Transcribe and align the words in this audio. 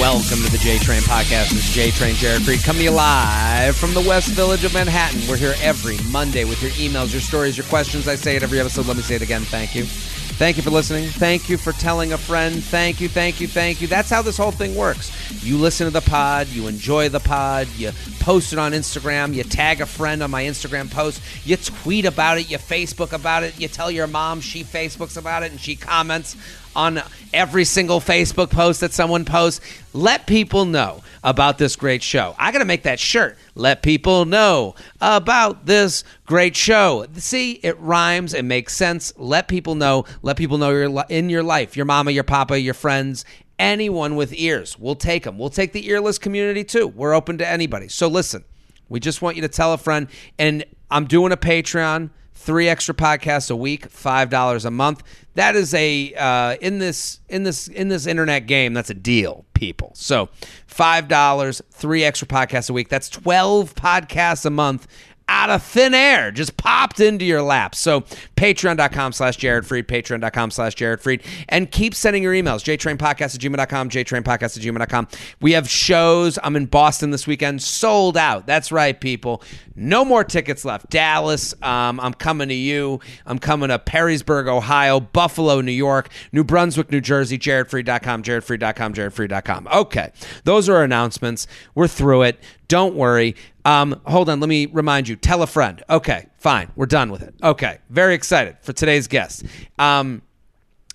Welcome 0.00 0.38
to 0.44 0.50
the 0.50 0.58
J 0.58 0.78
Train 0.78 1.02
Podcast. 1.02 1.50
This 1.50 1.68
is 1.68 1.74
J 1.74 1.92
Train 1.92 2.16
Jared 2.16 2.42
Freid 2.42 2.64
coming 2.64 2.80
to 2.80 2.84
you 2.86 2.90
live 2.90 3.76
from 3.76 3.94
the 3.94 4.00
West 4.00 4.28
Village 4.30 4.64
of 4.64 4.74
Manhattan. 4.74 5.20
We're 5.28 5.36
here 5.36 5.54
every 5.62 5.98
Monday 6.10 6.44
with 6.44 6.60
your 6.60 6.72
emails, 6.72 7.12
your 7.12 7.20
stories, 7.20 7.56
your 7.56 7.66
questions. 7.66 8.08
I 8.08 8.16
say 8.16 8.34
it 8.34 8.42
every 8.42 8.58
episode. 8.58 8.86
Let 8.86 8.96
me 8.96 9.04
say 9.04 9.14
it 9.14 9.22
again. 9.22 9.42
Thank 9.42 9.76
you. 9.76 9.84
Thank 9.84 10.56
you 10.56 10.64
for 10.64 10.70
listening. 10.70 11.08
Thank 11.10 11.48
you 11.48 11.56
for 11.56 11.70
telling 11.72 12.12
a 12.12 12.18
friend. 12.18 12.62
Thank 12.62 13.00
you, 13.00 13.08
thank 13.08 13.40
you, 13.40 13.46
thank 13.46 13.80
you. 13.80 13.86
That's 13.86 14.10
how 14.10 14.20
this 14.20 14.36
whole 14.36 14.50
thing 14.50 14.74
works. 14.74 15.12
You 15.42 15.58
listen 15.58 15.86
to 15.86 15.92
the 15.92 16.00
pod, 16.00 16.48
you 16.48 16.66
enjoy 16.68 17.08
the 17.08 17.20
pod, 17.20 17.68
you 17.76 17.92
post 18.20 18.52
it 18.52 18.58
on 18.58 18.72
Instagram, 18.72 19.34
you 19.34 19.42
tag 19.44 19.80
a 19.80 19.86
friend 19.86 20.22
on 20.22 20.30
my 20.30 20.44
Instagram 20.44 20.90
post, 20.90 21.20
you 21.44 21.56
tweet 21.56 22.04
about 22.04 22.38
it, 22.38 22.50
you 22.50 22.58
Facebook 22.58 23.12
about 23.12 23.42
it, 23.42 23.58
you 23.60 23.68
tell 23.68 23.90
your 23.90 24.06
mom 24.06 24.40
she 24.40 24.64
Facebooks 24.64 25.16
about 25.16 25.42
it, 25.42 25.50
and 25.50 25.60
she 25.60 25.76
comments 25.76 26.36
on 26.76 27.00
every 27.32 27.64
single 27.64 28.00
Facebook 28.00 28.50
post 28.50 28.80
that 28.80 28.92
someone 28.92 29.24
posts. 29.24 29.60
Let 29.92 30.26
people 30.26 30.64
know 30.64 31.02
about 31.22 31.58
this 31.58 31.76
great 31.76 32.02
show. 32.02 32.34
I 32.38 32.52
got 32.52 32.58
to 32.58 32.64
make 32.64 32.82
that 32.82 32.98
shirt. 32.98 33.38
Let 33.54 33.82
people 33.82 34.24
know 34.24 34.74
about 35.00 35.66
this 35.66 36.04
great 36.26 36.56
show. 36.56 37.06
See, 37.16 37.52
it 37.52 37.78
rhymes, 37.78 38.34
it 38.34 38.44
makes 38.44 38.76
sense. 38.76 39.12
Let 39.16 39.48
people 39.48 39.74
know. 39.74 40.04
Let 40.22 40.36
people 40.36 40.58
know 40.58 40.70
you're 40.70 41.04
in 41.08 41.30
your 41.30 41.42
life, 41.42 41.76
your 41.76 41.86
mama, 41.86 42.10
your 42.10 42.24
papa, 42.24 42.58
your 42.58 42.74
friends, 42.74 43.24
anyone 43.58 44.16
with 44.16 44.32
ears. 44.34 44.78
We'll 44.78 44.94
take 44.94 45.24
them. 45.24 45.38
We'll 45.38 45.50
take 45.50 45.72
the 45.72 45.90
earless 45.90 46.18
community 46.18 46.64
too. 46.64 46.88
We're 46.88 47.14
open 47.14 47.38
to 47.38 47.48
anybody. 47.48 47.88
So 47.88 48.08
listen, 48.08 48.44
we 48.88 49.00
just 49.00 49.22
want 49.22 49.36
you 49.36 49.42
to 49.42 49.48
tell 49.48 49.72
a 49.72 49.78
friend 49.78 50.08
and 50.38 50.64
I'm 50.90 51.06
doing 51.06 51.32
a 51.32 51.36
Patreon 51.36 52.10
three 52.34 52.68
extra 52.68 52.94
podcasts 52.94 53.50
a 53.50 53.56
week, 53.56 53.86
five 53.86 54.28
dollars 54.28 54.64
a 54.64 54.70
month. 54.70 55.02
That 55.34 55.56
is 55.56 55.72
a 55.74 56.14
uh, 56.14 56.56
in 56.60 56.78
this 56.78 57.20
in 57.28 57.42
this 57.42 57.68
in 57.68 57.88
this 57.88 58.06
internet 58.06 58.46
game. 58.46 58.74
That's 58.74 58.90
a 58.90 58.94
deal, 58.94 59.44
people. 59.54 59.92
So 59.94 60.28
five 60.66 61.08
dollars, 61.08 61.62
three 61.70 62.04
extra 62.04 62.28
podcasts 62.28 62.68
a 62.68 62.72
week. 62.72 62.88
That's 62.88 63.08
twelve 63.08 63.74
podcasts 63.74 64.44
a 64.44 64.50
month 64.50 64.86
out 65.28 65.50
of 65.50 65.62
thin 65.62 65.94
air, 65.94 66.30
just 66.30 66.56
popped 66.56 67.00
into 67.00 67.24
your 67.24 67.42
lap. 67.42 67.74
So 67.74 68.02
patreon.com 68.36 69.12
slash 69.12 69.36
Jared 69.36 69.64
Freid, 69.64 69.86
patreon.com 69.86 70.50
slash 70.50 70.74
Jared 70.74 71.00
Freid, 71.00 71.22
and 71.48 71.70
keep 71.70 71.94
sending 71.94 72.22
your 72.22 72.34
emails. 72.34 72.62
JTrainPodcast 72.62 73.34
at 73.34 73.40
gmail.com, 73.40 73.88
JTrainPodcast 73.90 74.56
at 74.56 74.62
gmail.com. 74.62 75.08
We 75.40 75.52
have 75.52 75.68
shows. 75.68 76.38
I'm 76.42 76.56
in 76.56 76.66
Boston 76.66 77.10
this 77.10 77.26
weekend, 77.26 77.62
sold 77.62 78.16
out. 78.16 78.46
That's 78.46 78.70
right, 78.70 78.98
people. 79.00 79.42
No 79.76 80.04
more 80.04 80.22
tickets 80.24 80.64
left. 80.64 80.90
Dallas, 80.90 81.54
um, 81.62 81.98
I'm 82.00 82.14
coming 82.14 82.48
to 82.48 82.54
you. 82.54 83.00
I'm 83.26 83.38
coming 83.38 83.70
to 83.70 83.78
Perrysburg, 83.78 84.46
Ohio, 84.48 85.00
Buffalo, 85.00 85.60
New 85.60 85.72
York, 85.72 86.10
New 86.32 86.44
Brunswick, 86.44 86.90
New 86.90 87.00
Jersey, 87.00 87.38
jaredfreid.com, 87.38 88.22
jaredfreid.com, 88.22 88.94
jaredfreid.com. 88.94 89.68
Okay, 89.72 90.12
those 90.44 90.68
are 90.68 90.76
our 90.76 90.84
announcements. 90.84 91.46
We're 91.74 91.88
through 91.88 92.22
it. 92.22 92.40
Don't 92.68 92.94
worry. 92.94 93.36
Um, 93.64 94.00
hold 94.06 94.28
on. 94.28 94.40
Let 94.40 94.48
me 94.48 94.66
remind 94.66 95.08
you. 95.08 95.16
Tell 95.16 95.42
a 95.42 95.46
friend. 95.46 95.82
Okay, 95.88 96.26
fine. 96.38 96.70
We're 96.76 96.86
done 96.86 97.10
with 97.10 97.22
it. 97.22 97.34
Okay, 97.42 97.78
very 97.90 98.14
excited 98.14 98.56
for 98.60 98.72
today's 98.72 99.06
guest. 99.08 99.44
Um, 99.78 100.22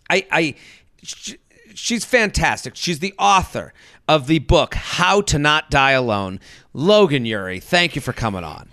I, 0.09 0.25
I, 0.31 0.56
sh- 1.03 1.34
she's 1.74 2.06
fantastic. 2.06 2.75
She's 2.75 3.00
the 3.00 3.13
author 3.18 3.74
of 4.08 4.28
the 4.28 4.40
book 4.40 4.74
How 4.75 5.22
to 5.22 5.40
Not 5.40 5.69
Die 5.69 5.91
Alone. 5.91 6.40
Logan 6.74 7.25
Ury, 7.25 7.59
thank 7.59 7.96
you 7.96 8.02
for 8.02 8.13
coming 8.13 8.44
on. 8.44 8.69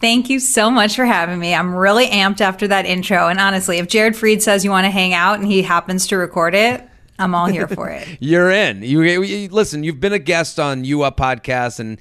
Thank 0.00 0.28
you 0.28 0.38
so 0.38 0.70
much 0.70 0.96
for 0.96 1.04
having 1.06 1.38
me. 1.38 1.54
I'm 1.54 1.74
really 1.74 2.06
amped 2.08 2.40
after 2.40 2.68
that 2.68 2.84
intro. 2.84 3.28
And 3.28 3.40
honestly, 3.40 3.78
if 3.78 3.88
Jared 3.88 4.14
Freid 4.14 4.42
says 4.42 4.64
you 4.64 4.70
want 4.70 4.84
to 4.84 4.90
hang 4.90 5.14
out 5.14 5.38
and 5.38 5.46
he 5.46 5.62
happens 5.62 6.06
to 6.08 6.16
record 6.18 6.54
it, 6.54 6.86
I'm 7.18 7.34
all 7.34 7.46
here 7.46 7.68
for 7.68 7.88
it. 7.88 8.06
You're 8.20 8.50
in. 8.50 8.82
You, 8.82 9.02
you, 9.02 9.48
listen. 9.48 9.84
You've 9.84 10.00
been 10.00 10.12
a 10.12 10.18
guest 10.18 10.58
on 10.58 10.84
You 10.84 11.02
Up 11.02 11.16
podcast 11.16 11.78
and 11.78 11.98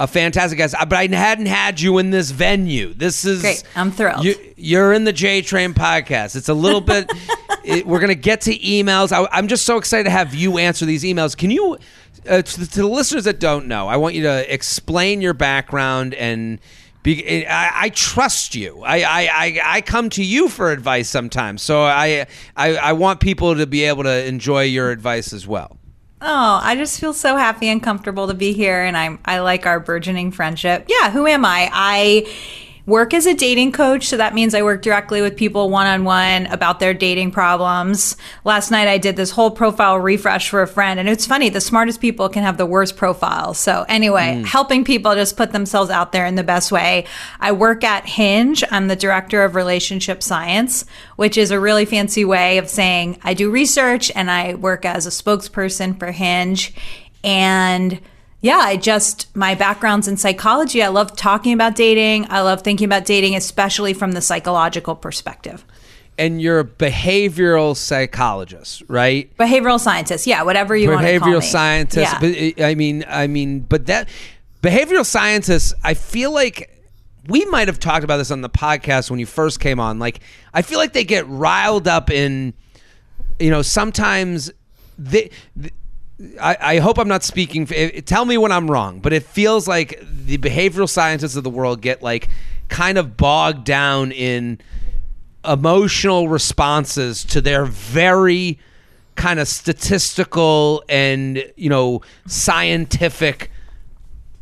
a 0.00 0.06
fantastic 0.06 0.58
guest, 0.58 0.74
but 0.78 0.92
I 0.92 1.06
hadn't 1.06 1.46
had 1.46 1.80
you 1.80 1.98
in 1.98 2.10
this 2.10 2.30
venue. 2.30 2.92
This 2.94 3.24
is 3.24 3.42
great. 3.42 3.62
I'm 3.76 3.92
thrilled. 3.92 4.24
You, 4.56 4.78
are 4.80 4.92
in 4.92 5.04
the 5.04 5.12
J 5.12 5.40
Train 5.40 5.72
podcast. 5.72 6.34
It's 6.34 6.48
a 6.48 6.54
little 6.54 6.80
bit. 6.80 7.10
it, 7.64 7.86
we're 7.86 8.00
gonna 8.00 8.14
get 8.16 8.42
to 8.42 8.58
emails. 8.58 9.12
I, 9.12 9.38
am 9.38 9.46
just 9.46 9.64
so 9.64 9.76
excited 9.76 10.04
to 10.04 10.10
have 10.10 10.34
you 10.34 10.58
answer 10.58 10.84
these 10.84 11.04
emails. 11.04 11.36
Can 11.36 11.50
you, 11.50 11.78
uh, 12.28 12.42
to, 12.42 12.60
the, 12.60 12.66
to 12.66 12.80
the 12.80 12.88
listeners 12.88 13.24
that 13.24 13.38
don't 13.38 13.66
know, 13.66 13.86
I 13.86 13.96
want 13.96 14.16
you 14.16 14.22
to 14.22 14.52
explain 14.52 15.20
your 15.20 15.34
background 15.34 16.14
and 16.14 16.58
be, 17.04 17.46
I, 17.46 17.84
I, 17.84 17.88
trust 17.90 18.54
you. 18.54 18.82
I, 18.82 19.02
I, 19.02 19.60
I 19.62 19.80
come 19.82 20.08
to 20.10 20.24
you 20.24 20.48
for 20.48 20.72
advice 20.72 21.08
sometimes. 21.08 21.60
So 21.60 21.82
I, 21.82 22.26
I, 22.56 22.76
I 22.76 22.92
want 22.94 23.20
people 23.20 23.54
to 23.56 23.66
be 23.66 23.84
able 23.84 24.04
to 24.04 24.26
enjoy 24.26 24.62
your 24.62 24.90
advice 24.90 25.34
as 25.34 25.46
well. 25.46 25.76
Oh, 26.26 26.58
I 26.62 26.74
just 26.74 26.98
feel 26.98 27.12
so 27.12 27.36
happy 27.36 27.68
and 27.68 27.82
comfortable 27.82 28.28
to 28.28 28.34
be 28.34 28.54
here, 28.54 28.82
and 28.82 28.96
I'm 28.96 29.18
I 29.26 29.40
like 29.40 29.66
our 29.66 29.78
burgeoning 29.78 30.32
friendship. 30.32 30.86
Yeah, 30.88 31.10
who 31.10 31.26
am 31.26 31.44
I? 31.44 31.68
I 31.70 32.26
work 32.86 33.14
as 33.14 33.24
a 33.24 33.34
dating 33.34 33.72
coach. 33.72 34.06
So 34.06 34.16
that 34.18 34.34
means 34.34 34.54
I 34.54 34.62
work 34.62 34.82
directly 34.82 35.22
with 35.22 35.36
people 35.36 35.70
one 35.70 35.86
on 35.86 36.04
one 36.04 36.46
about 36.46 36.80
their 36.80 36.92
dating 36.92 37.30
problems. 37.30 38.16
Last 38.44 38.70
night 38.70 38.88
I 38.88 38.98
did 38.98 39.16
this 39.16 39.30
whole 39.30 39.50
profile 39.50 39.98
refresh 39.98 40.50
for 40.50 40.60
a 40.60 40.66
friend. 40.66 41.00
And 41.00 41.08
it's 41.08 41.26
funny, 41.26 41.48
the 41.48 41.60
smartest 41.60 42.00
people 42.00 42.28
can 42.28 42.42
have 42.42 42.58
the 42.58 42.66
worst 42.66 42.96
profiles. 42.96 43.58
So 43.58 43.86
anyway, 43.88 44.36
mm. 44.36 44.44
helping 44.44 44.84
people 44.84 45.14
just 45.14 45.36
put 45.36 45.52
themselves 45.52 45.90
out 45.90 46.12
there 46.12 46.26
in 46.26 46.34
the 46.34 46.44
best 46.44 46.70
way. 46.70 47.06
I 47.40 47.52
work 47.52 47.84
at 47.84 48.06
Hinge. 48.06 48.62
I'm 48.70 48.88
the 48.88 48.96
director 48.96 49.44
of 49.44 49.54
relationship 49.54 50.22
science, 50.22 50.84
which 51.16 51.38
is 51.38 51.50
a 51.50 51.60
really 51.60 51.86
fancy 51.86 52.24
way 52.24 52.58
of 52.58 52.68
saying 52.68 53.18
I 53.22 53.32
do 53.34 53.50
research 53.50 54.12
and 54.14 54.30
I 54.30 54.54
work 54.54 54.84
as 54.84 55.06
a 55.06 55.10
spokesperson 55.10 55.98
for 55.98 56.10
Hinge. 56.10 56.74
And 57.22 58.00
yeah, 58.44 58.58
I 58.58 58.76
just, 58.76 59.34
my 59.34 59.54
background's 59.54 60.06
in 60.06 60.18
psychology. 60.18 60.82
I 60.82 60.88
love 60.88 61.16
talking 61.16 61.54
about 61.54 61.76
dating. 61.76 62.26
I 62.28 62.42
love 62.42 62.60
thinking 62.60 62.84
about 62.84 63.06
dating, 63.06 63.34
especially 63.34 63.94
from 63.94 64.12
the 64.12 64.20
psychological 64.20 64.94
perspective. 64.94 65.64
And 66.18 66.42
you're 66.42 66.60
a 66.60 66.64
behavioral 66.64 67.74
psychologist, 67.74 68.82
right? 68.86 69.34
Behavioral 69.38 69.80
scientist, 69.80 70.26
yeah, 70.26 70.42
whatever 70.42 70.76
you 70.76 70.90
want 70.90 71.06
to 71.06 71.18
call 71.18 71.30
me. 71.30 71.36
Behavioral 71.36 71.42
scientist. 71.42 72.12
Yeah. 72.12 72.20
But 72.20 72.62
uh, 72.62 72.66
I 72.66 72.74
mean, 72.74 73.02
I 73.08 73.28
mean, 73.28 73.60
but 73.60 73.86
that 73.86 74.10
behavioral 74.62 75.06
scientists, 75.06 75.72
I 75.82 75.94
feel 75.94 76.30
like 76.30 76.70
we 77.26 77.46
might 77.46 77.68
have 77.68 77.80
talked 77.80 78.04
about 78.04 78.18
this 78.18 78.30
on 78.30 78.42
the 78.42 78.50
podcast 78.50 79.10
when 79.10 79.20
you 79.20 79.24
first 79.26 79.58
came 79.58 79.80
on. 79.80 79.98
Like, 79.98 80.20
I 80.52 80.60
feel 80.60 80.78
like 80.78 80.92
they 80.92 81.04
get 81.04 81.26
riled 81.28 81.88
up 81.88 82.10
in, 82.10 82.52
you 83.38 83.48
know, 83.48 83.62
sometimes 83.62 84.52
they, 84.98 85.30
I, 86.40 86.56
I, 86.60 86.78
hope 86.78 86.98
I'm 86.98 87.08
not 87.08 87.24
speaking. 87.24 87.66
Tell 87.66 88.24
me 88.24 88.38
when 88.38 88.52
I'm 88.52 88.70
wrong, 88.70 89.00
but 89.00 89.12
it 89.12 89.24
feels 89.24 89.66
like 89.66 90.00
the 90.00 90.38
behavioral 90.38 90.88
scientists 90.88 91.34
of 91.34 91.42
the 91.42 91.50
world 91.50 91.80
get 91.80 92.02
like 92.02 92.28
kind 92.68 92.98
of 92.98 93.16
bogged 93.16 93.64
down 93.64 94.12
in 94.12 94.60
emotional 95.44 96.28
responses 96.28 97.24
to 97.24 97.40
their 97.40 97.64
very 97.64 98.58
kind 99.16 99.38
of 99.40 99.48
statistical 99.48 100.82
and 100.88 101.52
you 101.56 101.68
know 101.68 102.02
scientific 102.26 103.50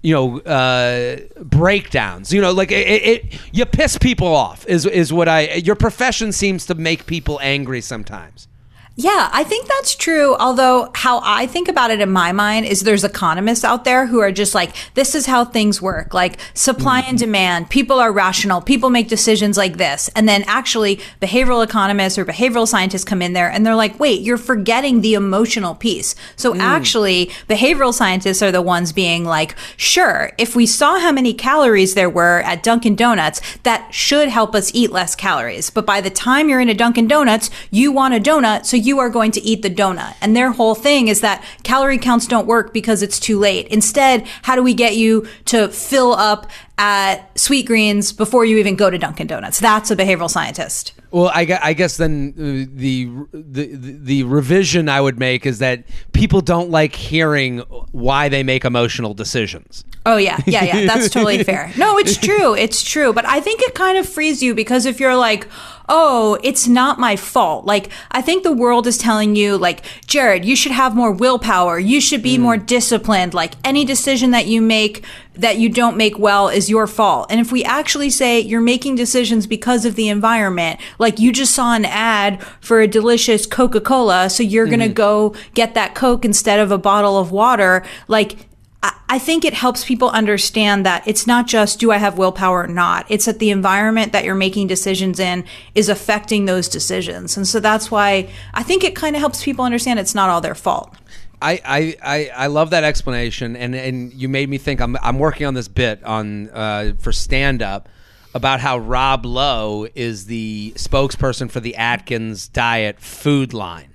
you 0.02 0.14
know 0.14 0.40
uh, 0.40 1.16
breakdowns. 1.42 2.32
You 2.32 2.40
know, 2.40 2.52
like 2.52 2.70
it, 2.70 2.86
it, 2.86 3.40
you 3.52 3.64
piss 3.64 3.96
people 3.96 4.28
off 4.28 4.66
is 4.66 4.84
is 4.84 5.12
what 5.12 5.28
I. 5.28 5.54
Your 5.54 5.76
profession 5.76 6.32
seems 6.32 6.66
to 6.66 6.74
make 6.74 7.06
people 7.06 7.38
angry 7.42 7.80
sometimes. 7.80 8.48
Yeah, 8.94 9.30
I 9.32 9.42
think 9.42 9.68
that's 9.68 9.94
true. 9.94 10.36
Although, 10.36 10.90
how 10.94 11.22
I 11.24 11.46
think 11.46 11.68
about 11.68 11.90
it 11.90 12.00
in 12.00 12.10
my 12.10 12.32
mind 12.32 12.66
is 12.66 12.80
there's 12.80 13.04
economists 13.04 13.64
out 13.64 13.84
there 13.84 14.06
who 14.06 14.20
are 14.20 14.30
just 14.30 14.54
like, 14.54 14.74
this 14.92 15.14
is 15.14 15.24
how 15.24 15.46
things 15.46 15.80
work. 15.80 16.12
Like 16.12 16.38
supply 16.52 17.00
mm-hmm. 17.00 17.10
and 17.10 17.18
demand, 17.18 17.70
people 17.70 17.98
are 18.00 18.12
rational, 18.12 18.60
people 18.60 18.90
make 18.90 19.08
decisions 19.08 19.56
like 19.56 19.78
this. 19.78 20.10
And 20.14 20.28
then 20.28 20.44
actually, 20.46 21.00
behavioral 21.22 21.64
economists 21.64 22.18
or 22.18 22.26
behavioral 22.26 22.68
scientists 22.68 23.04
come 23.04 23.22
in 23.22 23.32
there 23.32 23.50
and 23.50 23.64
they're 23.64 23.74
like, 23.74 23.98
wait, 23.98 24.20
you're 24.20 24.36
forgetting 24.36 25.00
the 25.00 25.14
emotional 25.14 25.74
piece. 25.74 26.14
So 26.36 26.52
mm. 26.52 26.60
actually, 26.60 27.26
behavioral 27.48 27.94
scientists 27.94 28.42
are 28.42 28.52
the 28.52 28.60
ones 28.60 28.92
being 28.92 29.24
like, 29.24 29.56
sure, 29.78 30.32
if 30.36 30.54
we 30.54 30.66
saw 30.66 30.98
how 30.98 31.12
many 31.12 31.32
calories 31.32 31.94
there 31.94 32.10
were 32.10 32.40
at 32.40 32.62
Dunkin' 32.62 32.96
Donuts, 32.96 33.40
that 33.62 33.92
should 33.94 34.28
help 34.28 34.54
us 34.54 34.70
eat 34.74 34.92
less 34.92 35.14
calories. 35.14 35.70
But 35.70 35.86
by 35.86 36.02
the 36.02 36.10
time 36.10 36.50
you're 36.50 36.60
in 36.60 36.68
a 36.68 36.74
Dunkin' 36.74 37.08
Donuts, 37.08 37.48
you 37.70 37.90
want 37.90 38.12
a 38.12 38.18
donut. 38.18 38.66
So 38.66 38.81
you 38.82 38.98
are 38.98 39.08
going 39.08 39.30
to 39.32 39.40
eat 39.42 39.62
the 39.62 39.70
donut. 39.70 40.14
And 40.20 40.36
their 40.36 40.52
whole 40.52 40.74
thing 40.74 41.08
is 41.08 41.20
that 41.20 41.44
calorie 41.62 41.98
counts 41.98 42.26
don't 42.26 42.46
work 42.46 42.72
because 42.72 43.02
it's 43.02 43.18
too 43.18 43.38
late. 43.38 43.66
Instead, 43.68 44.26
how 44.42 44.56
do 44.56 44.62
we 44.62 44.74
get 44.74 44.96
you 44.96 45.26
to 45.46 45.68
fill 45.68 46.12
up 46.12 46.50
at 46.78 47.38
Sweet 47.38 47.66
Greens 47.66 48.12
before 48.12 48.44
you 48.44 48.58
even 48.58 48.76
go 48.76 48.90
to 48.90 48.98
Dunkin' 48.98 49.26
Donuts? 49.26 49.60
That's 49.60 49.90
a 49.90 49.96
behavioral 49.96 50.30
scientist. 50.30 50.92
Well, 51.12 51.28
I, 51.28 51.58
I 51.62 51.72
guess 51.74 51.98
then 51.98 52.32
uh, 52.38 52.72
the, 52.74 53.10
the 53.32 53.66
the 53.74 54.22
revision 54.22 54.88
I 54.88 54.98
would 54.98 55.18
make 55.18 55.44
is 55.44 55.58
that 55.58 55.84
people 56.12 56.40
don't 56.40 56.70
like 56.70 56.94
hearing 56.94 57.58
why 57.92 58.30
they 58.30 58.42
make 58.42 58.64
emotional 58.64 59.12
decisions. 59.12 59.84
Oh 60.06 60.16
yeah, 60.16 60.38
yeah, 60.46 60.64
yeah. 60.64 60.86
That's 60.86 61.10
totally 61.10 61.44
fair. 61.44 61.70
No, 61.76 61.98
it's 61.98 62.16
true. 62.16 62.54
It's 62.54 62.82
true. 62.82 63.12
But 63.12 63.26
I 63.26 63.40
think 63.40 63.60
it 63.60 63.74
kind 63.74 63.98
of 63.98 64.08
frees 64.08 64.42
you 64.42 64.54
because 64.54 64.86
if 64.86 65.00
you're 65.00 65.14
like, 65.14 65.46
oh, 65.88 66.38
it's 66.42 66.68
not 66.68 66.98
my 66.98 67.16
fault. 67.16 67.64
Like 67.64 67.90
I 68.10 68.22
think 68.22 68.42
the 68.42 68.52
world 68.52 68.86
is 68.86 68.98
telling 68.98 69.36
you, 69.36 69.56
like, 69.56 69.84
Jared, 70.06 70.44
you 70.44 70.56
should 70.56 70.72
have 70.72 70.94
more 70.94 71.12
willpower. 71.12 71.78
You 71.78 72.00
should 72.00 72.22
be 72.22 72.38
more 72.38 72.56
mm. 72.56 72.66
disciplined. 72.66 73.34
Like 73.34 73.54
any 73.64 73.84
decision 73.84 74.30
that 74.32 74.46
you 74.46 74.60
make 74.62 75.04
that 75.34 75.58
you 75.58 75.68
don't 75.68 75.96
make 75.96 76.18
well 76.18 76.48
is 76.48 76.68
your 76.68 76.86
fault. 76.86 77.26
And 77.30 77.40
if 77.40 77.50
we 77.50 77.64
actually 77.64 78.10
say 78.10 78.40
you're 78.40 78.60
making 78.60 78.96
decisions 78.96 79.46
because 79.46 79.86
of 79.86 79.94
the 79.94 80.08
environment, 80.08 80.78
like 80.98 81.18
you 81.18 81.32
just 81.32 81.54
saw 81.54 81.74
an 81.74 81.86
ad 81.86 82.42
for 82.60 82.80
a 82.80 82.86
delicious 82.86 83.46
Coca-Cola, 83.46 84.28
so 84.28 84.42
you're 84.42 84.66
going 84.66 84.80
to 84.80 84.86
mm-hmm. 84.86 84.94
go 84.94 85.34
get 85.54 85.74
that 85.74 85.94
Coke 85.94 86.26
instead 86.26 86.60
of 86.60 86.70
a 86.70 86.76
bottle 86.76 87.18
of 87.18 87.32
water, 87.32 87.82
like 88.08 88.46
I- 88.82 89.18
think 89.18 89.44
it 89.44 89.54
helps 89.54 89.84
people 89.84 90.10
understand 90.10 90.84
that 90.84 91.06
it's 91.06 91.26
not 91.26 91.46
just 91.46 91.78
do 91.78 91.92
I 91.92 91.98
have 91.98 92.18
willpower 92.18 92.64
or 92.64 92.66
not. 92.66 93.06
It's 93.08 93.26
that 93.26 93.38
the 93.38 93.50
environment 93.50 94.12
that 94.12 94.24
you're 94.24 94.34
making 94.34 94.66
decisions 94.66 95.20
in 95.20 95.44
is 95.74 95.88
affecting 95.88 96.46
those 96.46 96.68
decisions. 96.68 97.36
And 97.36 97.46
so 97.46 97.60
that's 97.60 97.90
why 97.90 98.28
I 98.52 98.62
think 98.62 98.82
it 98.82 98.96
kind 98.96 99.14
of 99.14 99.20
helps 99.20 99.44
people 99.44 99.64
understand 99.64 100.00
it's 100.00 100.14
not 100.14 100.28
all 100.28 100.40
their 100.40 100.54
fault. 100.54 100.96
I, 101.40 101.60
I, 101.64 101.96
I, 102.02 102.30
I 102.44 102.46
love 102.46 102.70
that 102.70 102.84
explanation, 102.84 103.56
and, 103.56 103.74
and 103.74 104.12
you 104.14 104.28
made 104.28 104.48
me 104.48 104.58
think. 104.58 104.80
I'm, 104.80 104.96
I'm 105.02 105.18
working 105.18 105.46
on 105.46 105.54
this 105.54 105.68
bit 105.68 106.02
on 106.04 106.48
uh, 106.50 106.92
for 106.98 107.12
stand 107.12 107.62
up 107.62 107.88
about 108.34 108.60
how 108.60 108.78
Rob 108.78 109.26
Lowe 109.26 109.88
is 109.94 110.26
the 110.26 110.72
spokesperson 110.76 111.50
for 111.50 111.60
the 111.60 111.76
Atkins 111.76 112.48
diet 112.48 113.00
food 113.00 113.52
line, 113.52 113.91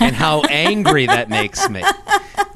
and 0.00 0.14
how 0.16 0.42
angry 0.42 1.06
that 1.06 1.28
makes 1.28 1.68
me 1.68 1.82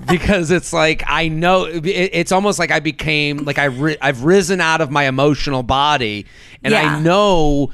because 0.06 0.50
it's 0.50 0.72
like 0.72 1.02
I 1.06 1.28
know 1.28 1.64
it, 1.64 1.84
it's 1.86 2.32
almost 2.32 2.58
like 2.58 2.70
I 2.70 2.80
became 2.80 3.38
like 3.38 3.58
I 3.58 3.64
ri- 3.66 3.98
I've 4.00 4.24
risen 4.24 4.60
out 4.60 4.80
of 4.80 4.90
my 4.90 5.04
emotional 5.04 5.62
body, 5.62 6.26
and 6.64 6.72
Yeah. 6.72 6.96
I 6.96 7.00
know 7.00 7.72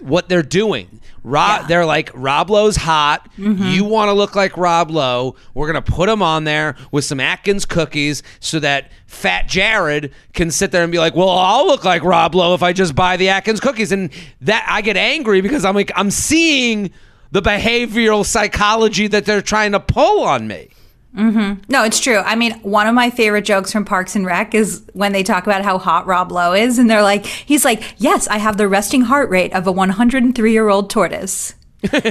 what 0.00 0.28
they're 0.28 0.42
doing. 0.42 1.00
Rob, 1.24 1.62
Yeah. 1.62 1.66
they're 1.66 1.86
like 1.86 2.10
Rob 2.14 2.50
Lowe's 2.50 2.76
hot. 2.76 3.28
Mm-hmm. 3.38 3.64
You 3.68 3.84
want 3.84 4.08
to 4.08 4.12
look 4.12 4.36
like 4.36 4.56
Rob 4.56 4.90
Lowe. 4.90 5.34
We're 5.54 5.66
gonna 5.66 5.82
put 5.82 6.08
him 6.08 6.22
on 6.22 6.44
there 6.44 6.76
with 6.92 7.04
some 7.04 7.18
Atkins 7.18 7.64
cookies 7.64 8.22
so 8.40 8.60
that 8.60 8.90
Fat 9.06 9.48
Jared 9.48 10.12
can 10.34 10.50
sit 10.50 10.70
there 10.70 10.82
and 10.82 10.92
be 10.92 10.98
like, 10.98 11.14
"Well, 11.16 11.30
I'll 11.30 11.66
look 11.66 11.84
like 11.84 12.02
Rob 12.04 12.34
Lowe 12.34 12.54
if 12.54 12.62
I 12.62 12.72
just 12.72 12.94
buy 12.94 13.16
the 13.16 13.28
Atkins 13.30 13.58
cookies." 13.60 13.90
And 13.90 14.10
that 14.42 14.64
I 14.68 14.82
get 14.82 14.96
angry 14.96 15.40
because 15.40 15.64
I'm 15.64 15.74
like, 15.74 15.90
I'm 15.96 16.10
seeing 16.10 16.90
the 17.30 17.42
behavioral 17.42 18.24
psychology 18.24 19.06
that 19.08 19.24
they're 19.24 19.42
trying 19.42 19.72
to 19.72 19.80
pull 19.80 20.24
on 20.24 20.46
me. 20.46 20.68
Mm-hmm. 21.16 21.62
No, 21.68 21.84
it's 21.84 21.98
true. 21.98 22.18
I 22.18 22.36
mean, 22.36 22.52
one 22.60 22.86
of 22.86 22.94
my 22.94 23.08
favorite 23.08 23.46
jokes 23.46 23.72
from 23.72 23.86
Parks 23.86 24.16
and 24.16 24.26
Rec 24.26 24.54
is 24.54 24.82
when 24.92 25.12
they 25.12 25.22
talk 25.22 25.46
about 25.46 25.62
how 25.62 25.78
hot 25.78 26.06
Rob 26.06 26.30
Lowe 26.30 26.52
is, 26.52 26.78
and 26.78 26.90
they're 26.90 27.02
like, 27.02 27.24
he's 27.24 27.64
like, 27.64 27.82
yes, 27.96 28.28
I 28.28 28.36
have 28.36 28.58
the 28.58 28.68
resting 28.68 29.02
heart 29.02 29.30
rate 29.30 29.54
of 29.54 29.66
a 29.66 29.72
103 29.72 30.52
year 30.52 30.68
old 30.68 30.90
tortoise. 30.90 31.54
and 31.92 32.02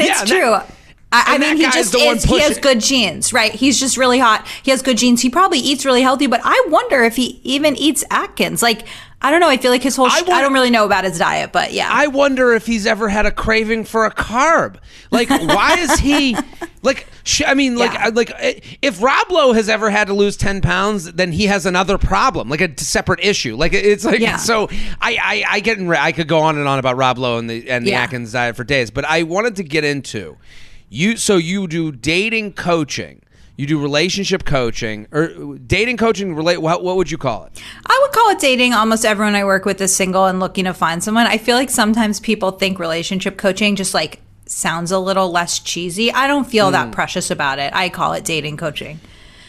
it's 0.00 0.20
and 0.20 0.28
true. 0.28 0.54
I, 1.10 1.24
I 1.34 1.38
mean, 1.38 1.56
he 1.56 1.64
just 1.64 1.94
is. 1.94 2.24
He 2.24 2.38
has 2.40 2.58
good 2.58 2.80
genes, 2.80 3.32
right? 3.32 3.52
He's 3.52 3.80
just 3.80 3.96
really 3.96 4.18
hot. 4.18 4.46
He 4.62 4.70
has 4.70 4.82
good 4.82 4.98
genes. 4.98 5.22
He 5.22 5.30
probably 5.30 5.58
eats 5.58 5.86
really 5.86 6.02
healthy, 6.02 6.26
but 6.26 6.40
I 6.44 6.66
wonder 6.68 7.02
if 7.02 7.16
he 7.16 7.40
even 7.44 7.76
eats 7.76 8.04
Atkins. 8.10 8.62
Like, 8.62 8.86
I 9.20 9.32
don't 9.32 9.40
know. 9.40 9.48
I 9.48 9.56
feel 9.56 9.72
like 9.72 9.82
his 9.82 9.96
whole. 9.96 10.06
I 10.06 10.22
I, 10.26 10.40
don't 10.40 10.52
really 10.52 10.70
know 10.70 10.84
about 10.84 11.02
his 11.04 11.18
diet, 11.18 11.50
but 11.52 11.72
yeah. 11.72 11.88
I 11.90 12.06
wonder 12.06 12.52
if 12.52 12.66
he's 12.66 12.86
ever 12.86 13.08
had 13.08 13.26
a 13.26 13.32
craving 13.32 13.84
for 13.84 14.06
a 14.06 14.14
carb. 14.14 14.76
Like, 15.10 15.28
why 15.28 15.74
is 15.78 15.98
he 15.98 16.36
like? 16.82 17.08
Sh- 17.24 17.42
I 17.44 17.54
mean, 17.54 17.76
like, 17.76 17.92
Yeah. 17.94 18.10
Like 18.14 18.30
eh, 18.36 18.60
if 18.80 19.02
Rob 19.02 19.28
Lowe 19.30 19.52
has 19.54 19.68
ever 19.68 19.90
had 19.90 20.06
to 20.06 20.14
lose 20.14 20.36
ten 20.36 20.60
pounds, 20.60 21.12
then 21.12 21.32
he 21.32 21.46
has 21.46 21.66
another 21.66 21.98
problem, 21.98 22.48
like 22.48 22.60
a 22.60 22.78
separate 22.80 23.18
issue. 23.20 23.56
Like 23.56 23.72
it's 23.72 24.04
like 24.04 24.20
Yeah. 24.20 24.36
so. 24.36 24.68
I 25.00 25.18
I, 25.20 25.44
I 25.48 25.60
get 25.60 25.78
in, 25.78 25.90
I 25.92 26.12
could 26.12 26.28
go 26.28 26.38
on 26.38 26.56
and 26.56 26.68
on 26.68 26.78
about 26.78 26.96
Rob 26.96 27.18
Lowe 27.18 27.38
and 27.38 27.50
the 27.50 27.68
and 27.68 27.84
the 27.84 27.90
Yeah. 27.90 28.02
Atkins 28.02 28.30
diet 28.32 28.54
for 28.54 28.62
days, 28.62 28.92
but 28.92 29.04
I 29.04 29.24
wanted 29.24 29.56
to 29.56 29.64
get 29.64 29.82
into 29.82 30.36
you. 30.90 31.16
So 31.16 31.36
you 31.38 31.66
do 31.66 31.90
dating 31.90 32.52
coaching. 32.52 33.22
You 33.58 33.66
do 33.66 33.78
relationship 33.82 34.44
coaching 34.44 35.08
or 35.12 35.56
dating 35.58 35.96
coaching. 35.96 36.34
Relate. 36.36 36.58
What, 36.62 36.84
what 36.84 36.94
would 36.96 37.10
you 37.10 37.18
call 37.18 37.44
it? 37.44 37.60
I 37.84 37.98
would 38.02 38.12
call 38.12 38.30
it 38.30 38.38
dating. 38.38 38.72
Almost 38.72 39.04
everyone 39.04 39.34
I 39.34 39.44
work 39.44 39.64
with 39.64 39.80
is 39.80 39.94
single 39.94 40.26
and 40.26 40.38
looking 40.38 40.64
to 40.66 40.72
find 40.72 41.02
someone. 41.02 41.26
I 41.26 41.38
feel 41.38 41.56
like 41.56 41.68
sometimes 41.68 42.20
people 42.20 42.52
think 42.52 42.78
relationship 42.78 43.36
coaching 43.36 43.74
just 43.74 43.94
like 43.94 44.20
sounds 44.46 44.92
a 44.92 44.98
little 45.00 45.30
less 45.32 45.58
cheesy. 45.58 46.12
I 46.12 46.28
don't 46.28 46.48
feel 46.48 46.66
Hmm. 46.68 46.72
that 46.72 46.92
precious 46.92 47.32
about 47.32 47.58
it. 47.58 47.74
I 47.74 47.88
call 47.88 48.12
it 48.12 48.24
dating 48.24 48.58
coaching. 48.58 49.00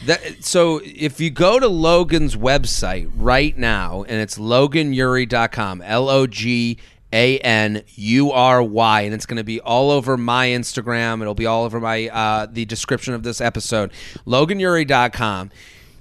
That, 0.07 0.43
so 0.43 0.81
if 0.83 1.19
you 1.21 1.29
go 1.29 1.59
to 1.59 1.67
Logan's 1.67 2.35
website 2.35 3.11
right 3.15 3.55
now, 3.57 4.03
and 4.07 4.19
it's 4.21 4.39
loganury.com, 4.39 5.81
L 5.83 6.09
O 6.09 6.25
G 6.25 6.77
A 7.11 7.39
N 7.39 7.83
U 7.95 8.31
R 8.31 8.61
Y, 8.61 9.01
and 9.01 9.13
it's 9.13 9.25
going 9.25 9.37
to 9.37 9.43
be 9.43 9.59
all 9.61 9.91
over 9.91 10.17
my 10.17 10.47
Instagram. 10.47 11.21
It'll 11.21 11.33
be 11.33 11.45
all 11.45 11.63
over 11.63 11.79
my 11.79 12.09
uh, 12.09 12.47
the 12.51 12.65
description 12.65 13.13
of 13.13 13.23
this 13.23 13.41
episode. 13.41 13.91
Loganury.com. 14.25 15.51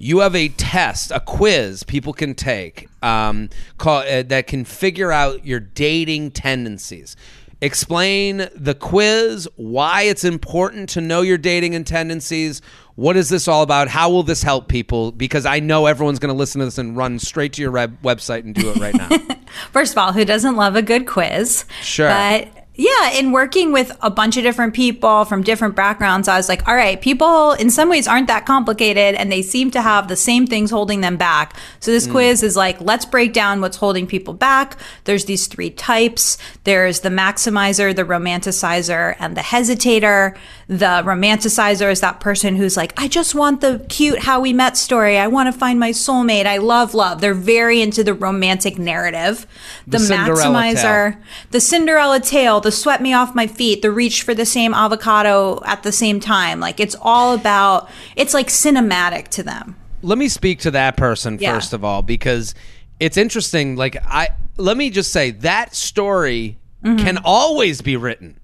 You 0.01 0.19
have 0.19 0.33
a 0.33 0.47
test, 0.47 1.11
a 1.11 1.19
quiz 1.19 1.83
people 1.83 2.13
can 2.13 2.33
take 2.33 2.87
um, 3.03 3.49
call, 3.77 3.99
uh, 3.99 4.23
that 4.23 4.47
can 4.47 4.63
figure 4.63 5.11
out 5.11 5.45
your 5.45 5.59
dating 5.59 6.31
tendencies. 6.31 7.17
Explain 7.61 8.47
the 8.55 8.73
quiz, 8.73 9.49
why 9.57 10.03
it's 10.03 10.23
important 10.23 10.87
to 10.89 11.01
know 11.01 11.21
your 11.21 11.37
dating 11.37 11.75
and 11.75 11.85
tendencies. 11.85 12.61
What 12.99 13.15
is 13.15 13.29
this 13.29 13.47
all 13.47 13.61
about? 13.61 13.87
How 13.87 14.09
will 14.09 14.23
this 14.23 14.43
help 14.43 14.67
people? 14.67 15.13
Because 15.13 15.45
I 15.45 15.61
know 15.61 15.85
everyone's 15.85 16.19
going 16.19 16.33
to 16.33 16.37
listen 16.37 16.59
to 16.59 16.65
this 16.65 16.77
and 16.77 16.97
run 16.97 17.17
straight 17.17 17.53
to 17.53 17.61
your 17.61 17.71
web- 17.71 18.01
website 18.01 18.39
and 18.39 18.53
do 18.53 18.71
it 18.71 18.75
right 18.75 18.93
now. 18.93 19.07
First 19.71 19.93
of 19.93 19.99
all, 19.99 20.11
who 20.11 20.25
doesn't 20.25 20.57
love 20.57 20.75
a 20.75 20.81
good 20.81 21.07
quiz? 21.07 21.63
Sure. 21.81 22.09
But 22.09 22.58
yeah, 22.79 23.11
in 23.11 23.33
working 23.33 23.73
with 23.73 23.91
a 24.01 24.09
bunch 24.09 24.37
of 24.37 24.43
different 24.43 24.73
people 24.73 25.25
from 25.25 25.43
different 25.43 25.75
backgrounds, 25.75 26.29
I 26.29 26.37
was 26.37 26.47
like, 26.47 26.65
all 26.65 26.75
right, 26.75 27.01
people 27.01 27.51
in 27.51 27.69
some 27.69 27.89
ways 27.89 28.07
aren't 28.07 28.27
that 28.27 28.45
complicated 28.45 29.15
and 29.15 29.29
they 29.29 29.41
seem 29.41 29.69
to 29.71 29.81
have 29.81 30.07
the 30.07 30.15
same 30.15 30.47
things 30.47 30.71
holding 30.71 31.01
them 31.01 31.17
back. 31.17 31.57
So 31.81 31.91
this 31.91 32.07
mm. 32.07 32.11
quiz 32.11 32.41
is 32.41 32.55
like, 32.55 32.79
let's 32.79 33.03
break 33.03 33.33
down 33.33 33.59
what's 33.59 33.75
holding 33.75 34.07
people 34.07 34.33
back. 34.33 34.79
There's 35.03 35.25
these 35.25 35.47
three 35.47 35.71
types. 35.71 36.37
There's 36.63 37.01
the 37.01 37.09
maximizer, 37.09 37.93
the 37.93 38.05
romanticizer, 38.05 39.17
and 39.19 39.35
the 39.35 39.41
hesitator. 39.41 40.37
The 40.69 41.03
romanticizer 41.03 41.91
is 41.91 41.99
that 41.99 42.21
person 42.21 42.55
who's 42.55 42.77
like, 42.77 42.93
I 42.95 43.09
just 43.09 43.35
want 43.35 43.59
the 43.59 43.85
cute 43.89 44.19
how 44.19 44.39
we 44.39 44.53
met 44.53 44.77
story. 44.77 45.17
I 45.17 45.27
want 45.27 45.51
to 45.51 45.59
find 45.59 45.81
my 45.81 45.89
soulmate. 45.91 46.45
I 46.45 46.59
love 46.59 46.93
love. 46.93 47.19
They're 47.19 47.33
very 47.33 47.81
into 47.81 48.05
the 48.05 48.13
romantic 48.13 48.79
narrative. 48.79 49.45
The, 49.85 49.97
The 49.97 50.13
maximizer, 50.13 51.17
the 51.51 51.59
Cinderella 51.59 52.21
tale, 52.21 52.61
the 52.61 52.68
swept 52.69 53.01
me 53.01 53.13
off 53.13 53.35
my 53.35 53.47
feet, 53.47 53.81
the 53.81 53.91
reach 53.91 54.23
for 54.23 54.33
the 54.33 54.45
same 54.45 54.73
avocado 54.73 55.61
at 55.65 55.83
the 55.83 55.91
same 55.91 56.19
time. 56.19 56.59
Like 56.59 56.79
it's 56.79 56.95
all 57.01 57.33
about, 57.33 57.89
it's 58.15 58.33
like 58.33 58.47
cinematic 58.47 59.27
to 59.29 59.43
them. 59.43 59.75
let 60.01 60.17
me 60.17 60.29
speak 60.29 60.59
to 60.61 60.71
that 60.71 60.95
person 60.97 61.37
Yeah. 61.39 61.53
first 61.53 61.73
of 61.73 61.83
all 61.83 62.01
because 62.01 62.55
it's 63.01 63.17
interesting 63.17 63.75
like 63.75 63.97
i 64.05 64.29
let 64.57 64.77
me 64.77 64.89
just 64.89 65.11
say 65.11 65.31
that 65.31 65.75
story 65.75 66.57
mm-hmm. 66.83 66.97
can 67.03 67.17
always 67.25 67.81
be 67.81 67.97
written 67.97 68.39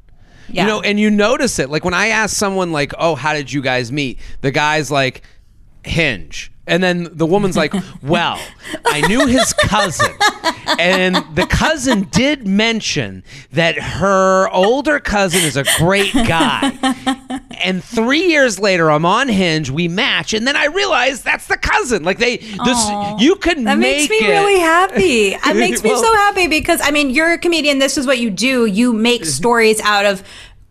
Yeah. 0.50 0.64
you 0.64 0.68
know 0.68 0.82
and 0.82 1.00
you 1.00 1.10
notice 1.10 1.58
it 1.60 1.70
like 1.70 1.86
when 1.86 1.94
i 1.94 2.08
ask 2.08 2.36
someone 2.36 2.74
like 2.74 2.92
oh 3.00 3.16
how 3.16 3.34
did 3.34 3.54
you 3.54 3.62
guys 3.62 3.90
meet 3.92 4.20
the 4.42 4.52
guy's 4.52 4.92
like 4.92 5.22
hinge 5.84 6.52
and 6.68 6.82
then 6.84 7.08
the 7.12 7.26
woman's 7.26 7.56
like 7.56 7.74
well 8.02 8.40
i 8.86 9.02
knew 9.08 9.26
his 9.28 9.54
cousin 9.54 10.12
and 10.80 11.16
the 11.36 11.46
cousin 11.50 12.04
did 12.12 12.48
mention 12.48 13.24
that 13.52 13.78
her 13.78 14.50
older 14.50 15.00
cousin 15.00 15.42
is 15.42 15.56
a 15.58 15.64
great 15.78 16.12
guy 16.14 16.72
and 17.64 17.84
three 17.84 18.26
years 18.28 18.60
later 18.60 18.90
i'm 18.90 19.06
on 19.06 19.28
hinge 19.28 19.70
we 19.70 19.88
match 19.88 20.34
and 20.34 20.48
then 20.48 20.56
i 20.56 20.66
realize 20.66 21.22
that's 21.22 21.48
the 21.48 21.58
cousin 21.58 22.04
like 22.04 22.18
they 22.18 22.38
this 22.38 22.78
Aw. 22.78 23.18
you 23.20 23.36
could 23.36 23.58
That 23.60 23.78
make 23.78 23.98
makes 23.98 24.10
me 24.10 24.18
it 24.18 24.30
really 24.30 24.60
happy. 24.60 25.28
It 25.34 25.56
makes 25.56 25.84
me 25.84 25.90
Well- 25.92 26.02
so 26.04 26.14
happy 26.16 26.48
because 26.48 26.80
I 26.84 26.92
mean, 26.92 27.10
you're 27.10 27.34
a 27.34 27.38
comedian. 27.38 27.80
This 27.80 27.98
is 27.98 28.06
what 28.08 28.18
you 28.20 28.30
do. 28.30 28.66
You 28.66 28.94
make 28.94 29.26
stories 29.26 29.80
out 29.82 30.06
of 30.06 30.24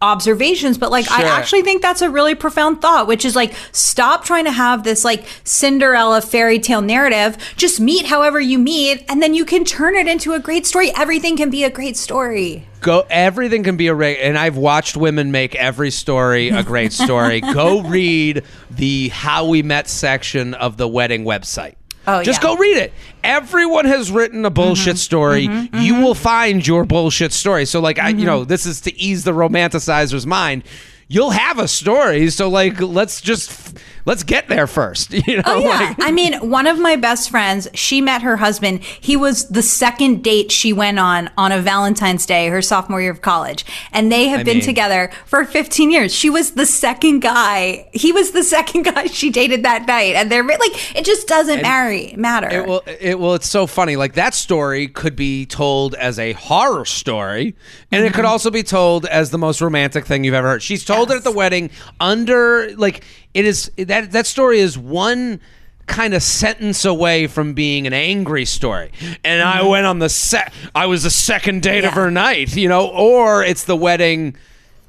observations, 0.04 0.78
but 0.78 0.90
like 0.90 1.11
I 1.11 1.23
actually 1.25 1.62
think 1.62 1.82
that's 1.82 2.02
a 2.02 2.11
really 2.11 2.34
profound 2.34 2.80
thought, 2.80 3.06
which 3.06 3.25
is 3.25 3.34
like 3.34 3.54
stop 3.73 4.25
trying 4.25 4.44
to 4.44 4.52
have 4.52 4.84
this 4.84 5.04
like 5.04 5.25
Cinderella 5.44 6.20
fairy 6.20 6.58
tale 6.58 6.82
narrative. 6.82 7.37
Just 7.56 7.80
meet 7.80 8.06
however 8.06 8.40
you 8.40 8.58
meet, 8.58 9.04
and 9.08 9.23
then 9.23 9.34
you 9.34 9.44
can 9.44 9.64
turn 9.64 9.96
it 9.96 10.06
into 10.06 10.32
a 10.34 10.38
great 10.38 10.66
story. 10.66 10.92
Everything 10.96 11.37
can 11.37 11.50
be 11.50 11.64
a 11.64 11.70
great 11.70 11.96
story. 11.96 12.66
go 12.80 13.06
everything 13.08 13.62
can 13.62 13.78
be 13.78 13.88
a 13.88 13.94
great 13.94 14.18
and 14.20 14.37
i've 14.37 14.58
watched 14.58 14.94
women 14.94 15.32
make 15.32 15.54
every 15.54 15.90
story 15.90 16.50
a 16.50 16.62
great 16.62 16.92
story 16.92 17.40
go 17.54 17.80
read 17.82 18.42
the 18.70 19.08
how 19.08 19.46
we 19.46 19.62
met 19.62 19.88
section 19.88 20.52
of 20.52 20.76
the 20.76 20.87
wedding 20.87 21.25
website 21.25 21.76
Oh, 22.06 22.23
Just 22.23 22.42
yeah. 22.42 22.49
go 22.49 22.56
read 22.56 22.76
it. 22.76 22.92
Everyone 23.23 23.87
has 23.87 24.11
written 24.11 24.44
a 24.44 24.50
bullshit 24.50 24.94
mm-hmm. 24.94 24.96
story. 24.96 25.49
Mm-hmm. 25.49 25.76
You 25.78 25.94
mm-hmm. 25.94 26.02
will 26.02 26.14
find 26.14 26.66
your 26.66 26.84
bullshit 26.84 27.32
story. 27.32 27.64
So, 27.64 27.80
like, 27.80 27.99
I, 27.99 28.11
you 28.11 28.26
know, 28.26 28.44
this 28.44 28.66
is 28.66 28.82
to 28.82 28.94
ease 28.99 29.25
the 29.25 29.32
romanticizer's 29.32 30.26
mind. 30.26 30.64
You'll 31.08 31.30
have 31.30 31.58
a 31.58 31.68
story. 31.68 32.28
So, 32.30 32.49
like, 32.49 32.80
let's 32.80 33.20
just 33.20 33.78
let's 34.04 34.23
get 34.23 34.49
there 34.49 34.66
first. 34.66 35.12
You 35.26 35.37
know, 35.38 35.42
Oh 35.46 35.58
yeah. 35.61 35.68
like, 35.68 35.96
I 36.00 36.11
mean, 36.11 36.34
one 36.50 36.66
of 36.66 36.78
my 36.78 36.96
best 36.96 37.30
friends, 37.30 37.68
she 37.75 38.00
met 38.02 38.23
her 38.23 38.37
husband. 38.37 38.82
He 38.82 39.16
was 39.16 39.49
the 39.49 39.62
second 39.62 40.23
date 40.23 40.52
she 40.52 40.73
went 40.73 40.99
on 40.99 41.30
on 41.38 41.50
a 41.50 41.61
Valentine's 41.61 42.26
Day, 42.26 42.49
her 42.49 42.61
sophomore 42.61 43.00
year 43.00 43.11
of 43.11 43.23
college. 43.23 43.64
And 43.92 44.12
they 44.12 44.28
have 44.28 44.40
I 44.40 44.42
been 44.42 44.58
mean- 44.58 44.64
together 44.66 45.11
for 45.25 45.44
15 45.44 45.90
years. 45.90 46.14
She 46.14 46.28
was 46.30 46.52
the 46.52 46.66
second 46.66 47.20
guy. 47.20 47.88
He 47.92 48.12
was 48.12 48.32
the 48.32 48.42
second 48.56 48.82
guy 48.82 49.06
she 49.06 49.30
dated 49.30 49.62
that 49.64 49.87
night. 49.87 50.14
And 50.14 50.30
they're 50.30 50.44
like 50.44 50.96
it 50.96 51.04
just 51.04 51.26
doesn't 51.26 51.62
marry 51.62 52.14
matter. 52.16 52.49
It 52.50 52.66
will. 52.66 52.82
It 52.87 53.18
well. 53.18 53.34
It's 53.34 53.49
so 53.49 53.66
funny. 53.66 53.96
Like 53.96 54.14
that 54.14 54.34
story 54.34 54.88
could 54.88 55.16
be 55.16 55.46
told 55.46 55.94
as 55.94 56.18
a 56.18 56.32
horror 56.32 56.84
story, 56.84 57.54
and 57.90 58.04
it 58.04 58.08
Mm-hmm. 58.08 58.16
could 58.16 58.25
also 58.26 58.50
be 58.50 58.62
told 58.62 59.06
as 59.06 59.30
the 59.30 59.38
most 59.38 59.61
romantic 59.62 60.04
thing 60.04 60.25
you've 60.25 60.34
ever 60.34 60.49
heard. 60.49 60.62
She's 60.62 60.84
told 60.84 61.11
it 61.11 61.16
at 61.16 61.25
the 61.25 61.32
wedding 61.32 61.70
under 62.00 62.75
like 62.76 63.02
it 63.34 63.44
is 63.44 63.70
that 63.76 64.12
that 64.12 64.26
story 64.26 64.60
is 64.60 64.78
one 64.78 65.40
kind 65.86 66.14
of 66.14 66.22
sentence 66.22 66.84
away 66.86 67.26
from 67.26 67.52
being 67.52 67.86
an 67.86 67.92
angry 67.92 68.46
story. 68.46 68.90
And 69.22 69.42
I 69.42 69.62
went 69.62 69.84
on 69.84 69.98
the 69.98 70.08
set. 70.08 70.52
I 70.74 70.86
was 70.86 71.02
the 71.02 71.10
second 71.10 71.62
date 71.62 71.84
of 71.84 71.90
Mm-hmm. 71.90 72.00
Her 72.00 72.10
night. 72.10 72.56
You 72.56 72.68
know, 72.70 72.88
or 72.88 73.44
it's 73.44 73.64
the 73.64 73.76
wedding. 73.76 74.36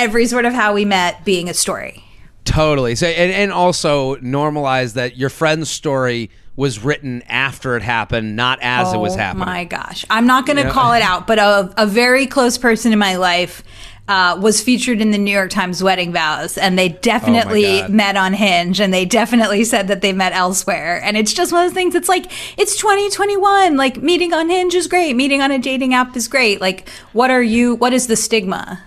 every 0.00 0.26
sort 0.26 0.44
of 0.44 0.52
how 0.52 0.74
we 0.74 0.84
met 0.84 1.24
being 1.24 1.48
a 1.48 1.54
story. 1.54 2.04
Totally. 2.44 2.94
So 2.96 3.06
and, 3.06 3.30
and 3.32 3.52
also 3.52 4.16
normalize 4.16 4.94
that 4.94 5.16
your 5.16 5.30
friend's 5.30 5.70
story 5.70 6.30
was 6.56 6.82
written 6.82 7.22
after 7.28 7.76
it 7.76 7.82
happened, 7.82 8.34
not 8.36 8.58
as 8.60 8.92
it 8.92 8.98
was 8.98 9.14
Oh 9.14 9.18
happening. 9.18 9.46
My 9.46 9.64
gosh, 9.64 10.04
I'm 10.10 10.26
not 10.26 10.46
going 10.46 10.56
to 10.56 10.64
Yeah. 10.64 10.70
call 10.72 10.92
it 10.94 11.02
out, 11.02 11.26
but 11.26 11.38
a, 11.38 11.72
a 11.76 11.86
very 11.86 12.26
close 12.26 12.58
person 12.58 12.92
in 12.92 12.98
my 12.98 13.16
life 13.16 13.62
uh, 14.08 14.36
was 14.42 14.60
featured 14.60 15.00
in 15.00 15.12
the 15.12 15.18
New 15.18 15.30
York 15.30 15.50
Times 15.50 15.82
wedding 15.82 16.12
vows, 16.12 16.58
and 16.58 16.76
they 16.76 16.88
definitely 16.88 17.82
Oh 17.82 17.88
met 17.88 18.16
on 18.16 18.32
Hinge, 18.32 18.80
and 18.80 18.92
they 18.92 19.04
definitely 19.04 19.62
said 19.62 19.86
that 19.86 20.00
they 20.00 20.12
met 20.12 20.32
elsewhere. 20.32 21.00
And 21.04 21.16
it's 21.16 21.32
just 21.32 21.52
one 21.52 21.64
of 21.64 21.70
those 21.70 21.74
things. 21.76 21.94
It's 21.94 22.08
like 22.08 22.26
it's 22.58 22.76
2021. 22.76 23.76
Like 23.76 24.02
meeting 24.02 24.34
on 24.34 24.50
Hinge 24.50 24.74
is 24.74 24.88
great. 24.88 25.14
Meeting 25.14 25.40
on 25.42 25.52
a 25.52 25.58
dating 25.60 25.94
app 25.94 26.16
is 26.16 26.26
great. 26.26 26.60
Like, 26.60 26.88
what 27.12 27.30
are 27.30 27.42
you? 27.42 27.76
What 27.76 27.92
is 27.92 28.08
the 28.08 28.16
stigma? 28.16 28.82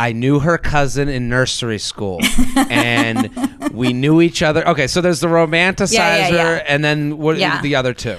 I 0.00 0.12
knew 0.12 0.38
her 0.38 0.56
cousin 0.56 1.10
in 1.10 1.28
nursery 1.28 1.78
school, 1.78 2.20
and 2.56 3.28
we 3.70 3.92
knew 3.92 4.22
each 4.22 4.42
other. 4.42 4.66
Okay, 4.66 4.86
so 4.86 5.02
there's 5.02 5.20
the 5.20 5.26
romanticizer, 5.26 5.92
Yeah, 5.92 6.28
yeah, 6.28 6.34
yeah. 6.34 6.64
and 6.66 6.82
then 6.82 7.18
what 7.18 7.36
the 7.36 7.74
other 7.74 7.92
two? 7.92 8.16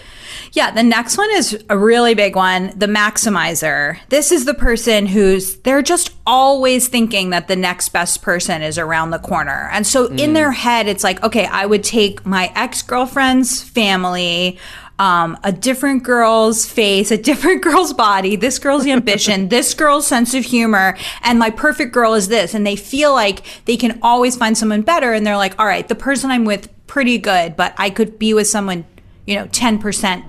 Yeah, 0.52 0.70
the 0.70 0.84
next 0.84 1.18
one 1.18 1.32
is 1.32 1.64
a 1.70 1.78
really 1.78 2.14
big 2.14 2.36
one 2.36 2.78
the 2.78 2.86
maximizer. 2.86 3.98
This 4.10 4.32
is 4.32 4.46
the 4.46 4.54
person 4.54 5.08
who's, 5.08 5.56
they're 5.62 5.82
just 5.82 6.14
always 6.28 6.88
thinking 6.88 7.32
that 7.32 7.48
the 7.48 7.56
next 7.56 7.90
best 7.90 8.22
person 8.22 8.62
is 8.62 8.78
around 8.78 9.10
the 9.10 9.20
corner. 9.20 9.70
And 9.72 9.88
so 9.88 10.06
in 10.06 10.32
mm. 10.32 10.34
their 10.36 10.52
head, 10.52 10.88
it's 10.88 11.04
like, 11.04 11.24
okay, 11.24 11.46
I 11.46 11.66
would 11.66 11.84
take 11.84 12.26
my 12.28 12.52
ex 12.54 12.84
girlfriend's 12.84 13.64
family. 13.64 14.60
Um, 15.02 15.36
a 15.44 15.52
different 15.52 16.04
girl's 16.04 16.68
face, 16.68 17.10
a 17.10 17.18
different 17.18 17.64
girl's 17.64 17.92
body, 17.92 18.36
this 18.36 18.60
girl's 18.60 18.86
ambition, 18.86 19.50
this 19.56 19.74
girl's 19.74 20.06
sense 20.06 20.36
of 20.36 20.46
humor, 20.46 20.96
and 21.24 21.40
my 21.40 21.50
perfect 21.50 21.92
girl 21.92 22.14
is 22.14 22.28
this. 22.28 22.54
And 22.54 22.68
they 22.68 22.76
feel 22.76 23.12
like 23.12 23.42
they 23.66 23.78
can 23.78 23.98
always 24.04 24.38
find 24.38 24.56
someone 24.56 24.84
better. 24.84 25.12
And 25.12 25.26
they're 25.26 25.38
like, 25.38 25.60
all 25.60 25.66
right, 25.66 25.88
the 25.88 25.96
person 25.96 26.30
I'm 26.30 26.46
with, 26.46 26.70
pretty 26.86 27.18
good, 27.18 27.56
but 27.56 27.74
I 27.80 27.90
could 27.90 28.20
be 28.20 28.36
with 28.36 28.48
someone, 28.48 28.86
you 29.26 29.34
know, 29.36 29.48
10% 29.48 30.24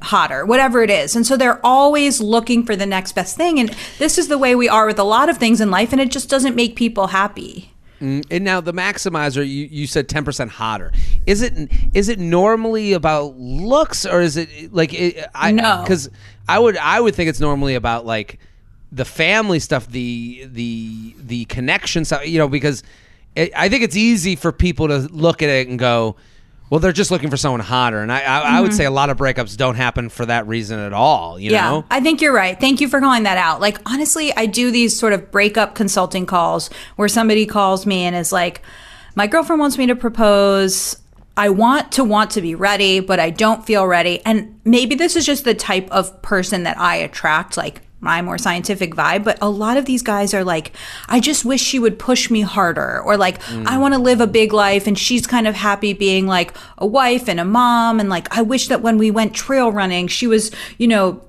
hotter, 0.00 0.46
whatever 0.46 0.82
it 0.82 0.90
is. 0.90 1.16
And 1.16 1.26
so 1.26 1.36
they're 1.36 1.64
always 1.66 2.20
looking 2.20 2.64
for 2.64 2.76
the 2.76 2.86
next 2.86 3.12
best 3.12 3.36
thing. 3.36 3.58
And 3.58 3.74
this 3.98 4.16
is 4.16 4.28
the 4.28 4.38
way 4.38 4.54
we 4.54 4.68
are 4.68 4.86
with 4.86 5.00
a 5.00 5.04
lot 5.04 5.28
of 5.28 5.38
things 5.38 5.60
in 5.60 5.72
life, 5.72 5.90
and 5.90 6.00
it 6.00 6.12
just 6.12 6.30
doesn't 6.30 6.54
make 6.54 6.76
people 6.76 7.08
happy. 7.08 7.71
Mm, 8.02 8.26
and 8.32 8.44
now 8.44 8.60
the 8.60 8.72
maximizer, 8.72 9.46
you, 9.46 9.68
you 9.70 9.86
said 9.86 10.08
ten 10.08 10.24
percent 10.24 10.50
hotter. 10.50 10.90
Is 11.24 11.40
it 11.40 11.70
is 11.94 12.08
it 12.08 12.18
normally 12.18 12.94
about 12.94 13.36
looks 13.38 14.04
or 14.04 14.20
is 14.20 14.36
it 14.36 14.74
like 14.74 14.92
it, 14.92 15.24
I 15.34 15.52
No. 15.52 15.82
Because 15.82 16.10
I 16.48 16.58
would 16.58 16.76
I 16.76 17.00
would 17.00 17.14
think 17.14 17.30
it's 17.30 17.38
normally 17.38 17.76
about 17.76 18.04
like 18.04 18.40
the 18.90 19.04
family 19.04 19.60
stuff, 19.60 19.86
the 19.86 20.48
the 20.52 21.14
the 21.16 21.44
connection 21.44 22.04
stuff. 22.04 22.26
You 22.26 22.38
know, 22.38 22.48
because 22.48 22.82
it, 23.36 23.52
I 23.56 23.68
think 23.68 23.84
it's 23.84 23.96
easy 23.96 24.34
for 24.34 24.50
people 24.50 24.88
to 24.88 24.98
look 24.98 25.40
at 25.40 25.48
it 25.48 25.68
and 25.68 25.78
go, 25.78 26.16
well, 26.72 26.80
they're 26.80 26.90
just 26.90 27.10
looking 27.10 27.28
for 27.28 27.36
someone 27.36 27.60
hotter. 27.60 28.00
And 28.00 28.10
I 28.10 28.22
I, 28.22 28.38
I 28.56 28.60
would 28.62 28.70
mm-hmm. 28.70 28.76
say 28.78 28.86
a 28.86 28.90
lot 28.90 29.10
of 29.10 29.18
breakups 29.18 29.58
don't 29.58 29.74
happen 29.74 30.08
for 30.08 30.24
that 30.24 30.46
reason 30.46 30.78
at 30.78 30.94
all. 30.94 31.38
You 31.38 31.50
yeah, 31.50 31.68
know. 31.68 31.84
I 31.90 32.00
think 32.00 32.22
you're 32.22 32.32
right. 32.32 32.58
Thank 32.58 32.80
you 32.80 32.88
for 32.88 32.98
calling 32.98 33.24
that 33.24 33.36
out. 33.36 33.60
Like, 33.60 33.76
honestly, 33.84 34.34
I 34.34 34.46
do 34.46 34.70
these 34.70 34.98
sort 34.98 35.12
of 35.12 35.30
breakup 35.30 35.74
consulting 35.74 36.24
calls 36.24 36.70
where 36.96 37.08
somebody 37.08 37.44
calls 37.44 37.84
me 37.84 38.04
and 38.04 38.16
is 38.16 38.32
like, 38.32 38.62
my 39.14 39.26
girlfriend 39.26 39.60
wants 39.60 39.76
me 39.76 39.86
to 39.88 39.94
propose. 39.94 40.96
I 41.36 41.50
want 41.50 41.92
to 41.92 42.04
want 42.04 42.30
to 42.30 42.40
be 42.40 42.54
ready, 42.54 43.00
but 43.00 43.20
I 43.20 43.28
don't 43.28 43.66
feel 43.66 43.86
ready. 43.86 44.24
And 44.24 44.58
maybe 44.64 44.94
this 44.94 45.14
is 45.14 45.26
just 45.26 45.44
the 45.44 45.52
type 45.52 45.90
of 45.90 46.22
person 46.22 46.62
that 46.62 46.78
I 46.78 46.96
attract, 46.96 47.58
like 47.58 47.82
my 48.02 48.20
more 48.20 48.36
scientific 48.36 48.94
vibe. 48.94 49.24
But 49.24 49.38
a 49.40 49.48
lot 49.48 49.76
of 49.76 49.86
these 49.86 50.02
guys 50.02 50.34
are 50.34 50.44
like, 50.44 50.72
I 51.08 51.20
just 51.20 51.44
wish 51.44 51.62
she 51.62 51.78
would 51.78 51.98
push 51.98 52.30
me 52.30 52.42
harder. 52.42 53.00
Or 53.00 53.16
like, 53.16 53.38
I 53.48 53.78
want 53.78 53.94
to 53.94 54.00
live 54.00 54.20
a 54.20 54.26
big 54.26 54.52
life. 54.52 54.86
And 54.86 54.98
she's 54.98 55.26
kind 55.26 55.46
of 55.46 55.54
happy 55.54 55.92
being 55.94 56.26
like 56.26 56.54
a 56.76 56.86
wife 56.86 57.28
and 57.28 57.40
a 57.40 57.44
mom. 57.44 58.00
And 58.00 58.10
like, 58.10 58.36
I 58.36 58.42
wish 58.42 58.68
that 58.68 58.82
when 58.82 58.98
we 58.98 59.10
went 59.10 59.34
trail 59.34 59.72
running, 59.72 60.08
she 60.08 60.26
was, 60.26 60.50
you 60.76 60.88
know, 60.88 61.22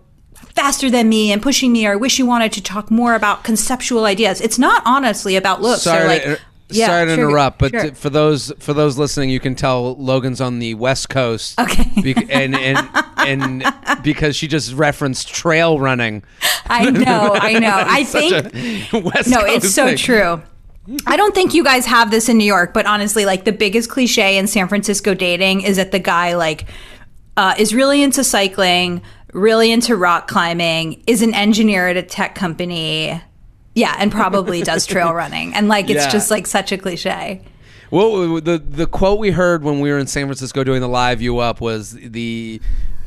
faster 0.56 0.89
than 0.89 1.10
me 1.10 1.32
and 1.32 1.42
pushing 1.42 1.72
me 1.72 1.86
or 1.88 1.94
I 1.94 1.96
wish 1.96 2.20
you 2.20 2.25
wanted 2.25 2.51
to 2.53 2.62
talk 2.62 2.92
more 2.92 3.15
about 3.15 3.44
conceptual 3.44 4.06
ideas. 4.06 4.42
It's 4.42 4.60
not 4.60 4.82
honestly 4.86 5.36
about 5.36 5.62
looks. 5.62 5.84
Sorry, 5.84 6.08
like, 6.08 6.24
inter- 6.24 6.39
yeah, 6.75 6.88
sorry 6.88 7.06
to 7.06 7.15
sure, 7.15 7.25
interrupt, 7.25 7.60
but 7.60 7.72
sure. 7.72 7.94
for 7.94 8.10
those 8.10 8.51
for 8.60 8.74
those 8.74 8.98
listening, 8.98 9.30
you 9.30 9.39
can 9.39 9.56
tell 9.56 9.96
Logan's 9.96 10.42
on 10.42 10.60
the 10.60 10.74
West 10.75 11.10
Coast. 11.10 11.60
Okay. 11.60 12.13
bec- 12.13 12.27
and 12.30 12.56
and 12.56 12.89
and 13.18 13.63
because 14.03 14.36
she 14.36 14.48
just 14.48 14.74
referenced 14.74 15.27
trail 15.27 15.80
running. 15.80 16.24
I 16.65 16.89
know, 16.92 17.32
I 17.34 17.60
know. 17.60 17.84
I 17.88 18.03
think 18.03 19.06
West 19.06 19.30
no, 19.30 19.42
Coast 19.42 19.65
it's 19.65 19.74
so 19.74 19.88
thing. 19.88 19.98
true. 19.98 20.42
I 21.08 21.15
don't 21.15 21.34
think 21.34 21.53
you 21.53 21.63
guys 21.63 21.86
have 21.86 22.12
this 22.12 22.27
in 22.27 22.38
New 22.38 22.46
York, 22.46 22.74
but 22.74 22.86
honestly, 22.86 23.25
like 23.25 23.46
the 23.46 23.53
biggest 23.53 23.89
cliche 23.89 24.38
in 24.38 24.48
San 24.48 24.68
Francisco 24.68 25.13
dating 25.13 25.62
is 25.62 25.77
that 25.77 25.92
the 25.92 26.00
guy 26.00 26.36
like 26.36 26.65
uh, 27.38 27.56
is 27.58 27.74
really 27.74 28.03
into 28.03 28.24
cycling, 28.24 29.01
really 29.32 29.72
into 29.72 29.96
rock 29.96 30.27
climbing, 30.27 31.01
is 31.08 31.22
an 31.22 31.34
engineer 31.34 31.88
at 31.88 31.98
a 31.98 32.03
tech 32.03 32.36
company. 32.36 33.22
Yeah, 33.75 33.96
and 33.98 34.12
probably 34.12 34.62
does 34.62 34.86
trail 34.86 35.13
running. 35.24 35.53
And 35.53 35.68
like 35.68 35.89
it's 35.89 36.06
Yeah. 36.06 36.10
just 36.12 36.30
like 36.32 36.46
such 36.48 36.72
a 36.72 36.77
cliche. 36.77 37.42
Well, 37.92 38.39
the 38.42 38.58
the 38.58 38.86
quote 38.88 39.20
we 39.20 39.32
heard 39.32 39.63
when 39.63 39.80
we 39.80 39.92
were 39.92 40.00
in 40.00 40.08
San 40.08 40.25
Francisco 40.25 40.63
doing 40.63 40.82
the 40.82 40.88
live 40.88 41.22
you 41.22 41.39
up 41.39 41.62
was 41.62 41.92
the 41.94 42.60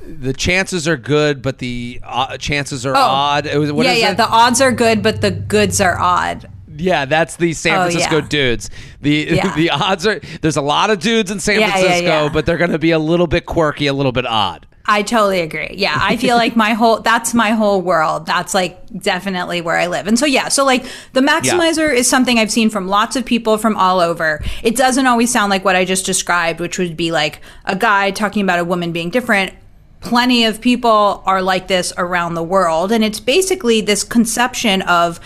the 0.07 0.33
chances 0.33 0.87
are 0.87 0.97
good, 0.97 1.43
but 1.43 1.59
the 1.59 2.01
uh, 2.05 2.37
chances 2.37 2.87
are 2.87 2.95
odd. 2.95 3.47
It 3.47 3.59
was 3.59 3.73
what 3.73 3.87
Oh. 3.87 3.89
yeah, 3.89 3.95
is 3.97 4.01
yeah. 4.03 4.11
it? 4.13 4.17
The 4.17 4.29
odds 4.29 4.61
are 4.61 4.71
good, 4.71 5.03
but 5.03 5.21
the 5.21 5.33
goods 5.33 5.81
are 5.81 5.99
odd. 5.99 6.49
Yeah, 6.79 7.07
that's 7.07 7.37
the 7.37 7.53
San 7.55 7.75
Oh, 7.79 7.83
Francisco 7.91 8.17
yeah. 8.19 8.27
dudes. 8.29 8.71
The 9.01 9.27
Yeah. 9.33 9.55
the 9.57 9.71
odds 9.71 10.07
are 10.07 10.21
there's 10.43 10.57
a 10.57 10.63
lot 10.63 10.91
of 10.91 11.01
dudes 11.01 11.31
in 11.33 11.41
San 11.41 11.59
Yeah, 11.59 11.71
Francisco, 11.73 12.29
but 12.33 12.47
they're 12.47 12.59
going 12.59 12.71
to 12.71 12.79
be 12.79 12.93
a 12.93 12.99
little 13.01 13.27
bit 13.27 13.47
quirky, 13.47 13.87
a 13.89 13.93
little 13.93 14.13
bit 14.13 14.27
odd. 14.27 14.67
I 14.89 15.03
totally 15.03 15.41
agree. 15.41 15.75
Yeah, 15.75 15.97
I 16.01 16.17
feel 16.17 16.37
like 16.37 16.55
my 16.55 16.71
whole 16.75 17.01
that's 17.01 17.35
my 17.35 17.51
whole 17.51 17.83
world. 17.83 18.27
That's 18.27 18.55
like 18.55 18.79
definitely 18.97 19.61
where 19.61 19.77
I 19.77 19.89
live. 19.89 20.07
And 20.07 20.19
so 20.19 20.27
yeah, 20.27 20.49
so 20.49 20.65
like 20.65 20.87
the 21.13 21.21
maximizer 21.21 21.93
is 21.93 22.09
something 22.09 22.39
I've 22.39 22.51
seen 22.51 22.71
from 22.71 22.87
lots 22.87 23.17
of 23.17 23.25
people 23.25 23.59
from 23.59 23.77
all 23.77 24.01
over. 24.01 24.43
It 24.63 24.77
doesn't 24.77 25.07
always 25.07 25.33
sound 25.33 25.51
like 25.51 25.65
what 25.65 25.77
I 25.77 25.85
just 25.85 26.07
described, 26.07 26.61
which 26.61 26.79
would 26.79 26.97
be 26.97 27.11
like 27.11 27.41
a 27.65 27.75
guy 27.75 28.13
talking 28.13 28.43
about 28.43 28.59
a 28.59 28.65
woman 28.65 28.93
being 28.93 29.11
different. 29.11 29.53
Plenty 30.01 30.45
of 30.45 30.61
people 30.61 31.23
are 31.27 31.43
like 31.43 31.67
this 31.67 31.93
around 31.97 32.35
the 32.35 32.43
world, 32.43 32.93
and 32.93 33.03
it's 33.03 33.19
basically 33.19 33.81
this 33.81 34.05
conception 34.05 34.83
of 34.83 35.19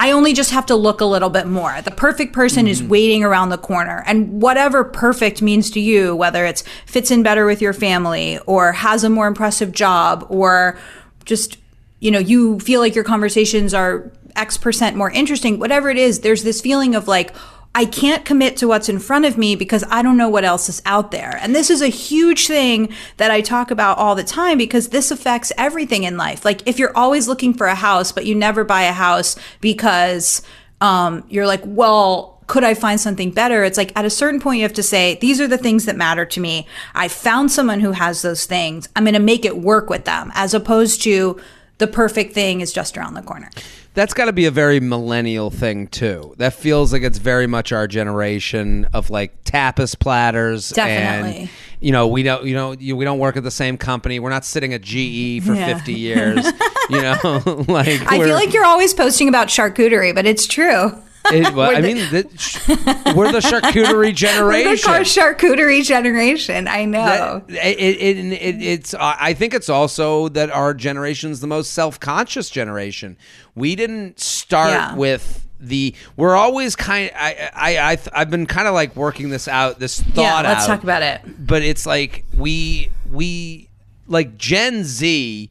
I 0.00 0.12
only 0.12 0.32
just 0.32 0.50
have 0.52 0.64
to 0.66 0.76
look 0.76 1.02
a 1.02 1.04
little 1.04 1.28
bit 1.28 1.46
more. 1.46 1.82
The 1.82 1.90
perfect 1.90 2.32
person 2.32 2.66
is 2.66 2.80
mm-hmm. 2.80 2.88
waiting 2.88 3.22
around 3.22 3.50
the 3.50 3.58
corner. 3.58 4.02
And 4.06 4.40
whatever 4.40 4.82
perfect 4.82 5.42
means 5.42 5.70
to 5.72 5.80
you, 5.80 6.16
whether 6.16 6.46
it's 6.46 6.64
fits 6.86 7.10
in 7.10 7.22
better 7.22 7.44
with 7.44 7.60
your 7.60 7.74
family 7.74 8.38
or 8.46 8.72
has 8.72 9.04
a 9.04 9.10
more 9.10 9.26
impressive 9.26 9.72
job 9.72 10.26
or 10.30 10.78
just, 11.26 11.58
you 11.98 12.10
know, 12.10 12.18
you 12.18 12.58
feel 12.60 12.80
like 12.80 12.94
your 12.94 13.04
conversations 13.04 13.74
are 13.74 14.10
X 14.36 14.56
percent 14.56 14.96
more 14.96 15.10
interesting, 15.10 15.58
whatever 15.58 15.90
it 15.90 15.98
is, 15.98 16.20
there's 16.20 16.44
this 16.44 16.62
feeling 16.62 16.94
of 16.94 17.06
like, 17.06 17.34
I 17.74 17.84
can't 17.84 18.24
commit 18.24 18.56
to 18.58 18.68
what's 18.68 18.88
in 18.88 18.98
front 18.98 19.26
of 19.26 19.38
me 19.38 19.54
because 19.54 19.84
I 19.88 20.02
don't 20.02 20.16
know 20.16 20.28
what 20.28 20.44
else 20.44 20.68
is 20.68 20.82
out 20.84 21.12
there. 21.12 21.38
And 21.40 21.54
this 21.54 21.70
is 21.70 21.82
a 21.82 21.88
huge 21.88 22.48
thing 22.48 22.92
that 23.16 23.30
I 23.30 23.40
talk 23.40 23.70
about 23.70 23.98
all 23.98 24.16
the 24.16 24.24
time 24.24 24.58
because 24.58 24.88
this 24.88 25.12
affects 25.12 25.52
everything 25.56 26.02
in 26.02 26.16
life. 26.16 26.44
Like 26.44 26.66
if 26.66 26.80
you're 26.80 26.96
always 26.96 27.28
looking 27.28 27.54
for 27.54 27.68
a 27.68 27.76
house, 27.76 28.10
but 28.10 28.26
you 28.26 28.34
never 28.34 28.64
buy 28.64 28.82
a 28.82 28.92
house 28.92 29.36
because 29.60 30.42
um, 30.80 31.24
you're 31.28 31.46
like, 31.46 31.62
well, 31.64 32.42
could 32.48 32.64
I 32.64 32.74
find 32.74 33.00
something 33.00 33.30
better? 33.30 33.62
It's 33.62 33.78
like 33.78 33.92
at 33.96 34.04
a 34.04 34.10
certain 34.10 34.40
point, 34.40 34.58
you 34.58 34.64
have 34.64 34.72
to 34.72 34.82
say, 34.82 35.16
these 35.20 35.40
are 35.40 35.46
the 35.46 35.56
things 35.56 35.84
that 35.84 35.96
matter 35.96 36.26
to 36.26 36.40
me. 36.40 36.66
I 36.96 37.06
found 37.06 37.52
someone 37.52 37.78
who 37.78 37.92
has 37.92 38.22
those 38.22 38.46
things. 38.46 38.88
I'm 38.96 39.04
going 39.04 39.14
to 39.14 39.20
make 39.20 39.44
it 39.44 39.56
work 39.56 39.88
with 39.88 40.04
them 40.04 40.32
as 40.34 40.54
opposed 40.54 41.02
to 41.02 41.40
the 41.78 41.86
perfect 41.86 42.34
thing 42.34 42.60
is 42.60 42.72
just 42.72 42.98
around 42.98 43.14
the 43.14 43.22
corner. 43.22 43.50
That's 43.94 44.14
got 44.14 44.26
to 44.26 44.32
be 44.32 44.46
a 44.46 44.50
very 44.50 44.78
millennial 44.80 45.50
thing 45.50 45.88
too. 45.88 46.34
That 46.38 46.54
feels 46.54 46.92
like 46.92 47.02
it's 47.02 47.18
very 47.18 47.46
much 47.46 47.72
our 47.72 47.86
generation 47.88 48.86
of 48.92 49.10
like 49.10 49.42
tapas 49.44 49.98
platters. 49.98 50.70
Definitely. 50.70 51.40
And, 51.42 51.50
you 51.80 51.92
know, 51.92 52.06
we 52.06 52.22
don't, 52.22 52.44
you 52.44 52.54
know, 52.54 52.72
you, 52.72 52.94
we 52.96 53.04
don't 53.04 53.18
work 53.18 53.36
at 53.36 53.42
the 53.42 53.50
same 53.50 53.76
company. 53.76 54.20
We're 54.20 54.30
not 54.30 54.44
sitting 54.44 54.72
at 54.74 54.82
GE 54.82 55.42
for 55.44 55.54
Yeah. 55.54 55.74
50 55.74 55.92
years. 55.94 56.46
you 56.88 57.02
know, 57.02 57.18
like 57.68 58.00
I 58.06 58.18
feel 58.18 58.34
like 58.34 58.52
you're 58.52 58.64
always 58.64 58.94
posting 58.94 59.28
about 59.28 59.48
charcuterie, 59.48 60.14
but 60.14 60.24
it's 60.26 60.46
true. 60.46 60.92
It, 61.32 61.54
well, 61.54 61.70
I 61.70 61.80
the- 61.80 61.86
mean, 61.86 61.96
the, 62.10 62.28
sh- 62.38 62.66
we're 63.14 63.30
the 63.30 63.38
charcuterie 63.40 64.14
generation. 64.14 64.70
We're 64.70 64.76
generation. 64.76 65.22
the 65.22 65.34
charcuterie 65.34 65.84
generation. 65.84 66.66
I 66.66 66.84
know. 66.86 67.42
That- 67.46 67.64
it, 67.66 67.78
it, 68.00 68.16
it, 68.32 68.62
it's 68.62 68.94
uh, 68.94 68.98
I 69.18 69.34
think 69.34 69.54
it's 69.54 69.68
also 69.68 70.28
that 70.30 70.50
our 70.50 70.74
generation's 70.74 71.40
the 71.40 71.46
most 71.46 71.72
self-conscious 71.72 72.50
generation. 72.50 73.16
We 73.54 73.76
didn't 73.76 74.18
start 74.18 74.70
Yeah. 74.70 74.94
with 74.96 75.46
the 75.62 75.94
we're 76.16 76.34
always 76.34 76.74
kind 76.74 77.10
I 77.14 77.50
I 77.52 77.92
I 77.92 77.98
I've 78.14 78.30
been 78.30 78.46
kind 78.46 78.66
of 78.66 78.72
like 78.72 78.96
working 78.96 79.28
this 79.28 79.46
out 79.46 79.78
this 79.78 80.00
thought 80.00 80.22
yeah, 80.22 80.40
let's 80.40 80.62
out 80.64 80.66
talk 80.68 80.82
about 80.82 81.02
it. 81.02 81.20
but 81.46 81.62
it's 81.62 81.84
like 81.84 82.24
we 82.34 82.90
we 83.10 83.68
like 84.08 84.38
Gen 84.38 84.84
Z 84.84 85.50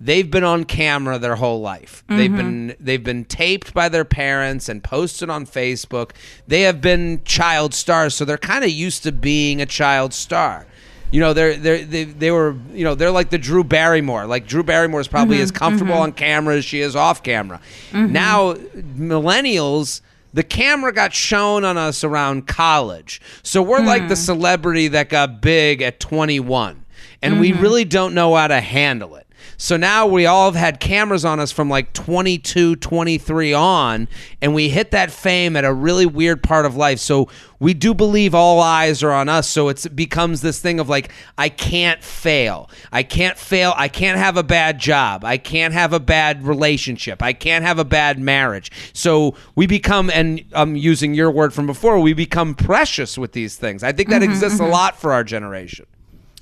they've 0.00 0.30
been 0.30 0.44
on 0.44 0.64
camera 0.64 1.18
their 1.18 1.36
whole 1.36 1.60
life. 1.60 2.04
They've 2.08 2.30
Mm-hmm. 2.30 2.36
been 2.36 2.76
they've 2.80 3.02
been 3.04 3.24
taped 3.24 3.72
by 3.74 3.88
their 3.88 4.04
parents 4.04 4.68
and 4.68 4.82
posted 4.84 5.30
on 5.30 5.46
Facebook. 5.46 6.10
They 6.46 6.62
have 6.62 6.80
been 6.80 7.22
child 7.24 7.74
stars, 7.74 8.14
so 8.14 8.24
they're 8.24 8.36
kind 8.38 8.64
of 8.64 8.70
used 8.70 9.02
to 9.04 9.12
being 9.12 9.60
a 9.62 9.66
child 9.66 10.12
star. 10.12 10.66
You 11.12 11.20
know, 11.20 11.32
they're 11.32 11.56
they 11.56 11.84
they 11.84 12.04
they 12.04 12.30
were 12.30 12.56
you 12.72 12.82
know 12.84 12.94
they're 12.94 13.10
like 13.12 13.30
the 13.30 13.38
Drew 13.38 13.62
Barrymore. 13.64 14.26
Like 14.26 14.46
Drew 14.46 14.62
Barrymore 14.64 15.00
is 15.00 15.08
probably 15.08 15.36
Mm-hmm. 15.36 15.42
as 15.44 15.50
comfortable 15.52 15.94
on 15.94 16.12
camera 16.12 16.56
as 16.56 16.64
she 16.64 16.80
is 16.80 16.96
off 16.96 17.22
camera. 17.22 17.60
Now 17.92 18.54
millennials. 18.54 20.00
The 20.34 20.42
camera 20.42 20.92
got 20.92 21.14
shown 21.14 21.64
on 21.64 21.78
us 21.78 22.04
around 22.04 22.46
college. 22.46 23.22
So 23.42 23.62
we're 23.62 23.80
like 23.80 24.02
Hmm. 24.02 24.08
the 24.08 24.16
celebrity 24.16 24.88
that 24.88 25.08
got 25.08 25.40
big 25.40 25.80
at 25.80 25.98
21. 25.98 26.84
And 27.22 27.40
we 27.40 27.52
Mm-hmm. 27.52 27.62
really 27.62 27.84
don't 27.86 28.12
know 28.14 28.34
how 28.34 28.48
to 28.48 28.60
handle 28.60 29.14
it. 29.16 29.25
So 29.58 29.76
now 29.76 30.06
we 30.06 30.26
all 30.26 30.50
have 30.50 30.60
had 30.60 30.80
cameras 30.80 31.24
on 31.24 31.40
us 31.40 31.52
from 31.52 31.68
like 31.68 31.92
22, 31.92 32.76
23 32.76 33.52
on, 33.54 34.08
and 34.42 34.54
we 34.54 34.68
hit 34.68 34.90
that 34.90 35.10
fame 35.10 35.56
at 35.56 35.64
a 35.64 35.72
really 35.72 36.06
weird 36.06 36.42
part 36.42 36.66
of 36.66 36.76
life. 36.76 36.98
So 36.98 37.28
we 37.58 37.72
do 37.72 37.94
believe 37.94 38.34
all 38.34 38.60
eyes 38.60 39.02
are 39.02 39.12
on 39.12 39.28
us. 39.28 39.48
So 39.48 39.68
it 39.68 39.86
becomes 39.94 40.42
this 40.42 40.60
thing 40.60 40.78
of 40.78 40.88
like, 40.88 41.10
I 41.38 41.48
can't 41.48 42.02
fail. 42.02 42.70
I 42.92 43.02
can't 43.02 43.38
fail. 43.38 43.72
I 43.76 43.88
can't 43.88 44.18
have 44.18 44.36
a 44.36 44.42
bad 44.42 44.78
job. 44.78 45.24
I 45.24 45.38
can't 45.38 45.72
have 45.72 45.92
a 45.92 46.00
bad 46.00 46.44
relationship. 46.44 47.22
I 47.22 47.32
can't 47.32 47.64
have 47.64 47.78
a 47.78 47.84
bad 47.84 48.18
marriage. 48.18 48.70
So 48.92 49.34
we 49.54 49.66
become, 49.66 50.10
and 50.10 50.44
I'm 50.52 50.76
using 50.76 51.14
your 51.14 51.30
word 51.30 51.54
from 51.54 51.66
before, 51.66 51.98
we 52.00 52.12
become 52.12 52.54
precious 52.54 53.16
with 53.16 53.32
these 53.32 53.56
things. 53.56 53.82
I 53.82 53.92
think 53.92 54.10
that 54.10 54.22
mm-hmm, 54.22 54.32
exists 54.32 54.60
a 54.60 54.64
mm-hmm. 54.64 54.72
lot 54.72 55.00
for 55.00 55.12
our 55.12 55.24
generation. 55.24 55.86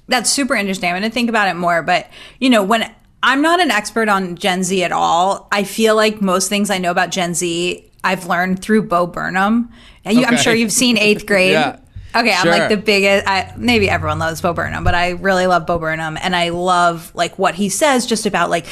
That's 0.06 0.28
super 0.28 0.54
interesting. 0.54 0.90
I'm 0.90 1.00
going 1.00 1.10
to 1.10 1.14
think 1.14 1.28
about 1.28 1.48
it 1.48 1.54
more. 1.54 1.82
But, 1.82 2.10
you 2.38 2.50
know, 2.50 2.62
when 2.62 2.92
I'm 3.24 3.40
not 3.42 3.60
an 3.60 3.70
expert 3.70 4.08
on 4.08 4.36
Gen 4.36 4.62
Z 4.62 4.84
at 4.84 4.92
all, 4.92 5.48
I 5.50 5.64
feel 5.64 5.96
like 5.96 6.20
most 6.20 6.48
things 6.48 6.70
I 6.70 6.78
know 6.78 6.90
about 6.90 7.10
Gen 7.10 7.34
Z, 7.34 7.84
I've 8.04 8.26
learned 8.26 8.60
through 8.62 8.82
Bo 8.82 9.06
Burnham. 9.06 9.70
You- 10.04 10.24
I'm 10.26 10.36
sure 10.36 10.54
you've 10.54 10.72
seen 10.72 10.98
eighth 10.98 11.24
grade. 11.32 11.52
Yeah. 11.52 11.78
Okay, 12.16 12.32
I'm 12.32 12.44
like 12.60 12.68
the 12.68 12.76
biggest. 12.76 13.26
I, 13.26 13.52
maybe 13.56 13.90
everyone 13.90 14.20
loves 14.20 14.40
Bo 14.40 14.52
Burnham, 14.52 14.84
but 14.84 14.94
I 14.94 15.10
really 15.10 15.46
love 15.48 15.66
Bo 15.66 15.78
Burnham, 15.80 16.16
and 16.20 16.36
I 16.36 16.50
love 16.50 17.10
like 17.14 17.38
what 17.40 17.56
he 17.56 17.68
says 17.68 18.06
just 18.06 18.24
about 18.26 18.50
like, 18.50 18.66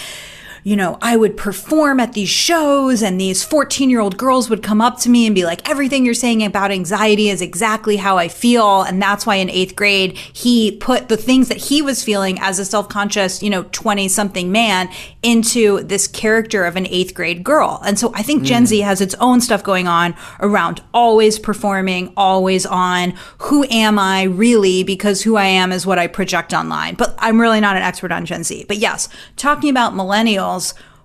you 0.65 0.77
know, 0.77 0.99
I 1.03 1.17
would 1.17 1.37
perform 1.37 1.99
at 1.99 2.13
these 2.13 2.29
shows, 2.29 3.03
and 3.03 3.21
these 3.21 3.43
14 3.43 3.91
year 3.91 4.01
old 4.01 4.17
girls 4.17 4.49
would 4.49 4.63
come 4.63 4.81
up 4.81 4.99
to 5.01 5.11
me 5.11 5.27
and 5.27 5.35
be 5.35 5.45
like, 5.45 5.69
everything 5.69 6.05
you're 6.05 6.15
saying 6.15 6.45
about 6.45 6.71
anxiety 6.71 7.29
is 7.29 7.43
exactly 7.43 7.97
how 7.97 8.19
I 8.19 8.29
feel, 8.29 8.83
and 8.83 9.01
that's 9.01 9.27
why 9.27 9.37
in 9.37 9.51
eighth 9.51 9.75
grade 9.75 10.17
he 10.17 10.77
put 10.77 11.09
the 11.09 11.17
things 11.17 11.49
that 11.49 11.59
he 11.59 11.83
was 11.83 12.05
feeling 12.05 12.39
as 12.41 12.59
a 12.59 12.65
self 12.65 12.89
conscious, 12.89 13.43
you 13.43 13.51
know, 13.51 13.65
20 13.73 14.09
something 14.09 14.53
man 14.53 14.89
into 15.23 15.83
this 15.83 16.07
character 16.07 16.65
of 16.65 16.77
an 16.77 16.87
eighth 16.87 17.15
grade 17.15 17.43
girl, 17.43 17.81
and 17.85 17.99
so 17.99 18.13
I 18.15 18.23
think 18.23 18.43
mm. 18.43 18.47
Gen 18.47 18.67
Z 18.67 18.81
has 18.81 19.01
its 19.01 19.15
own 19.17 19.41
stuff 19.41 19.65
going 19.65 19.89
on 19.89 20.15
around 20.41 20.83
always 20.95 21.39
performing, 21.39 22.13
always 22.17 22.67
on. 22.67 23.15
Who 23.39 23.65
am 23.71 23.99
I 23.99 24.25
really? 24.25 24.85
Because 24.85 25.23
who 25.23 25.37
I 25.37 25.47
am 25.47 25.73
is 25.73 25.87
what 25.87 25.99
I 25.99 26.07
project 26.07 26.53
online. 26.53 26.95
But 26.95 27.15
I'm 27.19 27.41
really 27.41 27.61
not 27.61 27.77
an 27.77 27.83
expert 27.83 28.13
on 28.13 28.27
Gen 28.27 28.45
Z. 28.45 28.65
But 28.69 28.79
yes, 28.79 29.09
talking 29.37 29.71
about 29.71 29.95
millennials, 29.95 30.52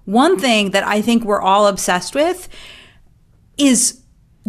one 0.06 0.40
thing 0.40 0.72
that 0.72 0.84
I 0.84 1.02
think 1.02 1.24
we're 1.24 1.42
all 1.42 1.68
obsessed 1.68 2.16
with 2.16 2.48
is 3.58 4.02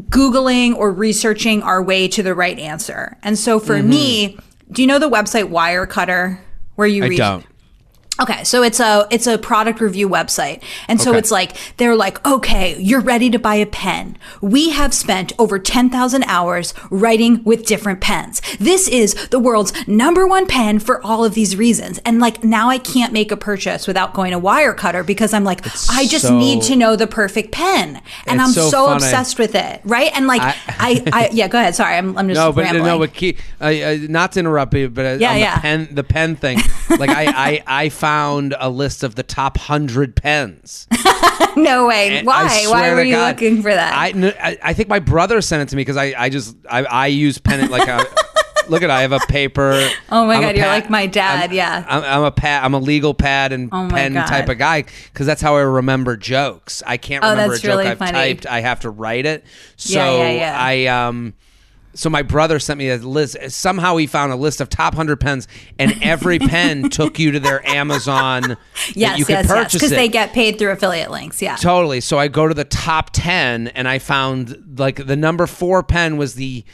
Googling 0.08 0.76
or 0.76 0.92
researching 0.92 1.62
our 1.62 1.82
way 1.82 2.06
to 2.08 2.22
the 2.22 2.34
right 2.34 2.58
answer. 2.58 3.16
And 3.22 3.36
so 3.36 3.58
for 3.58 3.74
mm-hmm. 3.74 3.90
me, 3.90 4.38
do 4.70 4.82
you 4.82 4.88
know 4.88 4.98
the 4.98 5.10
website 5.10 5.50
Wirecutter 5.50 6.38
where 6.76 6.86
you 6.86 7.04
I 7.04 7.08
read 7.08 7.18
don't. 7.18 7.46
Okay, 8.20 8.42
so 8.44 8.62
it's 8.62 8.80
a 8.80 9.06
it's 9.10 9.26
a 9.26 9.38
product 9.38 9.80
review 9.80 10.08
website. 10.08 10.62
And 10.88 11.00
so 11.00 11.10
Okay. 11.10 11.18
it's 11.20 11.30
like 11.30 11.56
they're 11.76 11.94
like, 11.94 12.24
"Okay, 12.26 12.76
you're 12.80 13.00
ready 13.00 13.30
to 13.30 13.38
buy 13.38 13.54
a 13.54 13.66
pen. 13.66 14.16
We 14.40 14.70
have 14.70 14.92
spent 14.92 15.32
over 15.38 15.58
10,000 15.58 16.24
hours 16.24 16.74
writing 16.90 17.42
with 17.44 17.64
different 17.64 18.00
pens. 18.00 18.42
This 18.58 18.88
is 18.88 19.14
the 19.28 19.38
world's 19.38 19.72
number 19.86 20.26
one 20.26 20.46
pen 20.46 20.78
for 20.80 21.00
all 21.06 21.24
of 21.24 21.34
these 21.34 21.54
reasons." 21.56 21.98
And 22.04 22.18
like 22.20 22.42
now 22.42 22.68
I 22.68 22.78
can't 22.78 23.12
make 23.12 23.30
a 23.30 23.36
purchase 23.36 23.86
without 23.86 24.14
going 24.14 24.32
to 24.32 24.40
Wirecutter 24.40 25.06
because 25.06 25.32
I'm 25.32 25.44
like, 25.44 25.64
I 25.90 26.06
just 26.06 26.26
so- 26.26 26.36
need 26.36 26.62
to 26.62 26.74
know 26.76 26.96
the 26.96 27.06
perfect 27.06 27.52
pen. 27.52 28.00
And 28.26 28.40
I'm 28.40 28.50
so 28.50 28.68
so, 28.68 28.90
obsessed 28.92 29.38
with 29.38 29.54
it, 29.54 29.80
right? 29.84 30.10
And 30.14 30.26
like 30.26 30.42
I, 30.42 31.02
I, 31.12 31.30
yeah, 31.32 31.46
go 31.48 31.58
ahead. 31.58 31.74
Sorry, 31.76 31.94
I'm, 31.96 32.16
I'm 32.18 32.28
just 32.28 32.38
No, 32.38 32.52
but 32.52 32.64
rambling. 32.64 32.84
no, 32.84 32.98
but 32.98 33.14
key, 33.14 33.36
uh, 33.60 33.64
uh, 33.66 33.96
not 34.08 34.32
to 34.32 34.40
interrupt 34.40 34.74
you, 34.74 34.88
but 34.88 35.06
uh, 35.06 35.18
Yeah, 35.20 35.32
on 35.32 35.38
the 35.54 35.60
pen, 35.60 35.88
the 35.92 36.04
pen 36.04 36.36
thing. 36.36 36.58
Like 36.98 37.10
I, 37.10 37.26
I, 37.26 37.62
I 37.84 37.88
found 38.08 38.54
a 38.58 38.70
list 38.70 39.02
of 39.04 39.16
the 39.16 39.22
top 39.22 39.58
hundred 39.58 40.16
pens. 40.16 40.86
no 41.56 41.86
way. 41.86 42.16
And 42.18 42.26
Why? 42.26 42.64
Why 42.68 42.94
were 42.94 43.02
you 43.02 43.14
God, 43.16 43.34
looking 43.34 43.60
for 43.60 43.70
that? 43.72 43.92
I, 43.94 44.56
I 44.62 44.72
think 44.72 44.88
my 44.88 44.98
brother 44.98 45.40
sent 45.42 45.62
it 45.62 45.68
to 45.70 45.76
me 45.76 45.82
because 45.82 45.98
I, 45.98 46.14
I 46.16 46.28
just, 46.30 46.56
I, 46.70 46.84
I 46.84 47.06
use 47.08 47.36
pen 47.38 47.70
like 47.70 47.86
a. 47.88 48.04
Look 48.68 48.82
at 48.82 48.90
I 48.90 49.00
have 49.00 49.12
a 49.12 49.18
paper. 49.20 49.88
Oh 50.10 50.26
my 50.26 50.34
I'm 50.36 50.42
God, 50.42 50.54
you're 50.56 50.64
pad- 50.66 50.82
like 50.82 50.90
my 50.90 51.06
dad, 51.06 51.40
I'm- 51.40 51.52
yeah. 51.52 51.84
I'm, 51.88 52.02
I'm 52.04 52.22
a 52.24 52.30
pad. 52.30 52.64
I'm 52.64 52.74
a 52.74 52.78
legal 52.78 53.14
pad 53.14 53.52
and 53.52 53.70
Oh 53.72 53.88
pen 53.90 54.12
God. 54.12 54.26
type 54.26 54.48
of 54.50 54.58
guy 54.58 54.82
because 55.12 55.26
that's 55.26 55.40
how 55.40 55.56
I 55.56 55.60
remember 55.60 56.16
jokes. 56.18 56.82
I 56.86 56.98
can't 56.98 57.24
Oh, 57.24 57.30
remember 57.30 57.54
a 57.54 57.58
joke 57.58 57.78
really 57.78 57.86
I've 57.86 57.98
funny. 57.98 58.12
typed. 58.12 58.46
I 58.46 58.60
have 58.60 58.80
to 58.80 58.90
write 58.90 59.24
it. 59.24 59.44
So 59.76 59.98
Yeah, 59.98 60.18
yeah, 60.18 60.30
yeah. 60.32 60.56
I 60.58 60.86
um. 61.08 61.34
So 61.98 62.08
my 62.08 62.22
brother 62.22 62.60
sent 62.60 62.78
me 62.78 62.90
a 62.90 62.96
list. 62.96 63.36
Somehow 63.48 63.96
he 63.96 64.06
found 64.06 64.32
a 64.32 64.36
list 64.36 64.60
of 64.60 64.68
top 64.68 64.94
hundred 64.94 65.16
pens, 65.18 65.48
and 65.80 66.00
every 66.00 66.38
pen 66.38 66.90
took 66.90 67.18
you 67.18 67.32
to 67.32 67.40
their 67.40 67.66
Amazon. 67.68 68.42
that 68.42 68.58
Yes, 68.94 69.18
you 69.18 69.24
could 69.24 69.32
yes, 69.32 69.44
yes. 69.48 69.52
purchase 69.52 69.72
Because 69.74 69.90
it. 69.92 69.96
they 69.96 70.08
get 70.08 70.32
paid 70.32 70.58
through 70.60 70.70
affiliate 70.70 71.10
links. 71.10 71.42
Yeah. 71.42 71.56
Totally. 71.56 72.00
So 72.00 72.16
I 72.16 72.28
go 72.28 72.46
to 72.46 72.54
the 72.54 72.64
top 72.64 73.10
10 73.14 73.68
and 73.68 73.88
I 73.88 73.98
found 73.98 74.78
like 74.78 75.04
the 75.06 75.16
number 75.16 75.48
4 75.48 75.82
pen 75.82 76.16
was 76.18 76.34
the 76.34 76.64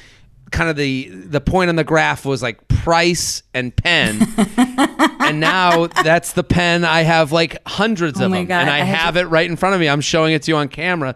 kind 0.51 0.69
of 0.69 0.77
the 0.77 1.09
the 1.09 1.41
point 1.41 1.71
on 1.71 1.77
the 1.77 1.85
graph 1.85 2.27
was 2.27 2.43
like 2.43 2.69
price 2.69 3.43
and 3.55 3.75
pen. 3.75 4.21
and 5.29 5.41
now 5.41 5.87
that's 5.87 6.33
the 6.33 6.45
pen 6.45 6.85
I 6.85 7.03
have 7.03 7.33
like 7.33 7.57
hundreds 7.67 8.21
oh 8.21 8.25
of 8.25 8.27
Oh 8.27 8.31
my 8.31 8.37
them 8.39 8.47
God, 8.47 8.61
and 8.63 8.71
I, 8.71 8.79
I 8.81 8.85
have 8.85 9.17
it 9.17 9.25
right 9.25 9.49
in 9.49 9.57
front 9.57 9.75
of 9.75 9.81
me. 9.81 9.89
I'm 9.89 10.01
showing 10.01 10.33
it 10.35 10.43
to 10.43 10.51
you 10.51 10.57
on 10.57 10.69
camera. 10.69 11.15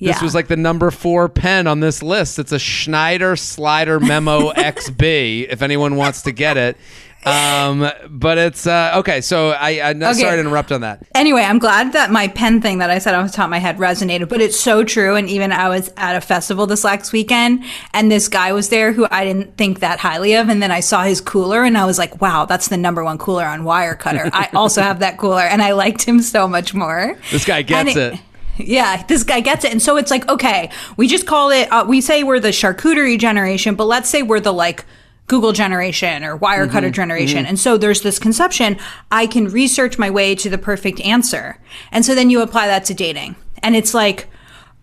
This 0.00 0.16
Yeah. 0.16 0.22
was 0.24 0.34
like 0.34 0.48
the 0.48 0.56
number 0.56 0.90
4 0.90 1.28
pen 1.28 1.66
on 1.66 1.80
this 1.80 2.02
list. 2.02 2.38
It's 2.38 2.52
a 2.52 2.58
Schneider 2.58 3.36
Slider 3.36 4.00
Memo 4.00 4.50
XB 4.52 5.48
if 5.50 5.62
anyone 5.62 5.96
wants 5.96 6.22
to 6.22 6.32
get 6.32 6.56
it. 6.56 6.76
Um, 7.26 7.90
but 8.08 8.38
it's 8.38 8.66
uh, 8.66 8.94
okay. 8.96 9.20
So 9.20 9.50
I, 9.50 9.90
I'm 9.90 10.02
Okay. 10.02 10.14
sorry 10.14 10.36
to 10.36 10.40
interrupt 10.40 10.72
on 10.72 10.80
that. 10.80 11.02
Anyway, 11.14 11.42
I'm 11.42 11.58
glad 11.58 11.92
that 11.92 12.10
my 12.10 12.28
pen 12.28 12.60
thing 12.62 12.78
that 12.78 12.90
I 12.90 12.98
said 12.98 13.14
off 13.14 13.26
the 13.30 13.36
top 13.36 13.44
of 13.44 13.50
my 13.50 13.58
head 13.58 13.76
resonated, 13.76 14.28
but 14.28 14.40
it's 14.40 14.58
so 14.58 14.84
true. 14.84 15.16
And 15.16 15.28
even 15.28 15.52
I 15.52 15.68
was 15.68 15.92
at 15.96 16.16
a 16.16 16.20
festival 16.20 16.66
this 16.66 16.82
last 16.82 17.12
weekend 17.12 17.62
and 17.92 18.10
this 18.10 18.28
guy 18.28 18.52
was 18.52 18.70
there 18.70 18.92
who 18.92 19.06
I 19.10 19.24
didn't 19.24 19.56
think 19.58 19.80
that 19.80 19.98
highly 19.98 20.34
of. 20.34 20.48
And 20.48 20.62
then 20.62 20.70
I 20.70 20.80
saw 20.80 21.02
his 21.02 21.20
cooler 21.20 21.62
and 21.62 21.76
I 21.76 21.84
was 21.84 21.98
like, 21.98 22.20
wow, 22.22 22.46
that's 22.46 22.68
the 22.68 22.78
number 22.78 23.04
one 23.04 23.18
cooler 23.18 23.44
on 23.44 23.62
Wirecutter. 23.62 24.30
I 24.32 24.48
also 24.54 24.80
have 24.80 25.00
that 25.00 25.18
cooler 25.18 25.42
and 25.42 25.60
I 25.62 25.72
liked 25.72 26.02
him 26.02 26.22
so 26.22 26.48
much 26.48 26.72
more. 26.72 27.18
This 27.30 27.44
guy 27.44 27.62
gets 27.62 27.96
And 27.96 28.14
it. 28.14 28.20
Yeah, 28.56 29.02
this 29.04 29.24
guy 29.24 29.40
gets 29.40 29.64
it. 29.64 29.72
And 29.72 29.80
so 29.80 29.96
it's 29.96 30.10
like, 30.10 30.28
okay, 30.28 30.70
we 30.96 31.06
just 31.06 31.26
call 31.26 31.50
it, 31.50 31.70
uh, 31.72 31.84
we 31.88 32.00
say 32.00 32.22
we're 32.24 32.40
the 32.40 32.48
charcuterie 32.48 33.18
generation, 33.18 33.74
but 33.74 33.84
let's 33.86 34.08
say 34.08 34.22
we're 34.22 34.40
the 34.40 34.52
like, 34.52 34.84
Google 35.30 35.52
generation 35.52 36.24
or 36.24 36.36
Wirecutter 36.36 36.86
mm-hmm. 36.86 36.90
generation. 36.90 37.38
Mm-hmm. 37.38 37.50
And 37.50 37.58
so 37.58 37.78
there's 37.78 38.02
this 38.02 38.18
conception 38.18 38.76
I 39.12 39.28
can 39.28 39.46
research 39.46 39.96
my 39.96 40.10
way 40.10 40.34
to 40.34 40.50
the 40.50 40.58
perfect 40.58 41.00
answer. 41.02 41.56
And 41.92 42.04
so 42.04 42.16
then 42.16 42.30
you 42.30 42.42
apply 42.42 42.66
that 42.66 42.84
to 42.86 42.94
dating. 42.94 43.36
And 43.62 43.76
it's 43.76 43.94
like, 43.94 44.26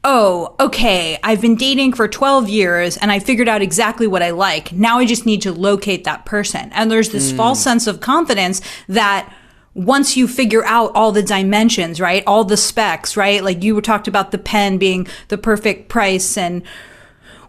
oh, 0.05 0.55
okay, 0.57 1.19
I've 1.21 1.41
been 1.41 1.57
dating 1.57 1.93
for 1.93 2.07
12 2.07 2.47
years 2.47 2.95
and 2.95 3.11
I 3.11 3.19
figured 3.19 3.49
out 3.49 3.61
exactly 3.61 4.07
what 4.07 4.23
I 4.23 4.29
like. 4.29 4.71
Now 4.71 4.99
I 4.99 5.05
just 5.05 5.25
need 5.25 5.41
to 5.41 5.51
locate 5.51 6.05
that 6.05 6.25
person. 6.25 6.71
And 6.71 6.89
there's 6.89 7.09
this 7.09 7.33
mm. 7.33 7.35
false 7.35 7.61
sense 7.61 7.85
of 7.85 7.99
confidence 7.99 8.61
that 8.87 9.29
once 9.73 10.15
you 10.15 10.29
figure 10.29 10.63
out 10.63 10.91
all 10.95 11.11
the 11.11 11.21
dimensions, 11.21 11.99
right? 11.99 12.23
All 12.25 12.45
the 12.45 12.55
specs, 12.55 13.17
right? 13.17 13.43
Like 13.43 13.63
you 13.63 13.81
talked 13.81 14.07
about 14.07 14.31
the 14.31 14.37
pen 14.37 14.77
being 14.77 15.07
the 15.27 15.37
perfect 15.37 15.89
price 15.89 16.37
and 16.37 16.63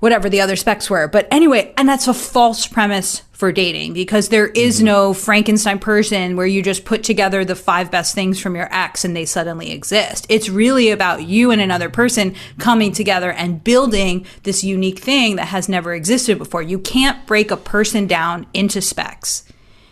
whatever 0.00 0.28
the 0.28 0.40
other 0.40 0.56
specs 0.56 0.88
were. 0.88 1.08
But 1.08 1.28
anyway, 1.30 1.72
and 1.76 1.88
that's 1.88 2.08
a 2.08 2.14
false 2.14 2.66
premise 2.66 3.22
for 3.38 3.52
dating 3.52 3.92
because 3.92 4.30
there 4.30 4.48
is 4.48 4.78
mm-hmm. 4.78 4.86
no 4.86 5.14
Frankenstein 5.14 5.78
person 5.78 6.34
where 6.34 6.46
you 6.46 6.60
just 6.60 6.84
put 6.84 7.04
together 7.04 7.44
the 7.44 7.54
five 7.54 7.88
best 7.88 8.12
things 8.12 8.40
from 8.40 8.56
your 8.56 8.68
ex 8.74 9.04
and 9.04 9.14
they 9.14 9.24
suddenly 9.24 9.70
exist. 9.70 10.26
It's 10.28 10.48
really 10.48 10.90
about 10.90 11.22
you 11.22 11.52
and 11.52 11.60
another 11.60 11.88
person 11.88 12.34
coming 12.58 12.90
together 12.90 13.30
and 13.30 13.62
building 13.62 14.26
this 14.42 14.64
unique 14.64 14.98
thing 14.98 15.36
that 15.36 15.46
has 15.46 15.68
never 15.68 15.94
existed 15.94 16.36
before. 16.36 16.62
You 16.62 16.80
can't 16.80 17.24
break 17.28 17.52
a 17.52 17.56
person 17.56 18.08
down 18.08 18.48
into 18.52 18.80
specs. 18.80 19.44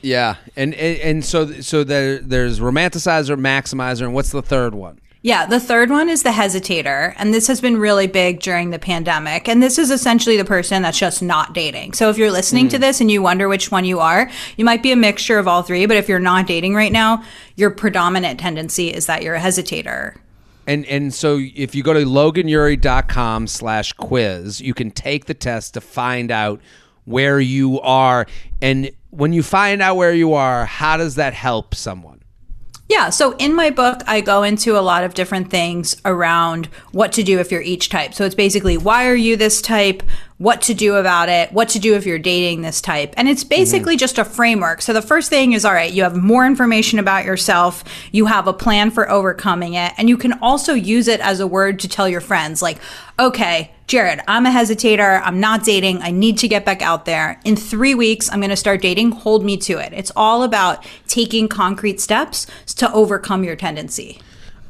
Yeah, 0.03 0.37
and 0.57 0.75
and, 0.75 0.99
and 1.01 1.25
so 1.25 1.61
so 1.61 1.85
there 1.85 2.19
there's 2.19 2.61
romanticizer, 2.61 3.39
maximizer, 3.39 4.03
and 4.03 4.15
what's 4.15 4.31
the 4.31 4.43
third 4.43 4.75
one? 4.75 5.01
Yeah, 5.27 5.45
the 5.45 5.59
third 5.59 5.91
one 5.91 6.09
is 6.09 6.23
the 6.23 6.31
hesitator. 6.31 7.13
And 7.17 7.35
this 7.35 7.49
has 7.49 7.61
been 7.61 7.79
really 7.79 8.07
big 8.07 8.39
during 8.39 8.71
the 8.71 8.79
pandemic. 8.79 9.49
And 9.49 9.61
this 9.61 9.77
is 9.77 9.91
essentially 9.91 10.37
the 10.37 10.45
person 10.45 10.83
that's 10.83 11.01
just 11.01 11.21
not 11.21 11.53
dating. 11.53 11.95
So 11.95 12.11
if 12.11 12.17
you're 12.17 12.31
listening 12.31 12.69
to 12.69 12.77
hmm. 12.77 12.83
this 12.83 13.01
and 13.01 13.11
you 13.11 13.23
wonder 13.23 13.49
which 13.49 13.73
one 13.73 13.85
you 13.85 13.99
are, 13.99 14.31
you 14.57 14.65
might 14.65 14.85
be 14.85 14.93
a 14.93 14.97
mixture 14.97 15.41
of 15.41 15.49
all 15.49 15.65
three. 15.65 15.85
But 15.87 15.97
if 15.97 16.09
you're 16.09 16.21
not 16.21 16.47
dating 16.47 16.77
right 16.77 16.93
now, 16.93 17.25
your 17.57 17.71
predominant 17.71 18.39
tendency 18.39 18.87
is 18.87 19.07
that 19.07 19.25
you're 19.25 19.35
a 19.35 19.41
hesitator. 19.41 20.17
And 20.65 20.87
and 20.87 21.13
so 21.13 21.41
if 21.41 21.75
you 21.75 21.83
go 21.83 21.93
to 21.93 22.05
loganury.com 22.05 23.49
slash 23.49 23.95
quiz, 23.95 24.61
you 24.61 24.75
can 24.75 24.93
take 24.93 25.25
the 25.25 25.35
test 25.35 25.75
to 25.75 25.81
find 25.81 26.31
out 26.31 26.61
where 27.05 27.41
you 27.41 27.81
are. 27.81 28.29
And 28.63 28.93
when 29.11 29.33
you 29.33 29.43
find 29.43 29.83
out 29.83 29.97
where 29.97 30.15
you 30.15 30.35
are, 30.35 30.67
how 30.67 30.97
does 30.97 31.17
that 31.17 31.35
help 31.35 31.75
someone? 31.75 32.16
Yeah, 32.89 33.11
so 33.11 33.33
in 33.39 33.53
my 33.55 33.71
book, 33.71 34.03
I 34.07 34.21
go 34.21 34.45
into 34.45 34.79
a 34.79 34.81
lot 34.81 35.03
of 35.03 35.15
different 35.15 35.51
things 35.51 36.01
around 36.05 36.67
what 36.93 37.11
to 37.13 37.25
do 37.25 37.41
if 37.41 37.51
you're 37.51 37.61
each 37.61 37.89
type. 37.89 38.15
So 38.15 38.25
it's 38.25 38.35
basically 38.37 38.77
why 38.77 39.09
are 39.09 39.17
you 39.17 39.37
this 39.37 39.61
type, 39.61 40.05
what 40.39 40.63
to 40.63 40.75
do 40.75 40.95
about 40.95 41.29
it, 41.29 41.51
what 41.53 41.69
to 41.71 41.81
do 41.81 41.97
if 41.97 42.07
you're 42.07 42.21
dating 42.21 42.63
this 42.63 42.81
type. 42.81 43.13
And 43.17 43.29
it's 43.29 43.43
mm-hmm. 43.43 43.49
basically 43.49 43.97
just 43.97 44.19
a 44.19 44.25
framework. 44.25 44.83
So 44.83 44.93
the 44.93 45.03
first 45.03 45.31
thing 45.31 45.53
is 45.53 45.65
all 45.65 45.73
right, 45.73 45.93
you 45.93 46.05
have 46.05 46.17
more 46.17 46.47
information 46.47 47.01
about 47.01 47.25
yourself, 47.25 47.83
you 48.13 48.27
have 48.27 48.47
a 48.47 48.53
plan 48.53 48.93
for 48.93 49.11
overcoming 49.11 49.75
it, 49.75 49.93
and 49.99 50.09
you 50.09 50.17
can 50.17 50.35
also 50.35 50.73
use 50.73 51.09
it 51.09 51.19
as 51.21 51.41
a 51.41 51.47
word 51.47 51.81
to 51.81 51.89
tell 51.89 52.09
your 52.09 52.21
friends, 52.21 52.63
like, 52.63 52.79
okay, 53.19 53.73
Jared, 53.87 54.21
I'm 54.27 54.47
a 54.47 54.51
hesitator. 54.51 55.23
I'm 55.25 55.39
not 55.39 55.63
dating. 55.63 56.03
I 56.03 56.11
need 56.11 56.39
to 56.39 56.49
get 56.49 56.65
back 56.65 56.83
out 56.83 57.05
there. 57.05 57.41
In 57.45 57.55
three 57.55 57.95
weeks, 57.95 58.29
I'm 58.33 58.41
going 58.41 58.51
to 58.51 58.57
start 58.57 58.83
dating. 58.83 59.13
Hold 59.13 59.45
me 59.45 59.57
to 59.59 59.79
it. 59.79 59.93
It's 59.93 60.11
all 60.17 60.43
about 60.43 60.85
taking 61.07 61.47
concrete 61.47 62.01
steps 62.01 62.49
to 62.67 62.93
overcome 62.93 63.45
your 63.45 63.55
tendency. 63.55 64.21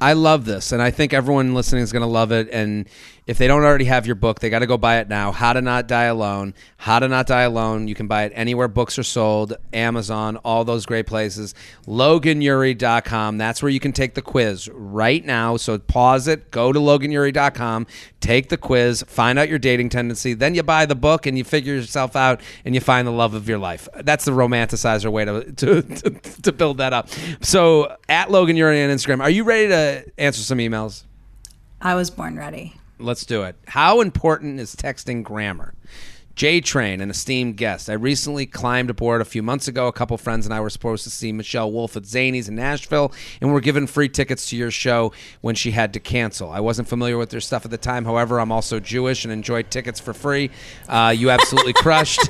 I 0.02 0.12
love 0.12 0.44
this, 0.44 0.70
and 0.70 0.82
I 0.82 0.90
think 0.90 1.14
everyone 1.14 1.54
listening 1.54 1.82
is 1.82 1.92
going 1.92 2.02
to 2.02 2.06
love 2.06 2.30
it. 2.30 2.50
And 2.52 2.86
if 3.26 3.38
they 3.38 3.48
don't 3.48 3.64
already 3.64 3.86
have 3.86 4.06
your 4.06 4.14
book, 4.14 4.38
they 4.38 4.48
got 4.48 4.60
to 4.60 4.66
go 4.66 4.78
buy 4.78 4.98
it 4.98 5.08
now. 5.08 5.32
How 5.32 5.52
to 5.52 5.60
Not 5.60 5.88
Die 5.88 6.04
Alone. 6.04 6.54
How 6.76 7.00
to 7.00 7.08
Not 7.08 7.26
Die 7.26 7.42
Alone. 7.42 7.88
You 7.88 7.94
can 7.96 8.06
buy 8.06 8.22
it 8.22 8.32
anywhere 8.36 8.68
books 8.68 8.98
are 9.00 9.02
sold, 9.02 9.54
Amazon, 9.72 10.36
all 10.38 10.64
those 10.64 10.86
great 10.86 11.06
places. 11.08 11.52
LoganUry.com. 11.88 13.38
That's 13.38 13.62
where 13.62 13.70
you 13.70 13.80
can 13.80 13.92
take 13.92 14.14
the 14.14 14.22
quiz 14.22 14.68
right 14.68 15.24
now. 15.24 15.56
So 15.56 15.76
pause 15.78 16.28
it, 16.28 16.52
go 16.52 16.72
to 16.72 16.78
LoganUry.com, 16.78 17.88
take 18.20 18.48
the 18.48 18.56
quiz, 18.56 19.02
find 19.08 19.40
out 19.40 19.48
your 19.48 19.58
dating 19.58 19.88
tendency. 19.88 20.34
Then 20.34 20.54
you 20.54 20.62
buy 20.62 20.86
the 20.86 20.94
book 20.94 21.26
and 21.26 21.36
you 21.36 21.42
figure 21.42 21.74
yourself 21.74 22.14
out 22.14 22.40
and 22.64 22.76
you 22.76 22.80
find 22.80 23.08
the 23.08 23.12
love 23.12 23.34
of 23.34 23.48
your 23.48 23.58
life. 23.58 23.88
That's 24.04 24.24
the 24.24 24.32
romanticizer 24.32 25.10
way 25.10 25.24
to, 25.24 25.52
to, 25.52 25.82
to, 25.82 26.10
to 26.42 26.52
build 26.52 26.78
that 26.78 26.92
up. 26.92 27.08
So 27.40 27.96
at 28.08 28.28
LoganUry 28.28 28.84
on 28.84 28.94
Instagram, 28.94 29.20
are 29.20 29.30
you 29.30 29.42
ready 29.42 29.68
to 29.68 30.12
answer 30.16 30.42
some 30.42 30.58
emails? 30.58 31.02
I 31.80 31.96
was 31.96 32.08
born 32.08 32.36
ready. 32.36 32.76
Let's 32.98 33.26
do 33.26 33.42
it. 33.42 33.56
How 33.68 34.00
important 34.00 34.58
is 34.58 34.74
texting 34.74 35.22
grammar? 35.22 35.74
J 36.36 36.60
Train, 36.60 37.00
an 37.00 37.08
esteemed 37.08 37.56
guest. 37.56 37.88
I 37.88 37.94
recently 37.94 38.44
climbed 38.44 38.90
aboard 38.90 39.22
a 39.22 39.24
few 39.24 39.42
months 39.42 39.68
ago. 39.68 39.86
A 39.86 39.92
couple 39.92 40.18
friends 40.18 40.44
and 40.44 40.54
I 40.54 40.60
were 40.60 40.68
supposed 40.68 41.02
to 41.04 41.10
see 41.10 41.32
Michelle 41.32 41.72
Wolf 41.72 41.96
at 41.96 42.02
Zanies 42.02 42.46
in 42.46 42.54
Nashville, 42.54 43.10
and 43.40 43.54
were 43.54 43.60
given 43.62 43.86
free 43.86 44.10
tickets 44.10 44.50
to 44.50 44.56
your 44.56 44.70
show 44.70 45.12
when 45.40 45.54
she 45.54 45.70
had 45.70 45.94
to 45.94 46.00
cancel. 46.00 46.50
I 46.50 46.60
wasn't 46.60 46.88
familiar 46.88 47.16
with 47.16 47.30
their 47.30 47.40
stuff 47.40 47.64
at 47.64 47.70
the 47.70 47.78
time. 47.78 48.04
However, 48.04 48.38
I'm 48.38 48.52
also 48.52 48.78
Jewish 48.80 49.24
and 49.24 49.32
enjoyed 49.32 49.70
tickets 49.70 49.98
for 49.98 50.12
free. 50.12 50.50
Uh, 50.86 51.14
you 51.16 51.30
absolutely 51.30 51.72
crushed. 51.72 52.28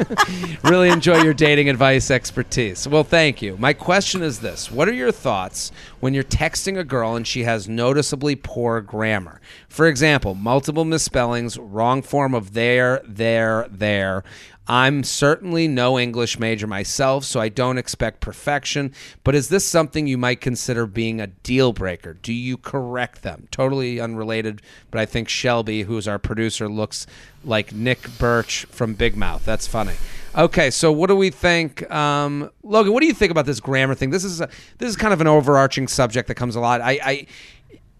really 0.64 0.88
enjoy 0.88 1.22
your 1.22 1.34
dating 1.34 1.68
advice 1.68 2.10
expertise. 2.10 2.88
Well, 2.88 3.04
thank 3.04 3.42
you. 3.42 3.58
My 3.58 3.74
question 3.74 4.22
is 4.22 4.40
this 4.40 4.70
What 4.70 4.88
are 4.88 4.94
your 4.94 5.12
thoughts 5.12 5.70
when 6.04 6.12
you're 6.12 6.22
texting 6.22 6.78
a 6.78 6.84
girl 6.84 7.16
and 7.16 7.26
she 7.26 7.44
has 7.44 7.66
noticeably 7.66 8.36
poor 8.36 8.82
grammar? 8.82 9.40
For 9.70 9.86
example, 9.86 10.34
multiple 10.34 10.84
misspellings, 10.84 11.58
wrong 11.58 12.02
form 12.02 12.34
of 12.34 12.52
there, 12.52 13.00
there, 13.06 13.66
there. 13.70 14.22
I'm 14.66 15.02
certainly 15.02 15.66
no 15.66 15.98
English 15.98 16.38
major 16.38 16.66
myself, 16.66 17.24
so 17.24 17.40
I 17.40 17.48
don't 17.48 17.78
expect 17.78 18.20
perfection. 18.20 18.92
But 19.24 19.34
is 19.34 19.48
this 19.48 19.66
something 19.66 20.06
you 20.06 20.18
might 20.18 20.42
consider 20.42 20.86
being 20.86 21.22
a 21.22 21.28
deal 21.28 21.72
breaker? 21.72 22.12
Do 22.12 22.34
you 22.34 22.58
correct 22.58 23.22
them? 23.22 23.48
Totally 23.50 23.98
unrelated, 23.98 24.60
but 24.90 25.00
I 25.00 25.06
think 25.06 25.30
Shelby, 25.30 25.84
who's 25.84 26.06
our 26.06 26.18
producer, 26.18 26.68
looks 26.68 27.06
like 27.42 27.72
Nick 27.72 28.18
Birch 28.18 28.66
from 28.66 28.92
Big 28.92 29.16
Mouth. 29.16 29.46
That's 29.46 29.66
funny. 29.66 29.94
Okay, 30.36 30.70
so 30.70 30.90
what 30.90 31.06
do 31.06 31.16
we 31.16 31.30
think, 31.30 31.88
um, 31.92 32.50
Logan? 32.64 32.92
What 32.92 33.00
do 33.00 33.06
you 33.06 33.14
think 33.14 33.30
about 33.30 33.46
this 33.46 33.60
grammar 33.60 33.94
thing? 33.94 34.10
This 34.10 34.24
is 34.24 34.40
a, 34.40 34.48
this 34.78 34.88
is 34.88 34.96
kind 34.96 35.12
of 35.12 35.20
an 35.20 35.28
overarching 35.28 35.86
subject 35.86 36.26
that 36.28 36.34
comes 36.34 36.56
a 36.56 36.60
lot. 36.60 36.80
I, 36.80 36.98
I, 37.02 37.26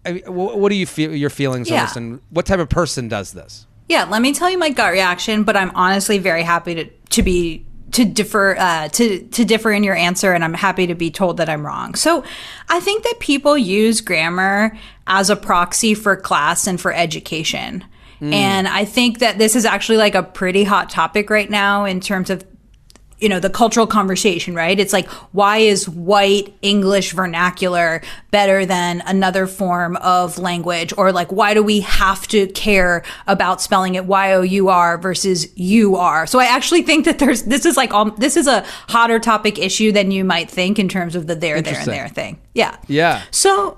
I 0.05 0.11
what 0.29 0.69
do 0.69 0.75
you 0.75 0.85
feel 0.85 1.15
your 1.15 1.29
feelings 1.29 1.71
on 1.71 1.77
this, 1.79 1.95
and 1.95 2.19
what 2.29 2.45
type 2.45 2.59
of 2.59 2.69
person 2.69 3.07
does 3.07 3.31
this? 3.31 3.67
Yeah, 3.87 4.03
let 4.03 4.21
me 4.21 4.33
tell 4.33 4.49
you 4.49 4.57
my 4.57 4.69
gut 4.69 4.91
reaction, 4.91 5.43
but 5.43 5.55
I'm 5.55 5.71
honestly 5.75 6.17
very 6.17 6.43
happy 6.43 6.75
to 6.75 6.85
to 6.85 7.23
be 7.23 7.65
to 7.91 8.03
differ 8.03 8.57
uh, 8.59 8.89
to 8.89 9.25
to 9.27 9.45
differ 9.45 9.71
in 9.71 9.83
your 9.83 9.95
answer, 9.95 10.33
and 10.33 10.43
I'm 10.43 10.53
happy 10.53 10.87
to 10.87 10.95
be 10.95 11.09
told 11.09 11.37
that 11.37 11.49
I'm 11.49 11.65
wrong. 11.65 11.95
So, 11.95 12.23
I 12.67 12.81
think 12.81 13.03
that 13.03 13.15
people 13.19 13.57
use 13.57 14.01
grammar 14.01 14.77
as 15.07 15.29
a 15.29 15.35
proxy 15.35 15.93
for 15.93 16.15
class 16.17 16.67
and 16.67 16.81
for 16.81 16.91
education, 16.91 17.85
and 18.33 18.67
I 18.67 18.85
think 18.85 19.19
that 19.19 19.37
this 19.37 19.55
is 19.55 19.65
actually 19.65 19.97
like 19.97 20.15
a 20.15 20.23
pretty 20.23 20.63
hot 20.63 20.89
topic 20.89 21.29
right 21.29 21.49
now 21.49 21.85
in 21.85 21.99
terms 21.99 22.29
of 22.29 22.45
you 23.17 23.29
know 23.29 23.39
the 23.39 23.49
cultural 23.49 23.87
conversation 23.87 24.55
right? 24.55 24.77
It's 24.77 24.91
like 24.91 25.07
why 25.31 25.57
is 25.57 25.87
white 25.87 26.53
english 26.61 27.13
vernacular 27.13 28.01
better 28.29 28.65
than 28.65 29.01
another 29.05 29.47
form 29.47 29.95
of 29.97 30.37
language? 30.37 30.93
Or 30.97 31.11
like 31.11 31.31
why 31.31 31.53
do 31.53 31.63
we 31.63 31.79
have 31.81 32.27
to 32.29 32.47
care 32.47 33.03
about 33.25 33.61
spelling 33.61 33.95
it 33.95 34.05
y-o-u-r 34.05 34.97
versus 34.97 35.47
u-r 35.57 36.27
so 36.27 36.39
i 36.39 36.45
actually 36.45 36.81
think 36.81 37.05
that 37.05 37.19
there's 37.19 37.43
this 37.43 37.65
is 37.65 37.77
like 37.77 37.93
um, 37.93 38.13
this 38.17 38.35
is 38.35 38.47
a 38.47 38.65
hotter 38.89 39.19
topic 39.19 39.57
issue 39.57 39.91
than 39.91 40.11
you 40.11 40.25
might 40.25 40.49
think 40.49 40.77
in 40.77 40.89
terms 40.89 41.15
of 41.15 41.27
the 41.27 41.35
there 41.35 41.61
there 41.61 41.77
and 41.77 41.87
there 41.87 42.09
thing. 42.09 42.39
Yeah. 42.53 42.77
Yeah. 42.87 43.23
so 43.31 43.77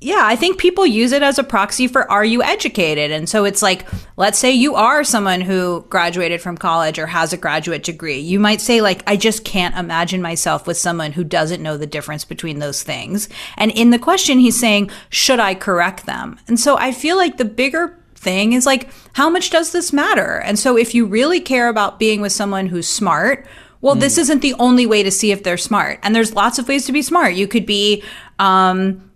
yeah, 0.00 0.22
I 0.22 0.36
think 0.36 0.58
people 0.58 0.86
use 0.86 1.10
it 1.10 1.24
as 1.24 1.40
a 1.40 1.44
proxy 1.44 1.88
for 1.88 2.08
are 2.08 2.24
you 2.24 2.40
educated? 2.40 3.10
And 3.10 3.28
so 3.28 3.44
it's 3.44 3.62
like, 3.62 3.84
let's 4.16 4.38
say 4.38 4.52
you 4.52 4.76
are 4.76 5.02
someone 5.02 5.40
who 5.40 5.84
graduated 5.88 6.40
from 6.40 6.56
college 6.56 7.00
or 7.00 7.06
has 7.06 7.32
a 7.32 7.36
graduate 7.36 7.82
degree. 7.82 8.20
You 8.20 8.38
might 8.38 8.60
say, 8.60 8.80
like, 8.80 9.02
I 9.08 9.16
just 9.16 9.44
can't 9.44 9.76
imagine 9.76 10.22
myself 10.22 10.68
with 10.68 10.76
someone 10.76 11.10
who 11.10 11.24
doesn't 11.24 11.62
know 11.64 11.76
the 11.76 11.86
difference 11.86 12.24
between 12.24 12.60
those 12.60 12.84
things. 12.84 13.28
And 13.56 13.72
in 13.72 13.90
the 13.90 13.98
question, 13.98 14.38
he's 14.38 14.58
saying, 14.58 14.90
should 15.10 15.40
I 15.40 15.56
correct 15.56 16.06
them? 16.06 16.38
And 16.46 16.60
so 16.60 16.78
I 16.78 16.92
feel 16.92 17.16
like 17.16 17.36
the 17.36 17.44
bigger 17.44 17.98
thing 18.14 18.52
is 18.52 18.66
like, 18.66 18.90
how 19.14 19.28
much 19.28 19.50
does 19.50 19.72
this 19.72 19.92
matter? 19.92 20.40
And 20.42 20.60
so 20.60 20.78
if 20.78 20.94
you 20.94 21.06
really 21.06 21.40
care 21.40 21.68
about 21.68 21.98
being 21.98 22.20
with 22.20 22.30
someone 22.30 22.66
who's 22.66 22.88
smart, 22.88 23.48
well, 23.80 23.96
this 23.96 24.18
isn't 24.18 24.42
the 24.42 24.54
only 24.54 24.86
way 24.86 25.02
to 25.02 25.10
see 25.10 25.32
if 25.32 25.42
they're 25.42 25.56
smart. 25.56 25.98
And 26.04 26.14
there's 26.14 26.34
lots 26.34 26.60
of 26.60 26.68
ways 26.68 26.86
to 26.86 26.92
be 26.92 27.02
smart. 27.02 27.34
You 27.34 27.48
could 27.48 27.66
be, 27.66 28.04
um, 28.38 29.07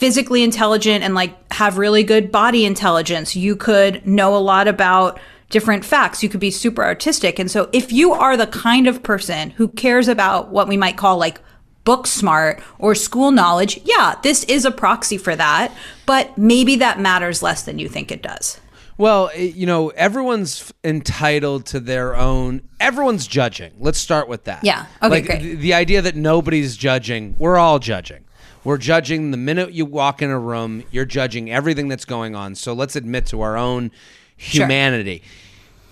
physically 0.00 0.42
intelligent 0.42 1.04
and 1.04 1.14
like 1.14 1.52
have 1.52 1.76
really 1.76 2.02
good 2.02 2.32
body 2.32 2.64
intelligence. 2.64 3.36
You 3.36 3.54
could 3.54 4.04
know 4.06 4.34
a 4.34 4.38
lot 4.38 4.66
about 4.66 5.20
different 5.50 5.84
facts. 5.84 6.22
You 6.22 6.30
could 6.30 6.40
be 6.40 6.50
super 6.50 6.82
artistic. 6.82 7.38
And 7.38 7.50
so 7.50 7.68
if 7.74 7.92
you 7.92 8.12
are 8.12 8.34
the 8.34 8.46
kind 8.46 8.86
of 8.86 9.02
person 9.02 9.50
who 9.50 9.68
cares 9.68 10.08
about 10.08 10.48
what 10.48 10.68
we 10.68 10.78
might 10.78 10.96
call 10.96 11.18
like 11.18 11.38
book 11.84 12.06
smart 12.06 12.62
or 12.78 12.94
school 12.94 13.30
knowledge, 13.30 13.78
yeah, 13.84 14.14
this 14.22 14.44
is 14.44 14.64
a 14.64 14.70
proxy 14.70 15.18
for 15.18 15.36
that, 15.36 15.70
but 16.06 16.36
maybe 16.38 16.76
that 16.76 16.98
matters 16.98 17.42
less 17.42 17.64
than 17.64 17.78
you 17.78 17.88
think 17.88 18.10
it 18.10 18.22
does. 18.22 18.58
Well, 18.96 19.30
eh, 19.34 19.52
you 19.54 19.66
know, 19.66 19.88
everyone's 19.90 20.72
entitled 20.82 21.66
to 21.66 21.80
their 21.80 22.16
own. 22.16 22.62
Everyone's 22.78 23.26
judging. 23.26 23.72
Let's 23.78 23.98
start 23.98 24.28
with 24.28 24.44
that. 24.44 24.64
Yeah. 24.64 24.86
Okay, 25.02 25.10
Like 25.10 25.26
great. 25.26 25.42
The, 25.42 25.54
the 25.56 25.74
idea 25.74 26.00
that 26.00 26.16
nobody's 26.16 26.76
judging. 26.76 27.36
We're 27.38 27.58
all 27.58 27.78
judging. 27.78 28.24
We're 28.64 28.78
judging 28.78 29.30
the 29.30 29.36
minute 29.36 29.72
you 29.72 29.86
walk 29.86 30.20
in 30.22 30.30
a 30.30 30.38
room. 30.38 30.82
You're 30.90 31.04
judging 31.06 31.50
everything 31.50 31.88
that's 31.88 32.04
going 32.04 32.34
on. 32.34 32.54
So 32.54 32.72
let's 32.74 32.94
admit 32.96 33.26
to 33.26 33.40
our 33.40 33.56
own 33.56 33.90
humanity. 34.36 35.22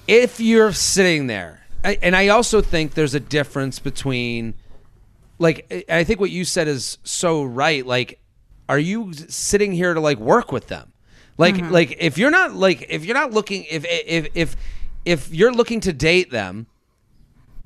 If 0.07 0.41
you're 0.41 0.73
sitting 0.73 1.27
there, 1.29 1.63
and 1.85 2.15
I 2.17 2.29
also 2.29 2.61
think 2.61 2.95
there's 2.95 3.15
a 3.15 3.21
difference 3.21 3.79
between, 3.79 4.55
like, 5.39 5.67
I 5.91 5.99
I 6.01 6.05
think 6.05 6.21
what 6.21 6.31
you 6.31 6.45
said 6.45 6.69
is 6.69 6.99
so 7.05 7.43
right. 7.45 7.87
Like, 7.87 8.21
are 8.69 8.79
you 8.79 9.13
sitting 9.15 9.73
here 9.73 9.95
to 9.95 10.01
like 10.01 10.19
work 10.19 10.53
with 10.53 10.69
them? 10.69 10.93
Like, 11.39 11.55
Mm-hmm. 11.55 11.73
like 11.73 11.97
if 12.01 12.19
you're 12.19 12.31
not 12.31 12.55
like 12.55 12.87
if 12.91 13.05
you're 13.05 13.15
not 13.15 13.33
looking 13.33 13.65
if 13.71 13.85
if 13.87 14.29
if 14.35 14.57
if 15.05 15.33
you're 15.33 15.53
looking 15.53 15.81
to 15.81 15.93
date 15.93 16.31
them, 16.31 16.67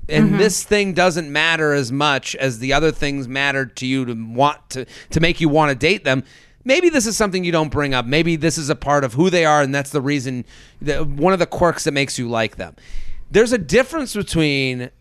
and 0.09 0.29
Mm-hmm. 0.29 0.37
this 0.37 0.63
thing 0.63 0.93
doesn't 0.93 1.31
matter 1.31 1.73
as 1.73 1.91
much 1.91 2.35
as 2.35 2.59
the 2.59 2.73
other 2.73 2.91
things 2.91 3.27
mattered 3.27 3.75
to 3.77 3.85
you 3.85 4.05
to 4.05 4.13
want 4.13 4.69
to 4.71 4.85
to 5.11 5.19
make 5.19 5.39
you 5.39 5.49
want 5.49 5.69
to 5.69 5.75
date 5.75 6.03
them. 6.03 6.23
Maybe 6.65 6.89
this 6.89 7.05
is 7.05 7.17
something 7.17 7.43
you 7.43 7.51
don't 7.51 7.71
bring 7.71 7.93
up. 7.93 8.05
Maybe 8.05 8.35
this 8.35 8.57
is 8.57 8.69
a 8.69 8.75
part 8.75 9.03
of 9.03 9.13
who 9.13 9.29
they 9.29 9.45
are 9.45 9.61
and 9.61 9.73
that's 9.73 9.91
the 9.91 10.01
reason 10.01 10.45
that 10.81 11.07
one 11.07 11.33
of 11.33 11.39
the 11.39 11.45
quirks 11.45 11.83
that 11.85 11.91
makes 11.91 12.17
you 12.17 12.29
like 12.29 12.55
them. 12.57 12.75
There's 13.31 13.51
a 13.51 13.57
difference 13.57 14.13
between 14.13 14.91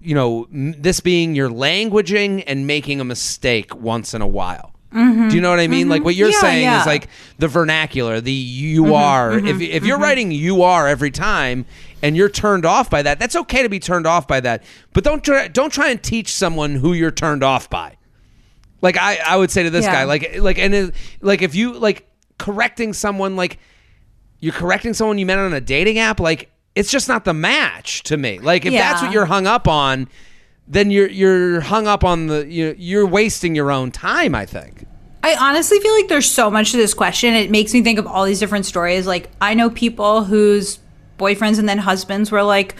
you 0.00 0.14
know 0.14 0.46
this 0.50 1.00
being 1.00 1.34
your 1.34 1.50
languaging 1.50 2.44
and 2.46 2.66
making 2.66 3.00
a 3.00 3.04
mistake 3.04 3.74
once 3.74 4.14
in 4.14 4.22
a 4.22 4.26
while 4.26 4.72
Mm-hmm. 4.94 5.28
do 5.28 5.36
you 5.36 5.42
know 5.42 5.50
what 5.50 5.60
I 5.60 5.66
mean? 5.68 5.88
Like 5.90 6.02
what 6.02 6.14
you're 6.14 6.28
Mm-hmm. 6.28 6.34
Yeah, 6.34 6.40
saying 6.40 6.62
yeah. 6.62 6.80
is 6.80 6.86
like 6.86 7.08
the 7.38 7.48
vernacular, 7.48 8.20
the 8.20 8.32
you 8.32 8.84
mm-hmm. 8.84 8.92
are. 8.94 9.30
Mm-hmm. 9.32 9.46
If 9.46 9.60
if 9.60 9.84
you're 9.84 9.98
writing 9.98 10.30
you 10.30 10.62
are 10.62 10.88
every 10.88 11.10
time 11.10 11.66
and 12.02 12.16
you're 12.16 12.30
turned 12.30 12.64
off 12.64 12.88
by 12.88 13.02
that, 13.02 13.18
that's 13.18 13.36
okay 13.36 13.62
to 13.62 13.68
be 13.68 13.80
turned 13.80 14.06
off 14.06 14.26
by 14.26 14.40
that. 14.40 14.64
But 14.94 15.04
don't 15.04 15.22
try, 15.22 15.48
don't 15.48 15.72
try 15.72 15.90
and 15.90 16.02
teach 16.02 16.32
someone 16.32 16.76
who 16.76 16.94
you're 16.94 17.10
turned 17.10 17.42
off 17.44 17.68
by. 17.68 17.96
Like 18.80 18.96
I, 18.96 19.18
I 19.26 19.36
would 19.36 19.50
say 19.50 19.62
to 19.64 19.70
this 19.70 19.84
Yeah. 19.84 19.92
guy, 19.92 20.04
like 20.04 20.38
like 20.38 20.58
and 20.58 20.74
it, 20.74 20.94
like 21.20 21.42
if 21.42 21.54
you 21.54 21.74
like 21.74 22.08
correcting 22.38 22.92
someone, 22.94 23.36
like 23.36 23.58
you're 24.40 24.52
correcting 24.54 24.94
someone 24.94 25.18
you 25.18 25.26
met 25.26 25.38
on 25.38 25.52
a 25.52 25.60
dating 25.60 25.98
app, 25.98 26.18
like 26.20 26.50
it's 26.74 26.90
just 26.90 27.08
not 27.08 27.24
the 27.24 27.34
match 27.34 28.04
to 28.04 28.16
me. 28.16 28.38
Like 28.38 28.64
if 28.64 28.72
that's 28.72 29.02
what 29.02 29.12
you're 29.12 29.26
hung 29.26 29.46
up 29.46 29.66
on, 29.68 30.08
then 30.68 30.90
you're 30.90 31.08
you're 31.08 31.60
hung 31.60 31.86
up 31.86 32.04
on 32.04 32.26
the 32.26 32.46
you 32.46 32.74
you're 32.78 33.06
wasting 33.06 33.54
your 33.54 33.70
own 33.70 33.90
time. 33.90 34.34
I 34.34 34.46
think. 34.46 34.86
I 35.22 35.34
honestly 35.34 35.80
feel 35.80 35.92
like 35.92 36.08
there's 36.08 36.30
so 36.30 36.50
much 36.50 36.70
to 36.70 36.76
this 36.76 36.94
question. 36.94 37.34
It 37.34 37.50
makes 37.50 37.74
me 37.74 37.82
think 37.82 37.98
of 37.98 38.06
all 38.06 38.24
these 38.24 38.38
different 38.38 38.66
stories. 38.66 39.06
Like, 39.06 39.28
I 39.40 39.54
know 39.54 39.68
people 39.68 40.22
whose 40.22 40.78
boyfriends 41.18 41.58
and 41.58 41.68
then 41.68 41.78
husbands 41.78 42.30
were 42.30 42.44
like, 42.44 42.76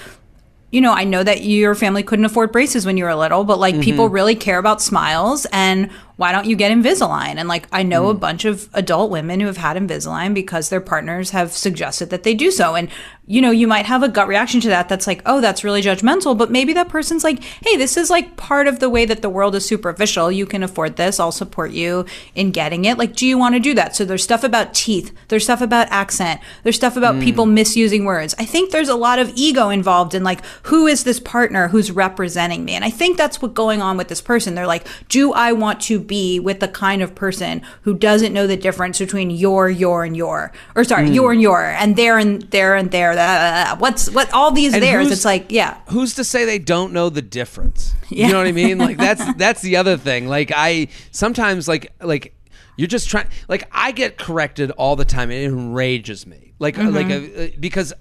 you 0.70 0.80
know, 0.80 0.92
I 0.92 1.04
know 1.04 1.24
that 1.24 1.42
your 1.42 1.74
family 1.74 2.02
couldn't 2.02 2.26
afford 2.26 2.52
braces 2.52 2.84
when 2.84 2.96
you 2.96 3.04
were 3.04 3.14
little, 3.14 3.42
but 3.42 3.58
like 3.58 3.80
people 3.80 4.04
mm-hmm. 4.04 4.14
really 4.14 4.34
care 4.34 4.58
about 4.58 4.82
smiles 4.82 5.46
and 5.50 5.90
why 6.16 6.30
don't 6.30 6.44
you 6.46 6.56
get 6.56 6.70
Invisalign? 6.70 7.36
And 7.36 7.48
like 7.48 7.66
I 7.72 7.82
know 7.82 8.10
a 8.10 8.14
mm. 8.14 8.20
bunch 8.20 8.44
of 8.44 8.68
adult 8.74 9.10
women 9.10 9.40
who 9.40 9.46
have 9.46 9.56
had 9.56 9.76
Invisalign 9.76 10.34
because 10.34 10.68
their 10.68 10.80
partners 10.80 11.30
have 11.30 11.52
suggested 11.52 12.10
that 12.10 12.22
they 12.22 12.34
do 12.34 12.50
so. 12.50 12.74
And 12.74 12.90
you 13.28 13.42
know, 13.42 13.50
you 13.50 13.68
might 13.68 13.84
have 13.84 14.02
a 14.02 14.08
gut 14.08 14.26
reaction 14.26 14.58
to 14.62 14.68
that 14.68 14.88
that's 14.88 15.06
like, 15.06 15.20
"Oh, 15.26 15.40
that's 15.40 15.62
really 15.62 15.82
judgmental," 15.82 16.36
but 16.36 16.50
maybe 16.50 16.72
that 16.72 16.88
person's 16.88 17.22
like, 17.22 17.44
"Hey, 17.62 17.76
this 17.76 17.98
is 17.98 18.08
like 18.08 18.36
part 18.36 18.66
of 18.66 18.80
the 18.80 18.88
way 18.88 19.04
that 19.04 19.20
the 19.20 19.28
world 19.28 19.54
is 19.54 19.66
superficial. 19.66 20.32
You 20.32 20.46
can 20.46 20.62
afford 20.62 20.96
this. 20.96 21.20
I'll 21.20 21.30
support 21.30 21.70
you 21.72 22.06
in 22.34 22.52
getting 22.52 22.86
it." 22.86 22.96
Like, 22.96 23.14
do 23.14 23.26
you 23.26 23.36
want 23.36 23.54
to 23.54 23.60
do 23.60 23.74
that? 23.74 23.94
So 23.94 24.06
there's 24.06 24.24
stuff 24.24 24.44
about 24.44 24.72
teeth, 24.72 25.12
there's 25.28 25.44
stuff 25.44 25.60
about 25.60 25.88
accent, 25.90 26.40
there's 26.62 26.76
stuff 26.76 26.96
about 26.96 27.16
hmm. 27.16 27.20
people 27.20 27.44
misusing 27.44 28.06
words. 28.06 28.34
I 28.38 28.46
think 28.46 28.70
there's 28.70 28.88
a 28.88 28.94
lot 28.94 29.18
of 29.18 29.30
ego 29.34 29.68
involved 29.68 30.14
in 30.14 30.24
like, 30.24 30.42
who 30.62 30.86
is 30.86 31.04
this 31.04 31.20
partner 31.20 31.68
who's 31.68 31.90
representing 31.90 32.64
me? 32.64 32.72
And 32.72 32.84
I 32.84 32.90
think 32.90 33.18
that's 33.18 33.42
what's 33.42 33.54
going 33.54 33.82
on 33.82 33.98
with 33.98 34.08
this 34.08 34.22
person. 34.22 34.54
They're 34.54 34.66
like, 34.66 34.86
"Do 35.08 35.34
I 35.34 35.52
want 35.52 35.82
to 35.82 36.00
be 36.00 36.40
with 36.40 36.60
the 36.60 36.68
kind 36.68 37.02
of 37.02 37.14
person 37.14 37.60
who 37.82 37.92
doesn't 37.94 38.32
know 38.32 38.46
the 38.46 38.56
difference 38.56 38.98
between 38.98 39.28
your, 39.28 39.68
your, 39.68 40.04
and 40.04 40.16
your, 40.16 40.50
or 40.74 40.84
sorry, 40.84 41.08
hmm. 41.08 41.12
your 41.12 41.32
and 41.32 41.42
your, 41.42 41.62
and 41.62 41.94
there 41.96 42.16
and 42.16 42.42
there 42.50 42.74
and 42.74 42.90
there? 42.90 43.17
Uh, 43.18 43.76
what's 43.78 44.10
what? 44.10 44.32
All 44.32 44.50
these 44.50 44.74
And 44.74 44.82
theirs. 44.82 45.10
It's 45.10 45.24
like, 45.24 45.50
yeah, 45.50 45.78
who's 45.88 46.14
to 46.14 46.24
say 46.24 46.44
they 46.44 46.58
don't 46.58 46.92
know 46.92 47.08
the 47.10 47.22
difference? 47.22 47.94
Yeah. 48.08 48.26
You 48.28 48.32
know 48.32 48.38
what 48.38 48.46
I 48.46 48.52
mean? 48.52 48.78
Like 48.78 48.96
that's 48.96 49.22
that's 49.36 49.60
the 49.62 49.76
other 49.76 49.96
thing. 49.96 50.28
Like 50.28 50.52
I 50.54 50.88
sometimes 51.10 51.68
like 51.68 51.92
like 52.00 52.34
you're 52.76 52.86
just 52.88 53.08
trying 53.10 53.26
like 53.48 53.68
I 53.72 53.90
get 53.92 54.16
corrected 54.18 54.70
all 54.72 54.96
the 54.96 55.04
time. 55.04 55.30
It 55.30 55.44
enrages 55.44 56.26
me. 56.26 56.54
Like 56.58 56.76
Mm-hmm. 56.76 56.94
like 56.94 57.50
uh, 57.50 57.56
because 57.60 57.92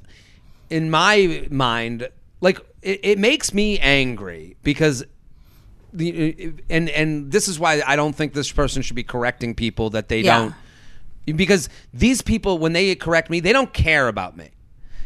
in 0.69 0.89
my 0.91 1.47
mind 1.49 2.07
like 2.41 2.59
it, 2.81 2.99
it 3.03 3.19
makes 3.19 3.53
me 3.53 3.79
angry 3.79 4.55
because 4.63 5.03
the 5.93 6.53
and 6.69 6.89
and 6.89 7.31
this 7.31 7.47
is 7.47 7.59
why 7.59 7.81
I 7.85 7.95
don't 7.95 8.13
think 8.13 8.33
this 8.33 8.51
person 8.51 8.81
should 8.81 8.95
be 8.95 9.03
correcting 9.03 9.55
people 9.55 9.89
that 9.91 10.09
they 10.09 10.21
Yeah. 10.21 10.39
don't 11.25 11.37
because 11.37 11.69
these 11.93 12.21
people 12.21 12.57
when 12.59 12.73
they 12.73 12.93
correct 12.95 13.29
me 13.29 13.39
they 13.39 13.53
don't 13.53 13.73
care 13.73 14.07
about 14.07 14.37
me. 14.37 14.49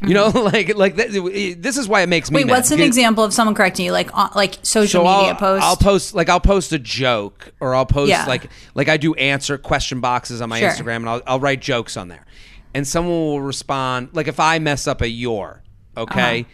You 0.02 0.14
know, 0.16 0.28
like 0.34 0.76
like 0.76 0.96
that, 0.96 1.12
this 1.60 1.78
is 1.78 1.88
why 1.88 2.02
it 2.02 2.10
makes 2.10 2.32
me. 2.32 2.40
Mm-hmm. 2.40 2.48
Wait, 2.48 2.52
mad. 2.52 2.58
what's 2.58 2.72
an 2.72 2.80
example 2.82 3.24
of 3.24 3.34
someone 3.34 3.54
correcting 3.56 3.86
you, 3.86 3.92
like 3.92 4.16
on, 4.18 4.32
like 4.36 4.58
social 4.64 5.04
so 5.04 5.18
media 5.18 5.34
I'll, 5.34 5.36
post? 5.36 5.64
I'll 5.64 5.76
post 5.78 6.14
like 6.16 6.28
I'll 6.30 6.40
post 6.40 6.72
a 6.72 6.80
joke 6.80 7.54
or 7.60 7.76
I'll 7.76 7.86
post 7.86 8.10
Yeah. 8.10 8.26
like 8.26 8.50
like 8.74 8.90
I 8.90 8.98
do 8.98 9.14
answer 9.14 9.58
question 9.60 10.00
boxes 10.02 10.42
on 10.42 10.50
my 10.50 10.60
Sure. 10.60 10.70
Instagram 10.70 10.96
and 10.98 11.10
I'll, 11.10 11.22
I'll 11.28 11.40
write 11.40 11.62
jokes 11.62 11.98
on 11.98 12.08
there, 12.08 12.26
and 12.74 12.88
someone 12.88 13.14
will 13.14 13.42
respond 13.42 14.10
like 14.14 14.28
if 14.28 14.40
I 14.40 14.58
mess 14.60 14.88
up 14.88 15.02
a 15.02 15.08
your 15.08 15.62
okay, 15.96 16.42
Uh-huh. 16.42 16.50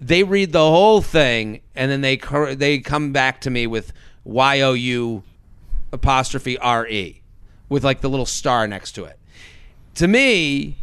they 0.00 0.22
read 0.22 0.52
the 0.52 0.58
whole 0.70 1.02
thing 1.02 1.62
and 1.74 1.90
then 1.90 2.02
they 2.02 2.16
cor- 2.16 2.54
they 2.54 2.78
come 2.78 3.12
back 3.12 3.40
to 3.42 3.50
me 3.50 3.66
with 3.66 3.92
y 4.24 4.60
o 4.60 4.74
u 4.74 5.24
apostrophe 5.92 6.58
r 6.58 6.86
e 6.86 7.22
with 7.68 7.84
like 7.84 8.00
the 8.00 8.08
little 8.08 8.26
star 8.26 8.66
next 8.68 8.92
to 8.92 9.04
it. 9.04 9.18
To 9.96 10.06
me, 10.06 10.76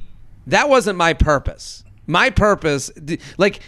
that 0.47 0.67
wasn't 0.69 0.97
my 0.97 1.13
purpose. 1.13 1.82
My 2.07 2.29
purpose, 2.29 2.91
like, 3.37 3.59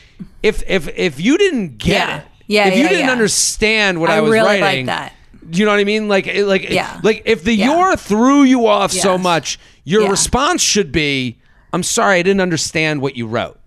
if 0.44 0.62
if 0.68 0.88
if 0.98 1.20
you 1.20 1.38
didn't 1.38 1.78
get 1.78 2.08
Yeah. 2.08 2.18
it, 2.18 2.24
Yeah, 2.48 2.68
if 2.68 2.78
you 2.78 2.84
didn't 2.90 3.06
yeah. 3.06 3.12
understand 3.12 4.00
what 4.02 4.10
I, 4.10 4.18
I 4.18 4.22
was 4.22 4.32
really 4.32 4.46
like 4.46 4.62
writing, 4.62 4.86
that. 4.88 5.14
You 5.52 5.64
know 5.66 5.72
what 5.72 5.80
I 5.80 5.84
mean? 5.84 6.08
Like, 6.08 6.26
like, 6.36 6.70
Yeah. 6.70 7.00
like 7.04 7.22
if 7.26 7.44
the 7.44 7.54
Yeah. 7.54 7.66
your 7.74 7.96
threw 7.96 8.44
you 8.44 8.68
off 8.68 8.92
so 8.92 9.18
much, 9.18 9.58
your 9.84 10.04
Yeah. 10.04 10.10
response 10.10 10.62
should 10.62 10.92
be, 10.92 11.38
"I'm 11.72 11.84
sorry, 11.84 12.20
I 12.20 12.22
didn't 12.24 12.42
understand 12.42 13.02
what 13.02 13.16
you 13.16 13.26
wrote." 13.28 13.58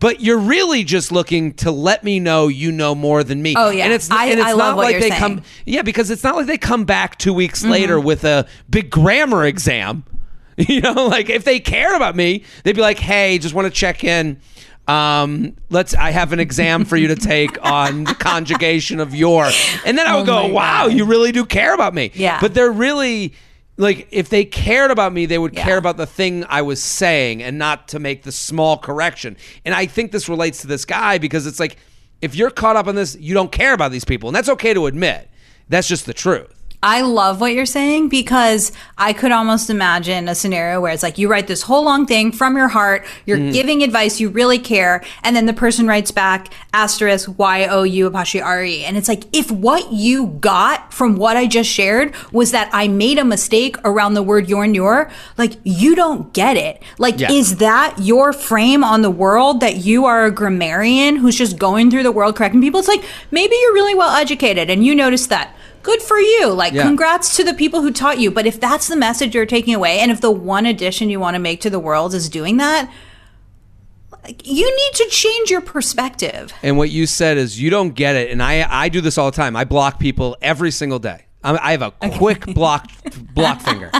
But 0.00 0.20
you're 0.20 0.38
really 0.38 0.82
just 0.82 1.12
looking 1.12 1.52
to 1.54 1.70
let 1.70 2.02
me 2.02 2.18
know 2.18 2.48
you 2.48 2.72
know 2.72 2.92
more 2.94 3.22
than 3.22 3.40
me. 3.40 3.54
Oh, 3.56 3.70
yeah. 3.70 3.84
and 3.84 3.92
it's 3.92 4.10
I- 4.10 4.26
and 4.26 4.40
it's 4.40 4.48
I 4.48 4.54
not 4.54 4.76
like 4.76 4.96
they 4.96 5.02
saying. 5.10 5.12
Mm-hmm. 5.12 5.20
come. 5.36 5.42
Yeah, 5.64 5.82
because 5.82 6.10
it's 6.10 6.24
not 6.24 6.34
like 6.36 6.46
they 6.46 6.58
come 6.58 6.84
back 6.84 7.18
two 7.18 7.32
weeks 7.32 7.64
later 7.64 8.00
with 8.00 8.24
a 8.24 8.44
big 8.68 8.90
grammar 8.90 9.46
exam. 9.46 10.02
You 10.68 10.80
know, 10.82 11.06
like 11.08 11.30
if 11.30 11.44
they 11.44 11.60
cared 11.60 11.94
about 11.94 12.14
me, 12.16 12.44
they'd 12.64 12.76
be 12.76 12.82
like, 12.82 12.98
"Hey, 12.98 13.38
just 13.38 13.54
want 13.54 13.66
to 13.66 13.70
check 13.70 14.04
in. 14.04 14.40
Um, 14.88 15.56
let's. 15.70 15.94
I 15.94 16.10
have 16.10 16.32
an 16.32 16.40
exam 16.40 16.84
for 16.84 16.96
you 16.96 17.08
to 17.08 17.16
take 17.16 17.62
on 17.64 18.04
the 18.04 18.14
conjugation 18.14 19.00
of 19.00 19.14
your, 19.14 19.48
and 19.86 19.96
then 19.96 20.06
I 20.06 20.14
would 20.16 20.22
Oh 20.22 20.42
go, 20.42 20.48
my 20.48 20.52
"Wow, 20.52 20.88
God. 20.88 20.96
you 20.96 21.04
really 21.04 21.32
do 21.32 21.44
care 21.46 21.72
about 21.74 21.94
me." 21.94 22.10
Yeah. 22.14 22.40
But 22.40 22.54
they're 22.54 22.70
really 22.72 23.32
like, 23.78 24.08
if 24.10 24.28
they 24.28 24.44
cared 24.44 24.90
about 24.90 25.12
me, 25.12 25.24
they 25.26 25.38
would 25.38 25.54
Yeah. 25.54 25.64
care 25.64 25.76
about 25.78 25.96
the 25.96 26.06
thing 26.06 26.44
I 26.48 26.60
was 26.62 26.82
saying 26.82 27.42
and 27.42 27.58
not 27.58 27.88
to 27.88 27.98
make 27.98 28.22
the 28.22 28.30
small 28.32 28.76
correction. 28.76 29.36
And 29.64 29.74
I 29.74 29.86
think 29.86 30.12
this 30.12 30.28
relates 30.28 30.60
to 30.60 30.66
this 30.66 30.84
guy 30.84 31.16
because 31.18 31.46
it's 31.46 31.58
like, 31.58 31.76
if 32.20 32.34
you're 32.34 32.50
caught 32.50 32.76
up 32.76 32.86
on 32.86 32.94
this, 32.94 33.16
you 33.18 33.32
don't 33.34 33.50
care 33.50 33.72
about 33.72 33.90
these 33.90 34.04
people, 34.04 34.28
and 34.28 34.36
that's 34.36 34.50
okay 34.50 34.74
to 34.74 34.86
admit. 34.86 35.30
That's 35.68 35.88
just 35.88 36.04
the 36.06 36.12
truth. 36.14 36.61
I 36.84 37.02
love 37.02 37.40
what 37.40 37.52
you're 37.52 37.64
saying 37.64 38.08
because 38.08 38.72
I 38.98 39.12
could 39.12 39.30
almost 39.30 39.70
imagine 39.70 40.28
a 40.28 40.34
scenario 40.34 40.80
where 40.80 40.92
it's 40.92 41.04
like 41.04 41.16
you 41.16 41.28
write 41.28 41.46
this 41.46 41.62
whole 41.62 41.84
long 41.84 42.06
thing 42.06 42.32
from 42.32 42.56
your 42.56 42.66
heart, 42.66 43.04
you're 43.24 43.38
Mm. 43.38 43.52
giving 43.52 43.82
advice, 43.84 44.18
you 44.18 44.28
really 44.28 44.58
care, 44.58 45.00
and 45.22 45.36
then 45.36 45.46
the 45.46 45.52
person 45.52 45.86
writes 45.86 46.10
back 46.10 46.48
asterisk 46.74 47.30
Y 47.38 47.66
O 47.66 47.84
U 47.84 48.06
apostrophe 48.08 48.42
R 48.42 48.64
E. 48.64 48.84
And 48.84 48.96
it's 48.96 49.08
like, 49.08 49.24
if 49.32 49.48
what 49.52 49.92
you 49.92 50.26
got 50.40 50.92
from 50.92 51.14
what 51.16 51.36
I 51.36 51.46
just 51.46 51.70
shared 51.70 52.14
was 52.32 52.50
that 52.50 52.68
I 52.72 52.88
made 52.88 53.18
a 53.18 53.24
mistake 53.24 53.76
around 53.84 54.14
the 54.14 54.22
word 54.22 54.48
your 54.48 54.64
and 54.64 54.74
your, 54.74 55.08
like 55.38 55.52
you 55.62 55.94
don't 55.94 56.32
get 56.32 56.56
it. 56.56 56.82
Like, 56.98 57.20
Yeah. 57.20 57.30
is 57.30 57.56
that 57.58 57.94
your 58.00 58.32
frame 58.32 58.82
on 58.82 59.02
the 59.02 59.10
world 59.10 59.60
that 59.60 59.76
you 59.76 60.04
are 60.04 60.24
a 60.24 60.32
grammarian 60.32 61.14
who's 61.16 61.36
just 61.36 61.58
going 61.58 61.92
through 61.92 62.02
the 62.02 62.10
world 62.12 62.34
correcting 62.34 62.60
people? 62.60 62.80
It's 62.80 62.88
like 62.88 63.04
maybe 63.30 63.54
you're 63.62 63.72
really 63.74 63.94
well 63.94 64.16
educated 64.16 64.68
and 64.68 64.84
you 64.84 64.96
notice 64.96 65.28
that. 65.28 65.54
Good 65.82 66.02
for 66.02 66.18
you. 66.18 66.48
Like, 66.48 66.72
Yeah. 66.72 66.82
congrats 66.82 67.36
to 67.36 67.44
the 67.44 67.54
people 67.54 67.82
who 67.82 67.90
taught 67.90 68.18
you. 68.18 68.30
But 68.30 68.46
if 68.46 68.60
that's 68.60 68.88
the 68.88 68.96
message 68.96 69.34
you're 69.34 69.46
taking 69.46 69.74
away, 69.74 69.98
and 69.98 70.10
if 70.10 70.20
the 70.20 70.30
one 70.30 70.66
addition 70.66 71.10
you 71.10 71.18
want 71.18 71.34
to 71.34 71.40
make 71.40 71.60
to 71.62 71.70
the 71.70 71.80
world 71.80 72.14
is 72.14 72.28
doing 72.28 72.58
that, 72.58 72.88
like, 74.24 74.46
you 74.46 74.64
need 74.64 74.94
to 74.94 75.08
change 75.10 75.50
your 75.50 75.60
perspective. 75.60 76.52
And 76.62 76.78
what 76.78 76.90
you 76.90 77.06
said 77.06 77.38
is 77.38 77.60
you 77.60 77.70
don't 77.70 77.94
get 77.94 78.14
it, 78.14 78.30
and 78.30 78.42
I 78.42 78.66
I 78.70 78.88
do 78.88 79.00
this 79.00 79.18
all 79.18 79.30
the 79.30 79.36
time. 79.36 79.56
I 79.56 79.64
block 79.64 79.98
people 79.98 80.36
every 80.40 80.70
single 80.70 81.00
day. 81.00 81.26
I, 81.42 81.56
I 81.56 81.70
have 81.72 81.82
a 81.82 81.90
quick 82.10 82.46
block 82.54 82.88
block 83.34 83.60
finger 83.60 83.90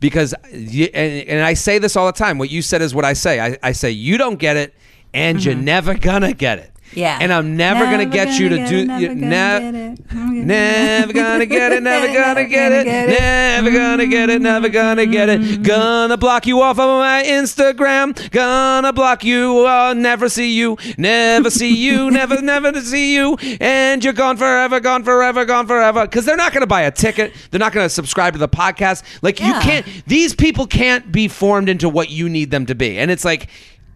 because 0.00 0.34
you, 0.52 0.86
and, 0.94 1.28
and 1.28 1.44
I 1.44 1.52
say 1.52 1.78
this 1.78 1.96
all 1.96 2.06
the 2.06 2.12
time. 2.12 2.38
What 2.38 2.50
you 2.50 2.62
said 2.62 2.80
is 2.80 2.94
what 2.94 3.04
I 3.04 3.12
say. 3.12 3.40
I, 3.40 3.58
I 3.62 3.72
say 3.72 3.90
you 3.90 4.16
don't 4.16 4.38
get 4.38 4.56
it, 4.56 4.74
and 5.12 5.44
you're 5.44 5.54
mm-hmm. 5.54 5.64
never 5.64 5.94
gonna 5.94 6.32
get 6.32 6.58
it. 6.58 6.71
Yeah. 6.94 7.18
And 7.20 7.32
I'm 7.32 7.56
never, 7.56 7.84
gonna 7.84 8.06
get 8.06 8.38
you 8.38 8.48
to 8.50 8.56
gonna 8.56 8.68
do. 8.68 8.86
get 8.86 9.00
you- 9.00 9.10
it, 9.10 9.16
nev- 9.16 9.62
never 9.62 10.02
gonna 10.12 10.36
get 10.44 10.44
it. 10.44 10.46
Never 10.46 11.12
gonna 11.12 11.46
get 11.46 11.72
it, 11.72 11.82
never 11.82 12.12
gonna 12.12 12.46
get 12.46 12.72
it, 12.72 12.86
never 12.86 13.70
gonna 13.70 14.06
get 14.06 14.30
it, 14.30 14.42
never 14.42 14.68
gonna 14.68 15.06
get 15.06 15.28
it. 15.28 15.62
Gonna 15.62 16.16
block 16.16 16.46
you 16.46 16.60
off 16.60 16.78
of 16.78 16.98
my 17.00 17.22
Instagram. 17.24 18.30
Gonna 18.30 18.92
block 18.92 19.24
you, 19.24 19.64
I'll 19.64 19.94
never 19.94 20.28
see 20.28 20.52
you, 20.52 20.76
never 20.98 21.50
see 21.50 21.74
you, 21.74 22.10
never, 22.10 22.40
never 22.42 22.72
to 22.72 22.82
see 22.82 23.14
you. 23.14 23.36
And 23.60 24.02
you're 24.04 24.12
gone 24.12 24.36
forever, 24.36 24.80
gone 24.80 25.04
forever, 25.04 25.44
gone 25.44 25.66
forever. 25.66 26.02
Because 26.02 26.24
they're 26.24 26.36
not 26.36 26.52
gonna 26.52 26.66
buy 26.66 26.82
a 26.82 26.90
ticket. 26.90 27.32
They're 27.50 27.58
not 27.60 27.72
gonna 27.72 27.88
subscribe 27.88 28.34
to 28.34 28.38
the 28.38 28.48
podcast. 28.48 29.02
Like, 29.22 29.40
you 29.40 29.52
can't, 29.60 29.86
these 30.06 30.34
people 30.34 30.66
can't 30.66 31.10
be 31.12 31.28
formed 31.28 31.68
into 31.68 31.88
what 31.88 32.10
you 32.10 32.28
need 32.28 32.50
them 32.50 32.66
to 32.66 32.74
be. 32.74 32.98
And 32.98 33.10
it's 33.10 33.24
like, 33.24 33.48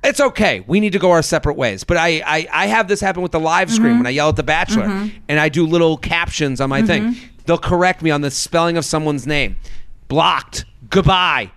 it's 0.04 0.20
okay. 0.20 0.62
We 0.66 0.80
need 0.80 0.92
to 0.92 0.98
go 0.98 1.10
our 1.10 1.22
separate 1.22 1.56
ways. 1.56 1.82
But 1.84 1.96
I, 1.96 2.22
I, 2.26 2.48
I 2.52 2.66
have 2.66 2.88
this 2.88 3.00
happen 3.00 3.22
with 3.22 3.32
the 3.32 3.40
live 3.40 3.70
stream 3.70 3.88
Mm-hmm. 3.88 3.98
when 3.98 4.06
I 4.06 4.10
yell 4.10 4.28
at 4.28 4.36
The 4.36 4.42
Bachelor 4.42 5.10
and 5.28 5.40
I 5.40 5.48
do 5.48 5.66
little 5.66 5.96
captions 5.96 6.60
on 6.60 6.70
my 6.70 6.82
thing. 6.82 7.16
They'll 7.46 7.58
correct 7.58 8.02
me 8.02 8.10
on 8.10 8.20
the 8.20 8.30
spelling 8.30 8.76
of 8.76 8.84
someone's 8.84 9.26
name. 9.26 9.56
Blocked. 10.08 10.64
Goodbye. 10.90 11.50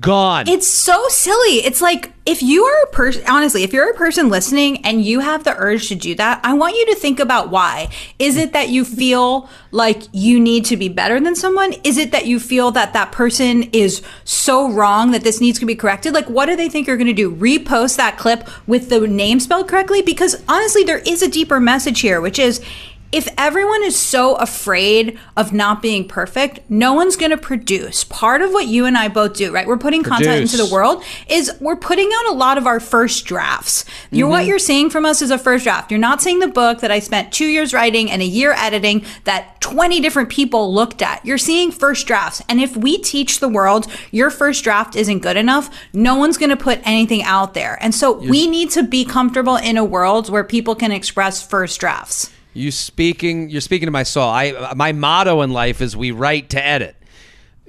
Gone. 0.00 0.48
It's 0.48 0.66
so 0.66 1.08
silly. 1.08 1.58
It's 1.58 1.82
like 1.82 2.12
if 2.24 2.42
you 2.42 2.64
are 2.64 2.82
a 2.84 2.86
person, 2.86 3.22
honestly, 3.28 3.64
if 3.64 3.72
you're 3.72 3.90
a 3.90 3.94
person 3.94 4.30
listening 4.30 4.84
and 4.84 5.04
you 5.04 5.20
have 5.20 5.44
the 5.44 5.54
urge 5.56 5.88
to 5.88 5.94
do 5.94 6.14
that, 6.14 6.40
I 6.42 6.54
want 6.54 6.76
you 6.76 6.86
to 6.86 6.94
think 6.94 7.20
about 7.20 7.50
why. 7.50 7.90
Is 8.18 8.36
it 8.36 8.54
that 8.54 8.70
you 8.70 8.84
feel 8.84 9.50
like 9.72 10.02
you 10.12 10.40
need 10.40 10.64
to 10.66 10.76
be 10.76 10.88
better 10.88 11.20
than 11.20 11.34
someone? 11.34 11.74
Is 11.84 11.98
it 11.98 12.12
that 12.12 12.26
you 12.26 12.40
feel 12.40 12.70
that 12.70 12.94
that 12.94 13.12
person 13.12 13.64
is 13.72 14.00
so 14.24 14.70
wrong 14.70 15.10
that 15.10 15.22
this 15.22 15.40
needs 15.40 15.58
to 15.58 15.66
be 15.66 15.74
corrected? 15.74 16.14
Like, 16.14 16.30
what 16.30 16.46
do 16.46 16.56
they 16.56 16.70
think 16.70 16.86
you're 16.86 16.96
going 16.96 17.06
to 17.06 17.12
do? 17.12 17.34
Repost 17.34 17.96
that 17.96 18.16
clip 18.16 18.48
with 18.66 18.88
the 18.88 19.06
name 19.06 19.38
spelled 19.38 19.68
correctly? 19.68 20.00
Because 20.00 20.42
honestly, 20.48 20.82
there 20.82 20.98
is 20.98 21.22
a 21.22 21.28
deeper 21.28 21.60
message 21.60 22.00
here, 22.00 22.20
which 22.20 22.38
is 22.38 22.64
if 23.12 23.28
everyone 23.36 23.82
is 23.82 23.98
so 23.98 24.36
afraid 24.36 25.18
of 25.36 25.52
not 25.52 25.82
being 25.82 26.06
perfect, 26.06 26.60
no 26.68 26.92
one's 26.94 27.16
going 27.16 27.30
to 27.30 27.36
produce. 27.36 28.04
Part 28.04 28.40
of 28.40 28.52
what 28.52 28.66
you 28.66 28.86
and 28.86 28.96
I 28.96 29.08
both 29.08 29.34
do, 29.34 29.52
right? 29.52 29.66
We're 29.66 29.78
putting 29.78 30.02
content 30.02 30.42
into 30.42 30.56
the 30.56 30.66
world 30.66 31.02
is 31.28 31.50
we're 31.60 31.76
putting 31.76 32.10
out 32.14 32.32
a 32.32 32.36
lot 32.36 32.56
of 32.56 32.66
our 32.66 32.78
first 32.78 33.24
drafts. 33.26 33.84
You're 34.10 34.28
what 34.28 34.40
mm-hmm. 34.40 34.48
you're 34.48 34.58
seeing 34.58 34.90
from 34.90 35.04
us 35.04 35.22
is 35.22 35.30
a 35.30 35.38
first 35.38 35.64
draft. 35.64 35.90
You're 35.90 35.98
not 35.98 36.22
seeing 36.22 36.38
the 36.38 36.48
book 36.48 36.80
that 36.80 36.90
I 36.90 37.00
spent 37.00 37.32
2 37.32 37.46
years 37.46 37.74
writing 37.74 38.10
and 38.10 38.22
a 38.22 38.26
year 38.26 38.52
editing 38.52 39.04
that 39.24 39.60
20 39.60 40.00
different 40.00 40.28
people 40.28 40.72
looked 40.72 41.02
at. 41.02 41.24
You're 41.24 41.38
seeing 41.38 41.72
first 41.72 42.06
drafts. 42.06 42.42
And 42.48 42.60
if 42.60 42.76
we 42.76 42.98
teach 42.98 43.40
the 43.40 43.48
world 43.48 43.86
your 44.12 44.30
first 44.30 44.62
draft 44.62 44.94
isn't 44.94 45.20
good 45.20 45.36
enough, 45.36 45.70
no 45.92 46.14
one's 46.14 46.38
going 46.38 46.50
to 46.50 46.56
put 46.56 46.80
anything 46.84 47.22
out 47.22 47.54
there. 47.54 47.76
And 47.80 47.94
so 47.94 48.12
we 48.12 48.46
need 48.46 48.70
to 48.70 48.82
be 48.82 49.04
comfortable 49.04 49.56
in 49.56 49.76
a 49.76 49.84
world 49.84 50.30
where 50.30 50.44
people 50.44 50.74
can 50.74 50.92
express 50.92 51.46
first 51.46 51.80
drafts. 51.80 52.30
You 52.54 52.70
speaking 52.70 53.50
you're 53.50 53.60
speaking 53.60 53.86
to 53.86 53.92
my 53.92 54.02
soul. 54.02 54.28
I 54.28 54.72
my 54.74 54.92
motto 54.92 55.42
in 55.42 55.52
life 55.52 55.80
is 55.80 55.96
we 55.96 56.10
write 56.10 56.50
to 56.50 56.64
edit. 56.64 56.96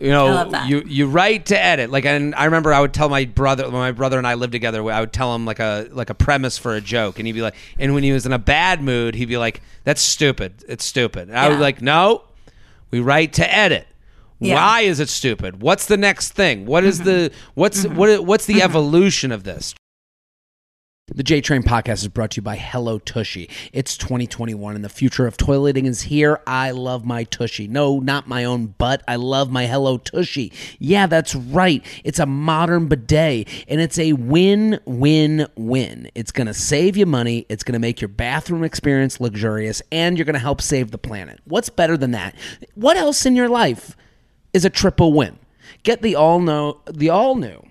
You 0.02 0.10
know, 0.10 0.26
I 0.26 0.32
love 0.32 0.52
that. 0.52 0.68
you 0.70 0.82
you 0.88 1.08
write 1.08 1.46
to 1.48 1.64
edit. 1.64 1.92
Like, 1.92 2.06
and 2.06 2.34
I 2.34 2.46
remember 2.46 2.74
I 2.74 2.82
would 2.82 2.94
tell 2.94 3.08
my 3.08 3.26
brother 3.26 3.66
when 3.66 3.74
my 3.74 3.92
brother 3.92 4.18
and 4.18 4.26
I 4.26 4.34
lived 4.34 4.52
together. 4.52 4.84
I 4.92 5.00
would 5.00 5.14
tell 5.14 5.36
him 5.36 5.46
like 5.46 5.60
a 5.60 5.88
like 5.92 6.10
a 6.10 6.16
premise 6.16 6.58
for 6.58 6.74
a 6.74 6.82
joke, 6.82 7.20
and 7.20 7.28
he'd 7.28 7.34
be 7.34 7.44
like, 7.44 7.56
and 7.78 7.94
when 7.94 8.04
he 8.04 8.12
was 8.12 8.26
in 8.26 8.34
a 8.34 8.40
bad 8.40 8.82
mood, 8.82 9.14
he'd 9.14 9.26
be 9.26 9.38
like, 9.38 9.62
"That's 9.84 10.02
stupid. 10.02 10.64
It's 10.68 10.84
stupid." 10.84 11.30
And 11.30 11.38
I 11.38 11.48
would 11.48 11.54
Yeah. 11.54 11.58
be 11.58 11.62
like, 11.62 11.82
"No, 11.84 12.24
we 12.90 13.00
write 13.00 13.34
to 13.34 13.54
edit." 13.54 13.86
Yeah. 14.40 14.56
Why 14.56 14.82
is 14.82 15.00
it 15.00 15.10
stupid? 15.10 15.62
What's 15.62 15.86
the 15.86 15.98
next 15.98 16.32
thing? 16.32 16.66
What 16.66 16.84
is 16.84 16.98
mm-hmm. 16.98 17.10
the 17.10 17.32
what's 17.54 17.86
mm-hmm. 17.86 17.96
what 17.96 18.26
what's 18.26 18.48
the 18.48 18.56
mm-hmm. 18.56 18.64
evolution 18.64 19.32
of 19.32 19.44
this? 19.44 19.76
The 21.14 21.24
J 21.24 21.42
Train 21.42 21.62
podcast 21.62 22.04
is 22.04 22.08
brought 22.08 22.32
to 22.32 22.36
you 22.38 22.42
by 22.42 22.56
Hello 22.56 22.98
Tushy. 22.98 23.50
It's 23.74 23.98
2021 23.98 24.76
and 24.76 24.86
the 24.86 24.88
future 24.88 25.28
of 25.28 25.36
toileting 25.36 25.86
is 25.86 26.04
here. 26.04 26.40
I 26.48 26.72
love 26.72 27.04
my 27.04 27.26
Tushy. 27.26 27.68
No, 27.68 28.00
not 28.00 28.30
my 28.30 28.46
own 28.46 28.68
butt. 28.68 29.04
I 29.10 29.18
love 29.18 29.52
my 29.52 29.66
Hello 29.66 29.98
Tushy. 29.98 30.54
Yeah, 30.80 31.08
that's 31.08 31.36
right. 31.36 31.86
It's 32.06 32.20
a 32.20 32.26
modern 32.26 32.88
bidet 32.88 33.50
and 33.68 33.82
it's 33.82 34.00
a 34.00 34.14
win 34.14 34.80
win 34.86 35.48
win. 35.58 36.10
It's 36.16 36.32
going 36.32 36.48
to 36.48 36.54
save 36.54 36.96
you 36.96 37.06
money, 37.06 37.46
it's 37.50 37.66
going 37.66 37.74
to 37.74 37.80
make 37.80 38.00
your 38.00 38.08
bathroom 38.08 38.64
experience 38.64 39.20
luxurious, 39.20 39.82
and 39.92 40.18
you're 40.18 40.24
going 40.24 40.36
to 40.36 40.40
help 40.40 40.62
save 40.62 40.92
the 40.92 40.98
planet. 40.98 41.42
What's 41.44 41.68
better 41.68 41.98
than 41.98 42.12
that? 42.12 42.36
What 42.76 42.96
else 42.96 43.26
in 43.26 43.36
your 43.36 43.50
life 43.50 43.98
is 44.54 44.64
a 44.64 44.70
triple 44.70 45.12
win? 45.12 45.40
Get 45.84 46.04
the 46.04 46.16
all 46.16 46.40
know 46.40 46.80
the 46.90 47.10
all 47.10 47.36
new 47.36 47.62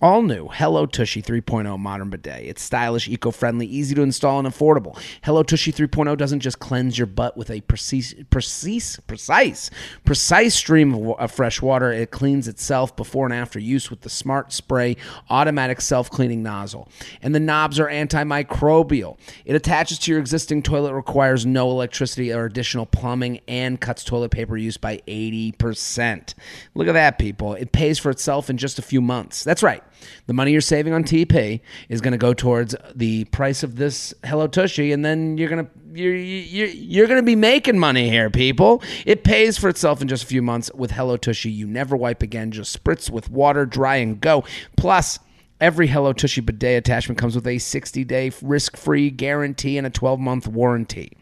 all 0.00 0.22
new 0.22 0.46
Hello 0.46 0.86
Tushy 0.86 1.20
3.0 1.20 1.76
modern 1.76 2.08
bidet. 2.08 2.44
It's 2.44 2.62
stylish, 2.62 3.08
eco-friendly, 3.08 3.66
easy 3.66 3.96
to 3.96 4.02
install, 4.02 4.38
and 4.38 4.46
affordable. 4.46 4.96
Hello 5.24 5.42
Tushy 5.42 5.72
3.0 5.72 6.16
doesn't 6.16 6.38
just 6.38 6.60
cleanse 6.60 6.96
your 6.96 7.08
butt 7.08 7.36
with 7.36 7.50
a 7.50 7.60
precise, 7.62 8.14
precise, 8.30 9.00
precise, 9.00 9.70
precise 10.04 10.54
stream 10.54 10.94
of, 10.94 11.18
of 11.18 11.32
fresh 11.32 11.60
water. 11.60 11.90
It 11.90 12.12
cleans 12.12 12.46
itself 12.46 12.94
before 12.94 13.26
and 13.26 13.34
after 13.34 13.58
use 13.58 13.90
with 13.90 14.02
the 14.02 14.10
Smart 14.10 14.52
Spray 14.52 14.96
automatic 15.30 15.80
self-cleaning 15.80 16.44
nozzle. 16.44 16.88
And 17.20 17.34
the 17.34 17.40
knobs 17.40 17.80
are 17.80 17.88
antimicrobial. 17.88 19.18
It 19.44 19.56
attaches 19.56 19.98
to 20.00 20.12
your 20.12 20.20
existing 20.20 20.62
toilet, 20.62 20.94
requires 20.94 21.44
no 21.44 21.70
electricity 21.70 22.32
or 22.32 22.44
additional 22.44 22.86
plumbing, 22.86 23.40
and 23.48 23.80
cuts 23.80 24.04
toilet 24.04 24.30
paper 24.30 24.56
use 24.56 24.76
by 24.76 24.98
80%. 25.08 26.34
Look 26.76 26.86
at 26.86 26.92
that, 26.92 27.18
people. 27.18 27.54
It 27.54 27.72
pays 27.72 27.98
for 27.98 28.10
itself 28.10 28.48
in 28.48 28.58
just 28.58 28.78
a 28.78 28.82
few 28.82 29.00
months. 29.00 29.42
That's 29.42 29.62
right. 29.64 29.82
The 30.26 30.32
money 30.32 30.52
you're 30.52 30.60
saving 30.60 30.92
on 30.92 31.04
TP 31.04 31.60
is 31.88 32.00
going 32.00 32.12
to 32.12 32.18
go 32.18 32.34
towards 32.34 32.74
the 32.94 33.24
price 33.26 33.62
of 33.62 33.76
this 33.76 34.14
Hello 34.24 34.46
Tushy, 34.46 34.92
and 34.92 35.04
then 35.04 35.38
you're 35.38 35.48
going 35.48 35.64
to 35.64 35.70
you're 35.92 36.14
you're, 36.14 36.68
you're 36.68 37.06
going 37.06 37.20
to 37.20 37.26
be 37.26 37.36
making 37.36 37.78
money 37.78 38.08
here, 38.08 38.30
people. 38.30 38.82
It 39.06 39.24
pays 39.24 39.58
for 39.58 39.68
itself 39.68 40.02
in 40.02 40.08
just 40.08 40.24
a 40.24 40.26
few 40.26 40.42
months 40.42 40.70
with 40.74 40.92
Hello 40.92 41.16
Tushy. 41.16 41.50
You 41.50 41.66
never 41.66 41.96
wipe 41.96 42.22
again. 42.22 42.50
Just 42.50 42.82
spritz 42.82 43.10
with 43.10 43.30
water, 43.30 43.66
dry 43.66 43.96
and 43.96 44.20
go. 44.20 44.44
Plus. 44.76 45.18
Every 45.60 45.88
Hello 45.88 46.12
Tushy 46.12 46.40
bidet 46.40 46.78
attachment 46.78 47.18
comes 47.18 47.34
with 47.34 47.44
a 47.44 47.58
60 47.58 48.04
day 48.04 48.30
risk 48.42 48.76
free 48.76 49.10
guarantee 49.10 49.76
and 49.76 49.88
a 49.88 49.90
12 49.90 50.20
month 50.20 50.46
warranty. 50.46 51.16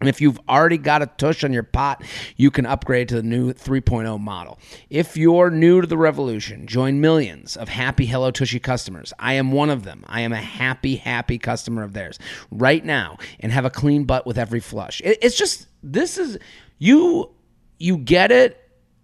And 0.00 0.08
if 0.08 0.20
you've 0.20 0.38
already 0.48 0.78
got 0.78 1.02
a 1.02 1.06
tush 1.06 1.42
on 1.42 1.52
your 1.52 1.64
pot, 1.64 2.02
you 2.36 2.50
can 2.50 2.66
upgrade 2.66 3.08
to 3.08 3.16
the 3.16 3.22
new 3.22 3.52
3.0 3.52 4.20
model. 4.20 4.58
If 4.90 5.16
you're 5.16 5.50
new 5.50 5.80
to 5.80 5.86
the 5.86 5.98
revolution, 5.98 6.66
join 6.66 7.00
millions 7.00 7.56
of 7.56 7.68
happy 7.68 8.06
Hello 8.06 8.30
Tushy 8.30 8.60
customers. 8.60 9.12
I 9.18 9.32
am 9.34 9.50
one 9.50 9.70
of 9.70 9.82
them. 9.84 10.04
I 10.06 10.20
am 10.20 10.32
a 10.32 10.36
happy, 10.36 10.96
happy 10.96 11.38
customer 11.38 11.82
of 11.82 11.94
theirs 11.94 12.18
right 12.50 12.84
now 12.84 13.18
and 13.40 13.50
have 13.50 13.64
a 13.64 13.70
clean 13.70 14.04
butt 14.04 14.26
with 14.26 14.38
every 14.38 14.60
flush. 14.60 15.00
It- 15.02 15.18
it's 15.20 15.36
just, 15.36 15.66
this 15.82 16.16
is, 16.16 16.38
you, 16.78 17.30
you 17.78 17.96
get 17.98 18.30
it, 18.30 18.56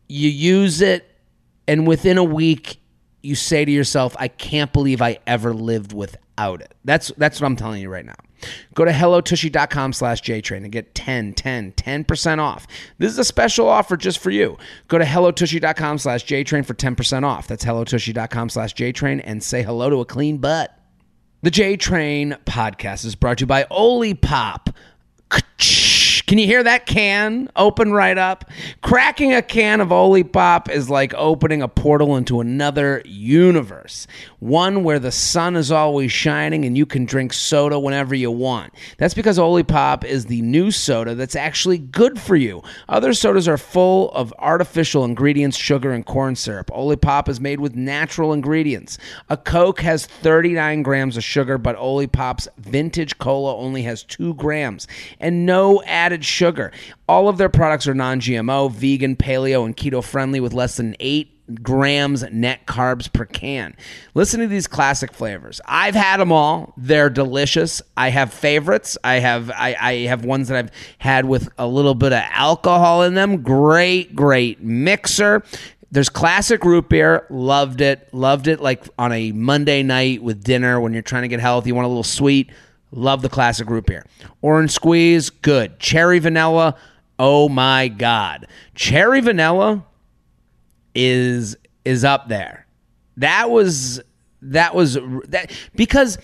you 0.08 0.28
use 0.28 0.80
it, 0.80 1.08
and 1.66 1.86
within 1.86 2.18
a 2.18 2.24
week, 2.24 2.78
you 3.24 3.34
say 3.34 3.64
to 3.64 3.70
yourself, 3.72 4.14
I 4.18 4.28
can't 4.28 4.72
believe 4.72 5.00
I 5.00 5.18
ever 5.26 5.54
lived 5.54 5.92
without 5.92 6.60
it. 6.60 6.74
That's 6.84 7.12
that's 7.16 7.40
what 7.40 7.46
I'm 7.46 7.56
telling 7.56 7.80
you 7.80 7.88
right 7.88 8.04
now. 8.04 8.14
Go 8.74 8.84
to 8.84 8.90
hellotushy.com 8.90 9.92
slash 9.94 10.20
JTrain 10.22 10.58
and 10.58 10.72
get 10.72 10.94
10, 10.94 11.32
10, 11.34 11.72
10% 11.72 12.38
off. 12.38 12.66
This 12.98 13.10
is 13.10 13.18
a 13.18 13.24
special 13.24 13.68
offer 13.68 13.96
just 13.96 14.18
for 14.18 14.30
you. 14.30 14.58
Go 14.88 14.98
to 14.98 15.04
hellotushy.com 15.04 15.98
slash 15.98 16.26
JTrain 16.26 16.66
for 16.66 16.74
10% 16.74 17.24
off. 17.24 17.46
That's 17.46 17.64
hellotushy.com 17.64 18.50
slash 18.50 18.74
JTrain 18.74 19.22
and 19.24 19.42
say 19.42 19.62
hello 19.62 19.88
to 19.88 20.00
a 20.00 20.04
clean 20.04 20.38
butt. 20.38 20.78
The 21.42 21.50
J 21.50 21.76
Train 21.76 22.36
podcast 22.46 23.04
is 23.04 23.14
brought 23.14 23.38
to 23.38 23.42
you 23.42 23.46
by 23.46 23.66
Can 26.26 26.38
you 26.38 26.46
hear 26.46 26.62
that 26.62 26.86
can 26.86 27.50
open 27.54 27.92
right 27.92 28.16
up? 28.16 28.46
Cracking 28.80 29.34
a 29.34 29.42
can 29.42 29.82
of 29.82 29.88
Olipop 29.88 30.70
is 30.70 30.88
like 30.88 31.12
opening 31.14 31.60
a 31.60 31.68
portal 31.68 32.16
into 32.16 32.40
another 32.40 33.02
universe, 33.04 34.06
one 34.38 34.84
where 34.84 34.98
the 34.98 35.12
sun 35.12 35.54
is 35.54 35.70
always 35.70 36.10
shining 36.10 36.64
and 36.64 36.78
you 36.78 36.86
can 36.86 37.04
drink 37.04 37.34
soda 37.34 37.78
whenever 37.78 38.14
you 38.14 38.30
want. 38.30 38.72
That's 38.96 39.12
because 39.12 39.38
Olipop 39.38 40.02
is 40.02 40.24
the 40.24 40.40
new 40.40 40.70
soda 40.70 41.14
that's 41.14 41.36
actually 41.36 41.76
good 41.76 42.18
for 42.18 42.36
you. 42.36 42.62
Other 42.88 43.12
sodas 43.12 43.46
are 43.46 43.58
full 43.58 44.10
of 44.12 44.32
artificial 44.38 45.04
ingredients, 45.04 45.58
sugar, 45.58 45.92
and 45.92 46.06
corn 46.06 46.36
syrup. 46.36 46.70
Olipop 46.70 47.28
is 47.28 47.38
made 47.38 47.60
with 47.60 47.76
natural 47.76 48.32
ingredients. 48.32 48.96
A 49.28 49.36
Coke 49.36 49.80
has 49.80 50.06
39 50.06 50.82
grams 50.82 51.18
of 51.18 51.24
sugar, 51.24 51.58
but 51.58 51.76
Olipop's 51.76 52.48
vintage 52.56 53.18
cola 53.18 53.54
only 53.58 53.82
has 53.82 54.02
2 54.04 54.32
grams 54.34 54.88
and 55.20 55.44
no 55.44 55.82
added 55.82 56.13
sugar. 56.22 56.70
All 57.08 57.28
of 57.30 57.38
their 57.38 57.48
products 57.48 57.88
are 57.88 57.94
non 57.94 58.20
GMO, 58.20 58.70
vegan, 58.70 59.16
paleo, 59.16 59.64
and 59.64 59.74
keto 59.74 60.04
friendly 60.04 60.40
with 60.40 60.52
less 60.52 60.76
than 60.76 60.94
8 61.00 61.30
grams 61.62 62.24
net 62.32 62.66
carbs 62.66 63.12
per 63.12 63.24
can. 63.24 63.76
Listen 64.14 64.40
to 64.40 64.46
these 64.46 64.66
classic 64.66 65.12
flavors. 65.12 65.60
I've 65.66 65.94
had 65.94 66.18
them 66.18 66.32
all. 66.32 66.72
They're 66.76 67.10
delicious. 67.10 67.82
I 67.96 68.10
have 68.10 68.32
favorites. 68.32 68.96
I 69.04 69.14
have 69.14 69.50
I, 69.50 69.76
I 69.78 69.92
have 70.06 70.24
ones 70.24 70.48
that 70.48 70.56
I've 70.56 70.70
had 70.98 71.26
with 71.26 71.48
a 71.58 71.66
little 71.66 71.94
bit 71.94 72.12
of 72.12 72.22
alcohol 72.30 73.02
in 73.02 73.14
them. 73.14 73.42
Great, 73.42 74.14
great 74.14 74.62
mixer. 74.62 75.42
There's 75.90 76.08
classic 76.08 76.64
root 76.64 76.88
beer. 76.88 77.26
Loved 77.30 77.80
it. 77.80 78.12
Loved 78.12 78.48
it 78.48 78.60
like 78.60 78.88
on 78.98 79.12
a 79.12 79.32
Monday 79.32 79.82
night 79.82 80.22
with 80.22 80.42
dinner 80.42 80.80
when 80.80 80.92
you're 80.92 81.02
trying 81.02 81.22
to 81.22 81.28
get 81.28 81.40
healthy, 81.40 81.68
you 81.68 81.74
want 81.74 81.84
a 81.84 81.88
little 81.88 82.02
sweet. 82.02 82.50
Love 82.96 83.22
the 83.22 83.28
classic 83.28 83.68
root 83.68 83.86
beer. 83.86 84.06
Orange 84.40 84.70
squeeze, 84.70 85.28
good. 85.28 85.80
Cherry 85.80 86.20
vanilla, 86.20 86.76
oh 87.18 87.48
my 87.48 87.88
god. 87.88 88.46
Cherry 88.76 89.20
vanilla 89.20 89.84
is 90.94 91.56
is 91.84 92.04
up 92.04 92.28
there. 92.28 92.66
That 93.16 93.50
was 93.50 94.00
that 94.42 94.76
was 94.76 94.94
that 95.26 95.50
because 95.74 96.18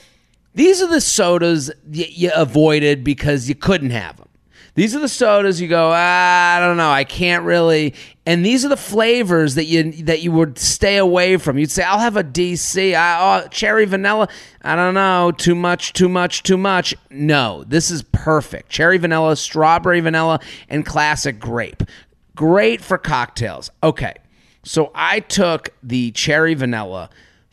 these 0.55 0.81
are 0.81 0.87
the 0.87 1.01
sodas 1.01 1.73
you, 1.91 2.07
you 2.09 2.31
avoided 2.35 3.03
because 3.03 3.49
you 3.49 3.57
couldn't 3.57 3.91
have 3.91 4.17
them. 4.17 4.29
These 4.75 4.95
are 4.95 5.01
the 5.01 5.09
sodas 5.09 5.61
you 5.61 5.69
go, 5.69 5.91
ah, 5.93 6.57
I 6.57 6.61
don't 6.61 6.77
know, 6.77 6.91
I 6.91 7.05
can't 7.05 7.45
really. 7.45 7.95
And 8.25 8.45
these 8.45 8.65
are 8.65 8.69
the 8.69 8.77
flavors 8.77 9.57
that 9.57 9.65
you 9.65 9.91
that 10.05 10.23
you 10.23 10.33
would 10.33 10.59
stay 10.59 10.97
away 10.97 11.37
from. 11.37 11.59
You'd 11.59 11.71
say, 11.71 11.83
I'll 11.83 11.99
have 11.99 12.17
a 12.17 12.25
DC, 12.25 12.95
I, 12.95 13.43
oh, 13.45 13.49
cherry 13.49 13.85
vanilla. 13.85 14.29
I 14.63 14.77
don't 14.77 14.95
know, 14.95 15.33
too 15.33 15.55
much, 15.55 15.93
too 15.93 16.09
much, 16.09 16.43
too 16.43 16.57
much. 16.57 16.95
No, 17.11 17.65
this 17.67 17.91
is 17.91 18.03
perfect. 18.03 18.69
Cherry 18.69 18.99
vanilla, 18.99 19.37
strawberry 19.37 20.01
vanilla, 20.01 20.41
and 20.69 20.87
classic 20.87 21.39
grape. 21.41 21.83
Great 22.37 22.81
for 22.81 22.99
cocktails. 22.99 23.71
Okay, 23.83 24.15
so 24.63 24.93
I 24.95 25.21
took 25.21 25.71
the 25.83 26.13
cherry 26.13 26.55
vanilla 26.55 27.11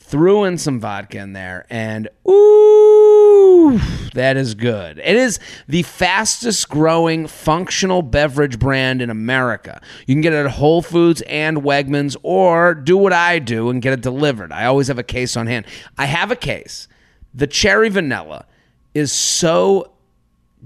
threw 0.07 0.45
in 0.45 0.57
some 0.57 0.79
vodka 0.79 1.19
in 1.19 1.33
there, 1.33 1.65
and 1.69 2.07
ooh, 2.27 3.79
that 4.13 4.37
is 4.37 4.55
good. 4.55 4.99
It 4.99 5.15
is 5.17 5.37
the 5.67 5.83
fastest 5.83 6.69
growing 6.69 7.27
functional 7.27 8.01
beverage 8.01 8.57
brand 8.57 9.01
in 9.01 9.09
America. 9.09 9.81
You 10.05 10.15
can 10.15 10.21
get 10.21 10.31
it 10.31 10.45
at 10.45 10.51
Whole 10.51 10.81
Foods 10.81 11.21
and 11.23 11.57
Wegmans, 11.57 12.15
or 12.23 12.73
do 12.73 12.97
what 12.97 13.11
I 13.11 13.39
do 13.39 13.69
and 13.69 13.81
get 13.81 13.91
it 13.93 14.01
delivered. 14.01 14.53
I 14.53 14.65
always 14.65 14.87
have 14.87 14.97
a 14.97 15.03
case 15.03 15.35
on 15.35 15.47
hand. 15.47 15.65
I 15.97 16.05
have 16.05 16.31
a 16.31 16.37
case. 16.37 16.87
The 17.33 17.47
cherry 17.47 17.89
vanilla 17.89 18.45
is 18.93 19.11
so 19.11 19.91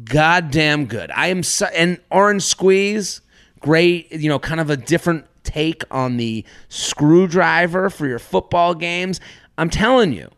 goddamn 0.05 0.85
good. 0.85 1.09
I 1.11 1.27
am 1.27 1.41
so, 1.41 1.65
and 1.75 1.99
orange 2.11 2.43
squeeze, 2.43 3.21
great, 3.59 4.11
you 4.11 4.29
know, 4.29 4.39
kind 4.39 4.61
of 4.61 4.69
a 4.69 4.77
different 4.77 5.25
take 5.43 5.83
on 5.91 6.17
the 6.17 6.45
screwdriver 6.69 7.89
for 7.89 8.07
your 8.07 8.19
football 8.19 8.73
games. 8.73 9.19
I'm 9.57 9.69
telling 9.69 10.13
you, 10.13 10.29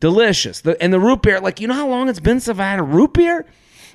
delicious. 0.00 0.60
The, 0.60 0.80
and 0.82 0.92
the 0.92 1.00
root 1.00 1.22
beer, 1.22 1.40
like, 1.40 1.60
you 1.60 1.68
know 1.68 1.74
how 1.74 1.88
long 1.88 2.08
it's 2.08 2.20
been 2.20 2.40
since 2.40 2.58
I 2.58 2.64
had 2.64 2.78
a 2.78 2.84
root 2.84 3.14
beer? 3.14 3.46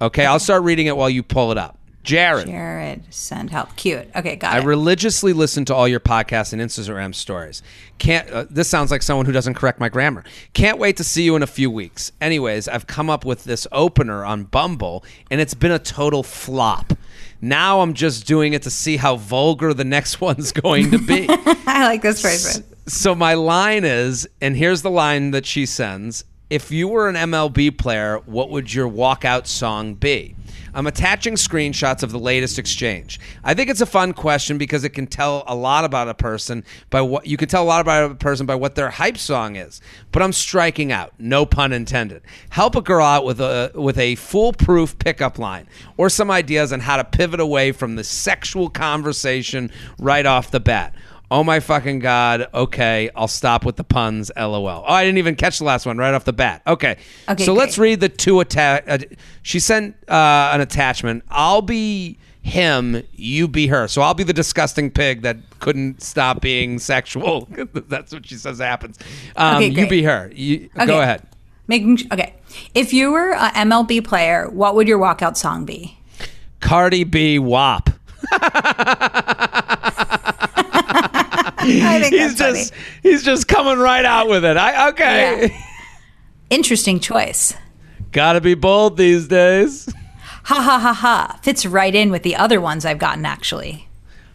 Okay, 0.02 0.26
I'll 0.26 0.40
start 0.40 0.64
reading 0.64 0.88
it 0.88 0.96
while 0.96 1.10
you 1.10 1.24
pull 1.24 1.52
it 1.52 1.58
up. 1.58 1.78
Jared. 2.08 2.48
Jared, 2.48 3.14
send 3.14 3.50
help. 3.50 3.76
Cute. 3.76 4.08
Okay, 4.16 4.38
got 4.38 4.54
I 4.54 4.60
it. 4.60 4.62
I 4.62 4.66
religiously 4.66 5.34
listen 5.34 5.66
to 5.66 5.76
all 5.76 5.90
your 5.90 6.00
podcasts 6.00 6.54
and 6.54 6.62
Instagram 6.62 7.14
stories. 7.14 7.62
Can't. 7.98 8.30
Uh, 8.32 8.46
this 8.50 8.70
sounds 8.70 8.92
like 8.92 9.04
someone 9.04 9.26
who 9.26 9.34
doesn't 9.34 9.56
correct 9.56 9.78
my 9.80 9.90
grammar. 9.90 10.24
Can't 10.54 10.80
wait 10.80 10.96
to 10.98 11.04
see 11.04 11.24
you 11.24 11.36
in 11.36 11.44
a 11.44 11.48
few 11.48 11.70
weeks. 11.70 12.14
Anyways, 12.22 12.70
I've 12.70 12.88
come 12.88 13.10
up 13.10 13.26
with 13.26 13.44
this 13.44 13.68
opener 13.74 14.24
on 14.24 14.46
Bumble, 14.46 15.04
and 15.30 15.42
it's 15.42 15.54
been 15.54 15.74
a 15.74 15.80
total 15.80 16.24
flop. 16.24 16.94
Now 17.42 17.82
I'm 17.82 17.94
just 17.94 18.26
doing 18.26 18.54
it 18.54 18.62
to 18.64 18.70
see 18.70 18.96
how 18.96 19.18
vulgar 19.18 19.74
the 19.74 19.84
next 19.84 20.22
one's 20.22 20.54
going 20.54 20.92
to 20.92 20.98
be. 21.00 21.28
I 21.30 21.84
like 21.88 22.02
this 22.02 22.22
phrase. 22.22 22.64
so 22.88 23.16
my 23.16 23.34
line 23.34 23.84
is, 23.84 24.28
and 24.42 24.56
here's 24.56 24.82
the 24.82 24.90
line 24.90 25.32
that 25.32 25.46
she 25.46 25.66
sends: 25.66 26.24
If 26.50 26.72
you 26.72 26.88
were 26.88 27.10
an 27.10 27.16
MLB 27.16 27.78
player, 27.78 28.20
what 28.26 28.50
would 28.50 28.74
your 28.74 28.90
walkout 28.90 29.46
song 29.46 29.94
be? 29.94 30.37
I'm 30.78 30.86
attaching 30.86 31.34
screenshots 31.34 32.04
of 32.04 32.12
the 32.12 32.20
latest 32.20 32.60
exchange. 32.60 33.20
I 33.44 33.56
think 33.56 33.72
it's 33.72 33.82
a 33.82 33.86
fun 33.88 34.14
question 34.14 34.60
because 34.60 34.84
it 34.84 34.92
can 34.92 35.08
tell 35.08 35.44
a 35.48 35.56
lot 35.56 35.86
about 35.86 36.08
a 36.08 36.14
person 36.14 36.64
by 36.92 37.02
what 37.02 37.26
you 37.26 37.36
can 37.36 37.50
tell 37.50 37.64
a 37.64 37.66
lot 37.66 37.82
about 37.82 38.12
a 38.12 38.14
person 38.14 38.46
by 38.46 38.54
what 38.54 38.76
their 38.76 38.92
hype 38.92 39.18
song 39.18 39.56
is. 39.56 39.82
But 40.12 40.22
I'm 40.22 40.32
striking 40.32 40.92
out, 40.92 41.14
no 41.18 41.48
pun 41.48 41.74
intended. 41.74 42.22
Help 42.52 42.76
a 42.76 42.82
girl 42.84 43.04
out 43.04 43.26
with 43.26 43.42
a 43.42 43.72
with 43.74 43.98
a 43.98 44.14
foolproof 44.18 45.00
pickup 45.00 45.40
line 45.40 45.68
or 45.98 46.10
some 46.10 46.30
ideas 46.30 46.72
on 46.72 46.82
how 46.82 46.98
to 46.98 47.04
pivot 47.04 47.40
away 47.40 47.72
from 47.72 47.96
the 47.96 48.04
sexual 48.04 48.70
conversation 48.70 49.72
right 49.98 50.28
off 50.28 50.52
the 50.52 50.60
bat. 50.60 50.94
Oh 51.30 51.44
my 51.44 51.60
fucking 51.60 52.00
god. 52.00 52.48
Okay, 52.54 53.10
I'll 53.16 53.28
stop 53.28 53.66
with 53.66 53.76
the 53.76 53.84
puns. 53.84 54.32
LOL. 54.38 54.68
Oh, 54.68 54.84
I 54.86 55.04
didn't 55.04 55.18
even 55.18 55.36
catch 55.36 55.58
the 55.58 55.66
last 55.66 55.86
one 55.86 55.98
right 55.98 56.14
off 56.14 56.24
the 56.24 56.32
bat. 56.34 56.62
Okay. 56.66 56.98
Okay, 57.28 57.44
So 57.44 57.54
let's 57.54 57.78
read 57.78 58.00
the 58.00 58.08
two 58.10 58.40
attack. 58.40 58.86
Uh, 58.88 59.00
she 59.42 59.60
sent 59.60 59.96
uh, 60.10 60.52
an 60.54 60.62
attachment. 60.62 61.24
I'll 61.30 61.62
be 61.62 62.18
him. 62.42 63.04
You 63.14 63.50
be 63.50 63.68
her. 63.68 63.90
So 63.90 64.02
I'll 64.02 64.14
be 64.14 64.24
the 64.24 64.32
disgusting 64.34 64.90
pig 64.90 65.24
that 65.24 65.36
couldn't 65.60 66.02
stop 66.02 66.40
being 66.40 66.80
sexual. 66.80 67.50
That's 67.74 68.14
what 68.14 68.26
she 68.26 68.36
says 68.36 68.60
happens. 68.60 68.98
Um, 69.36 69.58
Okay, 69.58 69.68
you 69.68 69.88
be 69.90 70.04
her. 70.04 70.32
You, 70.34 70.70
Go 70.86 71.02
ahead. 71.02 71.24
Making 71.68 72.00
okay. 72.14 72.36
If 72.74 72.94
you 72.94 73.12
were 73.12 73.32
a 73.32 73.50
MLB 73.50 74.06
player, 74.06 74.50
what 74.50 74.76
would 74.76 74.88
your 74.88 74.98
walkout 74.98 75.36
song 75.36 75.66
be? 75.66 75.98
Cardi 76.62 77.04
B 77.04 77.38
WAP. 77.38 77.90
I 81.70 82.02
think 82.02 82.14
he's 82.22 82.36
just 82.36 82.74
funny. 82.74 82.82
he's 83.04 83.24
just 83.24 83.48
coming 83.48 83.78
right 83.78 84.06
out 84.06 84.28
with 84.30 84.44
it. 84.46 84.58
I 84.58 84.90
okay. 84.90 85.48
Yeah. 85.48 85.62
Interesting 86.50 87.00
choice. 87.00 87.54
Gotta 88.12 88.42
be 88.42 88.54
bold 88.54 88.98
these 88.98 89.28
days. 89.28 89.88
Ha 90.46 90.56
ha 90.56 90.80
ha 90.80 90.94
ha. 90.94 91.40
Fits 91.44 91.66
right 91.66 91.94
in 91.94 92.10
with 92.10 92.24
the 92.24 92.36
other 92.36 92.62
ones 92.62 92.86
I've 92.86 93.00
gotten 93.00 93.26
actually. 93.26 93.88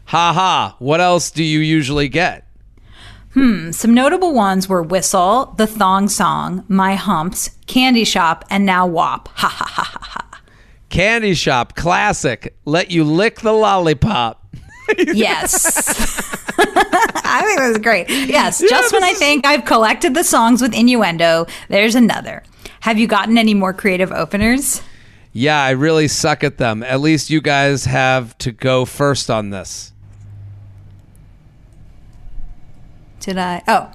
Ha 0.07 0.33
ha. 0.33 0.76
What 0.78 1.01
else 1.01 1.30
do 1.30 1.43
you 1.43 1.61
usually 1.61 2.09
get? 2.09 2.47
Hmm, 3.33 3.70
some 3.70 3.95
notable 3.95 4.35
ones 4.35 4.68
were 4.68 4.83
Whistle, 4.83 5.55
The 5.57 5.66
Thong 5.66 6.11
Song, 6.11 6.64
My 6.68 6.97
Humps, 6.97 7.49
Candy 7.66 8.05
Shop, 8.05 8.45
and 8.51 8.66
now 8.66 8.87
WAP. 8.87 9.28
Ha 9.28 9.49
ha 9.49 9.64
ha 9.66 9.83
ha 9.85 9.99
ha. 10.03 10.41
Candy 10.91 11.33
shop, 11.33 11.74
classic. 11.74 12.55
Let 12.66 12.91
you 12.91 13.05
lick 13.05 13.41
the 13.41 13.53
lollipop. 13.53 14.41
Yes. 15.14 16.37
I 16.59 17.42
think 17.44 17.59
that 17.59 17.68
was 17.68 17.78
great. 17.78 18.09
Yes, 18.11 18.61
just 18.61 18.92
when 18.92 19.05
I 19.05 19.14
think 19.14 19.46
I've 19.46 19.64
collected 19.64 20.14
the 20.14 20.24
songs 20.24 20.61
with 20.61 20.74
innuendo, 20.74 21.46
there's 21.68 21.94
another. 21.94 22.42
Have 22.80 22.98
you 22.98 23.07
gotten 23.07 23.38
any 23.38 23.55
more 23.55 23.72
creative 23.72 24.12
openers? 24.12 24.82
Yeah, 25.32 25.62
I 25.62 25.70
really 25.70 26.09
suck 26.09 26.44
at 26.44 26.59
them. 26.59 26.82
At 26.82 27.00
least 27.00 27.30
you 27.30 27.40
guys 27.40 27.86
have 27.86 28.36
to 28.38 28.53
go 28.53 28.84
first 28.84 29.30
on 29.30 29.50
this. 29.50 29.92
Did 33.20 33.38
I? 33.38 33.62
Oh. 33.68 33.90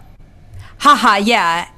Haha, 0.79 1.17
yeah. 1.17 1.69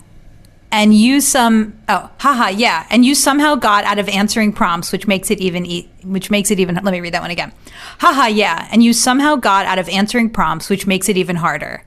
And 0.72 0.94
you 0.94 1.20
some 1.20 1.80
oh, 1.90 2.10
haha, 2.20 2.50
yeah. 2.50 2.86
And 2.90 3.04
you 3.04 3.16
somehow 3.16 3.56
got 3.56 3.84
out 3.86 3.98
of 3.98 4.08
answering 4.08 4.54
prompts, 4.54 4.92
which 4.92 5.08
makes 5.08 5.32
it 5.32 5.40
even 5.40 5.66
e- 5.66 5.90
which 6.04 6.30
makes 6.30 6.52
it 6.52 6.60
even 6.60 6.76
let 6.76 6.92
me 6.92 7.02
read 7.02 7.14
that 7.14 7.22
one 7.22 7.32
again. 7.32 7.52
Haha, 8.00 8.28
yeah. 8.28 8.68
And 8.72 8.84
you 8.84 8.94
somehow 8.94 9.36
got 9.36 9.66
out 9.66 9.80
of 9.80 9.90
answering 9.90 10.30
prompts, 10.30 10.70
which 10.70 10.86
makes 10.86 11.10
it 11.10 11.18
even 11.18 11.38
harder. 11.38 11.84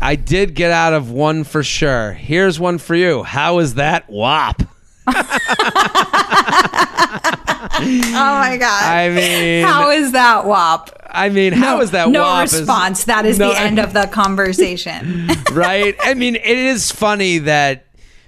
I 0.00 0.16
did 0.16 0.54
get 0.54 0.70
out 0.70 0.92
of 0.92 1.10
one 1.10 1.44
for 1.44 1.62
sure. 1.62 2.12
Here's 2.12 2.60
one 2.60 2.78
for 2.78 2.94
you. 2.94 3.22
How 3.24 3.58
is 3.58 3.74
that 3.74 4.08
WAP? 4.08 4.62
Oh 7.76 8.38
my 8.38 8.56
god. 8.58 8.84
I 8.84 9.08
mean, 9.10 9.64
How 9.64 9.90
is 9.90 10.12
that 10.12 10.46
WAP? 10.46 10.90
I 11.14 11.28
mean, 11.28 11.52
how 11.52 11.80
is 11.80 11.92
that 11.92 12.08
no 12.10 12.22
WAP? 12.22 12.44
is- 12.46 12.58
response. 12.58 13.04
that 13.04 13.24
is 13.24 13.38
No- 13.38 13.52
the 13.52 13.58
end 13.60 13.78
of 13.78 13.92
the 13.92 14.06
conversation. 14.08 15.28
right? 15.52 15.94
I 16.02 16.14
mean, 16.14 16.34
it 16.36 16.44
is 16.46 16.90
funny 16.90 17.38
that 17.38 17.86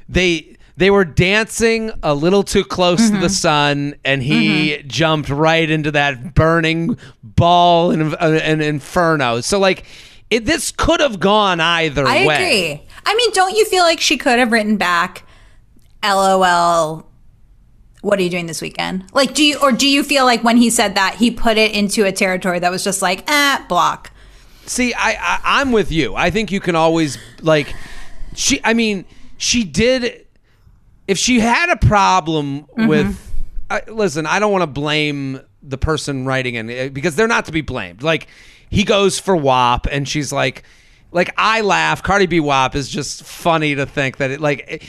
they 0.08 0.56
they 0.78 0.90
were 0.90 1.04
dancing 1.06 1.90
a 2.02 2.14
little 2.14 2.42
too 2.42 2.62
close 2.64 3.00
Mm-hmm. 3.00 3.14
to 3.16 3.20
the 3.22 3.28
sun, 3.30 3.94
and 4.04 4.22
he 4.22 4.82
jumped 4.86 5.28
right 5.30 5.68
into 5.68 5.90
that 5.92 6.34
burning 6.34 6.98
ball 7.22 7.90
and 7.90 8.14
an 8.14 8.60
inferno. 8.60 9.40
So 9.40 9.58
like, 9.58 9.84
it, 10.30 10.44
this 10.44 10.70
could 10.72 11.00
have 11.00 11.18
gone 11.18 11.60
either 11.60 12.06
I 12.06 12.26
way. 12.26 12.34
I 12.34 12.38
agree. 12.40 12.82
I 13.06 13.14
mean, 13.14 13.30
don't 13.32 13.56
you 13.56 13.64
feel 13.64 13.84
like 13.84 14.00
she 14.00 14.16
could 14.18 14.38
have 14.38 14.52
written 14.52 14.76
back, 14.76 15.24
"LOL." 16.04 17.05
What 18.02 18.18
are 18.18 18.22
you 18.22 18.30
doing 18.30 18.46
this 18.46 18.62
weekend? 18.62 19.04
Like, 19.12 19.34
do 19.34 19.42
you 19.44 19.58
or 19.60 19.72
do 19.72 19.88
you 19.88 20.02
feel 20.04 20.24
like 20.24 20.44
when 20.44 20.56
he 20.56 20.70
said 20.70 20.94
that 20.94 21.16
he 21.16 21.30
put 21.30 21.56
it 21.56 21.72
into 21.72 22.04
a 22.04 22.12
territory 22.12 22.58
that 22.60 22.70
was 22.70 22.84
just 22.84 23.02
like, 23.02 23.28
eh, 23.28 23.58
block? 23.68 24.12
See, 24.66 24.94
I, 24.94 25.12
I 25.12 25.40
I'm 25.60 25.72
with 25.72 25.90
you. 25.90 26.14
I 26.14 26.30
think 26.30 26.52
you 26.52 26.60
can 26.60 26.76
always 26.76 27.18
like 27.40 27.74
she. 28.34 28.60
I 28.62 28.74
mean, 28.74 29.04
she 29.38 29.64
did. 29.64 30.26
If 31.08 31.18
she 31.18 31.40
had 31.40 31.70
a 31.70 31.76
problem 31.76 32.62
Mm-hmm. 32.76 32.86
with, 32.88 33.32
uh, 33.70 33.80
listen, 33.88 34.26
I 34.26 34.38
don't 34.38 34.52
want 34.52 34.62
to 34.62 34.66
blame 34.68 35.40
the 35.62 35.78
person 35.78 36.26
writing 36.26 36.54
it 36.54 36.92
because 36.92 37.16
they're 37.16 37.26
not 37.28 37.46
to 37.46 37.52
be 37.52 37.60
blamed. 37.60 38.02
Like 38.02 38.28
he 38.70 38.84
goes 38.84 39.18
for 39.18 39.34
WAP, 39.34 39.86
and 39.90 40.08
she's 40.08 40.32
like, 40.32 40.62
like 41.12 41.32
I 41.36 41.60
laugh. 41.62 42.02
Cardi 42.02 42.26
B 42.26 42.40
WAP 42.40 42.74
is 42.76 42.88
just 42.88 43.24
funny 43.24 43.74
to 43.76 43.86
think 43.86 44.18
that 44.18 44.30
it 44.30 44.40
like. 44.40 44.84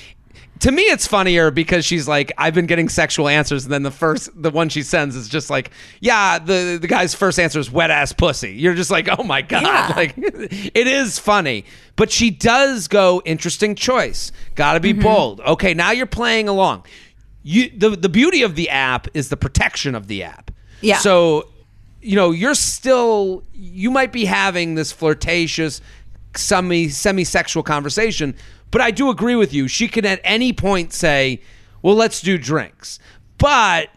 To 0.59 0.71
me 0.71 0.83
it's 0.83 1.05
funnier 1.05 1.51
because 1.51 1.85
she's 1.85 2.07
like 2.07 2.31
i've 2.37 2.53
been 2.53 2.65
getting 2.65 2.89
sexual 2.89 3.27
answers 3.27 3.65
and 3.65 3.73
then 3.73 3.83
the 3.83 3.91
first 3.91 4.29
the 4.41 4.49
one 4.49 4.69
she 4.69 4.81
sends 4.81 5.15
is 5.15 5.27
just 5.27 5.49
like 5.49 5.71
yeah 5.99 6.39
the 6.39 6.77
the 6.81 6.87
guy's 6.87 7.13
first 7.13 7.39
answer 7.39 7.59
is 7.59 7.69
wet 7.71 7.91
ass 7.91 8.13
pussy. 8.13 8.53
You're 8.53 8.73
just 8.75 8.89
like 8.91 9.07
oh 9.17 9.23
my 9.23 9.41
god. 9.41 9.63
Yeah. 9.63 9.93
like 9.95 10.13
it 10.17 10.87
is 10.87 11.19
funny. 11.19 11.65
But 11.95 12.11
she 12.11 12.29
does 12.29 12.87
go 12.87 13.21
interesting 13.25 13.75
choice. 13.75 14.31
Gotta 14.55 14.79
Mm-hmm. 14.79 14.97
be 14.99 15.03
bold. 15.03 15.41
Okay 15.41 15.73
now 15.73 15.91
you're 15.91 16.05
playing 16.05 16.47
along. 16.47 16.85
You 17.43 17.69
the 17.69 17.91
the 17.91 18.09
beauty 18.09 18.41
of 18.43 18.55
the 18.55 18.69
app 18.69 19.07
is 19.13 19.29
the 19.29 19.37
protection 19.37 19.95
of 19.95 20.07
the 20.07 20.23
app. 20.23 20.51
Yeah. 20.81 20.97
so 20.97 21.49
you 22.01 22.15
know 22.15 22.31
you're 22.31 22.55
still 22.55 23.43
you 23.53 23.89
might 23.91 24.11
be 24.13 24.25
having 24.25 24.75
this 24.75 24.91
flirtatious 24.91 25.81
semi 26.35 26.89
semi 26.89 27.23
sexual 27.23 27.63
conversation 27.63 28.35
but 28.71 28.81
i 28.81 28.91
do 28.91 29.09
agree 29.09 29.35
with 29.35 29.53
you. 29.53 29.67
She 29.67 29.87
can 29.87 30.05
at 30.05 30.19
any 30.23 30.53
point 30.53 30.93
say 30.93 31.41
well 31.81 31.95
let's 31.95 32.21
do 32.21 32.37
drinks. 32.37 32.99
But 33.37 33.89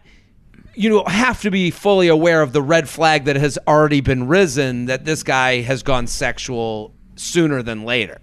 you 0.75 1.03
have 1.05 1.41
to 1.41 1.51
be 1.51 1.71
fully 1.71 2.07
aware 2.07 2.41
of 2.41 2.53
the 2.53 2.61
red 2.61 2.87
flag 2.87 3.25
that 3.25 3.35
has 3.35 3.57
already 3.67 4.01
been 4.01 4.27
risen 4.27 4.85
that 4.85 5.03
this 5.03 5.23
guy 5.23 5.61
has 5.61 5.83
gone 5.83 6.07
sexual 6.07 6.93
sooner 7.15 7.61
than 7.61 7.83
later 7.83 8.19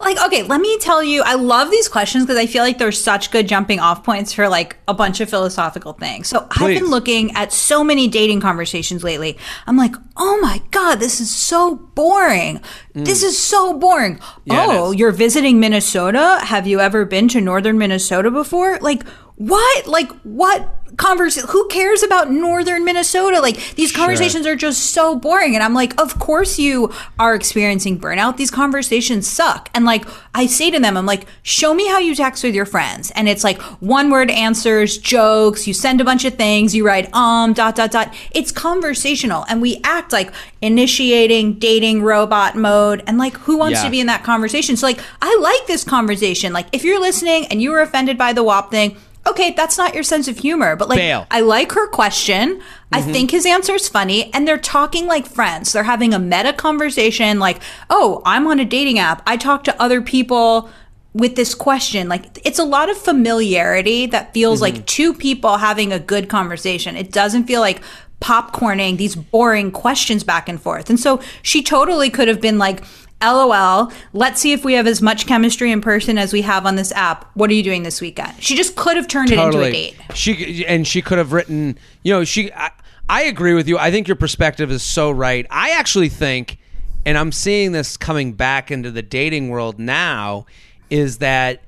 Like, 0.00 0.18
okay, 0.26 0.42
let 0.42 0.60
me 0.60 0.78
tell 0.78 1.02
you, 1.02 1.22
I 1.24 1.34
love 1.34 1.70
these 1.70 1.88
questions 1.88 2.24
because 2.24 2.38
I 2.38 2.46
feel 2.46 2.62
like 2.62 2.78
they're 2.78 2.92
such 2.92 3.30
good 3.30 3.48
jumping 3.48 3.80
off 3.80 4.04
points 4.04 4.32
for 4.32 4.48
like 4.48 4.76
a 4.86 4.94
bunch 4.94 5.20
of 5.20 5.28
philosophical 5.28 5.92
things. 5.92 6.28
So 6.28 6.46
I've 6.50 6.78
been 6.78 6.90
looking 6.90 7.32
at 7.32 7.52
so 7.52 7.82
many 7.82 8.08
dating 8.08 8.40
conversations 8.40 9.02
lately. 9.02 9.38
I'm 9.66 9.76
like, 9.76 9.94
oh 10.16 10.38
my 10.40 10.62
God, 10.70 10.96
this 10.96 11.20
is 11.20 11.34
so 11.34 11.76
boring. 11.76 12.60
This 12.94 13.22
is 13.22 13.40
so 13.40 13.74
boring. 13.74 14.20
Yeah, 14.44 14.66
oh, 14.68 14.90
you're 14.90 15.12
visiting 15.12 15.60
Minnesota? 15.60 16.40
Have 16.42 16.66
you 16.66 16.80
ever 16.80 17.04
been 17.04 17.28
to 17.28 17.40
northern 17.40 17.78
Minnesota 17.78 18.30
before? 18.30 18.78
Like, 18.78 19.04
what? 19.38 19.86
Like, 19.86 20.10
what? 20.22 20.74
Converse, 20.96 21.36
who 21.36 21.68
cares 21.68 22.02
about 22.02 22.30
northern 22.30 22.84
Minnesota? 22.84 23.40
Like 23.40 23.74
these 23.76 23.92
conversations 23.92 24.46
are 24.46 24.56
just 24.56 24.92
so 24.94 25.14
boring. 25.14 25.54
And 25.54 25.62
I'm 25.62 25.74
like, 25.74 26.00
of 26.00 26.18
course 26.18 26.58
you 26.58 26.90
are 27.20 27.34
experiencing 27.36 28.00
burnout. 28.00 28.36
These 28.38 28.50
conversations 28.50 29.28
suck. 29.28 29.68
And 29.74 29.84
like 29.84 30.06
I 30.34 30.46
say 30.46 30.70
to 30.72 30.80
them, 30.80 30.96
I'm 30.96 31.04
like, 31.06 31.26
show 31.42 31.72
me 31.74 31.86
how 31.86 31.98
you 31.98 32.14
text 32.16 32.42
with 32.42 32.54
your 32.54 32.64
friends. 32.64 33.12
And 33.12 33.28
it's 33.28 33.44
like 33.44 33.60
one 33.80 34.10
word 34.10 34.30
answers, 34.30 34.96
jokes, 34.98 35.68
you 35.68 35.74
send 35.74 36.00
a 36.00 36.04
bunch 36.04 36.24
of 36.24 36.34
things, 36.34 36.74
you 36.74 36.84
write 36.84 37.14
um 37.14 37.52
dot 37.52 37.76
dot 37.76 37.92
dot. 37.92 38.12
It's 38.32 38.50
conversational. 38.50 39.44
And 39.48 39.60
we 39.62 39.80
act 39.84 40.10
like 40.12 40.32
initiating 40.62 41.58
dating 41.58 42.02
robot 42.02 42.56
mode. 42.56 43.04
And 43.06 43.18
like 43.18 43.36
who 43.36 43.58
wants 43.58 43.78
Yeah. 43.78 43.84
to 43.84 43.90
be 43.90 44.00
in 44.00 44.06
that 44.06 44.24
conversation? 44.24 44.76
So 44.76 44.86
like 44.86 44.98
I 45.20 45.36
like 45.40 45.66
this 45.68 45.84
conversation. 45.84 46.52
Like 46.52 46.66
if 46.72 46.82
you're 46.82 47.00
listening 47.00 47.46
and 47.46 47.60
you 47.62 47.70
were 47.70 47.80
offended 47.80 48.16
by 48.16 48.32
the 48.32 48.42
WAP 48.42 48.70
thing, 48.70 48.96
okay, 49.30 49.52
that's 49.52 49.78
not 49.78 49.94
your 49.94 50.02
sense 50.02 50.28
of 50.28 50.38
humor. 50.38 50.76
But 50.76 50.88
like 50.88 50.98
Bail. 50.98 51.26
I 51.30 51.40
like 51.40 51.72
her 51.72 51.88
question. 51.88 52.60
I 52.92 53.00
mm-hmm. 53.00 53.12
think 53.12 53.30
his 53.30 53.46
answer 53.46 53.74
is 53.74 53.88
funny. 53.88 54.32
And 54.32 54.46
they're 54.46 54.58
talking 54.58 55.06
like 55.06 55.26
friends. 55.26 55.72
They're 55.72 55.82
having 55.82 56.14
a 56.14 56.18
meta 56.18 56.52
conversation 56.52 57.38
like, 57.38 57.60
oh, 57.90 58.22
I'm 58.24 58.46
on 58.46 58.58
a 58.58 58.64
dating 58.64 58.98
app. 58.98 59.22
I 59.26 59.36
talk 59.36 59.64
to 59.64 59.82
other 59.82 60.00
people 60.00 60.70
with 61.14 61.36
this 61.36 61.54
question. 61.54 62.08
Like, 62.08 62.38
it's 62.46 62.58
a 62.58 62.64
lot 62.64 62.90
of 62.90 62.96
familiarity 62.96 64.06
that 64.06 64.32
feels 64.34 64.60
like 64.60 64.74
mm-hmm. 64.74 64.84
two 64.84 65.14
people 65.14 65.56
having 65.56 65.92
a 65.92 65.98
good 65.98 66.28
conversation. 66.28 66.96
It 66.96 67.12
doesn't 67.12 67.44
feel 67.46 67.60
like 67.60 67.82
popcorning 68.20 68.96
these 68.96 69.14
boring 69.14 69.70
questions 69.70 70.24
back 70.24 70.48
and 70.48 70.60
forth. 70.60 70.90
And 70.90 70.98
so 70.98 71.20
she 71.42 71.62
totally 71.62 72.10
could 72.10 72.28
have 72.28 72.40
been 72.40 72.58
like, 72.58 72.82
LOL, 73.20 73.92
let's 74.12 74.40
see 74.40 74.52
if 74.52 74.64
we 74.64 74.74
have 74.74 74.86
as 74.86 75.02
much 75.02 75.26
chemistry 75.26 75.72
in 75.72 75.80
person 75.80 76.18
as 76.18 76.32
we 76.32 76.42
have 76.42 76.66
on 76.66 76.76
this 76.76 76.92
app. 76.92 77.28
What 77.34 77.50
are 77.50 77.54
you 77.54 77.62
doing 77.62 77.82
this 77.82 78.00
weekend? 78.00 78.40
She 78.40 78.56
just 78.56 78.76
could 78.76 78.96
have 78.96 79.08
turned 79.08 79.32
it 79.32 79.38
into 79.38 79.60
a 79.60 79.72
date. 79.72 79.96
She 80.14 80.64
and 80.66 80.86
she 80.86 81.02
could 81.02 81.18
have 81.18 81.32
written. 81.32 81.78
You 82.02 82.12
know, 82.12 82.24
she. 82.24 82.52
I, 82.52 82.70
I 83.08 83.22
agree 83.22 83.54
with 83.54 83.66
you. 83.68 83.78
I 83.78 83.90
think 83.90 84.06
your 84.06 84.16
perspective 84.16 84.70
is 84.70 84.82
so 84.82 85.10
right. 85.10 85.46
I 85.50 85.70
actually 85.70 86.10
think, 86.10 86.58
and 87.06 87.16
I'm 87.16 87.32
seeing 87.32 87.72
this 87.72 87.96
coming 87.96 88.34
back 88.34 88.70
into 88.70 88.90
the 88.90 89.02
dating 89.02 89.48
world 89.48 89.78
now, 89.78 90.46
is 90.90 91.18
that 91.18 91.62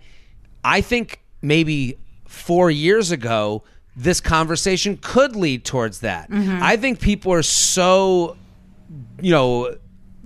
I 0.63 0.83
think 0.83 1.21
maybe 1.43 1.99
four 2.27 2.71
years 2.71 3.11
ago 3.11 3.65
this 3.97 4.21
conversation 4.21 4.99
could 5.03 5.35
lead 5.35 5.65
towards 5.65 6.01
that. 6.01 6.31
Mm-hmm. 6.31 6.63
I 6.63 6.77
think 6.77 7.01
people 7.01 7.33
are 7.33 7.43
so, 7.43 8.37
you 9.21 9.33
know. 9.33 9.77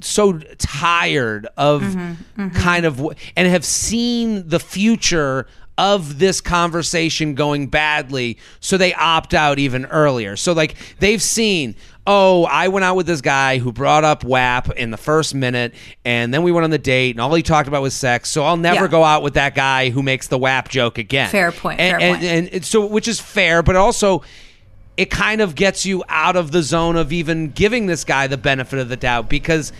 So 0.05 0.38
tired 0.59 1.46
of 1.57 1.82
Mm-hmm, 1.82 2.48
kind 2.50 2.84
of 2.84 3.00
and 3.36 3.48
have 3.48 3.64
seen 3.64 4.48
the 4.48 4.61
future 4.61 5.46
of 5.76 6.18
this 6.20 6.40
conversation 6.40 7.34
going 7.34 7.66
badly, 7.66 8.38
so 8.61 8.76
they 8.76 8.94
opt 8.94 9.34
out 9.34 9.59
even 9.59 9.86
earlier. 9.86 10.36
So 10.36 10.52
like 10.52 10.76
they've 11.00 11.20
seen, 11.22 11.74
oh, 12.07 12.44
I 12.44 12.68
went 12.68 12.84
out 12.84 12.94
with 12.94 13.07
this 13.07 13.20
guy 13.20 13.59
who 13.59 13.72
brought 13.72 14.05
up 14.05 14.22
WAP 14.22 14.70
in 14.76 14.90
the 14.92 14.96
first 14.96 15.34
minute, 15.34 15.74
and 16.05 16.32
then 16.32 16.42
we 16.44 16.52
went 16.52 16.62
on 16.64 16.70
the 16.70 16.78
date, 16.78 17.11
and 17.16 17.20
all 17.20 17.34
he 17.34 17.42
talked 17.42 17.66
about 17.66 17.82
was 17.82 17.92
sex. 17.94 18.30
So 18.30 18.44
I'll 18.44 18.57
never 18.57 18.84
Yeah. 18.84 18.88
go 18.90 19.02
out 19.02 19.22
with 19.24 19.34
that 19.34 19.55
guy 19.57 19.90
who 19.90 20.02
makes 20.02 20.28
the 20.28 20.38
WAP 20.38 20.68
joke 20.68 20.96
again. 20.98 21.30
Fair 21.30 21.50
point, 21.50 21.80
And, 21.80 21.90
fair 21.98 22.00
and, 22.00 22.18
point. 22.20 22.24
and, 22.30 22.48
and 22.50 22.64
so 22.64 22.86
which 22.86 23.09
is 23.09 23.18
fair, 23.20 23.62
but 23.62 23.74
also 23.74 24.22
it 24.96 25.11
kind 25.11 25.40
of 25.40 25.57
gets 25.57 25.84
you 25.84 26.05
out 26.09 26.36
of 26.36 26.52
the 26.52 26.62
zone 26.62 26.94
of 26.96 27.12
even 27.12 27.50
giving 27.50 27.86
this 27.86 28.05
guy 28.05 28.28
the 28.28 28.38
benefit 28.38 28.78
of 28.78 28.88
the 28.88 28.96
doubt 28.96 29.28
because 29.28 29.72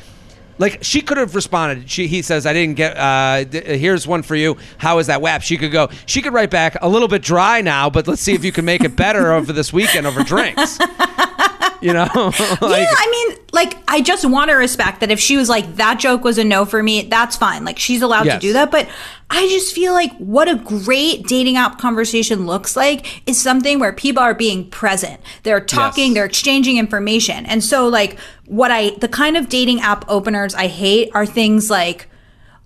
like 0.59 0.79
she 0.83 1.01
could 1.01 1.17
have 1.17 1.35
responded. 1.35 1.91
She 1.91 2.07
he 2.07 2.23
says 2.23 2.47
i 2.47 2.53
didn't 2.53 2.77
get 2.77 2.97
uh 2.97 3.45
th- 3.45 3.65
here's 3.81 4.07
one 4.07 4.23
for 4.23 4.37
you. 4.37 4.57
How 4.79 4.99
is 4.99 5.07
that 5.09 5.21
wap 5.21 5.43
she 5.43 5.57
could 5.57 5.73
go 5.73 5.89
she 6.07 6.23
could 6.23 6.33
write 6.33 6.51
back 6.51 6.77
a 6.81 6.89
little 6.89 7.09
bit 7.09 7.23
dry 7.23 7.61
now 7.61 7.91
but 7.91 8.07
let's 8.07 8.23
see 8.23 8.33
if 8.35 8.45
you 8.45 8.53
can 8.53 8.65
make 8.65 8.83
it 8.83 8.97
better 8.97 9.33
over 9.37 9.53
this 9.53 9.73
weekend 9.73 10.07
over 10.07 10.23
drinks 10.23 10.79
you 11.85 11.93
know 11.93 12.09
like, 12.15 12.37
yeah, 12.63 12.87
I 12.97 13.09
mean, 13.29 13.39
like, 13.53 13.77
I 13.87 14.01
just 14.01 14.25
want 14.25 14.51
to 14.51 14.55
respect 14.57 15.01
that 15.01 15.11
if 15.11 15.21
she 15.21 15.37
was 15.37 15.49
like, 15.49 15.77
that 15.77 16.01
joke 16.01 16.25
was 16.25 16.39
a 16.39 16.45
no 16.45 16.65
for 16.65 16.83
me, 16.83 17.03
that's 17.03 17.37
fine. 17.37 17.65
Like, 17.65 17.79
she's 17.79 18.03
allowed 18.03 18.27
Yes. 18.27 18.37
to 18.37 18.41
do 18.49 18.53
that. 18.55 18.71
But 18.71 18.89
I 19.31 19.47
just 19.49 19.75
feel 19.75 19.93
like 19.93 20.13
what 20.17 20.49
a 20.49 20.55
great 20.57 21.27
dating 21.29 21.57
app 21.57 21.79
conversation 21.79 22.47
looks 22.47 22.75
like 22.77 23.23
is 23.29 23.41
something 23.41 23.79
where 23.79 23.93
people 23.93 24.23
are 24.23 24.35
being 24.35 24.69
present. 24.71 25.21
They're 25.43 25.61
talking, 25.61 26.07
Yes. 26.09 26.15
they're 26.15 26.25
exchanging 26.25 26.79
information. 26.79 27.45
And 27.47 27.63
so, 27.63 27.87
like, 27.89 28.19
what 28.47 28.71
I, 28.71 28.91
the 28.99 29.09
kind 29.09 29.37
of 29.37 29.49
dating 29.49 29.81
app 29.81 30.05
openers 30.09 30.55
I 30.55 30.67
hate 30.69 31.11
are 31.15 31.27
things 31.27 31.71
like, 31.71 32.09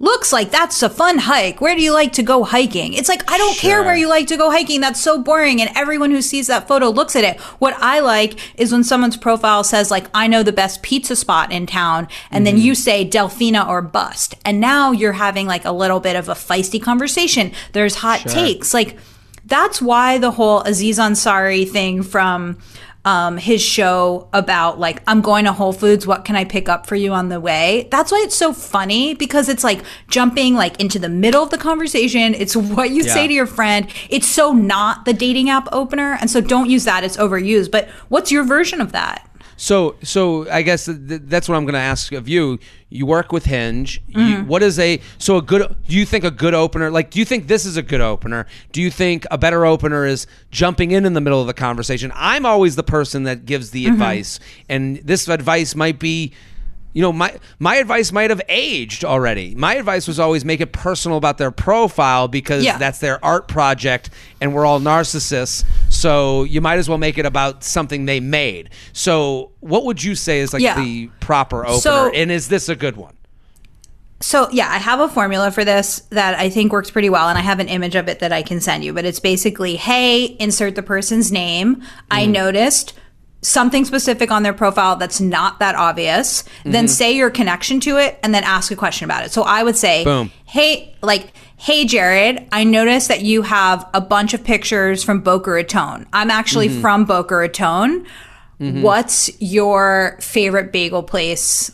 looks 0.01 0.33
like 0.33 0.51
that's 0.51 0.83
a 0.83 0.89
fun 0.89 1.19
hike. 1.19 1.61
Where 1.61 1.75
do 1.75 1.83
you 1.83 1.93
like 1.93 2.13
to 2.15 2.23
go 2.23 2.45
hiking? 2.45 2.95
It's 2.95 3.09
like, 3.09 3.29
I 3.31 3.37
don't 3.37 3.57
care 3.57 3.83
where 3.83 3.97
you 3.97 4.09
like 4.09 4.29
to 4.29 4.37
go 4.37 4.51
hiking. 4.51 4.81
That's 4.81 5.01
so 5.01 5.21
boring. 5.21 5.61
And 5.61 5.71
everyone 5.75 6.11
who 6.11 6.23
sees 6.23 6.47
that 6.47 6.69
photo 6.69 6.89
looks 6.91 7.17
at 7.17 7.25
it. 7.25 7.41
What 7.59 7.75
I 7.79 8.01
like 8.01 8.39
is 8.59 8.73
when 8.73 8.85
someone's 8.85 9.17
profile 9.17 9.65
says, 9.65 9.91
like, 9.91 10.07
I 10.15 10.29
know 10.29 10.43
the 10.43 10.53
best 10.53 10.83
pizza 10.83 11.17
spot 11.17 11.51
in 11.51 11.67
town. 11.67 12.07
And 12.31 12.47
then 12.47 12.57
mm-hmm. 12.57 12.65
you 12.65 12.75
say 12.75 13.09
Delfina 13.09 13.67
or 13.67 13.83
bust. 13.83 14.37
And 14.45 14.61
now 14.61 14.93
you're 14.93 15.13
having 15.13 15.47
like 15.47 15.65
a 15.65 15.73
little 15.73 16.01
bit 16.01 16.17
of 16.17 16.29
a 16.29 16.35
feisty 16.35 16.81
conversation. 16.81 17.53
There's 17.73 17.97
hot 17.97 18.21
takes. 18.21 18.73
Like, 18.73 18.97
that's 19.45 19.81
why 19.81 20.19
the 20.19 20.31
whole 20.31 20.61
Aziz 20.61 20.99
Ansari 20.99 21.69
thing 21.69 22.03
from 22.03 22.59
um, 23.05 23.39
his 23.39 23.63
show 23.63 24.29
about 24.33 24.79
like 24.79 25.03
I'm 25.07 25.21
going 25.21 25.45
to 25.47 25.53
Whole 25.53 25.73
Foods. 25.73 26.07
What 26.07 26.25
can 26.25 26.37
I 26.37 26.45
pick 26.45 26.69
up 26.69 26.87
for 26.87 26.95
you 26.97 27.13
on 27.13 27.29
the 27.29 27.41
way? 27.41 27.89
That's 27.91 28.13
why 28.13 28.21
it's 28.25 28.35
so 28.37 28.53
funny 28.53 29.15
because 29.15 29.49
it's 29.49 29.65
like 29.65 29.83
jumping 30.09 30.55
like 30.55 30.81
into 30.81 30.99
the 30.99 31.09
middle 31.09 31.43
of 31.43 31.51
the 31.51 31.59
conversation. 31.59 32.35
It's 32.35 32.55
what 32.57 32.91
you 32.91 33.05
Yeah. 33.05 33.15
say 33.15 33.27
to 33.29 33.33
your 33.33 33.47
friend. 33.47 33.87
It's 34.11 34.27
so 34.29 34.53
not 34.53 35.05
the 35.05 35.13
dating 35.13 35.49
app 35.51 35.69
opener, 35.73 36.19
and 36.21 36.31
so 36.31 36.41
don't 36.41 36.69
use 36.69 36.85
that. 36.85 37.05
It's 37.05 37.17
overused. 37.17 37.71
But 37.71 37.89
what's 38.09 38.31
your 38.33 38.45
version 38.45 38.81
of 38.81 38.93
that? 38.93 39.28
So, 39.61 39.97
so 40.05 40.49
I 40.51 40.63
guess 40.63 40.85
th- 40.87 40.97
th- 41.09 41.21
that's 41.25 41.49
what 41.49 41.57
I'm 41.57 41.65
going 41.65 41.75
to 41.75 41.81
ask 41.81 42.13
of 42.13 42.29
you. 42.29 42.59
You 42.91 43.05
work 43.07 43.33
with 43.33 43.45
Hinge. 43.45 44.01
You, 44.07 44.19
Mm-hmm. 44.19 44.47
what 44.49 44.63
is 44.63 44.79
a 44.79 45.01
so 45.19 45.37
a 45.37 45.43
good? 45.43 45.75
Do 45.89 45.97
you 45.97 46.07
think 46.07 46.23
a 46.25 46.31
good 46.31 46.55
opener? 46.55 46.91
Like, 46.91 47.11
do 47.11 47.19
you 47.19 47.25
think 47.25 47.49
this 47.49 47.67
is 47.67 47.77
a 47.77 47.83
good 47.83 48.01
opener? 48.01 48.47
Do 48.73 48.81
you 48.81 48.91
think 48.91 49.27
a 49.31 49.37
better 49.37 49.67
opener 49.67 50.07
is 50.07 50.27
jumping 50.53 50.93
in 50.93 51.05
in 51.05 51.13
the 51.13 51.21
middle 51.21 51.41
of 51.41 51.49
the 51.49 51.55
conversation? 51.55 52.13
I'm 52.15 52.47
always 52.47 52.77
the 52.77 52.83
person 52.85 53.25
that 53.25 53.45
gives 53.47 53.71
the 53.73 53.85
Mm-hmm. 53.85 53.93
advice, 53.95 54.41
and 54.69 54.97
this 54.99 55.29
advice 55.29 55.75
might 55.75 55.99
be. 55.99 56.33
You 56.99 57.03
know, 57.03 57.13
my 57.13 57.37
my 57.61 57.77
advice 57.77 58.11
might 58.11 58.31
have 58.31 58.43
aged 58.49 59.05
already. 59.05 59.55
My 59.55 59.77
advice 59.77 60.09
was 60.09 60.19
always 60.19 60.45
make 60.45 60.61
it 60.61 60.73
personal 60.73 61.17
about 61.17 61.39
their 61.39 61.53
profile 61.53 62.27
because 62.27 62.65
Yeah. 62.65 62.77
that's 62.77 62.99
their 62.99 63.25
art 63.25 63.47
project, 63.47 64.11
and 64.41 64.53
we're 64.53 64.67
all 64.67 64.81
narcissists. 64.81 65.63
So 65.91 66.43
you 66.43 66.61
might 66.61 66.81
as 66.81 66.89
well 66.89 66.99
make 66.99 67.17
it 67.17 67.25
about 67.25 67.63
something 67.63 68.07
they 68.07 68.19
made. 68.19 68.71
So 68.93 69.53
what 69.61 69.85
would 69.85 70.03
you 70.03 70.17
say 70.17 70.41
is 70.41 70.53
like 70.53 70.61
Yeah. 70.61 70.75
the 70.75 71.07
proper 71.21 71.65
opener? 71.65 71.79
So- 71.79 72.11
and 72.13 72.33
is 72.33 72.49
this 72.49 72.69
a 72.69 72.75
good 72.75 72.97
one? 72.97 73.13
So 74.19 74.49
yeah, 74.51 74.67
I 74.69 74.79
have 74.79 74.99
a 74.99 75.07
formula 75.09 75.53
for 75.53 75.65
this 75.65 76.03
that 76.11 76.37
I 76.37 76.51
think 76.51 76.73
works 76.73 76.91
pretty 76.91 77.11
well, 77.11 77.29
and 77.29 77.39
I 77.39 77.43
have 77.43 77.61
an 77.61 77.69
image 77.69 77.95
of 77.95 78.09
it 78.09 78.19
that 78.19 78.33
I 78.33 78.43
can 78.43 78.61
send 78.61 78.83
you. 78.85 78.93
But 78.93 79.05
it's 79.05 79.21
basically, 79.21 79.77
hey, 79.77 80.37
insert 80.41 80.75
the 80.75 80.83
person's 80.83 81.31
name. 81.31 81.81
I 82.11 82.27
Mm. 82.27 82.31
noticed 82.31 82.95
something 83.43 83.85
specific 83.85 84.31
on 84.31 84.43
their 84.43 84.53
profile 84.53 84.97
that's 84.97 85.21
not 85.21 85.59
that 85.61 85.75
obvious. 85.75 86.43
Mm-hmm. 86.43 86.73
Then 86.73 86.89
say 86.89 87.13
your 87.17 87.31
connection 87.31 87.81
to 87.81 87.97
it, 87.99 88.19
and 88.23 88.35
then 88.35 88.45
ask 88.45 88.71
a 88.73 88.77
question 88.77 89.05
about 89.05 89.25
it. 89.25 89.31
So 89.33 89.43
I 89.43 89.63
would 89.63 89.77
say, 89.77 90.05
Boom. 90.05 90.31
hey, 90.47 90.95
like. 91.03 91.33
Hey 91.61 91.87
Jared, 91.87 92.47
I 92.53 92.63
noticed 92.63 93.09
that 93.09 93.23
you 93.23 93.43
have 93.43 93.85
a 93.93 94.01
bunch 94.01 94.33
of 94.33 94.45
pictures 94.45 95.03
from 95.03 95.23
Boca 95.23 95.51
Raton. 95.51 96.07
I'm 96.13 96.31
actually 96.31 96.69
Mm-hmm. 96.69 96.81
from 96.81 97.05
Boca 97.05 97.35
Raton. 97.35 98.07
What's 98.61 99.29
your 99.41 100.17
favorite 100.21 100.71
bagel 100.71 101.03
place 101.03 101.73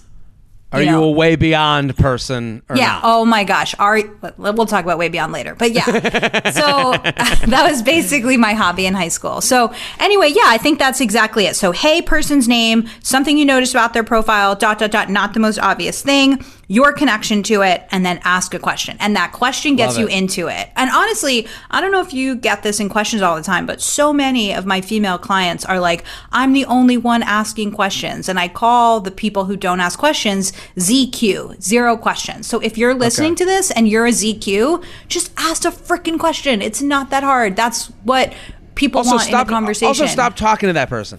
Are 0.75 0.83
you 0.83 0.91
you, 0.91 1.03
a 1.03 1.11
way 1.11 1.37
beyond 1.37 1.97
person? 1.97 2.63
Or 2.69 2.77
yeah. 2.77 2.87
not? 2.87 3.01
Oh 3.05 3.25
my 3.25 3.45
gosh. 3.45 3.75
Our 3.79 4.03
we'll 4.37 4.67
talk 4.67 4.85
about 4.85 4.99
way 4.99 5.09
beyond 5.09 5.33
later. 5.33 5.55
But 5.55 5.73
yeah. 5.73 5.85
so 6.51 6.93
that 7.47 7.67
was 7.69 7.83
basically 7.83 8.37
my 8.37 8.55
hobby 8.55 8.87
in 8.87 8.95
high 8.95 9.09
school. 9.09 9.41
So 9.41 9.73
anyway, 9.99 10.29
yeah, 10.29 10.47
I 10.47 10.59
think 10.59 10.79
that's 10.79 11.01
exactly 11.01 11.47
it. 11.47 11.57
So 11.57 11.73
hey, 11.73 12.03
person's 12.03 12.49
name, 12.49 12.89
something 13.03 13.39
you 13.39 13.45
noticed 13.45 13.75
about 13.75 13.95
their 13.95 14.05
profile, 14.05 14.55
dot 14.55 14.79
dot 14.79 14.91
dot, 14.91 15.11
not 15.11 15.35
the 15.35 15.41
most 15.41 15.59
obvious 15.59 16.03
thing, 16.03 16.45
your 16.69 16.93
connection 16.93 17.43
to 17.45 17.63
it, 17.63 17.87
and 17.91 18.05
then 18.05 18.21
ask 18.25 18.55
a 18.55 18.59
question. 18.59 18.97
And 19.01 19.15
that 19.17 19.33
question 19.33 19.77
gets 19.77 19.99
you 19.99 20.07
into 20.07 20.49
it. 20.49 20.69
And 20.77 20.91
honestly, 20.91 21.47
I 21.71 21.81
don't 21.81 21.93
know 21.93 22.01
if 22.01 22.13
you 22.13 22.35
get 22.37 22.63
this 22.63 22.81
in 22.81 22.89
questions 22.89 23.23
all 23.23 23.37
the 23.37 23.43
time, 23.43 23.67
but 23.67 23.81
so 23.81 24.13
many 24.13 24.53
of 24.55 24.67
my 24.67 24.81
female 24.81 25.19
clients 25.19 25.65
are 25.65 25.79
like, 25.81 26.05
I'm 26.33 26.53
the 26.53 26.65
only 26.67 26.97
one 26.97 27.23
asking 27.23 27.73
questions. 27.73 28.29
And 28.29 28.39
I 28.39 28.49
call 28.49 29.01
the 29.01 29.11
people 29.11 29.45
who 29.45 29.57
don't 29.57 29.81
ask 29.81 29.99
questions 29.99 30.53
ZQ, 30.77 31.61
zero 31.63 31.97
questions. 31.97 32.47
So 32.47 32.61
if 32.61 32.79
you're 32.79 32.95
listening 32.95 33.33
Okay. 33.33 33.45
to 33.45 33.45
this 33.47 33.71
and 33.71 33.89
you're 33.89 34.07
a 34.07 34.11
ZQ, 34.11 34.85
just 35.09 35.33
ask 35.37 35.65
a 35.65 35.71
freaking 35.71 36.19
question. 36.19 36.63
It's 36.63 36.83
not 36.83 37.11
that 37.11 37.23
hard. 37.23 37.57
That's 37.57 37.87
what 38.05 38.33
people 38.75 38.99
Also 38.99 39.13
want 39.13 39.23
stop. 39.23 39.47
in 39.49 39.53
a 39.53 39.57
uh, 39.57 39.59
conversation. 39.59 39.89
Also 39.89 40.07
stop 40.07 40.37
talking 40.37 40.69
to 40.69 40.73
that 40.75 40.89
person. 40.89 41.19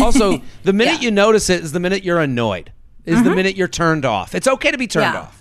Also, 0.00 0.40
the 0.64 0.72
minute 0.72 0.94
Yeah. 0.94 1.00
You 1.00 1.10
notice 1.10 1.50
it 1.50 1.62
is 1.62 1.72
the 1.72 1.80
minute 1.80 2.02
you're 2.04 2.20
annoyed. 2.20 2.72
Is 3.06 3.22
the 3.22 3.28
mm-hmm. 3.28 3.36
minute 3.36 3.56
you're 3.56 3.68
turned 3.68 4.04
off. 4.04 4.34
It's 4.34 4.48
okay 4.48 4.72
to 4.72 4.78
be 4.78 4.88
turned 4.88 5.14
Yeah. 5.14 5.20
off. 5.20 5.35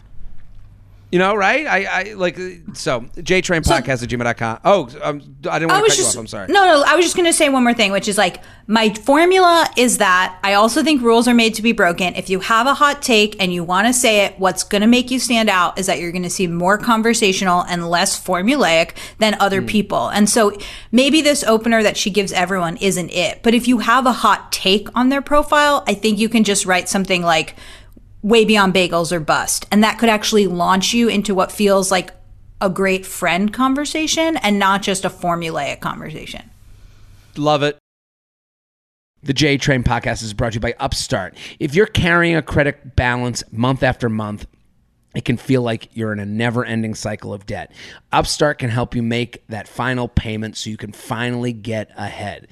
You 1.16 1.20
know, 1.20 1.34
right? 1.34 1.66
I, 1.66 1.86
I 1.86 2.14
like 2.16 2.36
so 2.74 3.00
JTrain 3.00 3.62
podcast 3.62 4.04
at 4.04 4.10
gmail.com. 4.10 4.60
Oh, 4.66 4.90
um, 5.02 5.38
I 5.50 5.60
didn't 5.60 5.72
I 5.72 5.76
want 5.76 5.78
to 5.78 5.82
was 5.84 5.92
cut 5.94 5.98
you 5.98 6.04
just 6.04 6.18
off. 6.18 6.20
I'm 6.20 6.28
sorry. 6.28 6.48
No, 6.50 6.66
no, 6.66 6.84
I 6.86 6.98
was 6.98 7.06
just 7.06 7.16
going 7.16 7.26
to 7.26 7.32
say 7.32 7.48
one 7.48 7.64
more 7.64 7.74
thing, 7.74 7.94
which 7.94 8.10
is 8.10 8.18
like 8.18 8.44
my 8.68 8.94
formula 8.94 9.66
is 9.78 10.00
that 10.00 10.38
I 10.44 10.56
also 10.56 10.84
think 10.84 11.02
rules 11.02 11.26
are 11.30 11.34
made 11.34 11.54
to 11.54 11.62
be 11.62 11.72
broken. 11.72 12.16
If 12.16 12.30
you 12.30 12.42
have 12.42 12.68
a 12.68 12.74
hot 12.74 13.02
take 13.02 13.42
and 13.42 13.54
you 13.54 13.64
want 13.64 13.88
to 13.88 13.94
say 13.94 14.26
it, 14.26 14.38
what's 14.40 14.66
going 14.66 14.82
to 14.82 14.88
make 14.88 15.10
you 15.10 15.18
stand 15.20 15.50
out 15.50 15.80
is 15.80 15.86
that 15.86 16.00
you're 16.02 16.12
going 16.12 16.24
to 16.24 16.30
see 16.30 16.48
more 16.48 16.78
conversational 16.78 17.62
and 17.62 17.90
less 17.90 18.22
formulaic 18.22 18.92
than 19.18 19.38
other 19.40 19.62
Hmm. 19.62 19.68
people. 19.68 20.10
And 20.10 20.30
so 20.30 20.52
maybe 20.92 21.22
this 21.22 21.46
opener 21.46 21.82
that 21.82 21.96
she 21.96 22.10
gives 22.10 22.34
everyone 22.34 22.76
isn't 22.82 23.10
it. 23.12 23.42
But 23.42 23.54
if 23.54 23.70
you 23.70 23.78
have 23.78 24.06
a 24.06 24.12
hot 24.12 24.52
take 24.52 24.90
on 24.94 25.08
their 25.08 25.22
profile, 25.22 25.86
I 25.88 25.94
think 25.94 26.20
you 26.20 26.28
can 26.28 26.44
just 26.44 26.66
write 26.66 26.90
something 26.90 27.22
like 27.22 27.56
way 28.26 28.44
beyond 28.44 28.74
bagels 28.74 29.12
or 29.12 29.20
bust. 29.20 29.68
And 29.72 29.84
that 29.84 30.00
could 30.00 30.10
actually 30.10 30.48
launch 30.48 30.96
you 30.96 31.08
into 31.08 31.36
what 31.36 31.52
feels 31.52 31.92
like 31.92 32.10
a 32.60 32.72
great 32.72 33.06
friend 33.06 33.54
conversation 33.54 34.38
and 34.38 34.58
not 34.58 34.82
just 34.82 35.06
a 35.06 35.10
formulaic 35.10 35.80
conversation. 35.80 36.50
Love 37.38 37.62
it. 37.62 37.78
The 39.22 39.34
J 39.34 39.60
Train 39.60 39.84
podcast 39.84 40.24
is 40.24 40.34
brought 40.34 40.54
to 40.54 40.56
you 40.56 40.62
by 40.62 40.74
Upstart. 40.80 41.38
If 41.60 41.76
you're 41.76 41.86
carrying 41.86 42.36
a 42.36 42.42
credit 42.42 42.96
balance 42.96 43.44
month 43.52 43.84
after 43.84 44.10
month, 44.10 44.48
it 45.14 45.24
can 45.24 45.38
feel 45.38 45.62
like 45.62 45.90
you're 45.94 46.12
in 46.12 46.20
a 46.20 46.26
never 46.26 46.66
ending 46.66 46.96
cycle 46.96 47.32
of 47.32 47.46
debt. 47.46 47.72
Upstart 48.12 48.58
can 48.58 48.72
help 48.72 48.96
you 48.96 49.04
make 49.04 49.46
that 49.50 49.68
final 49.68 50.08
payment 50.08 50.58
so 50.58 50.72
you 50.72 50.78
can 50.78 50.92
finally 50.94 51.54
get 51.54 51.92
ahead. 51.96 52.48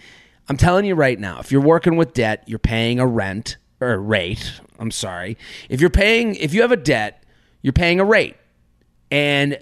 I'm 0.47 0.57
telling 0.57 0.85
you 0.85 0.93
right 0.93 1.19
now, 1.19 1.39
if 1.39 1.51
you're 1.51 1.61
working 1.61 1.95
with 1.95 2.13
debt, 2.13 2.43
you're 2.45 2.59
paying 2.59 2.99
a 2.99 3.07
rent 3.07 3.57
or 3.81 3.93
a 3.93 3.97
rate. 3.97 4.59
I'm 4.79 4.91
sorry. 4.91 5.37
If 5.69 5.81
you're 5.81 5.89
paying, 5.89 6.35
if 6.35 6.53
you 6.53 6.61
have 6.61 6.71
a 6.71 6.77
debt, 6.77 7.23
you're 7.61 7.73
paying 7.73 7.99
a 7.99 8.05
rate. 8.05 8.35
And 9.11 9.59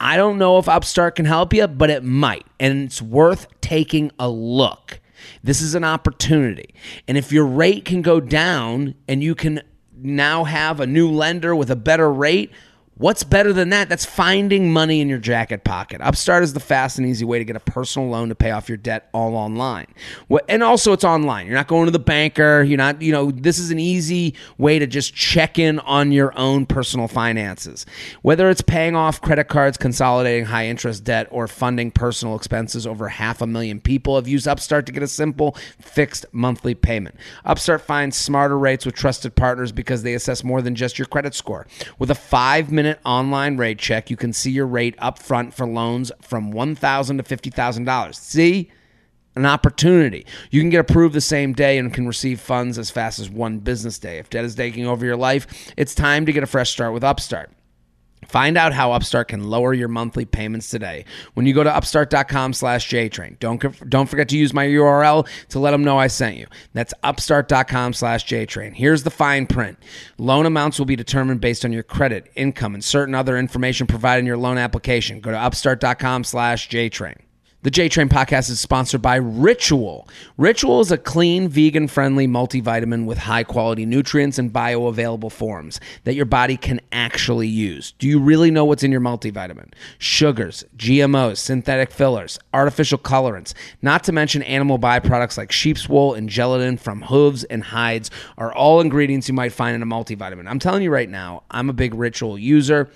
I 0.00 0.16
don't 0.16 0.38
know 0.38 0.58
if 0.58 0.68
Upstart 0.68 1.16
can 1.16 1.24
help 1.24 1.52
you, 1.52 1.66
but 1.66 1.90
it 1.90 2.04
might. 2.04 2.46
And 2.60 2.84
it's 2.84 3.02
worth 3.02 3.48
taking 3.60 4.10
a 4.18 4.28
look. 4.28 5.00
This 5.42 5.60
is 5.60 5.74
an 5.74 5.84
opportunity. 5.84 6.74
And 7.06 7.18
if 7.18 7.32
your 7.32 7.46
rate 7.46 7.84
can 7.84 8.02
go 8.02 8.20
down 8.20 8.94
and 9.08 9.22
you 9.22 9.34
can 9.34 9.62
now 9.96 10.44
have 10.44 10.78
a 10.80 10.86
new 10.86 11.10
lender 11.10 11.54
with 11.56 11.70
a 11.70 11.76
better 11.76 12.12
rate, 12.12 12.52
what's 12.98 13.24
better 13.24 13.52
than 13.52 13.70
that? 13.70 13.88
That's 13.88 14.04
finding 14.04 14.72
money 14.72 15.00
in 15.00 15.08
your 15.08 15.18
jacket 15.18 15.64
pocket. 15.64 16.00
Upstart 16.00 16.42
is 16.42 16.52
the 16.52 16.60
fast 16.60 16.98
and 16.98 17.06
easy 17.06 17.24
way 17.24 17.38
to 17.38 17.44
get 17.44 17.56
a 17.56 17.60
personal 17.60 18.08
loan 18.08 18.28
to 18.28 18.34
pay 18.34 18.50
off 18.50 18.68
your 18.68 18.76
debt 18.76 19.08
all 19.14 19.34
online. 19.34 19.86
And 20.48 20.62
also 20.62 20.92
it's 20.92 21.04
online. 21.04 21.46
You're 21.46 21.54
not 21.54 21.68
going 21.68 21.86
to 21.86 21.90
the 21.90 21.98
banker, 21.98 22.62
you're 22.62 22.76
not, 22.76 23.00
you 23.00 23.12
know, 23.12 23.30
this 23.30 23.58
is 23.58 23.70
an 23.70 23.78
easy 23.78 24.34
way 24.58 24.78
to 24.78 24.86
just 24.86 25.14
check 25.14 25.58
in 25.58 25.78
on 25.80 26.12
your 26.12 26.36
own 26.38 26.66
personal 26.66 27.08
finances. 27.08 27.86
Whether 28.22 28.50
it's 28.50 28.62
paying 28.62 28.96
off 28.96 29.20
credit 29.20 29.44
cards, 29.44 29.78
consolidating 29.78 30.46
high 30.46 30.66
interest 30.66 31.04
debt, 31.04 31.28
or 31.30 31.46
funding 31.46 31.90
personal 31.90 32.34
expenses, 32.36 32.86
over 32.86 33.08
half 33.08 33.40
a 33.40 33.46
million 33.46 33.80
people 33.80 34.16
have 34.16 34.28
used 34.28 34.48
Upstart 34.48 34.86
to 34.86 34.92
get 34.92 35.02
a 35.02 35.08
simple 35.08 35.56
fixed 35.80 36.26
monthly 36.32 36.74
payment. 36.74 37.16
Upstart 37.44 37.80
finds 37.80 38.16
smarter 38.16 38.58
rates 38.58 38.84
with 38.84 38.94
trusted 38.94 39.36
partners 39.36 39.72
because 39.72 40.02
they 40.02 40.14
assess 40.14 40.42
more 40.42 40.62
than 40.62 40.74
just 40.74 40.98
your 40.98 41.06
credit 41.06 41.34
score. 41.34 41.66
With 41.98 42.10
a 42.10 42.14
five 42.14 42.72
minute 42.72 42.87
online 43.04 43.56
rate 43.56 43.78
check, 43.78 44.10
you 44.10 44.16
can 44.16 44.32
see 44.32 44.50
your 44.50 44.66
rate 44.66 44.94
up 44.98 45.18
front 45.18 45.54
for 45.54 45.66
loans 45.66 46.12
from 46.20 46.50
1,000 46.50 47.18
to 47.18 47.22
$50,000. 47.22 48.14
See? 48.14 48.70
an 49.38 49.46
opportunity. 49.46 50.26
You 50.50 50.60
can 50.60 50.68
get 50.68 50.80
approved 50.80 51.14
the 51.14 51.20
same 51.20 51.52
day 51.52 51.78
and 51.78 51.94
can 51.94 52.08
receive 52.08 52.40
funds 52.40 52.76
as 52.76 52.90
fast 52.90 53.20
as 53.20 53.30
one 53.30 53.60
business 53.60 53.98
day. 53.98 54.18
If 54.18 54.30
debt 54.30 54.44
is 54.44 54.56
taking 54.56 54.84
over 54.86 55.06
your 55.06 55.16
life, 55.16 55.72
it's 55.76 55.94
time 55.94 56.26
to 56.26 56.32
get 56.32 56.42
a 56.42 56.46
fresh 56.46 56.70
start 56.70 56.92
with 56.92 57.04
Upstart. 57.04 57.52
Find 58.26 58.56
out 58.56 58.72
how 58.72 58.92
Upstart 58.92 59.28
can 59.28 59.48
lower 59.48 59.72
your 59.72 59.88
monthly 59.88 60.24
payments 60.24 60.68
today 60.68 61.04
when 61.34 61.46
you 61.46 61.54
go 61.54 61.64
to 61.64 61.74
upstart.com 61.74 62.52
slash 62.52 62.88
JTrain. 62.88 63.38
Don't, 63.38 63.88
don't 63.88 64.08
forget 64.08 64.28
to 64.30 64.38
use 64.38 64.52
my 64.52 64.66
URL 64.66 65.28
to 65.48 65.58
let 65.58 65.70
them 65.70 65.84
know 65.84 65.98
I 65.98 66.08
sent 66.08 66.36
you. 66.36 66.46
That's 66.74 66.94
upstart.com 67.02 67.92
slash 67.92 68.26
JTrain. 68.26 68.74
Here's 68.74 69.02
the 69.02 69.10
fine 69.10 69.46
print. 69.46 69.78
Loan 70.18 70.46
amounts 70.46 70.78
will 70.78 70.86
be 70.86 70.96
determined 70.96 71.40
based 71.40 71.64
on 71.64 71.72
your 71.72 71.82
credit, 71.82 72.30
income, 72.34 72.74
and 72.74 72.84
certain 72.84 73.14
other 73.14 73.38
information 73.38 73.86
provided 73.86 74.20
in 74.20 74.26
your 74.26 74.36
loan 74.36 74.58
application. 74.58 75.20
Go 75.20 75.30
to 75.30 75.38
upstart.com 75.38 76.24
slash 76.24 76.68
JTrain. 76.68 77.27
The 77.62 77.72
J 77.72 77.88
Train 77.88 78.08
podcast 78.08 78.50
is 78.50 78.60
sponsored 78.60 79.02
by 79.02 79.16
Ritual. 79.16 80.06
Ritual 80.36 80.80
is 80.80 80.92
a 80.92 80.96
clean, 80.96 81.48
vegan 81.48 81.88
friendly 81.88 82.28
multivitamin 82.28 83.04
with 83.04 83.18
high 83.18 83.42
quality 83.42 83.84
nutrients 83.84 84.38
and 84.38 84.52
bioavailable 84.52 85.32
forms 85.32 85.80
that 86.04 86.14
your 86.14 86.24
body 86.24 86.56
can 86.56 86.80
actually 86.92 87.48
use. 87.48 87.94
Do 87.98 88.06
you 88.06 88.20
really 88.20 88.52
know 88.52 88.64
what's 88.64 88.84
in 88.84 88.92
your 88.92 89.00
multivitamin? 89.00 89.72
Sugars, 89.98 90.64
GMOs, 90.76 91.38
synthetic 91.38 91.90
fillers, 91.90 92.38
artificial 92.54 92.96
colorants, 92.96 93.54
not 93.82 94.04
to 94.04 94.12
mention 94.12 94.42
animal 94.44 94.78
byproducts 94.78 95.36
like 95.36 95.50
sheep's 95.50 95.88
wool 95.88 96.14
and 96.14 96.28
gelatin 96.28 96.76
from 96.76 97.02
hooves 97.02 97.42
and 97.42 97.64
hides 97.64 98.08
are 98.36 98.54
all 98.54 98.80
ingredients 98.80 99.26
you 99.26 99.34
might 99.34 99.52
find 99.52 99.74
in 99.74 99.82
a 99.82 99.86
multivitamin. 99.86 100.48
I'm 100.48 100.60
telling 100.60 100.84
you 100.84 100.92
right 100.92 101.10
now, 101.10 101.42
I'm 101.50 101.68
a 101.68 101.72
big 101.72 101.92
Ritual 101.92 102.38
user. 102.38 102.88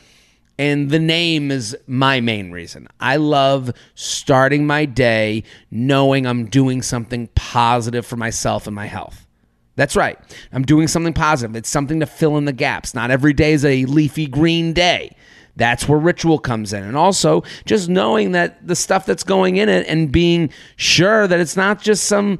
And 0.58 0.90
the 0.90 0.98
name 0.98 1.50
is 1.50 1.76
my 1.86 2.20
main 2.20 2.50
reason. 2.52 2.86
I 3.00 3.16
love 3.16 3.72
starting 3.94 4.66
my 4.66 4.84
day 4.84 5.44
knowing 5.70 6.26
I'm 6.26 6.46
doing 6.46 6.82
something 6.82 7.28
positive 7.34 8.06
for 8.06 8.16
myself 8.16 8.66
and 8.66 8.76
my 8.76 8.86
health. 8.86 9.26
That's 9.74 9.96
right. 9.96 10.18
I'm 10.52 10.62
doing 10.62 10.86
something 10.88 11.14
positive. 11.14 11.56
It's 11.56 11.68
something 11.68 12.00
to 12.00 12.06
fill 12.06 12.36
in 12.36 12.44
the 12.44 12.52
gaps. 12.52 12.94
Not 12.94 13.10
every 13.10 13.32
day 13.32 13.54
is 13.54 13.64
a 13.64 13.86
leafy 13.86 14.26
green 14.26 14.72
day. 14.74 15.16
That's 15.56 15.88
where 15.88 15.98
ritual 15.98 16.38
comes 16.38 16.72
in. 16.72 16.84
And 16.84 16.96
also 16.96 17.42
just 17.64 17.88
knowing 17.88 18.32
that 18.32 18.66
the 18.66 18.76
stuff 18.76 19.06
that's 19.06 19.24
going 19.24 19.56
in 19.56 19.68
it 19.68 19.86
and 19.86 20.12
being 20.12 20.50
sure 20.76 21.26
that 21.26 21.40
it's 21.40 21.56
not 21.56 21.80
just 21.80 22.04
some 22.04 22.38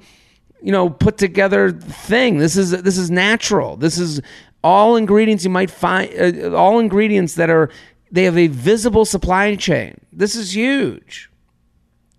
you 0.63 0.73
know 0.73 0.89
put 0.89 1.19
together 1.19 1.73
thing. 1.73 2.39
This 2.39 2.57
is 2.57 2.71
this 2.71 2.97
is 2.97 3.11
natural. 3.11 3.77
This 3.77 3.99
is 3.99 4.21
all 4.65 4.97
ingredients 4.97 5.45
you 5.45 5.51
might 5.51 5.71
find 5.71 6.11
uh, 6.19 6.57
all 6.57 6.79
ingredients 6.79 7.35
that 7.35 7.51
are 7.51 7.69
they 8.13 8.25
have 8.25 8.39
a 8.39 8.47
visible 8.47 9.05
supply 9.05 9.57
chain. 9.57 9.99
This 10.13 10.37
is 10.37 10.55
huge. 10.55 11.31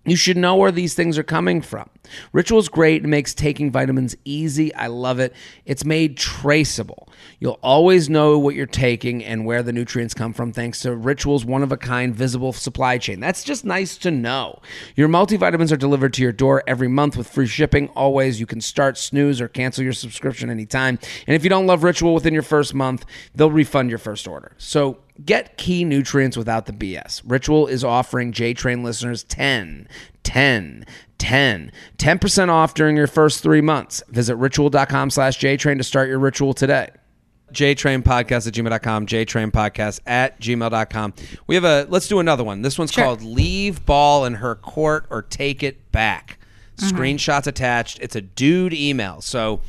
You 0.06 0.16
should 0.16 0.36
know 0.36 0.56
where 0.56 0.72
these 0.72 0.92
things 0.92 1.16
are 1.16 1.22
coming 1.22 1.62
from. 1.62 1.88
Ritual's 2.32 2.68
great. 2.68 3.04
It 3.04 3.08
makes 3.08 3.32
taking 3.32 3.70
vitamins 3.70 4.14
easy. 4.26 4.74
I 4.74 4.88
love 4.88 5.18
it. 5.18 5.32
It's 5.64 5.84
made 5.84 6.18
traceable. 6.18 7.08
You'll 7.40 7.58
always 7.62 8.10
know 8.10 8.38
what 8.38 8.54
you're 8.54 8.66
taking 8.66 9.24
and 9.24 9.46
where 9.46 9.62
the 9.62 9.72
nutrients 9.72 10.12
come 10.12 10.34
from 10.34 10.52
thanks 10.52 10.80
to 10.80 10.94
Ritual's 10.94 11.46
one 11.46 11.62
of 11.62 11.72
a 11.72 11.78
kind 11.78 12.14
visible 12.14 12.52
supply 12.52 12.98
chain. 12.98 13.18
That's 13.20 13.44
just 13.44 13.64
nice 13.64 13.96
to 13.98 14.10
know. 14.10 14.60
Your 14.94 15.08
multivitamins 15.08 15.72
are 15.72 15.78
delivered 15.78 16.12
to 16.14 16.22
your 16.22 16.32
door 16.32 16.62
every 16.66 16.88
month 16.88 17.16
with 17.16 17.28
free 17.28 17.46
shipping. 17.46 17.88
Always, 17.96 18.38
you 18.38 18.46
can 18.46 18.60
start, 18.60 18.98
snooze, 18.98 19.40
or 19.40 19.48
cancel 19.48 19.84
your 19.84 19.94
subscription 19.94 20.50
anytime. 20.50 20.98
And 21.26 21.34
if 21.34 21.44
you 21.44 21.50
don't 21.50 21.66
love 21.66 21.82
Ritual 21.82 22.12
within 22.12 22.34
your 22.34 22.42
first 22.42 22.74
month, 22.74 23.06
they'll 23.34 23.50
refund 23.50 23.88
your 23.88 23.98
first 23.98 24.28
order. 24.28 24.52
So 24.58 24.98
Get 25.24 25.56
key 25.56 25.84
nutrients 25.84 26.36
without 26.36 26.66
the 26.66 26.72
BS. 26.72 27.22
Ritual 27.24 27.66
is 27.68 27.84
offering 27.84 28.32
J 28.32 28.52
Train 28.54 28.82
listeners 28.82 29.22
10, 29.24 29.86
10, 30.24 30.86
10, 31.18 31.72
10% 31.98 32.48
off 32.48 32.74
during 32.74 32.96
your 32.96 33.06
first 33.06 33.42
three 33.42 33.60
months. 33.60 34.02
Visit 34.08 34.34
ritual.com 34.36 35.10
slash 35.10 35.38
JTrain 35.38 35.78
to 35.78 35.84
start 35.84 36.08
your 36.08 36.18
ritual 36.18 36.52
today. 36.52 36.90
JTrain 37.52 38.02
podcast 38.02 38.48
at 38.48 38.54
gmail.com, 38.54 39.06
JTrain 39.06 39.52
podcast 39.52 40.00
at 40.06 40.40
gmail.com. 40.40 41.14
We 41.46 41.54
have 41.54 41.62
a, 41.64 41.86
let's 41.88 42.08
do 42.08 42.18
another 42.18 42.42
one. 42.42 42.62
This 42.62 42.76
one's 42.76 42.90
Sure. 42.90 43.04
called 43.04 43.22
Leave 43.22 43.86
Ball 43.86 44.24
in 44.24 44.34
Her 44.34 44.56
Court 44.56 45.06
or 45.10 45.22
Take 45.22 45.62
It 45.62 45.92
Back. 45.92 46.38
Screenshots 46.76 47.46
attached. 47.46 48.00
It's 48.00 48.16
a 48.16 48.20
dude 48.20 48.74
email. 48.74 49.20
So 49.20 49.60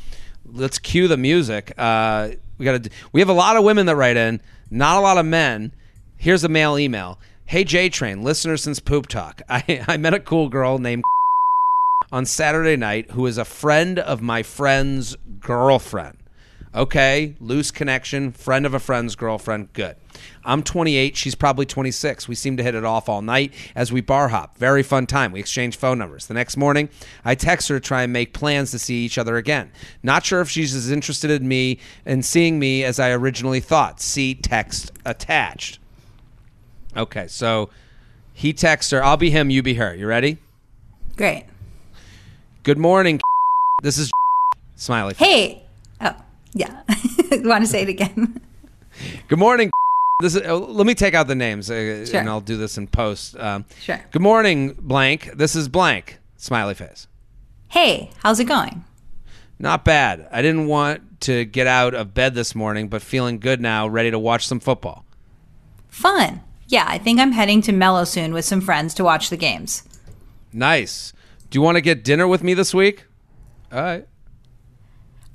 let's 0.44 0.80
cue 0.80 1.06
the 1.06 1.16
music. 1.16 1.72
Uh, 1.78 2.30
we 2.58 2.64
got 2.64 2.82
to. 2.82 2.90
We 3.12 3.20
have 3.20 3.28
a 3.28 3.32
lot 3.34 3.56
of 3.56 3.62
women 3.62 3.86
that 3.86 3.94
write 3.94 4.16
in, 4.16 4.40
not 4.70 4.96
a 4.96 5.00
lot 5.00 5.18
of 5.18 5.26
men. 5.26 5.72
Here's 6.16 6.44
a 6.44 6.48
male 6.48 6.78
email. 6.78 7.18
Hey 7.44 7.64
J 7.64 7.88
Train, 7.88 8.22
listener 8.22 8.56
since 8.56 8.80
Poop 8.80 9.06
Talk. 9.06 9.42
I, 9.48 9.84
I 9.86 9.96
met 9.96 10.14
a 10.14 10.20
cool 10.20 10.48
girl 10.48 10.78
named 10.78 11.04
on 12.12 12.26
Saturday 12.26 12.76
night 12.76 13.12
who 13.12 13.26
is 13.26 13.38
a 13.38 13.44
friend 13.44 13.98
of 13.98 14.22
my 14.22 14.42
friend's 14.42 15.16
girlfriend. 15.40 16.18
Okay, 16.74 17.34
loose 17.40 17.70
connection, 17.70 18.32
friend 18.32 18.66
of 18.66 18.74
a 18.74 18.80
friend's 18.80 19.16
girlfriend. 19.16 19.72
Good. 19.72 19.96
I'm 20.44 20.62
28. 20.62 21.16
She's 21.16 21.34
probably 21.34 21.66
26. 21.66 22.28
We 22.28 22.34
seem 22.34 22.56
to 22.56 22.62
hit 22.62 22.74
it 22.74 22.84
off 22.84 23.08
all 23.08 23.22
night 23.22 23.52
as 23.74 23.92
we 23.92 24.00
bar 24.00 24.28
hop. 24.28 24.56
Very 24.58 24.82
fun 24.82 25.06
time. 25.06 25.32
We 25.32 25.40
exchange 25.40 25.76
phone 25.76 25.98
numbers. 25.98 26.26
The 26.26 26.34
next 26.34 26.56
morning, 26.56 26.88
I 27.24 27.34
text 27.34 27.68
her 27.68 27.78
to 27.78 27.80
try 27.80 28.02
and 28.02 28.12
make 28.12 28.32
plans 28.32 28.70
to 28.72 28.78
see 28.78 29.04
each 29.04 29.18
other 29.18 29.36
again. 29.36 29.70
Not 30.02 30.24
sure 30.24 30.40
if 30.40 30.48
she's 30.48 30.74
as 30.74 30.90
interested 30.90 31.30
in 31.30 31.46
me 31.48 31.78
and 32.04 32.24
seeing 32.24 32.58
me 32.58 32.84
as 32.84 32.98
I 32.98 33.10
originally 33.10 33.60
thought. 33.60 34.00
See 34.00 34.34
text 34.34 34.92
attached. 35.04 35.78
Okay, 36.96 37.26
so 37.28 37.70
he 38.32 38.52
texts 38.52 38.90
her. 38.92 39.02
I'll 39.02 39.16
be 39.16 39.30
him, 39.30 39.50
you 39.50 39.62
be 39.62 39.74
her. 39.74 39.94
You 39.94 40.06
ready? 40.06 40.38
Great. 41.16 41.44
Good 42.62 42.78
morning. 42.78 43.20
This 43.82 43.98
is 43.98 44.10
smiley. 44.76 45.14
Hey. 45.18 45.62
Oh, 46.00 46.16
yeah. 46.54 46.82
Want 47.30 47.62
to 47.62 47.66
say 47.66 47.82
it 47.82 47.90
again? 47.90 48.40
Good 49.28 49.38
morning. 49.38 49.70
This 50.20 50.34
is, 50.34 50.42
uh, 50.46 50.56
let 50.58 50.86
me 50.86 50.94
take 50.94 51.12
out 51.12 51.26
the 51.26 51.34
names, 51.34 51.70
uh, 51.70 52.06
Sure. 52.06 52.20
and 52.20 52.28
I'll 52.28 52.40
do 52.40 52.56
this 52.56 52.78
in 52.78 52.86
post. 52.86 53.36
Um, 53.38 53.66
Sure. 53.82 54.00
Good 54.12 54.22
morning, 54.22 54.74
blank. 54.80 55.30
This 55.34 55.54
is 55.54 55.68
blank. 55.68 56.18
Smiley 56.38 56.72
face. 56.72 57.06
Hey, 57.68 58.10
how's 58.22 58.40
it 58.40 58.44
going? 58.46 58.84
Not 59.58 59.84
bad. 59.84 60.26
I 60.32 60.40
didn't 60.40 60.68
want 60.68 61.20
to 61.22 61.44
get 61.44 61.66
out 61.66 61.92
of 61.94 62.14
bed 62.14 62.34
this 62.34 62.54
morning, 62.54 62.88
but 62.88 63.02
feeling 63.02 63.38
good 63.38 63.60
now, 63.60 63.86
ready 63.86 64.10
to 64.10 64.18
watch 64.18 64.46
some 64.46 64.58
football. 64.60 65.04
Fun. 65.90 66.40
Yeah, 66.66 66.86
I 66.88 66.96
think 66.96 67.20
I'm 67.20 67.32
heading 67.32 67.60
to 67.62 67.72
Mellow 67.72 68.04
soon 68.04 68.32
with 68.32 68.46
some 68.46 68.62
friends 68.62 68.94
to 68.94 69.04
watch 69.04 69.28
the 69.28 69.36
games. 69.36 69.82
Nice. 70.50 71.12
Do 71.50 71.58
you 71.58 71.62
want 71.62 71.76
to 71.76 71.82
get 71.82 72.02
dinner 72.04 72.26
with 72.26 72.42
me 72.42 72.54
this 72.54 72.72
week? 72.72 73.04
All 73.70 73.82
right. 73.82 74.08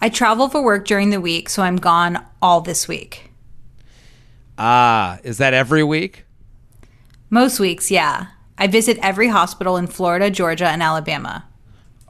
I 0.02 0.10
travel 0.10 0.50
for 0.50 0.64
work 0.64 0.86
during 0.88 1.12
the 1.12 1.22
week, 1.22 1.50
so 1.50 1.62
I'm 1.62 1.76
gone 1.78 2.26
all 2.42 2.62
this 2.62 2.88
week. 2.88 3.31
Ah, 4.64 5.18
is 5.24 5.40
that 5.40 5.56
every 5.56 5.84
week? 5.84 6.26
Most 7.32 7.60
weeks, 7.60 7.90
yeah. 7.90 8.28
I 8.60 8.68
visit 8.68 9.00
every 9.02 9.28
hospital 9.28 9.76
in 9.76 9.88
Florida, 9.88 10.30
Georgia, 10.30 10.68
and 10.68 10.84
Alabama. 10.84 11.46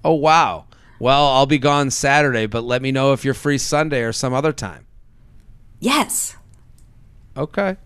Oh, 0.03 0.15
wow. 0.15 0.65
Well, 0.99 1.27
I'll 1.27 1.45
be 1.45 1.59
gone 1.59 1.91
Saturday, 1.91 2.47
but 2.47 2.65
let 2.65 2.81
me 2.81 2.91
know 2.91 3.13
if 3.13 3.23
you're 3.23 3.33
free 3.33 3.57
Sunday 3.57 4.01
or 4.01 4.11
some 4.11 4.33
other 4.33 4.51
time. 4.51 4.85
Yes. 5.79 6.35
Okay. 7.37 7.77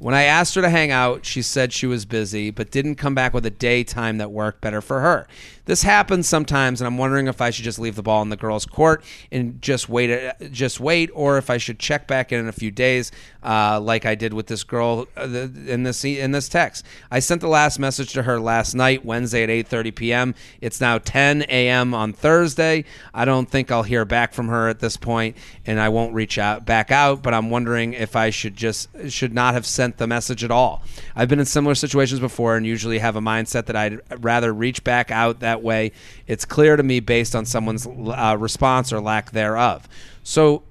When 0.00 0.12
I 0.12 0.24
asked 0.24 0.56
her 0.56 0.62
to 0.62 0.70
hang 0.70 0.90
out, 0.90 1.24
she 1.24 1.40
said 1.40 1.72
she 1.72 1.86
was 1.86 2.04
busy, 2.04 2.50
but 2.50 2.72
didn't 2.72 2.96
come 2.96 3.14
back 3.14 3.32
with 3.32 3.46
a 3.46 3.50
daytime 3.50 4.18
that 4.18 4.32
worked 4.32 4.60
better 4.60 4.80
for 4.80 5.02
her. 5.02 5.28
This 5.70 5.84
happens 5.84 6.28
sometimes, 6.28 6.80
and 6.80 6.88
I'm 6.88 6.98
wondering 6.98 7.28
if 7.28 7.40
I 7.40 7.50
should 7.50 7.62
just 7.62 7.78
leave 7.78 7.94
the 7.94 8.02
ball 8.02 8.22
in 8.22 8.28
the 8.28 8.36
girls' 8.36 8.66
court 8.66 9.04
and 9.30 9.62
just 9.62 9.88
wait, 9.88 10.32
just 10.50 10.80
wait, 10.80 11.10
or 11.14 11.38
if 11.38 11.48
I 11.48 11.58
should 11.58 11.78
check 11.78 12.08
back 12.08 12.32
in 12.32 12.40
in 12.40 12.48
a 12.48 12.52
few 12.52 12.72
days, 12.72 13.12
uh, 13.44 13.78
like 13.80 14.04
I 14.04 14.16
did 14.16 14.34
with 14.34 14.48
this 14.48 14.64
girl 14.64 15.06
uh, 15.16 15.22
in 15.22 15.84
this 15.84 16.04
in 16.04 16.32
this 16.32 16.48
text. 16.48 16.84
I 17.08 17.20
sent 17.20 17.40
the 17.40 17.46
last 17.46 17.78
message 17.78 18.12
to 18.14 18.24
her 18.24 18.40
last 18.40 18.74
night, 18.74 19.04
Wednesday 19.04 19.44
at 19.44 19.48
8:30 19.48 19.94
p.m. 19.94 20.34
It's 20.60 20.80
now 20.80 20.98
10 20.98 21.42
a.m. 21.42 21.94
on 21.94 22.14
Thursday. 22.14 22.84
I 23.14 23.24
don't 23.24 23.48
think 23.48 23.70
I'll 23.70 23.84
hear 23.84 24.04
back 24.04 24.32
from 24.34 24.48
her 24.48 24.68
at 24.68 24.80
this 24.80 24.96
point, 24.96 25.36
and 25.66 25.78
I 25.78 25.88
won't 25.88 26.14
reach 26.14 26.36
out 26.36 26.66
back 26.66 26.90
out. 26.90 27.22
But 27.22 27.32
I'm 27.32 27.48
wondering 27.48 27.92
if 27.92 28.16
I 28.16 28.30
should 28.30 28.56
just 28.56 28.88
should 29.08 29.32
not 29.32 29.54
have 29.54 29.66
sent 29.66 29.98
the 29.98 30.08
message 30.08 30.42
at 30.42 30.50
all. 30.50 30.82
I've 31.14 31.28
been 31.28 31.38
in 31.38 31.46
similar 31.46 31.76
situations 31.76 32.18
before, 32.18 32.56
and 32.56 32.66
usually 32.66 32.98
have 32.98 33.14
a 33.14 33.20
mindset 33.20 33.66
that 33.66 33.76
I'd 33.76 34.00
rather 34.18 34.52
reach 34.52 34.82
back 34.82 35.12
out 35.12 35.38
that 35.38 35.59
way. 35.62 35.92
It's 36.26 36.44
clear 36.44 36.76
to 36.76 36.82
me 36.82 37.00
based 37.00 37.34
on 37.36 37.44
someone's 37.46 37.86
uh, 37.86 38.36
response 38.38 38.92
or 38.92 39.00
lack 39.00 39.30
thereof. 39.32 39.88
So 40.22 40.62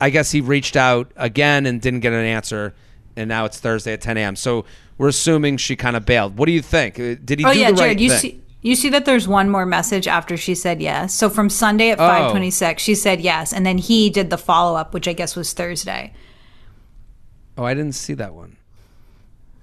I 0.00 0.10
guess 0.10 0.30
he 0.32 0.40
reached 0.40 0.76
out 0.76 1.12
again 1.16 1.66
and 1.66 1.80
didn't 1.80 2.00
get 2.00 2.12
an 2.12 2.24
answer, 2.24 2.74
and 3.16 3.28
now 3.28 3.44
it's 3.44 3.58
Thursday 3.60 3.92
at 3.92 4.00
10 4.00 4.16
a.m. 4.16 4.36
So 4.36 4.64
we're 4.98 5.08
assuming 5.08 5.56
she 5.56 5.76
kind 5.76 5.96
of 5.96 6.04
bailed. 6.06 6.36
What 6.36 6.46
do 6.46 6.52
you 6.52 6.62
think? 6.62 6.98
Uh, 6.98 7.14
Did 7.24 7.38
he 7.40 7.44
Oh 7.44 7.52
do 7.52 7.58
yeah, 7.58 7.66
the 7.68 7.72
right 7.74 7.78
Jared, 7.78 8.00
you 8.00 8.10
thing? 8.10 8.18
see 8.18 8.42
you 8.62 8.74
see 8.76 8.90
that 8.90 9.06
there's 9.06 9.26
one 9.26 9.48
more 9.48 9.64
message 9.64 10.06
after 10.06 10.36
she 10.36 10.54
said 10.54 10.82
yes. 10.82 11.14
So 11.14 11.30
from 11.30 11.48
Sunday 11.48 11.90
at 11.90 11.98
Oh. 11.98 12.02
5:26, 12.34 12.78
she 12.78 12.94
said 12.94 13.20
yes, 13.22 13.52
and 13.54 13.64
then 13.64 13.78
he 13.78 14.10
did 14.10 14.28
the 14.28 14.36
follow-up, 14.36 14.92
which 14.92 15.08
I 15.08 15.14
guess 15.14 15.34
was 15.34 15.54
Thursday. 15.54 16.12
oh, 17.56 17.64
I 17.64 17.72
didn't 17.74 17.94
see 17.94 18.12
that 18.14 18.34
one. 18.34 18.56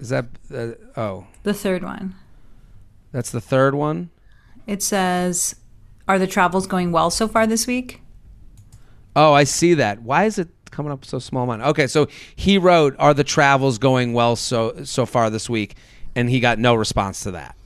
Is 0.00 0.08
that? 0.10 0.26
Uh, 0.52 0.70
oh, 0.96 1.26
The 1.44 1.54
third 1.54 1.82
one. 1.84 2.14
that's 3.12 3.30
the 3.30 3.40
third 3.40 3.74
one. 3.74 4.10
It 4.68 4.82
says, 4.82 5.56
"Are 6.06 6.18
the 6.18 6.28
travels 6.28 6.68
going 6.68 6.92
well 6.92 7.10
so 7.10 7.26
far 7.26 7.46
this 7.46 7.66
week?" 7.66 8.02
Oh, 9.16 9.32
I 9.32 9.42
see 9.42 9.74
that. 9.74 10.02
Why 10.02 10.26
is 10.26 10.38
it 10.38 10.48
coming 10.70 10.92
up 10.92 11.04
so 11.04 11.18
small? 11.18 11.46
Mine. 11.46 11.62
Okay, 11.62 11.88
so 11.88 12.06
he 12.36 12.58
wrote, 12.58 12.94
"Are 12.98 13.14
the 13.14 13.24
travels 13.24 13.78
going 13.78 14.12
well 14.12 14.36
so 14.36 14.84
so 14.84 15.06
far 15.06 15.30
this 15.30 15.48
week?" 15.50 15.74
And 16.14 16.30
he 16.30 16.38
got 16.38 16.58
no 16.58 16.74
response 16.74 17.22
to 17.22 17.30
that. 17.32 17.56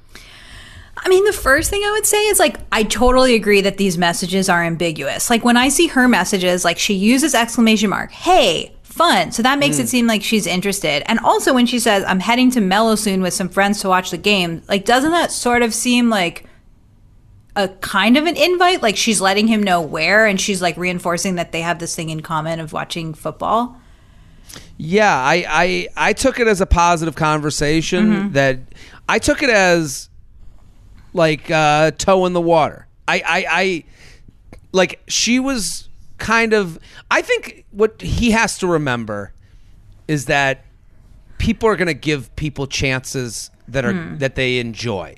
I 1.04 1.08
mean, 1.08 1.24
the 1.24 1.32
first 1.32 1.70
thing 1.70 1.82
I 1.84 1.90
would 1.92 2.06
say 2.06 2.28
is 2.28 2.38
like, 2.38 2.58
I 2.70 2.84
totally 2.84 3.34
agree 3.34 3.60
that 3.62 3.76
these 3.76 3.98
messages 3.98 4.48
are 4.48 4.62
ambiguous. 4.62 5.30
Like 5.30 5.44
when 5.44 5.56
I 5.56 5.68
see 5.68 5.88
her 5.88 6.06
messages, 6.06 6.64
like 6.64 6.78
she 6.78 6.94
uses 6.94 7.34
exclamation 7.34 7.90
mark, 7.90 8.12
hey, 8.12 8.72
fun. 8.82 9.32
So 9.32 9.42
that 9.42 9.58
makes 9.58 9.78
it 9.78 9.86
mm. 9.86 9.88
seem 9.88 10.06
like 10.06 10.22
she's 10.22 10.46
interested. 10.46 11.02
And 11.06 11.18
also 11.20 11.54
when 11.54 11.66
she 11.66 11.80
says, 11.80 12.04
I'm 12.06 12.20
heading 12.20 12.50
to 12.52 12.60
Mellow 12.60 12.94
soon 12.94 13.20
with 13.20 13.34
some 13.34 13.48
friends 13.48 13.80
to 13.80 13.88
watch 13.88 14.10
the 14.10 14.18
game, 14.18 14.62
like, 14.68 14.84
doesn't 14.84 15.10
that 15.10 15.32
sort 15.32 15.62
of 15.62 15.74
seem 15.74 16.08
like 16.08 16.46
a 17.56 17.68
kind 17.68 18.16
of 18.16 18.26
an 18.26 18.36
invite? 18.36 18.82
Like 18.82 18.96
she's 18.96 19.20
letting 19.20 19.46
him 19.46 19.62
know 19.62 19.80
where 19.80 20.26
and 20.26 20.40
she's 20.40 20.62
like 20.62 20.76
reinforcing 20.76 21.34
that 21.36 21.52
they 21.52 21.60
have 21.62 21.78
this 21.78 21.94
thing 21.94 22.08
in 22.08 22.20
common 22.20 22.60
of 22.60 22.72
watching 22.72 23.14
football. 23.14 23.76
Yeah, 24.76 25.14
I 25.14 25.44
I, 25.48 25.88
I 25.96 26.12
took 26.12 26.40
it 26.40 26.46
as 26.46 26.60
a 26.60 26.66
positive 26.66 27.14
conversation. 27.14 28.32
That 28.32 28.58
I 29.08 29.18
took 29.18 29.42
it 29.42 29.50
as 29.50 30.08
like 31.12 31.50
uh, 31.50 31.92
toe 31.92 32.26
in 32.26 32.32
the 32.32 32.40
water. 32.40 32.86
I, 33.06 33.16
I 33.16 33.46
I 33.50 33.84
like 34.72 35.00
she 35.08 35.38
was 35.38 35.88
kind 36.18 36.52
of. 36.52 36.78
I 37.10 37.22
think 37.22 37.64
what 37.70 38.00
he 38.00 38.30
has 38.32 38.58
to 38.58 38.66
remember 38.66 39.32
is 40.08 40.26
that 40.26 40.64
people 41.38 41.68
are 41.68 41.76
going 41.76 41.86
to 41.88 41.94
give 41.94 42.34
people 42.36 42.66
chances 42.66 43.50
that 43.68 43.84
are 43.84 44.16
that 44.16 44.34
they 44.34 44.58
enjoy. 44.58 45.16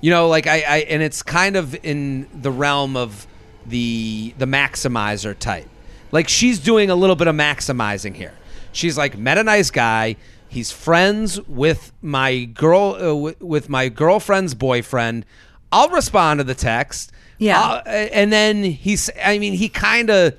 You 0.00 0.10
know, 0.10 0.28
like 0.28 0.46
I, 0.46 0.62
I 0.66 0.76
and 0.88 1.02
it's 1.02 1.22
kind 1.22 1.56
of 1.56 1.74
in 1.84 2.26
the 2.34 2.50
realm 2.50 2.96
of 2.96 3.26
the 3.66 4.34
the 4.38 4.46
maximizer 4.46 5.38
type. 5.38 5.68
Like 6.12 6.28
she's 6.28 6.58
doing 6.58 6.90
a 6.90 6.94
little 6.94 7.16
bit 7.16 7.28
of 7.28 7.34
maximizing 7.36 8.14
here. 8.14 8.34
She's 8.72 8.96
like 8.96 9.16
met 9.18 9.36
a 9.38 9.42
nice 9.44 9.70
guy. 9.70 10.16
He's 10.48 10.72
friends 10.72 11.40
with 11.42 11.92
my 12.02 12.44
girl 12.44 12.94
uh, 12.96 12.98
w- 13.00 13.36
with 13.40 13.68
my 13.68 13.88
girlfriend's 13.88 14.54
boyfriend. 14.54 15.24
I'll 15.70 15.90
respond 15.90 16.38
to 16.40 16.44
the 16.44 16.54
text. 16.56 17.12
Yeah. 17.38 17.60
I'll- 17.60 17.82
and 17.86 18.32
then 18.32 18.64
he's 18.64 19.10
I 19.22 19.38
mean 19.38 19.52
he 19.52 19.68
kind 19.68 20.10
of 20.10 20.34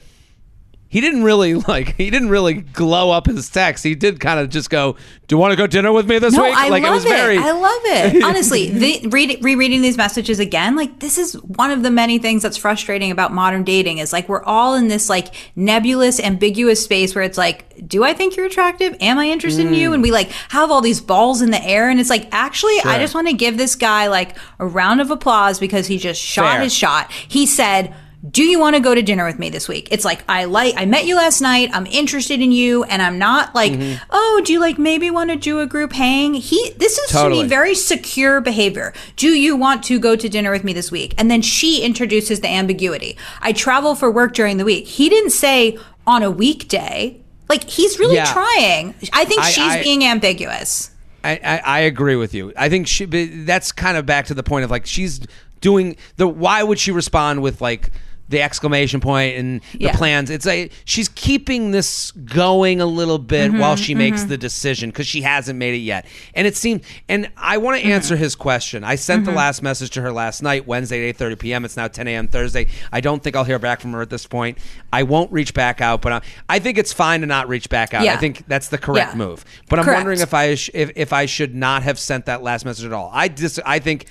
he 0.92 1.00
didn't 1.00 1.24
really 1.24 1.54
like 1.70 1.96
he 1.96 2.10
didn't 2.10 2.28
really 2.28 2.54
glow 2.56 3.12
up 3.12 3.26
his 3.26 3.50
text. 3.50 3.82
He 3.82 3.96
did 3.96 4.20
kind 4.20 4.42
of 4.42 4.50
just 4.50 4.70
go, 4.70 4.98
"Do 5.28 5.36
you 5.36 5.38
want 5.38 5.54
to 5.54 5.56
go 5.56 5.66
dinner 5.66 5.94
with 5.94 6.06
me 6.06 6.20
this 6.20 6.34
No, 6.34 6.44
week?" 6.44 6.54
I 6.54 6.68
like 6.68 6.84
love 6.84 6.92
it 6.92 6.96
was 6.96 7.04
very 7.06 7.38
I 7.38 7.52
love 7.52 7.82
it. 7.86 8.24
Honestly, 8.26 8.70
the, 8.70 9.08
read, 9.08 9.40
rereading 9.42 9.82
these 9.82 9.96
messages 9.96 10.40
again, 10.40 10.76
like 10.76 11.00
this 11.00 11.18
is 11.18 11.36
one 11.44 11.72
of 11.72 11.82
the 11.82 11.90
many 11.90 12.20
things 12.20 12.44
that's 12.44 12.58
frustrating 12.58 13.10
about 13.10 13.32
modern 13.32 13.64
dating 13.64 14.00
is 14.00 14.12
like 14.12 14.28
we're 14.28 14.44
all 14.44 14.76
in 14.76 14.90
this 14.90 15.10
like 15.10 15.34
nebulous, 15.56 16.20
ambiguous 16.20 16.84
space 16.84 17.16
where 17.16 17.24
it's 17.24 17.38
like, 17.38 17.88
do 17.88 18.04
I 18.04 18.14
think 18.14 18.36
you're 18.36 18.46
attractive? 18.46 18.98
Am 19.00 19.18
I 19.18 19.30
interested 19.30 19.68
in 19.68 19.74
you? 19.74 19.92
Mm. 19.92 19.94
And 19.94 20.04
we 20.04 20.12
like 20.12 20.28
have 20.50 20.72
all 20.72 20.82
these 20.82 21.00
balls 21.00 21.42
in 21.42 21.52
the 21.52 21.64
air, 21.64 21.90
and 21.90 22.02
it's 22.02 22.10
like, 22.10 22.28
actually, 22.34 22.78
I 22.84 23.00
just 23.00 23.16
want 23.16 23.30
to 23.30 23.34
give 23.34 23.58
this 23.58 23.76
guy 23.76 24.08
like 24.08 24.36
a 24.60 24.68
round 24.68 25.00
of 25.00 25.10
applause 25.10 25.58
because 25.58 25.88
he 25.88 25.98
just 25.98 26.22
shot 26.22 26.56
Fair. 26.56 26.64
his 26.64 26.74
shot. 26.74 27.10
He 27.14 27.46
said. 27.46 27.96
Do 28.30 28.44
you 28.44 28.60
want 28.60 28.76
to 28.76 28.80
go 28.82 28.94
to 28.94 29.02
dinner 29.02 29.26
with 29.26 29.40
me 29.40 29.50
this 29.50 29.68
week? 29.68 29.88
It's 29.90 30.06
like 30.06 30.24
I 30.30 30.46
like 30.46 30.76
I 30.78 30.86
met 30.86 31.06
you 31.06 31.16
last 31.16 31.42
night. 31.42 31.72
I'm 31.74 31.88
interested 31.88 32.40
in 32.40 32.52
you 32.52 32.84
and 32.84 33.02
I'm 33.02 33.18
not 33.18 33.56
like, 33.56 33.72
Mm-hmm. 33.72 34.04
"Oh, 34.12 34.42
do 34.46 34.54
you 34.54 34.60
like 34.60 34.78
maybe 34.78 35.10
want 35.10 35.32
to 35.32 35.36
do 35.36 35.60
a 35.60 35.66
group 35.66 35.92
hang?" 35.94 36.36
He 36.36 36.70
this 36.78 37.00
is 37.00 37.10
to 37.12 37.30
me 37.30 37.48
very 37.48 37.74
secure 37.74 38.40
behavior. 38.40 38.94
Do 39.16 39.30
you 39.30 39.56
want 39.56 39.84
to 39.86 40.00
go 40.00 40.16
to 40.16 40.30
dinner 40.30 40.52
with 40.52 40.64
me 40.64 40.72
this 40.72 40.92
week? 40.92 41.16
And 41.18 41.32
then 41.32 41.42
she 41.42 41.82
introduces 41.82 42.42
the 42.42 42.48
ambiguity. 42.50 43.18
I 43.42 43.54
travel 43.54 43.96
for 43.96 44.12
work 44.12 44.34
during 44.36 44.58
the 44.58 44.66
week. 44.66 44.86
He 44.86 45.10
didn't 45.10 45.32
say 45.32 45.80
on 46.06 46.22
a 46.22 46.30
weekday. 46.30 47.20
Like 47.50 47.68
he's 47.68 47.98
really 47.98 48.16
Yeah. 48.18 48.32
trying. 48.32 48.94
I 49.14 49.26
think 49.26 49.42
I- 49.42 49.50
she's 49.50 49.64
I- 49.74 49.82
being 49.84 50.06
ambiguous. 50.06 50.92
I, 51.24 51.40
I, 51.44 51.58
I 51.66 51.80
agree 51.82 52.16
with 52.16 52.34
you. 52.36 52.54
I 52.58 52.70
think 52.70 52.88
she. 52.88 53.06
That's 53.06 53.72
kind 53.72 53.98
of 53.98 54.06
back 54.06 54.26
to 54.28 54.34
the 54.36 54.44
point 54.44 54.64
of 54.66 54.70
like 54.72 54.86
she's 54.86 55.22
doing 55.60 55.96
the. 56.18 56.28
Why 56.28 56.62
would 56.64 56.78
she 56.80 56.92
respond 56.92 57.42
with 57.42 57.62
like 57.62 57.90
the 58.32 58.42
exclamation 58.42 59.00
point 59.00 59.38
and 59.38 59.62
the 59.74 59.86
Yeah. 59.86 59.96
plans? 59.96 60.30
It's 60.30 60.46
like 60.46 60.72
she's 60.86 61.08
keeping 61.10 61.72
this 61.72 62.12
going 62.12 62.82
a 62.82 62.86
little 62.86 63.20
bit 63.20 63.52
Mm-hmm, 63.52 63.60
while 63.60 63.76
she 63.76 63.94
makes 63.96 64.24
the 64.24 64.38
decision 64.38 64.90
because 64.90 65.06
she 65.08 65.22
hasn't 65.22 65.58
made 65.60 65.74
it 65.76 65.80
yet. 65.84 66.06
And 66.34 66.48
it 66.48 66.56
seemed. 66.56 66.82
And 67.08 67.30
I 67.38 67.58
want 67.58 67.78
Mm-hmm. 67.78 67.88
to 67.90 67.94
answer 67.94 68.16
his 68.16 68.36
question. 68.36 68.84
I 68.84 68.96
sent 68.96 69.26
the 69.26 69.32
last 69.32 69.62
message 69.62 69.92
to 69.92 70.02
her 70.02 70.12
last 70.12 70.42
night, 70.42 70.66
Wednesday 70.68 71.04
at 71.04 71.10
eight 71.10 71.18
thirty 71.18 71.36
p.m. 71.36 71.66
It's 71.66 71.78
now 71.78 71.88
ten 71.88 72.08
a.m. 72.08 72.28
Thursday. 72.28 72.68
I 72.92 73.02
don't 73.02 73.22
think 73.24 73.36
I'll 73.36 73.44
hear 73.44 73.60
back 73.60 73.80
from 73.82 73.92
her 73.94 74.02
at 74.02 74.10
this 74.10 74.26
point. 74.26 74.58
I 74.92 75.04
won't 75.04 75.32
reach 75.32 75.54
back 75.54 75.82
out, 75.82 76.02
but 76.02 76.12
I, 76.14 76.22
I 76.50 76.60
think 76.60 76.78
it's 76.78 76.94
fine 76.94 77.22
to 77.22 77.28
not 77.28 77.48
reach 77.48 77.70
back 77.70 77.94
out. 77.94 78.04
Yeah. 78.04 78.14
I 78.14 78.18
think 78.18 78.48
that's 78.48 78.70
the 78.70 78.78
correct 78.78 79.12
Yeah. 79.12 79.18
move. 79.18 79.46
But 79.70 79.80
I'm 79.80 79.86
Correct. 79.86 79.98
wondering 80.00 80.20
if 80.22 80.34
I 80.34 80.56
sh- 80.56 80.70
if, 80.74 80.92
if 80.96 81.14
I 81.14 81.26
should 81.26 81.54
not 81.54 81.84
have 81.84 82.00
sent 82.00 82.26
that 82.26 82.42
last 82.42 82.66
message 82.66 82.86
at 82.86 82.94
all. 82.94 83.10
I 83.14 83.28
dis- 83.28 83.60
I 83.66 83.80
think 83.80 84.06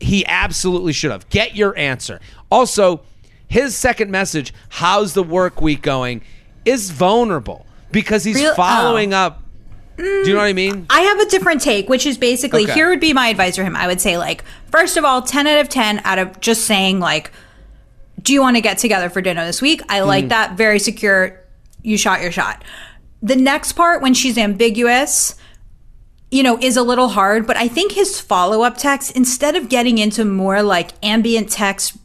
he 0.00 0.24
absolutely 0.26 0.92
should 0.92 1.10
have. 1.10 1.28
Get 1.28 1.56
your 1.56 1.76
answer. 1.76 2.20
Also, 2.50 3.02
his 3.50 3.76
second 3.76 4.10
message, 4.10 4.54
"How's 4.70 5.12
the 5.12 5.22
work 5.22 5.60
week 5.60 5.82
going?" 5.82 6.22
is 6.64 6.90
vulnerable 6.90 7.66
because 7.90 8.24
he's 8.24 8.36
Real- 8.36 8.54
following 8.54 9.12
up. 9.12 9.42
Do 9.96 10.04
you 10.04 10.32
know 10.32 10.40
what 10.40 10.46
I 10.46 10.54
mean? 10.54 10.86
I 10.88 11.00
have 11.02 11.18
a 11.20 11.26
different 11.26 11.60
take, 11.60 11.90
which 11.90 12.06
is 12.06 12.16
basically 12.16 12.64
Okay. 12.64 12.72
here 12.72 12.88
would 12.88 13.00
be 13.00 13.12
my 13.12 13.28
advice 13.28 13.56
for 13.56 13.64
him. 13.64 13.76
I 13.76 13.86
would 13.86 14.00
say, 14.00 14.16
like, 14.16 14.44
first 14.70 14.96
of 14.96 15.04
all, 15.04 15.20
10 15.20 15.46
out 15.46 15.60
of 15.60 15.68
10 15.68 16.00
out 16.04 16.18
of 16.18 16.40
just 16.40 16.64
saying, 16.64 17.00
like, 17.00 17.32
do 18.22 18.32
you 18.32 18.40
want 18.40 18.56
to 18.56 18.62
get 18.62 18.78
together 18.78 19.10
for 19.10 19.20
dinner 19.20 19.44
this 19.44 19.60
week? 19.60 19.82
I 19.88 20.00
like 20.00 20.26
mm. 20.26 20.30
that. 20.30 20.56
Very 20.56 20.78
secure. 20.78 21.38
You 21.82 21.98
shot 21.98 22.22
your 22.22 22.32
shot. 22.32 22.64
The 23.22 23.36
next 23.36 23.72
part, 23.72 24.00
when 24.00 24.14
she's 24.14 24.38
ambiguous, 24.38 25.34
you 26.30 26.42
know, 26.42 26.56
is 26.58 26.76
a 26.76 26.82
little 26.82 27.08
hard, 27.08 27.46
but 27.46 27.56
I 27.56 27.68
think 27.68 27.92
his 27.92 28.20
follow 28.20 28.62
up 28.62 28.78
text, 28.78 29.16
instead 29.16 29.56
of 29.56 29.68
getting 29.68 29.98
into 29.98 30.24
more 30.24 30.62
like 30.62 30.92
ambient 31.02 31.50
text 31.50 31.98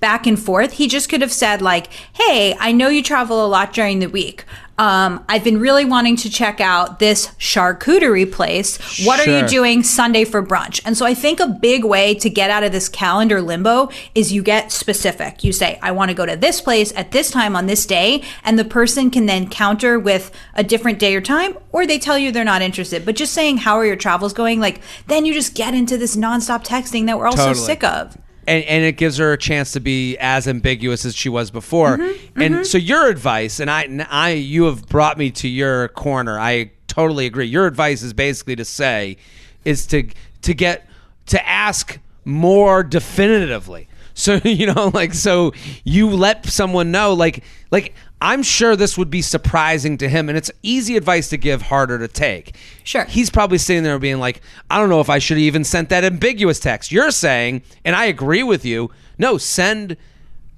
back 0.00 0.26
and 0.26 0.38
forth, 0.38 0.72
he 0.72 0.88
just 0.88 1.08
could 1.08 1.20
have 1.20 1.32
said, 1.32 1.62
like, 1.62 1.92
hey, 2.14 2.54
I 2.58 2.72
know 2.72 2.88
you 2.88 3.02
travel 3.02 3.44
a 3.44 3.48
lot 3.48 3.72
during 3.72 3.98
the 3.98 4.08
week. 4.08 4.44
Um, 4.78 5.24
I've 5.26 5.42
been 5.42 5.58
really 5.58 5.86
wanting 5.86 6.16
to 6.16 6.28
check 6.28 6.60
out 6.60 6.98
this 6.98 7.28
charcuterie 7.38 8.30
place. 8.30 9.06
What 9.06 9.26
are 9.26 9.40
you 9.40 9.48
doing 9.48 9.82
Sunday 9.82 10.24
for 10.24 10.42
brunch? 10.42 10.82
And 10.84 10.96
so 10.96 11.06
I 11.06 11.14
think 11.14 11.40
a 11.40 11.46
big 11.46 11.82
way 11.82 12.14
to 12.16 12.28
get 12.28 12.50
out 12.50 12.62
of 12.62 12.72
this 12.72 12.88
calendar 12.88 13.40
limbo 13.40 13.88
is 14.14 14.34
you 14.34 14.42
get 14.42 14.70
specific. 14.70 15.42
You 15.42 15.52
say, 15.52 15.78
I 15.80 15.92
want 15.92 16.10
to 16.10 16.14
go 16.14 16.26
to 16.26 16.36
this 16.36 16.60
place 16.60 16.92
at 16.94 17.12
this 17.12 17.30
time 17.30 17.56
on 17.56 17.64
this 17.64 17.86
day. 17.86 18.22
And 18.44 18.58
the 18.58 18.66
person 18.66 19.10
can 19.10 19.24
then 19.24 19.48
counter 19.48 19.98
with 19.98 20.30
a 20.54 20.62
different 20.62 20.98
day 20.98 21.16
or 21.16 21.22
time, 21.22 21.56
or 21.72 21.86
they 21.86 21.98
tell 21.98 22.18
you 22.18 22.30
they're 22.30 22.44
not 22.44 22.60
interested. 22.60 23.06
But 23.06 23.16
just 23.16 23.32
saying, 23.32 23.56
how 23.58 23.76
are 23.76 23.86
your 23.86 23.96
travels 23.96 24.34
going? 24.34 24.60
Like, 24.60 24.82
then 25.06 25.24
you 25.24 25.32
just 25.32 25.54
get 25.54 25.72
into 25.72 25.96
this 25.96 26.16
nonstop 26.16 26.66
texting 26.66 27.06
that 27.06 27.18
we're 27.18 27.28
all 27.28 27.36
so 27.36 27.54
sick 27.54 27.82
of. 27.82 28.18
And, 28.46 28.64
and 28.64 28.84
it 28.84 28.96
gives 28.96 29.16
her 29.18 29.32
a 29.32 29.38
chance 29.38 29.72
to 29.72 29.80
be 29.80 30.16
as 30.18 30.46
ambiguous 30.46 31.04
as 31.04 31.14
she 31.14 31.28
was 31.28 31.50
before. 31.50 31.98
Mm-hmm, 31.98 32.42
and 32.42 32.66
so 32.66 32.78
your 32.78 33.08
advice, 33.08 33.60
and 33.60 33.70
I, 33.70 33.82
and 33.82 34.06
I, 34.08 34.30
you 34.30 34.64
have 34.64 34.86
brought 34.86 35.18
me 35.18 35.30
to 35.32 35.48
your 35.48 35.88
corner. 35.88 36.38
I 36.38 36.70
totally 36.86 37.26
agree. 37.26 37.46
Your 37.46 37.66
advice 37.66 38.02
is 38.02 38.12
basically 38.12 38.56
to 38.56 38.64
say, 38.64 39.16
is 39.64 39.86
to 39.88 40.08
to 40.42 40.54
get 40.54 40.88
to 41.26 41.48
ask 41.48 41.98
more 42.24 42.82
definitively. 42.82 43.88
So 44.18 44.40
you 44.44 44.72
know, 44.72 44.90
like, 44.94 45.12
so 45.12 45.52
you 45.84 46.08
let 46.08 46.46
someone 46.46 46.90
know, 46.90 47.12
like, 47.12 47.44
like 47.70 47.92
I'm 48.20 48.42
sure 48.42 48.76
this 48.76 48.96
would 48.96 49.10
be 49.10 49.20
surprising 49.20 49.98
to 49.98 50.08
him, 50.08 50.28
and 50.28 50.38
it's 50.38 50.50
easy 50.62 50.96
advice 50.96 51.28
to 51.30 51.36
give, 51.36 51.62
harder 51.62 51.98
to 51.98 52.08
take. 52.08 52.56
Sure. 52.82 53.04
He's 53.04 53.28
probably 53.28 53.58
sitting 53.58 53.82
there 53.82 53.98
being 53.98 54.18
like, 54.18 54.40
I 54.70 54.78
don't 54.78 54.88
know 54.88 55.00
if 55.00 55.10
I 55.10 55.18
should 55.18 55.36
have 55.36 55.42
even 55.42 55.64
sent 55.64 55.90
that 55.90 56.02
ambiguous 56.02 56.58
text. 56.58 56.90
You're 56.90 57.10
saying, 57.10 57.62
and 57.84 57.94
I 57.94 58.06
agree 58.06 58.42
with 58.42 58.64
you, 58.64 58.90
no, 59.18 59.36
send 59.36 59.96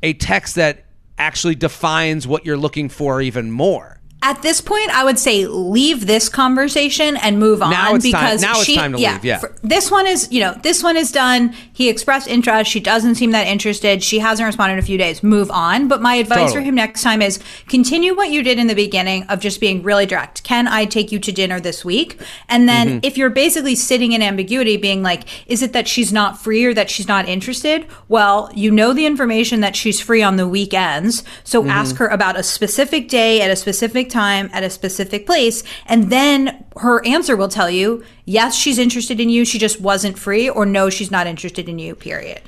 a 0.03 0.13
text 0.15 0.55
that 0.55 0.85
actually 1.19 1.57
defines 1.57 2.29
what 2.29 2.47
you're 2.47 2.57
looking 2.57 2.89
for 2.89 3.21
even 3.21 3.51
more. 3.51 3.98
At 4.21 4.43
this 4.43 4.61
point, 4.61 4.91
I 4.91 5.05
would 5.05 5.19
say 5.19 5.47
leave 5.47 6.07
this 6.09 6.29
conversation 6.29 7.17
and 7.19 7.39
move 7.39 7.63
on 7.63 7.71
Now 7.71 7.95
it's 7.95 8.05
time- 8.11 8.21
because 8.25 8.43
now 8.43 8.61
it's 8.61 8.75
time 8.75 8.91
to 8.93 8.99
leave, 8.99 9.25
yeah. 9.25 9.39
for- 9.39 9.55
this 9.63 9.93
one 9.93 10.09
is, 10.09 10.27
you 10.33 10.41
know, 10.41 10.57
this 10.63 10.83
one 10.83 10.97
is 10.97 11.13
done. 11.13 11.55
He 11.73 11.89
expressed 11.89 12.27
interest. 12.27 12.69
She 12.69 12.81
doesn't 12.81 13.15
seem 13.15 13.31
that 13.31 13.47
interested. 13.47 14.03
She 14.03 14.19
hasn't 14.19 14.45
responded 14.45 14.73
in 14.73 14.79
a 14.81 14.83
few 14.83 14.99
days. 14.99 15.23
Move 15.23 15.53
on. 15.53 15.87
But 15.87 16.03
my 16.03 16.17
advice 16.17 16.53
for 16.53 16.61
him 16.61 16.75
next 16.75 17.03
time 17.03 17.23
is 17.23 17.39
continue 17.69 18.17
what 18.17 18.31
you 18.31 18.43
did 18.43 18.59
in 18.59 18.67
the 18.67 18.75
beginning 18.75 19.23
of 19.29 19.39
just 19.39 19.61
being 19.61 19.85
really 19.85 20.05
direct. 20.05 20.43
Can 20.43 20.67
I 20.67 20.85
take 20.85 21.13
you 21.13 21.21
to 21.21 21.31
dinner 21.31 21.61
this 21.61 21.85
week? 21.85 22.21
And 22.49 22.69
then 22.69 22.89
Mm-hmm. 22.89 22.99
if 23.03 23.17
you're 23.19 23.31
basically 23.31 23.75
sitting 23.77 24.13
in 24.13 24.23
ambiguity, 24.23 24.77
being 24.77 25.03
like, 25.03 25.25
is 25.47 25.63
it 25.63 25.73
that 25.75 25.87
she's 25.87 26.13
not 26.13 26.41
free 26.43 26.65
or 26.65 26.75
that 26.75 26.91
she's 26.91 27.07
not 27.07 27.29
interested? 27.29 27.87
Well, 28.09 28.51
you 28.55 28.71
know 28.73 28.93
the 28.93 29.07
information 29.07 29.61
that 29.61 29.77
she's 29.77 30.01
free 30.01 30.23
on 30.25 30.37
the 30.37 30.49
weekends. 30.49 31.23
So 31.45 31.61
Mm-hmm. 31.61 31.71
ask 31.71 31.97
her 31.97 32.09
about 32.09 32.37
a 32.39 32.43
specific 32.43 33.09
day 33.09 33.41
at 33.43 33.51
a 33.51 33.57
specific 33.57 34.08
time 34.11 34.51
at 34.53 34.63
a 34.63 34.71
specific 34.71 35.27
place. 35.27 35.63
And 35.87 36.11
then 36.11 36.65
her 36.77 37.05
answer 37.07 37.37
will 37.37 37.49
tell 37.49 37.71
you, 37.71 38.03
yes, 38.25 38.55
she's 38.55 38.79
interested 38.79 39.21
in 39.21 39.29
you. 39.29 39.45
She 39.45 39.59
just 39.59 39.81
wasn't 39.81 40.19
free 40.19 40.49
or 40.49 40.65
no, 40.67 40.91
she's 40.91 41.11
not 41.11 41.27
interested 41.27 41.69
in 41.69 41.79
you, 41.79 41.95
period. 41.95 42.43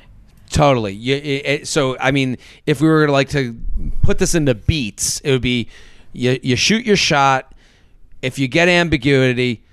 Totally. 0.49 0.93
You, 0.93 1.15
it, 1.15 1.45
it- 1.45 1.67
so, 1.67 1.97
I 1.99 2.11
mean, 2.11 2.37
if 2.65 2.81
we 2.81 2.87
were 2.89 3.07
like 3.09 3.29
to 3.29 3.57
put 4.01 4.19
this 4.19 4.35
into 4.35 4.53
beats, 4.53 5.19
it 5.21 5.31
would 5.31 5.41
be 5.41 5.69
you, 6.13 6.39
you 6.43 6.55
shoot 6.55 6.85
your 6.85 6.97
shot. 6.97 7.53
If 8.21 8.37
you 8.37 8.47
get 8.47 8.67
ambiguity, 8.67 9.63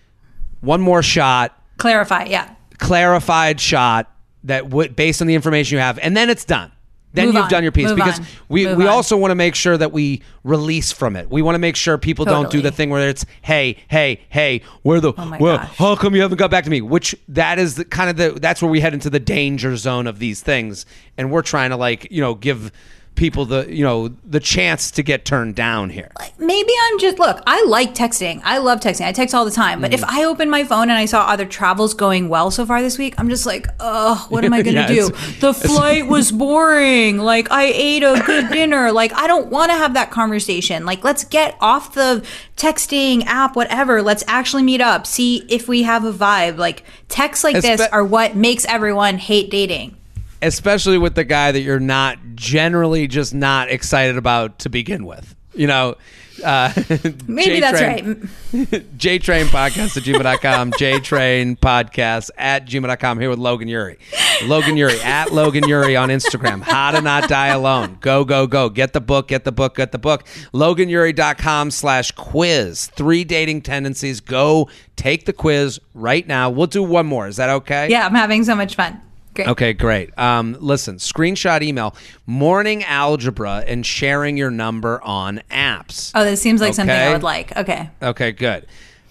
one 0.61 0.81
more 0.81 1.03
shot, 1.03 1.61
Clarify, 1.79 2.25
yeah. 2.25 2.55
clarified 2.79 3.61
shot 3.61 4.11
that 4.45 4.71
would 4.71 4.97
based 4.97 5.21
on 5.21 5.27
the 5.27 5.35
information 5.35 5.77
you 5.77 5.81
have, 5.81 5.99
and 5.99 6.17
then 6.17 6.31
it's 6.31 6.45
done. 6.45 6.73
Then 7.15 7.27
Move 7.27 7.35
you've 7.37 7.45
on. 7.45 7.51
done 7.51 7.63
your 7.63 7.73
piece 7.73 7.87
Move 7.89 7.97
because 7.97 8.21
on. 8.21 8.27
we, 8.51 8.67
Move 8.67 8.77
we 8.79 8.85
on. 8.85 8.91
also 8.91 9.17
want 9.17 9.31
to 9.31 9.35
make 9.35 9.55
sure 9.55 9.77
that 9.79 9.93
we 9.93 10.23
release 10.45 10.93
from 10.93 11.17
it. 11.17 11.31
We 11.31 11.41
want 11.41 11.55
to 11.55 11.59
make 11.59 11.75
sure 11.75 11.97
people 11.97 12.25
don't 12.27 12.45
do 12.45 12.59
Totally. 12.59 12.63
the 12.63 12.73
thing 12.73 12.91
where 12.91 13.09
it's 13.09 13.25
hey 13.43 13.77
hey 13.89 14.21
hey 14.29 14.61
where 14.83 15.01
the 15.01 15.13
Oh 15.17 15.25
my 15.25 15.39
well 15.39 15.57
gosh. 15.57 15.77
how 15.77 15.97
come 15.97 16.15
you 16.15 16.21
haven't 16.21 16.37
got 16.39 16.51
back 16.51 16.65
to 16.65 16.71
me? 16.71 16.81
Which 16.83 17.15
that 17.29 17.59
is 17.59 17.77
the 17.77 17.85
kind 17.87 18.11
of 18.11 18.17
the 18.17 18.39
that's 18.41 18.61
where 18.61 18.71
we 18.71 18.81
head 18.81 18.93
into 18.95 19.09
the 19.11 19.21
danger 19.21 19.75
zone 19.77 20.07
of 20.07 20.19
these 20.19 20.43
things, 20.43 20.85
and 21.17 21.31
we're 21.33 21.43
trying 21.43 21.71
to 21.71 21.77
like 21.77 22.09
you 22.11 22.21
know 22.21 22.35
give 22.35 22.71
people 23.19 23.45
the 23.45 23.67
you 23.69 23.85
know 23.85 24.09
the 24.25 24.41
chance 24.41 24.91
to 24.93 25.03
get 25.03 25.25
turned 25.27 25.55
down 25.55 25.91
here. 25.91 26.11
Maybe 26.39 26.73
I'm 26.85 26.99
just 26.99 27.19
look. 27.19 27.43
I 27.47 27.63
like 27.65 27.95
texting. 27.95 28.41
I 28.45 28.59
love 28.59 28.81
texting. 28.81 29.07
I 29.07 29.13
text 29.13 29.35
all 29.35 29.45
the 29.45 29.51
time. 29.51 29.81
But 29.83 29.93
if 29.93 30.01
Mm. 30.01 30.07
I 30.09 30.25
open 30.25 30.49
my 30.49 30.65
phone 30.65 30.85
and 30.89 30.93
I 30.93 31.05
saw 31.05 31.27
other 31.27 31.45
travels 31.45 31.93
going 31.95 32.29
well 32.29 32.51
so 32.51 32.65
far 32.65 32.81
this 32.81 32.97
week, 32.97 33.15
I'm 33.19 33.29
just 33.29 33.45
like, 33.45 33.67
oh, 33.81 34.25
what 34.31 34.45
am 34.45 34.53
I 34.53 34.63
gonna 34.67 34.81
Yeah, 34.83 34.87
do? 34.87 35.11
The 35.41 35.53
flight 35.53 36.07
was 36.15 36.33
boring. 36.33 37.19
Like 37.19 37.51
I 37.51 37.65
ate 37.65 38.03
a 38.05 38.23
good 38.25 38.49
dinner. 38.51 38.93
Like 38.93 39.13
I 39.15 39.27
don't 39.27 39.49
want 39.49 39.71
to 39.73 39.77
have 39.77 39.95
that 39.95 40.11
conversation. 40.11 40.87
Like 40.87 41.03
let's 41.05 41.25
get 41.25 41.57
off 41.61 41.95
the 41.95 42.25
texting 42.57 43.25
app, 43.27 43.57
whatever. 43.57 44.01
Let's 44.03 44.25
actually 44.29 44.63
meet 44.63 44.81
up. 44.81 45.07
See 45.07 45.45
if 45.49 45.69
we 45.69 45.83
have 45.83 46.05
a 46.05 46.13
vibe. 46.13 46.57
Like 46.57 46.85
texts 47.09 47.45
like 47.45 47.61
this 47.61 47.81
are 47.93 48.05
what 48.05 48.37
makes 48.37 48.65
everyone 48.67 49.19
hate 49.19 49.51
dating. 49.51 49.97
Especially 50.41 50.99
with 50.99 51.15
the 51.15 51.25
guy 51.25 51.53
that 51.53 51.61
you're 51.61 51.81
not 51.81 52.19
generally 52.35 53.07
just 53.09 53.35
not 53.35 53.71
excited 53.71 54.17
about 54.17 54.61
to 54.61 54.69
begin 54.69 55.05
with. 55.05 55.35
You 55.55 55.67
know, 55.67 55.97
uh, 56.45 56.73
Maybe 57.27 57.59
that's 57.59 57.81
J-Train- 57.81 58.31
right. 58.53 58.71
JTrain 58.97 59.45
podcast 59.47 59.97
at 59.97 60.03
gmail.com, 60.05 60.71
JTrain 60.79 61.59
podcast 61.59 62.31
at 62.39 62.65
gmail.com 62.67 63.19
here 63.19 63.29
with 63.29 63.41
Logan 63.41 63.67
Ury. 63.67 63.99
Logan 64.45 64.77
Ury 64.77 65.01
at 65.01 65.33
Logan 65.33 65.67
Ury 65.69 65.97
on 65.97 66.11
Instagram. 66.11 66.63
How 66.63 66.93
to 66.93 67.01
not 67.01 67.29
die 67.29 67.49
alone. 67.49 67.99
Go, 68.01 68.25
go, 68.25 68.47
go. 68.47 68.69
Get 68.69 68.93
the 68.93 69.01
book, 69.01 69.27
get 69.27 69.43
the 69.43 69.51
book, 69.51 69.75
get 69.77 69.91
the 69.91 69.99
book. 69.99 70.25
LoganUry.com 70.55 71.73
slash 71.73 72.13
quiz. 72.13 72.87
Three 72.87 73.25
dating 73.25 73.63
tendencies. 73.63 74.21
Go 74.21 74.69
take 74.95 75.25
the 75.25 75.33
quiz 75.33 75.81
right 75.95 76.27
now. 76.27 76.51
We'll 76.51 76.69
do 76.69 76.85
one 76.85 77.07
more. 77.07 77.27
Is 77.27 77.37
that 77.39 77.51
okay? 77.51 77.89
Yeah, 77.89 78.07
I'm 78.07 78.15
having 78.15 78.45
so 78.45 78.55
much 78.55 78.77
fun. 78.77 79.01
Great. 79.39 79.49
Okay, 79.51 79.73
great. 79.73 80.19
Um, 80.19 80.57
listen, 80.59 80.97
screenshot 80.97 81.63
email, 81.63 81.95
morning 82.27 82.83
algebra, 82.83 83.63
and 83.69 83.87
sharing 83.87 84.37
your 84.37 84.51
number 84.51 85.01
on 85.05 85.41
apps. 85.49 86.11
Oh, 86.17 86.25
this 86.25 86.43
seems 86.43 86.61
like 86.61 86.75
something 86.75 86.95
I 86.95 87.05
Okay. 87.05 87.13
would 87.13 87.23
like. 87.23 87.57
Okay. 87.57 87.91
Okay, 88.03 88.33
good. 88.33 88.67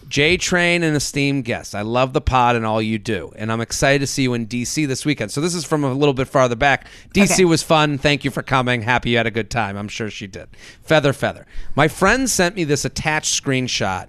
J 0.09 0.36
Train, 0.38 0.84
an 0.84 0.95
esteemed 0.95 1.45
guest. 1.45 1.73
I 1.75 1.82
love 1.82 2.11
the 2.13 2.19
pod 2.21 2.55
and 2.57 2.65
all 2.65 2.82
you 2.82 2.97
do, 2.99 3.32
and 3.38 3.51
I'm 3.51 3.61
excited 3.61 3.99
to 3.99 4.07
see 4.07 4.23
you 4.23 4.34
in 4.34 4.47
DC 4.47 4.86
this 4.88 5.05
weekend. 5.05 5.32
So 5.32 5.39
this 5.41 5.53
is 5.55 5.63
from 5.65 5.84
a 5.86 5.93
little 5.93 6.13
bit 6.13 6.28
farther 6.28 6.55
back. 6.55 6.88
DC 7.13 7.34
Okay. 7.36 7.45
was 7.45 7.61
fun. 7.63 7.97
Thank 7.97 8.23
you 8.25 8.32
for 8.32 8.41
coming. 8.41 8.82
Happy 8.82 9.11
you 9.11 9.17
had 9.17 9.28
a 9.28 9.32
good 9.32 9.49
time. 9.49 9.78
I'm 9.78 9.88
sure 9.89 10.09
she 10.09 10.28
did. 10.28 10.47
Feather, 10.84 11.11
feather. 11.13 11.45
My 11.75 11.88
friend 11.89 12.30
sent 12.30 12.55
me 12.55 12.63
this 12.65 12.84
attached 12.86 13.41
screenshot. 13.43 14.07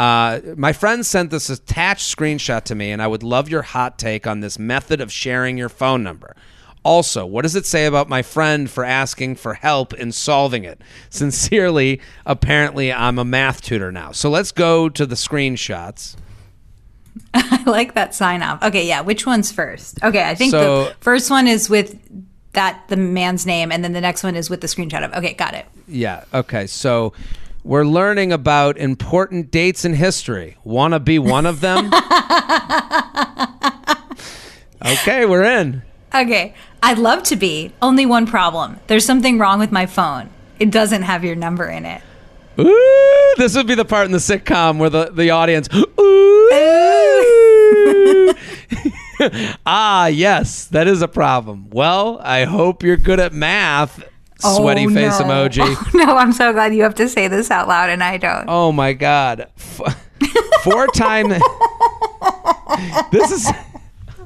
Uh, 0.00 0.40
my 0.56 0.72
friend 0.72 1.04
sent 1.04 1.30
this 1.30 1.50
attached 1.50 2.16
screenshot 2.16 2.64
to 2.64 2.74
me, 2.74 2.90
and 2.90 3.02
I 3.02 3.06
would 3.06 3.22
love 3.22 3.50
your 3.50 3.60
hot 3.60 3.98
take 3.98 4.26
on 4.26 4.40
this 4.40 4.58
method 4.58 5.02
of 5.02 5.12
sharing 5.12 5.58
your 5.58 5.68
phone 5.68 6.02
number. 6.02 6.34
Also, 6.82 7.26
what 7.26 7.42
does 7.42 7.54
it 7.54 7.66
say 7.66 7.84
about 7.84 8.08
my 8.08 8.22
friend 8.22 8.70
for 8.70 8.82
asking 8.82 9.36
for 9.36 9.52
help 9.52 9.92
in 9.92 10.10
solving 10.10 10.64
it? 10.64 10.80
Sincerely, 11.10 12.00
apparently, 12.24 12.90
I'm 12.90 13.18
a 13.18 13.26
math 13.26 13.60
tutor 13.60 13.92
now. 13.92 14.12
So 14.12 14.30
let's 14.30 14.52
go 14.52 14.88
to 14.88 15.04
the 15.04 15.16
screenshots. 15.16 16.16
I 17.34 17.62
like 17.66 17.92
that 17.92 18.14
sign 18.14 18.40
off. 18.40 18.62
Okay, 18.62 18.88
yeah. 18.88 19.02
Which 19.02 19.26
one's 19.26 19.52
first? 19.52 20.02
Okay, 20.02 20.24
I 20.26 20.34
think 20.34 20.52
So- 20.52 20.84
the 20.86 20.94
first 21.00 21.30
one 21.30 21.46
is 21.46 21.68
with 21.68 22.00
that 22.54 22.82
the 22.88 22.96
man's 22.96 23.44
name, 23.44 23.70
and 23.70 23.84
then 23.84 23.92
the 23.92 24.00
next 24.00 24.22
one 24.24 24.34
is 24.34 24.48
with 24.48 24.62
the 24.62 24.66
screenshot 24.66 25.04
of. 25.04 25.12
Okay, 25.12 25.34
got 25.34 25.52
it. 25.52 25.66
Yeah. 25.86 26.24
Okay. 26.32 26.66
So 26.66 27.12
we're 27.62 27.84
learning 27.84 28.32
about 28.32 28.78
important 28.78 29.50
dates 29.50 29.84
in 29.84 29.94
history. 29.94 30.56
Want 30.64 30.94
to 30.94 31.00
be 31.00 31.18
one 31.18 31.46
of 31.46 31.60
them? 31.60 31.86
okay, 34.84 35.26
we're 35.26 35.44
in. 35.44 35.82
Okay, 36.14 36.54
I'd 36.82 36.98
love 36.98 37.22
to 37.24 37.36
be. 37.36 37.72
Only 37.80 38.06
one 38.06 38.26
problem. 38.26 38.80
There's 38.86 39.04
something 39.04 39.38
wrong 39.38 39.58
with 39.58 39.72
my 39.72 39.86
phone. 39.86 40.30
It 40.58 40.70
doesn't 40.70 41.02
have 41.02 41.24
your 41.24 41.36
number 41.36 41.66
in 41.66 41.84
it. 41.84 42.02
Ooh, 42.58 43.34
this 43.36 43.54
would 43.56 43.66
be 43.66 43.74
the 43.74 43.84
part 43.84 44.06
in 44.06 44.12
the 44.12 44.18
sitcom 44.18 44.78
where 44.78 44.90
the, 44.90 45.10
the 45.12 45.30
audience. 45.30 45.68
Ooh. 45.74 45.86
ah, 49.66 50.06
yes, 50.06 50.64
that 50.66 50.86
is 50.88 51.02
a 51.02 51.08
problem. 51.08 51.68
Well, 51.70 52.18
I 52.22 52.44
hope 52.44 52.82
you're 52.82 52.96
good 52.96 53.20
at 53.20 53.32
math. 53.32 54.04
Sweaty 54.40 54.86
Oh, 54.86 54.90
face 54.90 55.18
no. 55.20 55.26
emoji. 55.26 55.60
Oh, 55.66 55.90
no, 55.94 56.16
I'm 56.16 56.32
so 56.32 56.52
glad 56.52 56.74
you 56.74 56.82
have 56.82 56.94
to 56.96 57.08
say 57.08 57.28
this 57.28 57.50
out 57.50 57.68
loud, 57.68 57.90
and 57.90 58.02
I 58.02 58.16
don't. 58.16 58.46
Oh 58.48 58.72
my 58.72 58.92
god. 58.92 59.48
Four 60.64 60.86
time. 60.88 61.28
this 63.12 63.30
is 63.30 63.46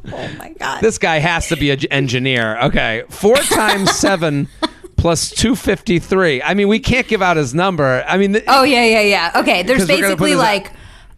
Oh 0.07 0.29
my 0.39 0.51
god. 0.59 0.81
this 0.83 0.99
guy 0.99 1.19
has 1.19 1.49
to 1.49 1.57
be 1.57 1.71
an 1.71 1.81
engineer. 1.91 2.59
Okay, 2.65 3.05
four 3.09 3.37
times 3.37 3.91
seven 3.93 4.49
plus 4.97 5.31
two 5.31 5.57
fifty 5.57 5.99
three. 5.99 6.43
I 6.43 6.55
mean, 6.55 6.69
we 6.69 6.79
can't 6.79 7.07
give 7.09 7.23
out 7.23 7.37
his 7.37 7.55
number. 7.55 8.05
I 8.07 8.17
mean, 8.19 8.33
th- 8.35 8.45
Oh 8.49 8.65
yeah, 8.65 8.85
yeah, 8.85 9.01
yeah. 9.01 9.33
Okay, 9.37 9.63
there's 9.63 9.81
'Cause 9.81 9.89
we're 9.89 10.03
gonna 10.03 10.17
put 10.17 10.25
basically 10.25 10.35
like 10.35 10.71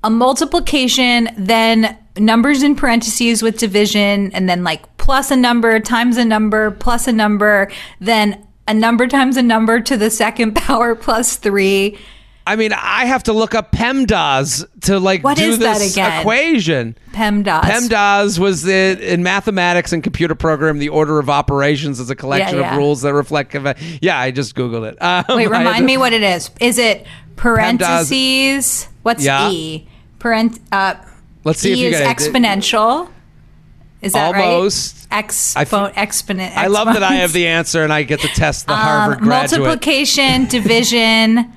a 0.04 0.10
multiplication, 0.10 1.28
then 1.36 1.98
numbers 2.16 2.62
in 2.62 2.76
parentheses 2.76 3.42
with 3.42 3.58
division, 3.58 4.30
and 4.32 4.48
then 4.48 4.62
like 4.62 4.96
plus 4.98 5.30
a 5.32 5.36
number 5.36 5.80
times 5.80 6.16
a 6.16 6.24
number 6.24 6.70
plus 6.70 7.08
a 7.08 7.12
number, 7.12 7.70
then 8.00 8.46
a 8.68 8.74
number 8.74 9.06
times 9.06 9.36
a 9.36 9.42
number 9.42 9.80
to 9.80 9.96
the 9.96 10.10
second 10.10 10.54
power 10.56 10.94
plus 10.94 11.36
three. 11.36 11.98
I 12.48 12.54
mean, 12.54 12.72
I 12.72 13.06
have 13.06 13.24
to 13.24 13.32
look 13.32 13.56
up 13.56 13.72
PEMDAS 13.72 14.80
to 14.82 15.00
like 15.00 15.24
What 15.24 15.36
do 15.36 15.42
is 15.42 15.58
that 15.58 15.78
this 15.78 15.94
again? 15.94 16.20
equation. 16.20 16.96
PEMDAS. 17.10 17.62
PEMDAS 17.62 18.38
was 18.38 18.62
the 18.62 18.96
in 19.12 19.24
mathematics 19.24 19.92
and 19.92 20.00
computer 20.00 20.36
program. 20.36 20.78
The 20.78 20.90
order 20.90 21.18
of 21.18 21.28
operations 21.28 21.98
is 21.98 22.08
a 22.08 22.14
collection 22.14 22.58
Yeah, 22.58 22.60
yeah. 22.62 22.70
of 22.72 22.78
rules 22.78 23.02
that 23.02 23.14
reflect. 23.14 23.52
Yeah, 24.00 24.16
I 24.20 24.30
just 24.30 24.54
googled 24.54 24.88
it. 24.92 25.02
Um, 25.02 25.24
Wait, 25.36 25.48
remind 25.50 25.78
to- 25.78 25.84
me 25.84 25.96
what 25.96 26.12
it 26.12 26.22
is. 26.22 26.52
Is 26.60 26.78
it 26.78 27.04
parentheses? 27.34 28.88
What's 29.02 29.24
Yeah. 29.24 29.50
E? 29.50 29.88
Parent. 30.18 30.60
Uh, 30.72 30.94
Let's 31.44 31.60
see 31.60 31.70
e 31.70 31.72
if 31.72 31.78
you 31.78 31.88
is 31.88 32.00
exponential. 32.00 33.08
Is 34.06 34.12
that 34.14 34.34
Almost. 34.34 35.06
right? 35.10 35.24
Expo- 35.26 35.56
I 35.56 35.62
f- 35.88 35.92
exponent. 35.96 36.56
I 36.56 36.66
love 36.68 36.86
that 36.92 37.02
I 37.02 37.16
have 37.16 37.32
the 37.32 37.46
answer 37.46 37.82
and 37.84 37.92
I 37.92 38.02
get 38.02 38.20
to 38.20 38.28
test 38.28 38.66
the 38.66 38.72
Um, 38.72 38.78
Harvard 38.78 39.18
graduate. 39.20 39.60
multiplication, 39.62 40.46
division, 40.58 41.52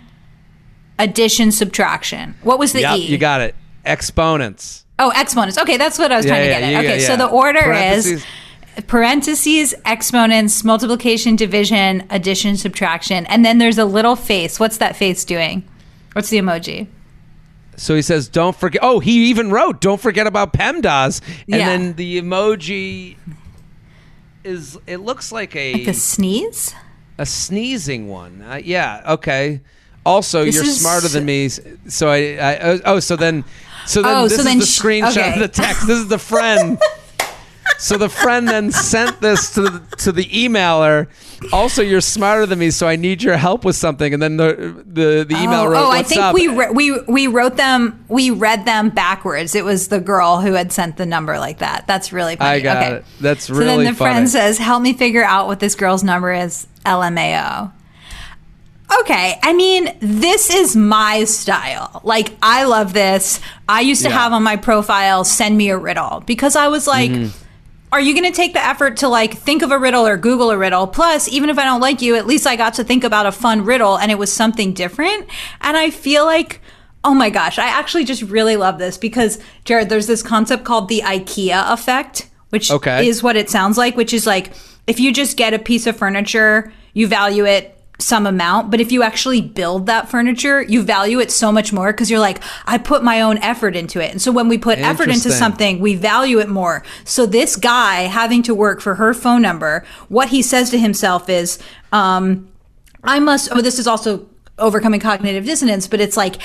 addition, 0.98 1.52
subtraction. 1.52 2.36
What 2.44 2.60
was 2.60 2.74
the 2.74 2.82
Yep, 2.82 2.98
E? 2.98 3.02
you 3.06 3.18
got 3.18 3.42
it. 3.42 3.56
Exponents. 3.86 4.84
oh, 5.00 5.12
exponents. 5.16 5.58
Okay, 5.58 5.78
that's 5.78 5.98
what 5.98 6.12
I 6.12 6.18
was 6.18 6.26
Yeah, 6.26 6.32
trying 6.36 6.46
yeah, 6.50 6.56
to 6.56 6.60
get 6.62 6.74
at. 6.74 6.86
Okay, 6.86 7.00
so 7.00 7.16
the 7.16 7.28
order 7.28 7.72
is 7.72 8.24
parentheses, 8.88 9.74
exponents, 9.86 10.64
multiplication, 10.64 11.36
division, 11.36 12.04
addition, 12.10 12.56
subtraction, 12.58 13.26
and 13.28 13.46
then 13.46 13.58
there's 13.58 13.78
a 13.78 13.86
little 13.86 14.16
face. 14.16 14.60
What's 14.60 14.78
that 14.78 14.96
face 14.96 15.24
doing? 15.26 15.64
What's 16.14 16.30
the 16.30 16.38
emoji? 16.38 16.88
So 17.80 17.96
he 17.96 18.02
says, 18.02 18.28
"Don't 18.28 18.56
forget." 18.56 18.82
Oh, 18.84 19.00
he 19.00 19.30
even 19.30 19.52
wrote, 19.52 19.82
"Don't 19.82 20.00
forget 20.02 20.28
about 20.28 20.54
PEMDAS." 20.54 21.22
And 21.48 21.60
Yeah. 21.60 21.66
then 21.70 21.94
the 21.94 22.22
emoji 22.22 23.16
is. 24.44 24.78
It 24.88 24.98
looks 24.98 25.32
like 25.32 25.56
a 25.56 25.74
Like 25.74 25.88
a 25.88 25.94
sneeze? 25.94 26.74
a 27.18 27.26
sneezing 27.26 28.08
one. 28.08 28.42
Uh, 28.42 28.60
yeah. 28.64 29.02
Okay. 29.08 29.62
Also, 30.06 30.46
This 30.46 30.56
you're 30.56 30.64
is- 30.64 30.80
smarter 30.80 31.08
than 31.08 31.26
me. 31.26 31.50
So 31.88 32.10
I. 32.10 32.18
I 32.38 32.58
oh, 32.62 32.80
oh, 32.86 33.00
so 33.00 33.16
then. 33.16 33.44
So 33.86 34.02
then 34.02 34.18
Oh, 34.18 34.24
this 34.24 34.36
so 34.36 34.40
is 34.42 34.46
then 34.46 34.60
the 34.60 34.66
sh- 34.66 34.80
screenshot 34.80 35.18
okay. 35.18 35.34
of 35.34 35.40
the 35.40 35.48
text. 35.48 35.88
This 35.88 35.98
is 36.00 36.08
the 36.08 36.20
friend. 36.20 36.78
so 37.80 37.98
the 37.98 38.10
friend 38.10 38.48
then 38.48 38.72
sent 38.72 39.22
this 39.22 39.54
to 39.56 39.62
the, 39.62 39.96
to 39.98 40.12
the 40.12 40.26
emailer. 40.26 41.08
Also, 41.54 41.82
you're 41.82 42.02
smarter 42.02 42.46
than 42.46 42.60
me, 42.60 42.70
so 42.70 42.88
I 42.88 42.98
need 42.98 43.24
your 43.24 43.38
help 43.38 43.64
with 43.64 43.76
something. 43.78 44.14
And 44.14 44.22
then 44.22 44.38
the 44.38 44.84
the, 44.86 45.26
the 45.28 45.36
email 45.42 45.62
oh, 45.62 45.68
wrote, 45.68 45.86
oh, 45.88 45.90
I 45.92 46.04
think 46.04 46.22
up?" 46.22 46.34
we 46.36 46.48
re- 46.50 46.70
we 46.72 47.00
we 47.08 47.28
wrote 47.28 47.56
them. 47.56 48.04
We 48.10 48.30
read 48.30 48.66
them 48.66 48.90
backwards. 48.90 49.56
It 49.56 49.64
was 49.64 49.88
the 49.88 50.00
girl 50.00 50.42
who 50.42 50.54
had 50.54 50.72
sent 50.72 50.98
the 50.98 51.06
number 51.06 51.40
like 51.40 51.60
that. 51.60 51.88
That's 51.88 52.12
really 52.12 52.36
funny. 52.36 52.58
I 52.58 52.60
got 52.60 52.78
okay. 52.84 52.96
it. 52.98 53.06
That's 53.22 53.46
So 53.46 53.54
really 53.56 53.86
then 53.86 53.94
the 53.94 53.98
funny. 53.98 54.14
friend 54.14 54.30
says, 54.30 54.58
"Help 54.58 54.84
me 54.84 54.94
figure 54.94 55.24
out 55.24 55.48
what 55.48 55.60
this 55.60 55.76
girl's 55.76 56.04
number 56.04 56.34
is." 56.34 56.68
LMAO. 56.86 57.72
Okay, 59.02 59.38
I 59.44 59.54
mean, 59.54 59.96
this 60.00 60.50
is 60.50 60.76
my 60.76 61.24
style. 61.26 62.02
Like, 62.04 62.36
I 62.42 62.64
love 62.64 62.94
this. 62.94 63.40
I 63.68 63.82
used 63.82 64.02
to 64.02 64.10
Yeah. 64.10 64.18
have 64.18 64.34
on 64.34 64.42
my 64.42 64.56
profile, 64.56 65.24
send 65.24 65.56
me 65.58 65.70
a 65.70 65.78
riddle 65.78 66.24
because 66.26 66.56
I 66.56 66.70
was 66.70 66.88
like, 66.88 67.12
Mm-hmm. 67.12 67.46
Are 67.92 68.00
you 68.00 68.14
going 68.14 68.32
to 68.32 68.36
take 68.36 68.54
the 68.54 68.64
effort 68.64 68.98
to 68.98 69.08
like 69.08 69.34
think 69.36 69.62
of 69.62 69.72
a 69.72 69.80
riddle 69.80 70.06
or 70.06 70.18
Google 70.18 70.52
a 70.52 70.58
riddle? 70.58 70.88
Plus, 70.88 71.28
even 71.28 71.50
if 71.50 71.58
I 71.58 71.64
don't 71.64 71.82
like 71.82 72.02
you, 72.02 72.16
at 72.16 72.28
least 72.28 72.46
I 72.46 72.56
got 72.56 72.76
to 72.76 72.84
think 72.84 73.04
about 73.04 73.26
a 73.26 73.32
fun 73.32 73.66
riddle 73.66 73.98
and 73.98 74.12
it 74.12 74.18
was 74.18 74.32
something 74.32 74.74
different. 74.74 75.28
And 75.62 75.76
I 75.76 75.90
feel 75.90 76.26
like, 76.26 76.62
oh 77.04 77.14
my 77.14 77.30
gosh, 77.30 77.58
I 77.58 77.68
actually 77.68 78.06
just 78.06 78.22
really 78.22 78.58
love 78.58 78.78
this 78.78 78.98
because, 78.98 79.40
Jared, 79.66 79.90
there's 79.90 80.08
this 80.08 80.22
concept 80.22 80.66
called 80.66 80.88
the 80.90 81.02
IKEA 81.02 81.72
effect, 81.74 82.30
which 82.50 82.70
Okay. 82.70 83.08
is 83.08 83.24
what 83.24 83.36
it 83.36 83.50
sounds 83.50 83.78
like, 83.78 83.96
which 83.98 84.14
is 84.14 84.28
like 84.28 84.52
if 84.86 85.00
you 85.00 85.14
just 85.14 85.38
get 85.38 85.54
a 85.54 85.60
piece 85.60 85.88
of 85.88 85.96
furniture, 85.98 86.72
you 86.94 87.08
value 87.08 87.46
it 87.46 87.79
some 88.00 88.26
amount, 88.26 88.72
but 88.72 88.80
if 88.80 88.92
you 88.92 89.04
actually 89.04 89.42
build 89.42 89.86
that 89.88 90.10
furniture, 90.10 90.62
you 90.62 90.82
value 90.82 91.20
it 91.20 91.30
so 91.32 91.52
much 91.52 91.74
more 91.74 91.92
because 91.92 92.10
you're 92.10 92.20
like, 92.20 92.42
I 92.66 92.78
put 92.78 93.04
my 93.04 93.22
own 93.22 93.38
effort 93.40 93.76
into 93.76 94.02
it. 94.02 94.12
And 94.12 94.22
so 94.22 94.32
when 94.32 94.48
we 94.48 94.58
put 94.58 94.80
effort 94.80 95.10
into 95.10 95.32
something, 95.32 95.80
we 95.80 95.96
value 95.96 96.40
it 96.40 96.48
more. 96.48 96.84
So 97.04 97.26
this 97.26 97.58
guy 97.58 98.04
having 98.04 98.42
to 98.44 98.56
work 98.56 98.80
for 98.80 98.96
her 98.96 99.14
phone 99.14 99.42
number, 99.42 99.84
what 100.08 100.30
he 100.30 100.42
says 100.42 100.70
to 100.72 100.80
himself 100.80 101.30
is, 101.30 101.60
um, 101.92 102.48
I 103.04 103.20
must, 103.20 103.50
oh, 103.52 103.62
this 103.62 103.80
is 103.80 103.88
also 103.88 104.28
overcoming 104.58 105.02
cognitive 105.02 105.46
dissonance, 105.46 105.88
but 105.88 106.00
it's 106.00 106.16
like, 106.16 106.38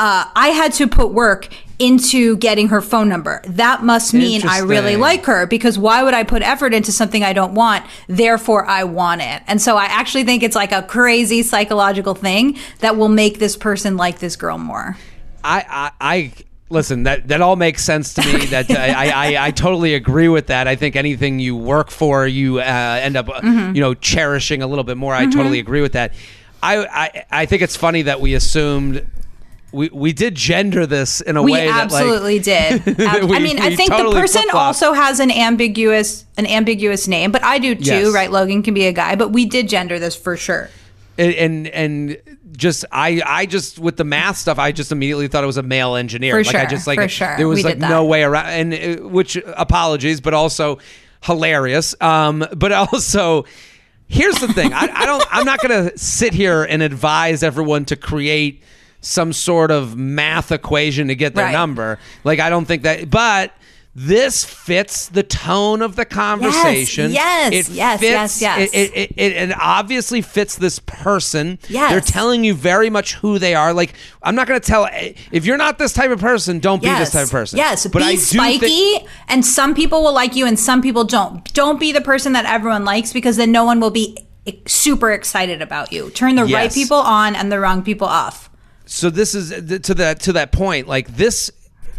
uh, 0.00 0.24
I 0.34 0.48
had 0.48 0.72
to 0.74 0.86
put 0.88 1.12
work 1.12 1.48
into 1.78 2.36
getting 2.38 2.68
her 2.68 2.80
phone 2.80 3.08
number. 3.08 3.42
That 3.46 3.82
must 3.82 4.14
mean 4.14 4.46
I 4.46 4.60
really 4.60 4.96
like 4.96 5.26
her 5.26 5.46
because 5.46 5.78
why 5.78 6.02
would 6.02 6.14
I 6.14 6.24
put 6.24 6.42
effort 6.42 6.72
into 6.72 6.90
something 6.90 7.22
I 7.22 7.32
don't 7.34 7.52
want? 7.54 7.84
Therefore, 8.06 8.64
I 8.66 8.84
want 8.84 9.20
it. 9.20 9.42
And 9.46 9.60
so 9.60 9.76
I 9.76 9.84
actually 9.84 10.24
think 10.24 10.42
it's 10.42 10.56
like 10.56 10.72
a 10.72 10.82
crazy 10.82 11.42
psychological 11.42 12.14
thing 12.14 12.56
that 12.78 12.96
will 12.96 13.08
make 13.10 13.38
this 13.38 13.56
person 13.56 13.96
like 13.98 14.18
this 14.20 14.36
girl 14.36 14.56
more. 14.58 14.96
I, 15.44 15.64
I, 15.68 16.14
I 16.14 16.32
listen. 16.70 17.02
That 17.02 17.28
that 17.28 17.40
all 17.42 17.56
makes 17.56 17.82
sense 17.84 18.14
to 18.14 18.20
me. 18.22 18.46
That 18.46 18.70
I, 18.70 19.10
I, 19.36 19.46
I 19.46 19.50
totally 19.50 19.94
agree 19.94 20.28
with 20.28 20.46
that. 20.46 20.66
I 20.68 20.76
think 20.76 20.96
anything 20.96 21.38
you 21.40 21.56
work 21.56 21.90
for, 21.90 22.26
you 22.26 22.58
uh, 22.60 22.62
end 22.62 23.16
up, 23.16 23.28
uh, 23.28 23.40
Mm-hmm. 23.40 23.74
you 23.74 23.80
know, 23.82 23.92
cherishing 23.94 24.62
a 24.62 24.66
little 24.66 24.84
bit 24.84 24.96
more. 24.96 25.14
I 25.14 25.26
totally 25.26 25.58
agree 25.58 25.82
with 25.82 25.92
that. 25.92 26.12
I, 26.62 26.76
I, 26.86 27.24
I 27.42 27.46
think 27.46 27.62
it's 27.62 27.76
funny 27.76 28.02
that 28.02 28.20
we 28.20 28.34
assumed. 28.34 29.06
We, 29.72 29.88
we 29.92 30.12
did 30.12 30.34
gender 30.34 30.84
this 30.86 31.20
in 31.20 31.36
a 31.36 31.42
We 31.42 31.52
way 31.52 31.66
that 31.68 31.90
like 31.92 32.02
absolutely 32.02 32.38
did. 32.52 33.00
Ab- 33.00 33.24
We- 33.24 33.36
I 33.36 33.38
mean, 33.38 33.58
I 33.60 33.74
think 33.76 33.90
totally 33.90 34.14
the 34.14 34.20
person 34.20 34.42
flip-flopped. 34.42 34.64
also 34.82 34.92
has 34.92 35.20
an 35.20 35.30
ambiguous 35.30 36.24
an 36.36 36.46
ambiguous 36.46 37.06
name, 37.06 37.30
but 37.30 37.44
I 37.44 37.58
do 37.58 37.74
too, 37.74 37.84
Yes. 37.84 38.12
right? 38.14 38.30
Logan 38.30 38.62
can 38.62 38.74
be 38.74 38.86
a 38.86 38.92
guy, 38.92 39.14
but 39.14 39.28
we 39.30 39.44
did 39.46 39.68
gender 39.68 39.98
this 39.98 40.16
for 40.16 40.36
sure. 40.36 40.68
and 41.18 41.34
and, 41.34 41.66
and 41.68 42.16
just 42.56 42.84
I 42.92 43.22
I 43.24 43.46
just 43.46 43.78
with 43.78 43.96
the 43.96 44.04
math 44.04 44.36
stuff 44.38 44.58
I 44.58 44.72
just 44.72 44.90
immediately 44.92 45.28
thought 45.28 45.44
it 45.44 45.46
was 45.46 45.56
a 45.56 45.62
male 45.62 45.94
engineer. 45.94 46.32
For 46.44 46.52
like 46.52 46.56
I 46.56 46.66
just 46.66 46.86
like 46.86 46.98
for 46.98 47.08
sure. 47.08 47.36
there 47.36 47.48
was 47.48 47.58
We 47.58 47.62
like 47.64 47.78
no 47.78 48.04
way 48.04 48.22
around 48.24 48.46
and 48.46 48.74
uh, 48.74 49.08
which 49.08 49.36
apologies, 49.56 50.20
but 50.20 50.34
also 50.34 50.78
hilarious. 51.22 51.94
Um, 52.00 52.44
but 52.56 52.72
also. 52.92 53.44
Here's 54.12 54.34
the 54.40 54.48
thing. 54.52 54.72
I, 54.72 54.88
I 54.92 55.06
don't. 55.06 55.24
I'm 55.30 55.44
not 55.44 55.60
going 55.62 55.88
to 55.88 55.96
sit 55.96 56.34
here 56.34 56.64
and 56.64 56.82
advise 56.82 57.44
everyone 57.44 57.84
to 57.84 57.94
create 57.94 58.60
some 59.00 59.32
sort 59.32 59.70
of 59.70 59.96
math 59.96 60.52
equation 60.52 61.08
to 61.08 61.14
get 61.14 61.34
their 61.34 61.46
Right. 61.46 61.52
number. 61.52 61.98
Like 62.24 62.38
I 62.40 62.50
don't 62.50 62.64
think 62.66 62.82
that. 62.82 63.08
But 63.10 63.52
this 63.92 64.44
fits 64.44 65.08
the 65.08 65.24
tone 65.24 65.82
of 65.82 65.96
the 65.96 66.04
conversation. 66.04 67.10
yes, 67.10 67.52
It 67.52 67.68
yes, 67.74 67.98
fits- 68.00 68.40
yes, 68.40 68.40
yes. 68.40 68.70
It, 68.72 68.92
it, 68.94 69.12
it, 69.16 69.32
it, 69.50 69.56
obviously 69.60 70.22
fits 70.22 70.56
this 70.56 70.78
person. 70.78 71.58
Yes. 71.68 71.90
They're 71.90 72.00
telling 72.00 72.44
you 72.44 72.54
very 72.54 72.88
much 72.88 73.14
who 73.14 73.40
they 73.40 73.54
are. 73.56 73.74
Like, 73.74 73.94
I'm 74.22 74.36
not 74.36 74.46
going 74.46 74.60
to 74.60 74.66
tell, 74.66 74.88
if 75.32 75.44
you're 75.44 75.56
not 75.56 75.78
this 75.78 75.92
type 75.92 76.12
of 76.12 76.20
person, 76.20 76.60
don't 76.60 76.80
be 76.80 76.88
this 76.88 77.10
type 77.10 77.24
of 77.24 77.30
person. 77.32 77.56
Yes, 77.56 77.84
But 77.86 77.98
be 77.98 78.04
I 78.04 78.12
do 78.12 78.16
spiky, 78.18 78.58
think- 78.60 79.08
and 79.26 79.44
some 79.44 79.74
people 79.74 80.04
will 80.04 80.14
like 80.14 80.36
you, 80.36 80.46
and 80.46 80.58
some 80.58 80.80
people 80.82 81.02
don't. 81.02 81.52
Don't 81.52 81.80
be 81.80 81.90
the 81.90 82.00
person 82.00 82.32
that 82.34 82.44
everyone 82.46 82.84
likes 82.84 83.12
because 83.12 83.36
then 83.38 83.50
no 83.50 83.64
one 83.64 83.80
will 83.80 83.90
be 83.90 84.16
super 84.66 85.10
excited 85.10 85.60
about 85.62 85.90
you. 85.92 86.10
Turn 86.10 86.36
the 86.36 86.44
right 86.44 86.72
people 86.72 86.96
on 86.98 87.34
and 87.34 87.50
the 87.50 87.58
wrong 87.58 87.82
people 87.82 88.06
off. 88.06 88.49
So 88.92 89.08
this 89.10 89.34
is 89.34 89.50
to 89.82 89.94
that 89.94 90.20
to 90.20 90.32
that 90.32 90.52
point. 90.52 90.88
Like 90.88 91.16
this 91.16 91.50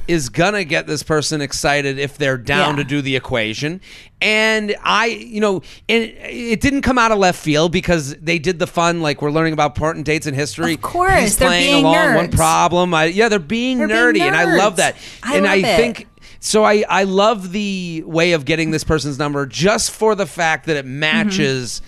is 0.07 0.29
gonna 0.29 0.63
get 0.63 0.87
this 0.87 1.03
person 1.03 1.39
excited 1.41 1.97
if 1.99 2.17
they're 2.17 2.37
down 2.37 2.71
Yeah. 2.75 2.83
to 2.83 2.89
do 2.89 3.01
the 3.01 3.15
equation. 3.15 3.79
And 4.19 4.75
I, 4.83 5.05
you 5.05 5.39
know, 5.39 5.61
it, 5.87 6.15
it 6.19 6.59
didn't 6.59 6.81
come 6.81 6.97
out 6.97 7.11
of 7.11 7.17
left 7.19 7.39
field 7.39 7.71
because 7.71 8.15
they 8.17 8.37
did 8.39 8.59
the 8.59 8.67
fun, 8.67 9.01
like 9.01 9.21
we're 9.21 9.31
learning 9.31 9.53
about 9.53 9.71
important 9.77 10.05
dates 10.05 10.27
in 10.27 10.33
history. 10.33 10.73
Of 10.73 10.81
course, 10.81 11.19
He's 11.19 11.37
they're 11.37 11.47
playing 11.49 11.71
being 11.73 11.85
along 11.85 12.15
one 12.15 12.31
problem. 12.31 12.93
I, 12.93 13.05
yeah, 13.05 13.29
they're 13.29 13.39
being 13.39 13.77
They're 13.77 13.87
nerdy, 13.87 14.13
being 14.15 14.27
and 14.27 14.35
I 14.35 14.57
love 14.57 14.75
that. 14.77 14.95
I 15.23 15.35
and 15.35 15.45
love 15.45 15.53
I 15.53 15.57
it. 15.57 15.77
think 15.77 16.07
so. 16.39 16.63
I 16.65 16.83
I 16.89 17.03
love 17.03 17.51
the 17.51 18.03
way 18.05 18.33
of 18.33 18.43
getting 18.43 18.71
this 18.71 18.83
person's 18.83 19.17
number 19.19 19.45
just 19.45 19.91
for 19.91 20.13
the 20.15 20.25
fact 20.25 20.65
that 20.65 20.75
it 20.77 20.85
Mm-hmm. 20.85 20.99
matches 20.99 21.81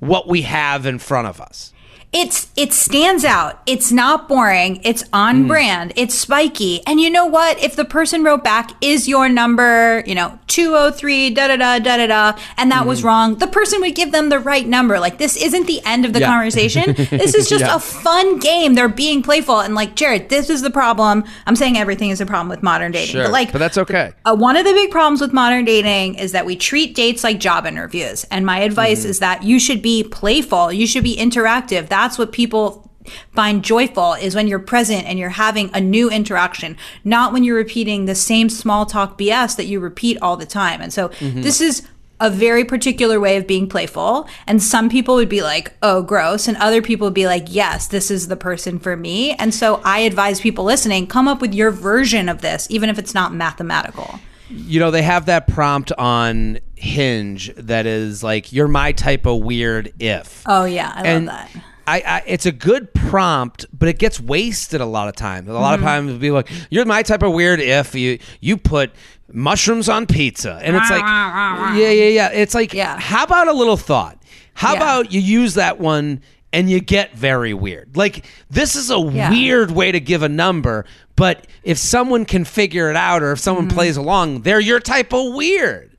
what 0.00 0.26
we 0.26 0.42
have 0.42 0.84
in 0.86 0.98
front 0.98 1.28
of 1.28 1.40
us. 1.40 1.72
It's 2.12 2.50
it 2.56 2.74
stands 2.74 3.24
out. 3.24 3.62
It's 3.64 3.90
not 3.90 4.28
boring. 4.28 4.80
It's 4.84 5.02
on 5.14 5.48
brand. 5.48 5.94
It's 5.96 6.14
spiky. 6.14 6.82
And 6.86 7.00
you 7.00 7.08
know 7.08 7.24
what? 7.24 7.58
If 7.64 7.74
the 7.74 7.86
person 7.86 8.22
wrote 8.22 8.44
back 8.44 8.70
is 8.82 9.08
your 9.08 9.30
number, 9.30 10.02
you 10.06 10.14
know, 10.14 10.38
203 10.48 11.30
da 11.30 11.48
da 11.48 11.56
da 11.56 11.78
da 11.78 11.96
da 11.96 12.06
da 12.06 12.38
and 12.58 12.70
that 12.70 12.86
was 12.86 13.02
wrong, 13.02 13.36
the 13.36 13.46
person 13.46 13.80
would 13.80 13.94
give 13.94 14.12
them 14.12 14.28
the 14.28 14.38
right 14.38 14.66
number. 14.66 15.00
Like 15.00 15.16
this 15.16 15.36
isn't 15.36 15.66
the 15.66 15.80
end 15.86 16.04
of 16.04 16.12
the 16.12 16.20
Yeah. 16.20 16.26
conversation. 16.26 16.94
This 17.22 17.34
is 17.34 17.48
just 17.48 17.64
Yeah. 17.64 17.76
a 17.76 17.78
fun 17.78 18.38
game. 18.38 18.74
They're 18.74 18.88
being 18.88 19.22
playful 19.22 19.60
and 19.60 19.74
like 19.74 19.94
Jared, 19.94 20.28
this 20.28 20.50
is 20.50 20.60
the 20.60 20.70
problem. 20.70 21.24
I'm 21.46 21.56
saying 21.56 21.78
everything 21.78 22.10
is 22.10 22.20
a 22.20 22.26
problem 22.26 22.48
with 22.50 22.62
modern 22.62 22.92
dating. 22.92 23.12
Sure, 23.14 23.22
But 23.24 23.32
like 23.32 23.52
but 23.52 23.58
that's 23.58 23.78
okay. 23.78 24.12
uh, 24.26 24.34
one 24.36 24.56
of 24.56 24.66
the 24.66 24.72
big 24.74 24.90
problems 24.90 25.20
with 25.22 25.32
modern 25.32 25.64
dating 25.64 26.16
is 26.16 26.32
that 26.32 26.44
we 26.44 26.56
treat 26.56 26.94
dates 26.94 27.24
like 27.24 27.40
job 27.40 27.64
interviews. 27.66 28.24
And 28.30 28.44
my 28.44 28.58
advice 28.58 29.00
Mm-hmm. 29.00 29.10
is 29.10 29.18
that 29.20 29.42
you 29.44 29.58
should 29.58 29.80
be 29.80 30.02
playful, 30.04 30.70
you 30.72 30.86
should 30.86 31.04
be 31.04 31.16
interactive. 31.16 31.88
That's 32.02 32.18
what 32.18 32.32
people 32.32 32.90
find 33.32 33.62
joyful 33.64 34.14
is 34.14 34.34
when 34.34 34.48
you're 34.48 34.58
present 34.58 35.06
and 35.06 35.18
you're 35.20 35.28
having 35.30 35.70
a 35.72 35.80
new 35.80 36.10
interaction, 36.10 36.76
not 37.04 37.32
when 37.32 37.44
you're 37.44 37.56
repeating 37.56 38.04
the 38.06 38.14
same 38.16 38.48
small 38.48 38.86
talk 38.86 39.16
BS 39.18 39.56
that 39.56 39.66
you 39.66 39.78
repeat 39.78 40.18
all 40.20 40.36
the 40.36 40.46
time. 40.46 40.80
And 40.80 40.92
so 40.92 41.08
Mm-hmm. 41.08 41.42
this 41.42 41.60
is 41.60 41.82
a 42.18 42.28
very 42.30 42.64
particular 42.64 43.18
way 43.20 43.36
of 43.36 43.46
being 43.46 43.68
playful. 43.68 44.28
And 44.48 44.60
some 44.62 44.88
people 44.88 45.14
would 45.16 45.28
be 45.28 45.42
like, 45.42 45.72
oh, 45.82 46.02
gross. 46.02 46.48
And 46.48 46.56
other 46.56 46.80
people 46.82 47.06
would 47.06 47.14
be 47.14 47.26
like, 47.26 47.46
yes, 47.48 47.86
this 47.88 48.10
is 48.10 48.26
the 48.28 48.36
person 48.36 48.78
for 48.80 48.96
me. 48.96 49.32
And 49.32 49.52
so 49.54 49.80
I 49.84 50.00
advise 50.00 50.40
people 50.40 50.64
listening, 50.64 51.06
come 51.06 51.28
up 51.28 51.40
with 51.40 51.54
your 51.54 51.70
version 51.70 52.28
of 52.28 52.40
this, 52.40 52.66
even 52.70 52.88
if 52.90 52.98
it's 52.98 53.14
not 53.14 53.32
mathematical. 53.32 54.18
you 54.48 54.78
know 54.80 54.90
they 54.90 55.02
have 55.02 55.26
that 55.26 55.46
prompt 55.48 55.90
on 55.98 56.58
hinge 56.76 57.52
that 57.56 57.86
is 57.86 58.22
like 58.22 58.52
you're 58.52 58.68
my 58.68 58.92
type 58.92 59.24
of 59.26 59.40
weird 59.40 59.92
if 59.98 60.42
Oh, 60.46 60.64
yeah. 60.64 60.92
I 60.94 61.14
love 61.14 61.24
that. 61.26 61.50
I, 61.86 62.00
I 62.00 62.22
it's 62.26 62.46
a 62.46 62.52
good 62.52 62.92
prompt 62.94 63.66
but 63.76 63.88
it 63.88 63.98
gets 63.98 64.20
wasted 64.20 64.80
a 64.80 64.86
lot 64.86 65.08
of 65.08 65.16
times 65.16 65.48
a 65.48 65.52
lot 65.52 65.74
Mm-hmm. 65.74 65.82
of 65.84 65.88
times 65.88 66.08
it'll 66.10 66.20
be 66.20 66.30
like 66.30 66.50
you're 66.70 66.84
my 66.84 67.02
type 67.02 67.22
of 67.22 67.32
weird 67.32 67.60
if 67.60 67.94
you 67.94 68.18
you 68.40 68.56
put 68.56 68.92
mushrooms 69.32 69.88
on 69.88 70.06
pizza 70.06 70.58
and 70.62 70.76
it's 70.76 70.90
like 70.90 71.02
yeah 71.02 71.74
yeah 71.90 72.08
yeah 72.08 72.28
it's 72.30 72.54
like 72.54 72.72
Yeah. 72.74 72.98
how 72.98 73.24
about 73.24 73.48
a 73.48 73.52
little 73.52 73.76
thought 73.76 74.18
how 74.54 74.72
Yeah. 74.72 74.76
about 74.78 75.12
you 75.12 75.20
use 75.20 75.54
that 75.54 75.78
one 75.80 76.20
and 76.52 76.68
you 76.70 76.80
get 76.80 77.14
very 77.14 77.54
weird 77.54 77.96
like 77.96 78.26
this 78.50 78.76
is 78.76 78.90
a 78.90 78.98
Yeah. 78.98 79.30
weird 79.30 79.70
way 79.70 79.90
to 79.92 80.00
give 80.00 80.22
a 80.22 80.28
number 80.28 80.84
but 81.16 81.46
if 81.64 81.78
someone 81.78 82.24
can 82.24 82.44
figure 82.44 82.90
it 82.90 82.96
out 82.96 83.22
or 83.22 83.32
if 83.32 83.38
someone 83.38 83.66
Mm-hmm. 83.68 83.74
plays 83.76 83.96
along 83.96 84.42
they're 84.42 84.60
your 84.60 84.80
type 84.80 85.12
of 85.14 85.34
weird 85.34 85.91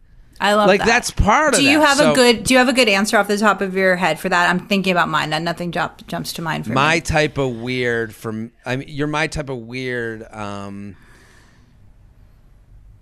I 0.44 0.54
love 0.56 0.68
like, 0.68 0.82
that. 0.82 0.88
that's 0.88 1.10
part 1.10 1.54
of 1.54 1.60
Do 1.60 1.66
you 1.66 1.80
that. 1.80 1.88
have 1.88 1.98
So- 1.98 2.12
a 2.12 2.16
good 2.16 2.44
Do 2.44 2.54
you 2.54 2.58
have 2.60 2.68
a 2.70 2.74
good 2.74 2.90
answer 2.90 3.18
off 3.18 3.28
the 3.28 3.38
top 3.38 3.62
of 3.62 3.76
your 3.76 3.96
head 3.96 4.20
for 4.20 4.28
that? 4.30 4.50
I'm 4.50 4.68
thinking 4.68 4.92
about 4.92 5.08
mine. 5.10 5.30
Nothing 5.44 5.72
jump, 5.72 6.06
jumps 6.06 6.34
to 6.34 6.42
mind 6.42 6.68
for 6.68 6.74
my 6.74 6.96
me. 6.96 7.02
type 7.02 7.38
of 7.38 7.56
weird 7.62 8.14
from 8.14 8.52
I 8.66 8.76
mean 8.76 8.90
you're 8.90 9.08
my 9.08 9.28
type 9.28 9.50
of 9.50 9.58
weird 9.60 10.24
um 10.34 10.96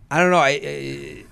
I 0.10 0.20
don't 0.20 0.32
know 0.32 0.38
I, 0.38 0.50
I 0.50 1.26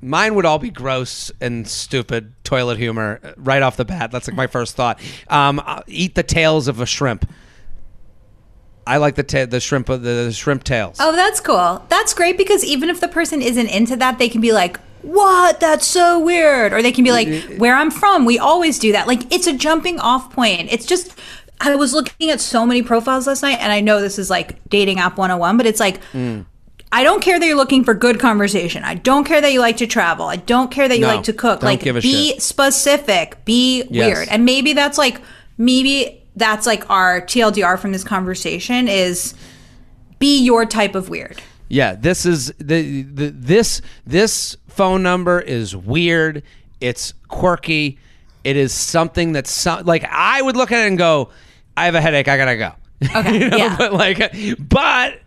mine 0.00 0.34
would 0.34 0.44
all 0.44 0.58
be 0.58 0.70
gross 0.70 1.30
and 1.40 1.66
stupid 1.66 2.32
toilet 2.44 2.78
humor 2.78 3.20
uh, 3.22 3.32
right 3.36 3.62
off 3.62 3.76
the 3.76 3.84
bat 3.84 4.10
that's 4.10 4.28
like 4.28 4.36
my 4.36 4.46
first 4.46 4.76
thought 4.76 5.00
um 5.28 5.60
uh, 5.64 5.82
eat 5.86 6.14
the 6.14 6.22
tails 6.22 6.68
of 6.68 6.80
a 6.80 6.86
shrimp 6.86 7.28
I 8.88 8.96
like 8.96 9.14
the 9.16 9.22
ta- 9.22 9.46
the 9.46 9.60
shrimp 9.60 9.86
the, 9.86 9.96
the 9.98 10.32
shrimp 10.32 10.64
tails 10.64 10.96
Oh, 11.00 11.12
that's 11.14 11.40
cool. 11.40 11.84
That's 11.88 12.14
great 12.14 12.36
because 12.38 12.64
even 12.64 12.88
if 12.88 13.00
the 13.00 13.08
person 13.08 13.42
isn't 13.42 13.68
into 13.68 13.96
that, 13.96 14.18
they 14.18 14.28
can 14.28 14.40
be 14.40 14.52
like, 14.52 14.78
"What? 15.02 15.60
That's 15.60 15.86
so 15.86 16.18
weird," 16.18 16.72
or 16.72 16.82
they 16.82 16.92
can 16.92 17.04
be 17.04 17.12
like, 17.12 17.28
"Where 17.58 17.74
I'm 17.76 17.90
from, 17.90 18.24
we 18.24 18.38
always 18.38 18.78
do 18.78 18.92
that." 18.92 19.06
Like 19.06 19.32
it's 19.32 19.46
a 19.46 19.52
jumping 19.52 20.00
off 20.00 20.32
point. 20.32 20.68
It's 20.72 20.86
just. 20.86 21.14
I 21.60 21.74
was 21.74 21.92
looking 21.92 22.30
at 22.30 22.40
so 22.40 22.64
many 22.64 22.82
profiles 22.82 23.26
last 23.26 23.42
night, 23.42 23.58
and 23.60 23.72
I 23.72 23.80
know 23.80 24.00
this 24.00 24.16
is 24.18 24.30
like 24.30 24.48
dating 24.68 25.00
app 25.00 25.18
101, 25.18 25.56
but 25.56 25.66
it's 25.66 25.80
like. 25.80 26.00
Mm. 26.12 26.46
I 26.90 27.02
don't 27.04 27.20
care 27.20 27.38
that 27.38 27.44
you're 27.44 27.54
looking 27.54 27.84
for 27.84 27.92
good 27.92 28.18
conversation. 28.18 28.82
I 28.82 28.94
don't 28.94 29.24
care 29.24 29.42
that 29.42 29.52
you 29.52 29.60
like 29.60 29.76
to 29.76 29.86
travel. 29.86 30.24
I 30.24 30.36
don't 30.36 30.70
care 30.70 30.88
that 30.88 30.96
you 30.96 31.02
No, 31.02 31.14
like 31.16 31.24
to 31.24 31.34
cook. 31.34 31.62
like 31.62 31.82
be 31.84 32.00
shit. 32.30 32.40
specific, 32.40 33.44
be 33.44 33.84
Yes. 33.90 34.06
weird. 34.16 34.28
And 34.30 34.46
maybe 34.46 34.72
that's 34.72 34.96
like 34.96 35.20
maybe 35.58 36.22
that's 36.38 36.66
like 36.66 36.88
our 36.88 37.20
TLDR 37.20 37.78
from 37.78 37.92
this 37.92 38.04
conversation 38.04 38.88
is 38.88 39.34
be 40.18 40.42
your 40.42 40.64
type 40.64 40.94
of 40.94 41.08
weird. 41.08 41.40
Yeah, 41.68 41.94
this 41.94 42.24
is 42.24 42.52
the, 42.58 43.02
the 43.02 43.28
this 43.28 43.82
this 44.06 44.56
phone 44.68 45.02
number 45.02 45.40
is 45.40 45.76
weird. 45.76 46.42
It's 46.80 47.12
quirky. 47.28 47.98
It 48.44 48.56
is 48.56 48.72
something 48.72 49.32
that's 49.32 49.50
so, 49.50 49.82
like 49.84 50.04
I 50.04 50.40
would 50.40 50.56
look 50.56 50.72
at 50.72 50.84
it 50.84 50.88
and 50.88 50.96
go, 50.96 51.30
I 51.76 51.84
have 51.84 51.94
a 51.94 52.00
headache. 52.00 52.28
I 52.28 52.36
gotta 52.36 52.56
go. 52.56 52.72
Okay, 53.14 53.38
you 53.38 53.48
know, 53.48 53.56
yeah. 53.56 53.76
but 53.76 53.92
like, 53.92 54.32
but 54.58 55.20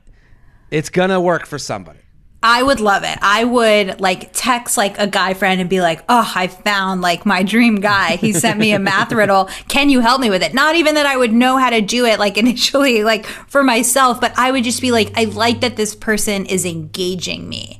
it's 0.71 0.89
gonna 0.89 1.21
work 1.21 1.45
for 1.45 1.57
somebody. 1.57 2.00
I 2.43 2.63
would 2.63 2.79
love 2.79 3.03
it. 3.03 3.17
I 3.21 3.43
would 3.43 4.01
like 4.01 4.31
text 4.33 4.75
like 4.75 4.97
a 4.97 5.05
guy 5.05 5.35
friend 5.35 5.61
and 5.61 5.69
be 5.69 5.79
like, 5.79 6.03
"Oh, 6.09 6.31
I 6.35 6.47
found 6.47 7.01
like 7.01 7.25
my 7.25 7.43
dream 7.43 7.81
guy. 7.81 8.15
He 8.15 8.33
sent 8.33 8.59
me 8.59 8.71
a 8.71 8.79
math 8.79 9.11
riddle. 9.11 9.45
Can 9.67 9.89
you 9.89 9.99
help 9.99 10.19
me 10.21 10.29
with 10.29 10.41
it?" 10.41 10.53
Not 10.53 10.75
even 10.75 10.95
that 10.95 11.05
I 11.05 11.17
would 11.17 11.33
know 11.33 11.57
how 11.57 11.69
to 11.69 11.81
do 11.81 12.05
it 12.05 12.17
like 12.17 12.37
initially 12.39 13.03
like 13.03 13.25
for 13.25 13.63
myself, 13.63 14.19
but 14.19 14.33
I 14.37 14.51
would 14.51 14.63
just 14.63 14.81
be 14.81 14.91
like, 14.91 15.11
"I 15.15 15.25
like 15.25 15.61
that 15.61 15.75
this 15.75 15.95
person 15.95 16.45
is 16.47 16.65
engaging 16.65 17.47
me." 17.47 17.79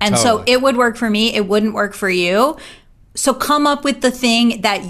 And 0.00 0.16
so 0.18 0.42
it 0.46 0.62
would 0.62 0.76
work 0.76 0.96
for 0.96 1.10
me, 1.10 1.34
it 1.34 1.46
wouldn't 1.46 1.74
work 1.74 1.92
for 1.94 2.08
you. 2.08 2.56
So 3.14 3.34
come 3.34 3.66
up 3.66 3.84
with 3.84 4.00
the 4.00 4.10
thing 4.10 4.62
that 4.62 4.82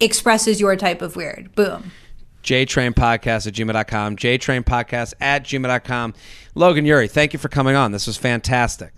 expresses 0.00 0.60
your 0.60 0.76
type 0.76 1.02
of 1.02 1.16
weird. 1.16 1.54
Boom. 1.54 1.90
JTrainPodcast 2.44 3.46
at 3.46 3.54
gmail.com. 3.54 4.16
JTrainPodcast 4.16 5.14
at 5.20 5.44
gmail.com. 5.44 6.14
Logan 6.54 6.86
Ury, 6.86 7.08
thank 7.08 7.32
you 7.32 7.38
for 7.38 7.48
coming 7.48 7.74
on. 7.74 7.90
This 7.92 8.06
was 8.06 8.16
fantastic. 8.16 8.92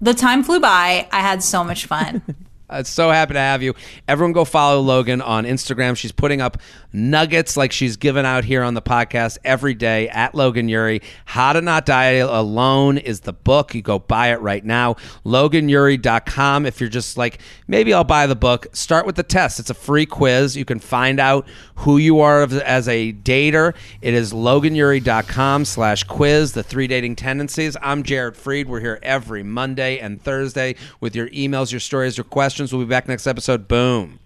The 0.00 0.14
time 0.14 0.42
flew 0.42 0.60
by. 0.60 1.08
I 1.12 1.20
had 1.20 1.42
so 1.42 1.62
much 1.64 1.86
fun. 1.86 2.22
Uh, 2.66 2.82
so 2.82 3.10
happy 3.10 3.34
to 3.34 3.38
have 3.38 3.62
you. 3.62 3.74
Everyone 4.08 4.32
go 4.32 4.46
follow 4.46 4.80
Logan 4.80 5.20
on 5.20 5.44
Instagram. 5.44 5.98
She's 5.98 6.12
putting 6.12 6.40
up 6.40 6.56
nuggets 6.94 7.56
like 7.56 7.72
she's 7.72 7.96
given 7.96 8.24
out 8.24 8.44
here 8.44 8.62
on 8.62 8.74
the 8.74 8.80
podcast 8.80 9.36
every 9.44 9.74
day 9.74 10.08
at 10.08 10.34
Logan 10.34 10.68
Ury. 10.68 11.02
How 11.24 11.52
to 11.52 11.60
Not 11.60 11.84
Die 11.84 12.12
Alone 12.12 12.96
is 12.96 13.20
the 13.20 13.32
book. 13.32 13.74
You 13.74 13.82
go 13.82 13.98
buy 13.98 14.28
it 14.32 14.40
right 14.40 14.64
now. 14.64 14.94
LoganUry.com. 15.26 16.64
If 16.64 16.80
you're 16.80 16.88
just 16.88 17.16
like, 17.18 17.40
maybe 17.66 17.92
I'll 17.92 18.04
buy 18.04 18.26
the 18.26 18.36
book, 18.36 18.68
start 18.72 19.04
with 19.04 19.16
the 19.16 19.22
test. 19.22 19.58
It's 19.58 19.70
a 19.70 19.74
free 19.74 20.06
quiz. 20.06 20.56
You 20.56 20.64
can 20.64 20.78
find 20.78 21.18
out 21.18 21.46
who 21.76 21.98
you 21.98 22.20
are 22.20 22.42
as 22.42 22.88
a 22.88 23.12
dater. 23.12 23.74
It 24.00 24.14
is 24.14 24.32
LoganUry.com 24.32 25.64
slash 25.64 26.04
quiz, 26.04 26.52
the 26.52 26.62
three 26.62 26.86
dating 26.86 27.16
tendencies. 27.16 27.76
I'm 27.82 28.04
Jared 28.04 28.34
Freid. 28.34 28.66
We're 28.66 28.80
here 28.80 29.00
every 29.02 29.42
Monday 29.42 29.98
and 29.98 30.22
Thursday 30.22 30.76
with 31.00 31.16
your 31.16 31.28
emails, 31.30 31.72
your 31.72 31.80
stories, 31.80 32.16
your 32.16 32.24
questions. 32.24 32.72
We'll 32.72 32.84
be 32.84 32.88
back 32.88 33.08
next 33.08 33.26
episode. 33.26 33.66
Boom. 33.66 34.20